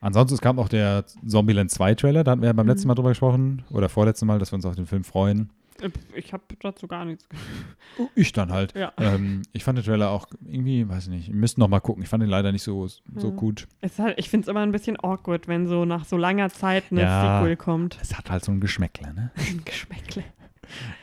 ansonsten, 0.00 0.34
es 0.34 0.40
kam 0.40 0.58
auch 0.58 0.68
der 0.68 1.04
Zombieland 1.26 1.70
2 1.70 1.94
Trailer. 1.94 2.24
Da 2.24 2.32
hatten 2.32 2.40
wir 2.42 2.48
ja 2.48 2.52
beim 2.52 2.66
Mhm. 2.66 2.70
letzten 2.70 2.88
Mal 2.88 2.94
drüber 2.94 3.10
gesprochen. 3.10 3.62
Oder 3.70 3.88
vorletzten 3.88 4.26
Mal, 4.26 4.38
dass 4.38 4.52
wir 4.52 4.56
uns 4.56 4.66
auf 4.66 4.74
den 4.76 4.86
Film 4.86 5.04
freuen. 5.04 5.50
Äh, 5.82 5.90
Ich 6.14 6.32
habe 6.32 6.42
dazu 6.62 6.88
gar 6.88 7.04
nichts. 7.04 7.28
ge- 7.28 8.06
Ich 8.14 8.32
dann 8.32 8.50
halt. 8.50 8.74
Ja. 8.74 8.92
Ähm, 8.96 9.42
ich 9.52 9.62
fand 9.64 9.76
den 9.76 9.84
Trailer 9.84 10.08
auch 10.10 10.26
irgendwie, 10.46 10.88
weiß 10.88 11.04
ich 11.04 11.10
nicht, 11.10 11.28
wir 11.28 11.34
müssten 11.36 11.60
noch 11.60 11.68
mal 11.68 11.80
gucken. 11.80 12.02
Ich 12.02 12.08
fand 12.08 12.22
den 12.22 12.30
leider 12.30 12.50
nicht 12.50 12.62
so, 12.62 12.86
so 12.86 13.02
Ja. 13.14 13.28
gut. 13.34 13.68
Es 13.82 13.92
ist 13.92 13.98
halt, 13.98 14.18
ich 14.18 14.30
finde 14.30 14.44
es 14.44 14.48
immer 14.48 14.60
ein 14.60 14.72
bisschen 14.72 14.96
awkward, 14.98 15.48
wenn 15.48 15.66
so 15.66 15.84
nach 15.84 16.06
so 16.06 16.16
langer 16.16 16.48
Zeit 16.48 16.84
eine 16.90 17.02
Ja. 17.02 17.40
Sequel 17.40 17.56
kommt. 17.56 17.98
Es 18.00 18.16
hat 18.16 18.30
halt 18.30 18.42
so 18.44 18.52
ein 18.52 18.60
Geschmäckle, 18.60 19.12
ne? 19.12 19.30
Ein 19.36 19.62
Geschmäckle. 19.66 20.24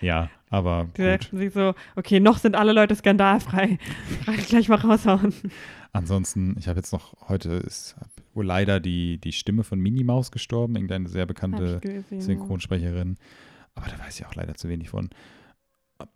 Ja, 0.02 0.30
aber 0.50 0.88
Die 0.98 1.04
dachten 1.04 1.38
sich 1.38 1.54
so, 1.54 1.74
okay, 1.96 2.20
noch 2.20 2.38
sind 2.38 2.56
alle 2.56 2.74
Leute 2.74 2.96
skandalfrei. 2.96 3.80
Gleich 4.48 4.70
mal 4.70 4.76
raushauen. 4.76 5.34
Ansonsten, 5.94 6.56
ich 6.60 6.68
habe 6.68 6.80
jetzt 6.80 6.92
noch, 6.92 7.16
heute 7.28 7.52
ist 7.54 7.96
wohl 8.34 8.46
leider 8.46 8.80
die, 8.80 9.20
die 9.20 9.32
Stimme 9.32 9.64
von 9.64 9.80
Minnie 9.80 10.04
Maus 10.04 10.32
gestorben, 10.32 10.76
irgendeine 10.76 11.08
sehr 11.08 11.26
bekannte 11.26 11.80
gesehen, 11.80 12.22
Synchronsprecherin. 12.22 13.18
Aber 13.76 13.88
da 13.88 14.00
weiß 14.00 14.20
ich 14.20 14.26
auch 14.26 14.36
leider 14.36 14.56
zu 14.56 14.70
wenig 14.70 14.90
von. 14.90 15.10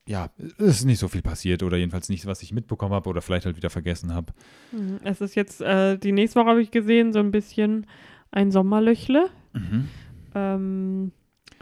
Ja, 0.07 0.29
es 0.57 0.79
ist 0.79 0.85
nicht 0.85 0.99
so 0.99 1.07
viel 1.07 1.21
passiert 1.21 1.63
oder 1.63 1.77
jedenfalls 1.77 2.09
nichts, 2.09 2.25
was 2.25 2.41
ich 2.41 2.51
mitbekommen 2.51 2.93
habe 2.93 3.09
oder 3.09 3.21
vielleicht 3.21 3.45
halt 3.45 3.55
wieder 3.55 3.69
vergessen 3.69 4.13
habe. 4.13 4.33
Mhm. 4.71 4.99
Es 5.03 5.21
ist 5.21 5.35
jetzt, 5.35 5.61
äh, 5.61 5.97
die 5.97 6.11
nächste 6.11 6.39
Woche 6.39 6.49
habe 6.49 6.61
ich 6.61 6.71
gesehen, 6.71 7.13
so 7.13 7.19
ein 7.19 7.31
bisschen 7.31 7.85
ein 8.31 8.51
Sommerlöchle. 8.51 9.29
Ähm, 10.35 11.11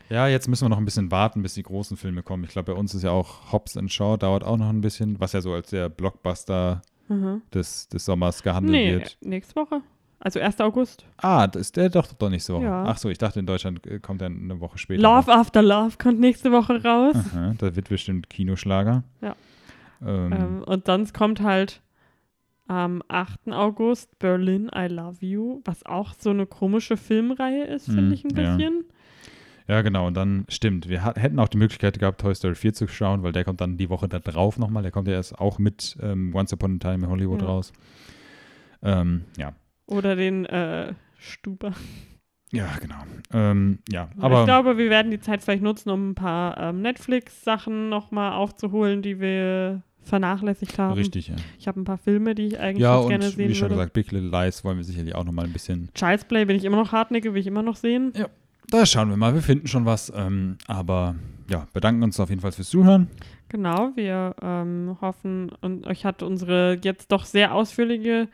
Ja, 0.09 0.27
jetzt 0.27 0.47
müssen 0.47 0.65
wir 0.65 0.69
noch 0.69 0.77
ein 0.77 0.85
bisschen 0.85 1.09
warten, 1.11 1.41
bis 1.41 1.55
die 1.55 1.63
großen 1.63 1.97
Filme 1.97 2.21
kommen. 2.23 2.43
Ich 2.43 2.51
glaube, 2.51 2.73
bei 2.73 2.79
uns 2.79 2.93
ist 2.93 3.03
ja 3.03 3.11
auch 3.11 3.51
Hobbs 3.51 3.75
and 3.75 3.91
Shaw, 3.91 4.17
dauert 4.17 4.43
auch 4.43 4.57
noch 4.57 4.69
ein 4.69 4.81
bisschen, 4.81 5.19
was 5.19 5.33
ja 5.33 5.41
so 5.41 5.53
als 5.53 5.71
der 5.71 5.89
Blockbuster 5.89 6.81
mhm. 7.07 7.41
des, 7.53 7.87
des 7.89 8.05
Sommers 8.05 8.43
gehandelt 8.43 8.71
nee, 8.71 8.93
wird. 8.93 9.17
nächste 9.21 9.55
Woche. 9.55 9.81
Also 10.19 10.39
1. 10.39 10.59
August. 10.61 11.05
Ah, 11.17 11.45
das 11.45 11.63
ist 11.63 11.75
der 11.77 11.89
doch, 11.89 12.07
doch 12.13 12.29
nächste 12.29 12.53
Woche. 12.53 12.63
Ja. 12.63 12.83
Ach 12.85 12.97
so, 12.97 13.09
ich 13.09 13.17
dachte, 13.17 13.39
in 13.39 13.45
Deutschland 13.45 13.85
äh, 13.85 13.99
kommt 13.99 14.21
er 14.21 14.27
eine 14.27 14.59
Woche 14.59 14.77
später. 14.77 15.01
Love 15.01 15.31
After 15.31 15.61
Love 15.61 15.97
kommt 16.01 16.19
nächste 16.19 16.51
Woche 16.51 16.83
raus. 16.83 17.15
Aha, 17.15 17.53
da 17.57 17.75
wird 17.75 17.89
bestimmt 17.89 18.29
Kinoschlager. 18.29 19.03
Ja. 19.21 19.35
Ähm, 20.05 20.33
Ähm, 20.33 20.63
und 20.63 20.85
sonst 20.85 21.13
kommt 21.13 21.41
halt 21.41 21.81
am 22.67 23.03
8. 23.07 23.51
August 23.51 24.17
Berlin 24.17 24.71
I 24.75 24.87
Love 24.87 25.17
You, 25.23 25.61
was 25.65 25.85
auch 25.85 26.13
so 26.17 26.31
eine 26.31 26.47
komische 26.47 26.97
Filmreihe 26.97 27.65
ist, 27.65 27.87
Mhm, 27.87 27.93
finde 27.93 28.15
ich 28.15 28.23
ein 28.23 28.33
bisschen. 28.33 28.83
Ja, 28.87 28.94
genau. 29.67 30.07
Und 30.07 30.15
dann 30.15 30.45
stimmt. 30.49 30.87
Wir 30.89 31.03
hätten 31.15 31.39
auch 31.39 31.47
die 31.47 31.57
Möglichkeit 31.57 31.99
gehabt, 31.99 32.21
Toy 32.21 32.33
Story 32.35 32.55
4 32.55 32.73
zu 32.73 32.87
schauen, 32.87 33.23
weil 33.23 33.31
der 33.31 33.43
kommt 33.43 33.61
dann 33.61 33.77
die 33.77 33.89
Woche 33.89 34.07
da 34.07 34.19
drauf 34.19 34.57
nochmal. 34.59 34.83
Der 34.83 34.91
kommt 34.91 35.07
ja 35.07 35.13
erst 35.15 35.37
auch 35.39 35.57
mit 35.59 35.97
ähm, 36.01 36.33
Once 36.35 36.53
Upon 36.53 36.75
a 36.75 36.77
Time 36.91 37.05
in 37.05 37.09
Hollywood 37.09 37.41
Ja. 37.41 37.47
raus. 37.47 37.73
Ähm, 38.83 39.23
ja. 39.37 39.53
Oder 39.87 40.15
den 40.15 40.45
äh, 40.45 40.93
Stuber. 41.17 41.73
Ja, 42.51 42.67
genau. 42.79 42.95
Ähm, 43.33 43.79
ja, 43.91 44.07
ich 44.15 44.23
aber 44.23 44.45
glaube, 44.45 44.77
wir 44.77 44.89
werden 44.89 45.11
die 45.11 45.19
Zeit 45.19 45.41
vielleicht 45.43 45.63
nutzen, 45.63 45.89
um 45.89 46.11
ein 46.11 46.15
paar 46.15 46.57
ähm, 46.57 46.81
Netflix-Sachen 46.81 47.89
nochmal 47.89 48.33
aufzuholen, 48.33 49.01
die 49.01 49.19
wir 49.19 49.81
vernachlässigt 50.03 50.77
haben. 50.77 50.93
richtig, 50.93 51.29
ja. 51.29 51.35
Ich 51.57 51.67
habe 51.67 51.81
ein 51.81 51.83
paar 51.83 51.97
Filme, 51.97 52.35
die 52.35 52.43
ich 52.45 52.59
eigentlich 52.59 52.83
Ja, 52.83 52.93
ganz 52.93 53.03
und 53.05 53.09
gerne 53.09 53.29
sehen 53.29 53.49
wie 53.49 53.55
schon 53.55 53.63
würde. 53.65 53.75
gesagt, 53.75 53.93
Big 53.93 54.11
Little 54.11 54.29
Lies 54.29 54.63
wollen 54.63 54.77
wir 54.77 54.83
sicherlich 54.83 55.15
auch 55.15 55.23
nochmal 55.23 55.45
ein 55.45 55.51
bisschen. 55.53 55.89
Child's 55.95 56.25
Play 56.25 56.45
bin 56.45 56.55
ich 56.55 56.63
immer 56.63 56.77
noch 56.77 56.91
hartnäckig, 56.91 57.33
will 57.33 57.41
ich 57.41 57.47
immer 57.47 57.63
noch 57.63 57.75
sehen. 57.75 58.13
Da 58.69 58.85
schauen 58.85 59.09
wir 59.09 59.17
mal, 59.17 59.33
wir 59.33 59.41
finden 59.41 59.67
schon 59.67 59.85
was. 59.85 60.11
Ähm, 60.15 60.57
aber 60.67 61.15
ja, 61.49 61.67
bedanken 61.73 62.03
uns 62.03 62.19
auf 62.19 62.29
jeden 62.29 62.41
Fall 62.41 62.51
fürs 62.51 62.69
Zuhören. 62.69 63.07
Genau, 63.49 63.91
wir 63.95 64.35
ähm, 64.41 64.97
hoffen, 65.01 65.51
und 65.61 65.85
euch 65.87 66.03
hat 66.05 66.23
unsere 66.23 66.79
jetzt 66.83 67.11
doch 67.11 67.25
sehr 67.25 67.53
ausführliche 67.53 68.27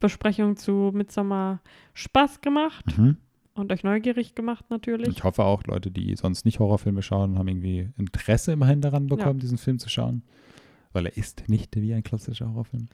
Besprechung 0.00 0.56
zu 0.56 0.90
Midsommar 0.94 1.60
Spaß 1.94 2.40
gemacht 2.40 2.84
Mhm. 2.98 3.16
und 3.54 3.72
euch 3.72 3.84
neugierig 3.84 4.34
gemacht 4.34 4.64
natürlich. 4.70 5.08
Ich 5.08 5.24
hoffe 5.24 5.44
auch, 5.44 5.62
Leute, 5.64 5.90
die 5.90 6.14
sonst 6.16 6.44
nicht 6.44 6.58
Horrorfilme 6.58 7.02
schauen, 7.02 7.38
haben 7.38 7.48
irgendwie 7.48 7.90
Interesse 7.98 8.52
immerhin 8.52 8.80
daran 8.80 9.06
bekommen, 9.06 9.38
diesen 9.38 9.58
Film 9.58 9.78
zu 9.78 9.88
schauen. 9.88 10.22
Weil 10.92 11.06
er 11.06 11.16
ist 11.16 11.48
nicht 11.48 11.76
wie 11.76 11.92
ein 11.94 12.02
klassischer 12.02 12.48
Horrorfilm. 12.48 12.88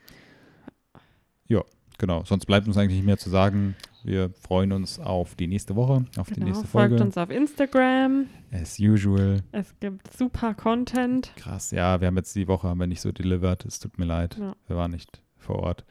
Ja, 1.48 1.62
genau. 1.98 2.24
Sonst 2.24 2.46
bleibt 2.46 2.66
uns 2.66 2.76
eigentlich 2.76 2.96
nicht 2.96 3.06
mehr 3.06 3.18
zu 3.18 3.30
sagen. 3.30 3.76
Wir 4.04 4.30
freuen 4.30 4.72
uns 4.72 4.98
auf 4.98 5.34
die 5.36 5.46
nächste 5.46 5.76
Woche, 5.76 6.04
auf 6.16 6.26
die 6.28 6.34
Genau, 6.34 6.46
nächste 6.46 6.66
folgt 6.66 6.90
Folge. 6.90 7.04
uns 7.04 7.16
auf 7.16 7.30
Instagram. 7.30 8.26
As 8.50 8.78
usual. 8.80 9.42
Es 9.52 9.78
gibt 9.80 10.12
super 10.16 10.54
Content. 10.54 11.32
Krass, 11.36 11.70
ja, 11.70 12.00
wir 12.00 12.08
haben 12.08 12.16
jetzt 12.16 12.34
die 12.34 12.48
Woche 12.48 12.68
haben 12.68 12.80
wir 12.80 12.86
nicht 12.86 13.00
so 13.00 13.12
delivered. 13.12 13.64
Es 13.64 13.78
tut 13.78 13.98
mir 13.98 14.04
leid. 14.06 14.36
Ja. 14.38 14.54
Wir 14.66 14.76
waren 14.76 14.90
nicht 14.90 15.22
vor 15.36 15.56
Ort. 15.60 15.84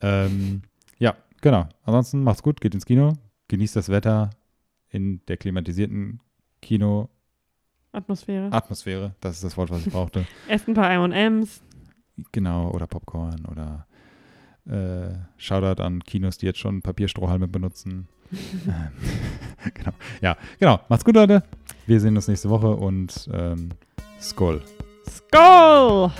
Ähm, 0.00 0.62
ja, 0.98 1.14
genau. 1.40 1.68
Ansonsten 1.84 2.22
macht's 2.22 2.42
gut, 2.42 2.60
geht 2.60 2.74
ins 2.74 2.86
Kino, 2.86 3.12
genießt 3.48 3.76
das 3.76 3.88
Wetter 3.90 4.30
in 4.88 5.20
der 5.28 5.36
klimatisierten 5.36 6.20
Kino-Atmosphäre. 6.62 8.52
Atmosphäre. 8.52 9.14
Das 9.20 9.36
ist 9.36 9.44
das 9.44 9.56
Wort, 9.56 9.70
was 9.70 9.86
ich 9.86 9.92
brauchte. 9.92 10.26
Esst 10.48 10.68
ein 10.68 10.74
paar 10.74 10.90
M&M's. 10.90 11.62
genau, 12.32 12.70
oder 12.70 12.86
Popcorn 12.86 13.44
oder 13.46 13.86
äh, 14.68 15.14
Shoutout 15.36 15.82
an 15.82 16.02
Kinos, 16.04 16.38
die 16.38 16.46
jetzt 16.46 16.58
schon 16.58 16.82
Papierstrohhalme 16.82 17.48
benutzen. 17.48 18.08
Ähm, 18.68 18.92
genau. 19.74 19.92
Ja, 20.20 20.36
genau. 20.60 20.80
Macht's 20.90 21.04
gut, 21.04 21.14
Leute. 21.14 21.42
Wir 21.86 21.98
sehen 21.98 22.14
uns 22.14 22.28
nächste 22.28 22.50
Woche 22.50 22.68
und 22.68 23.28
ähm, 23.32 23.70
Skull. 24.20 24.60
Skull! 25.08 26.10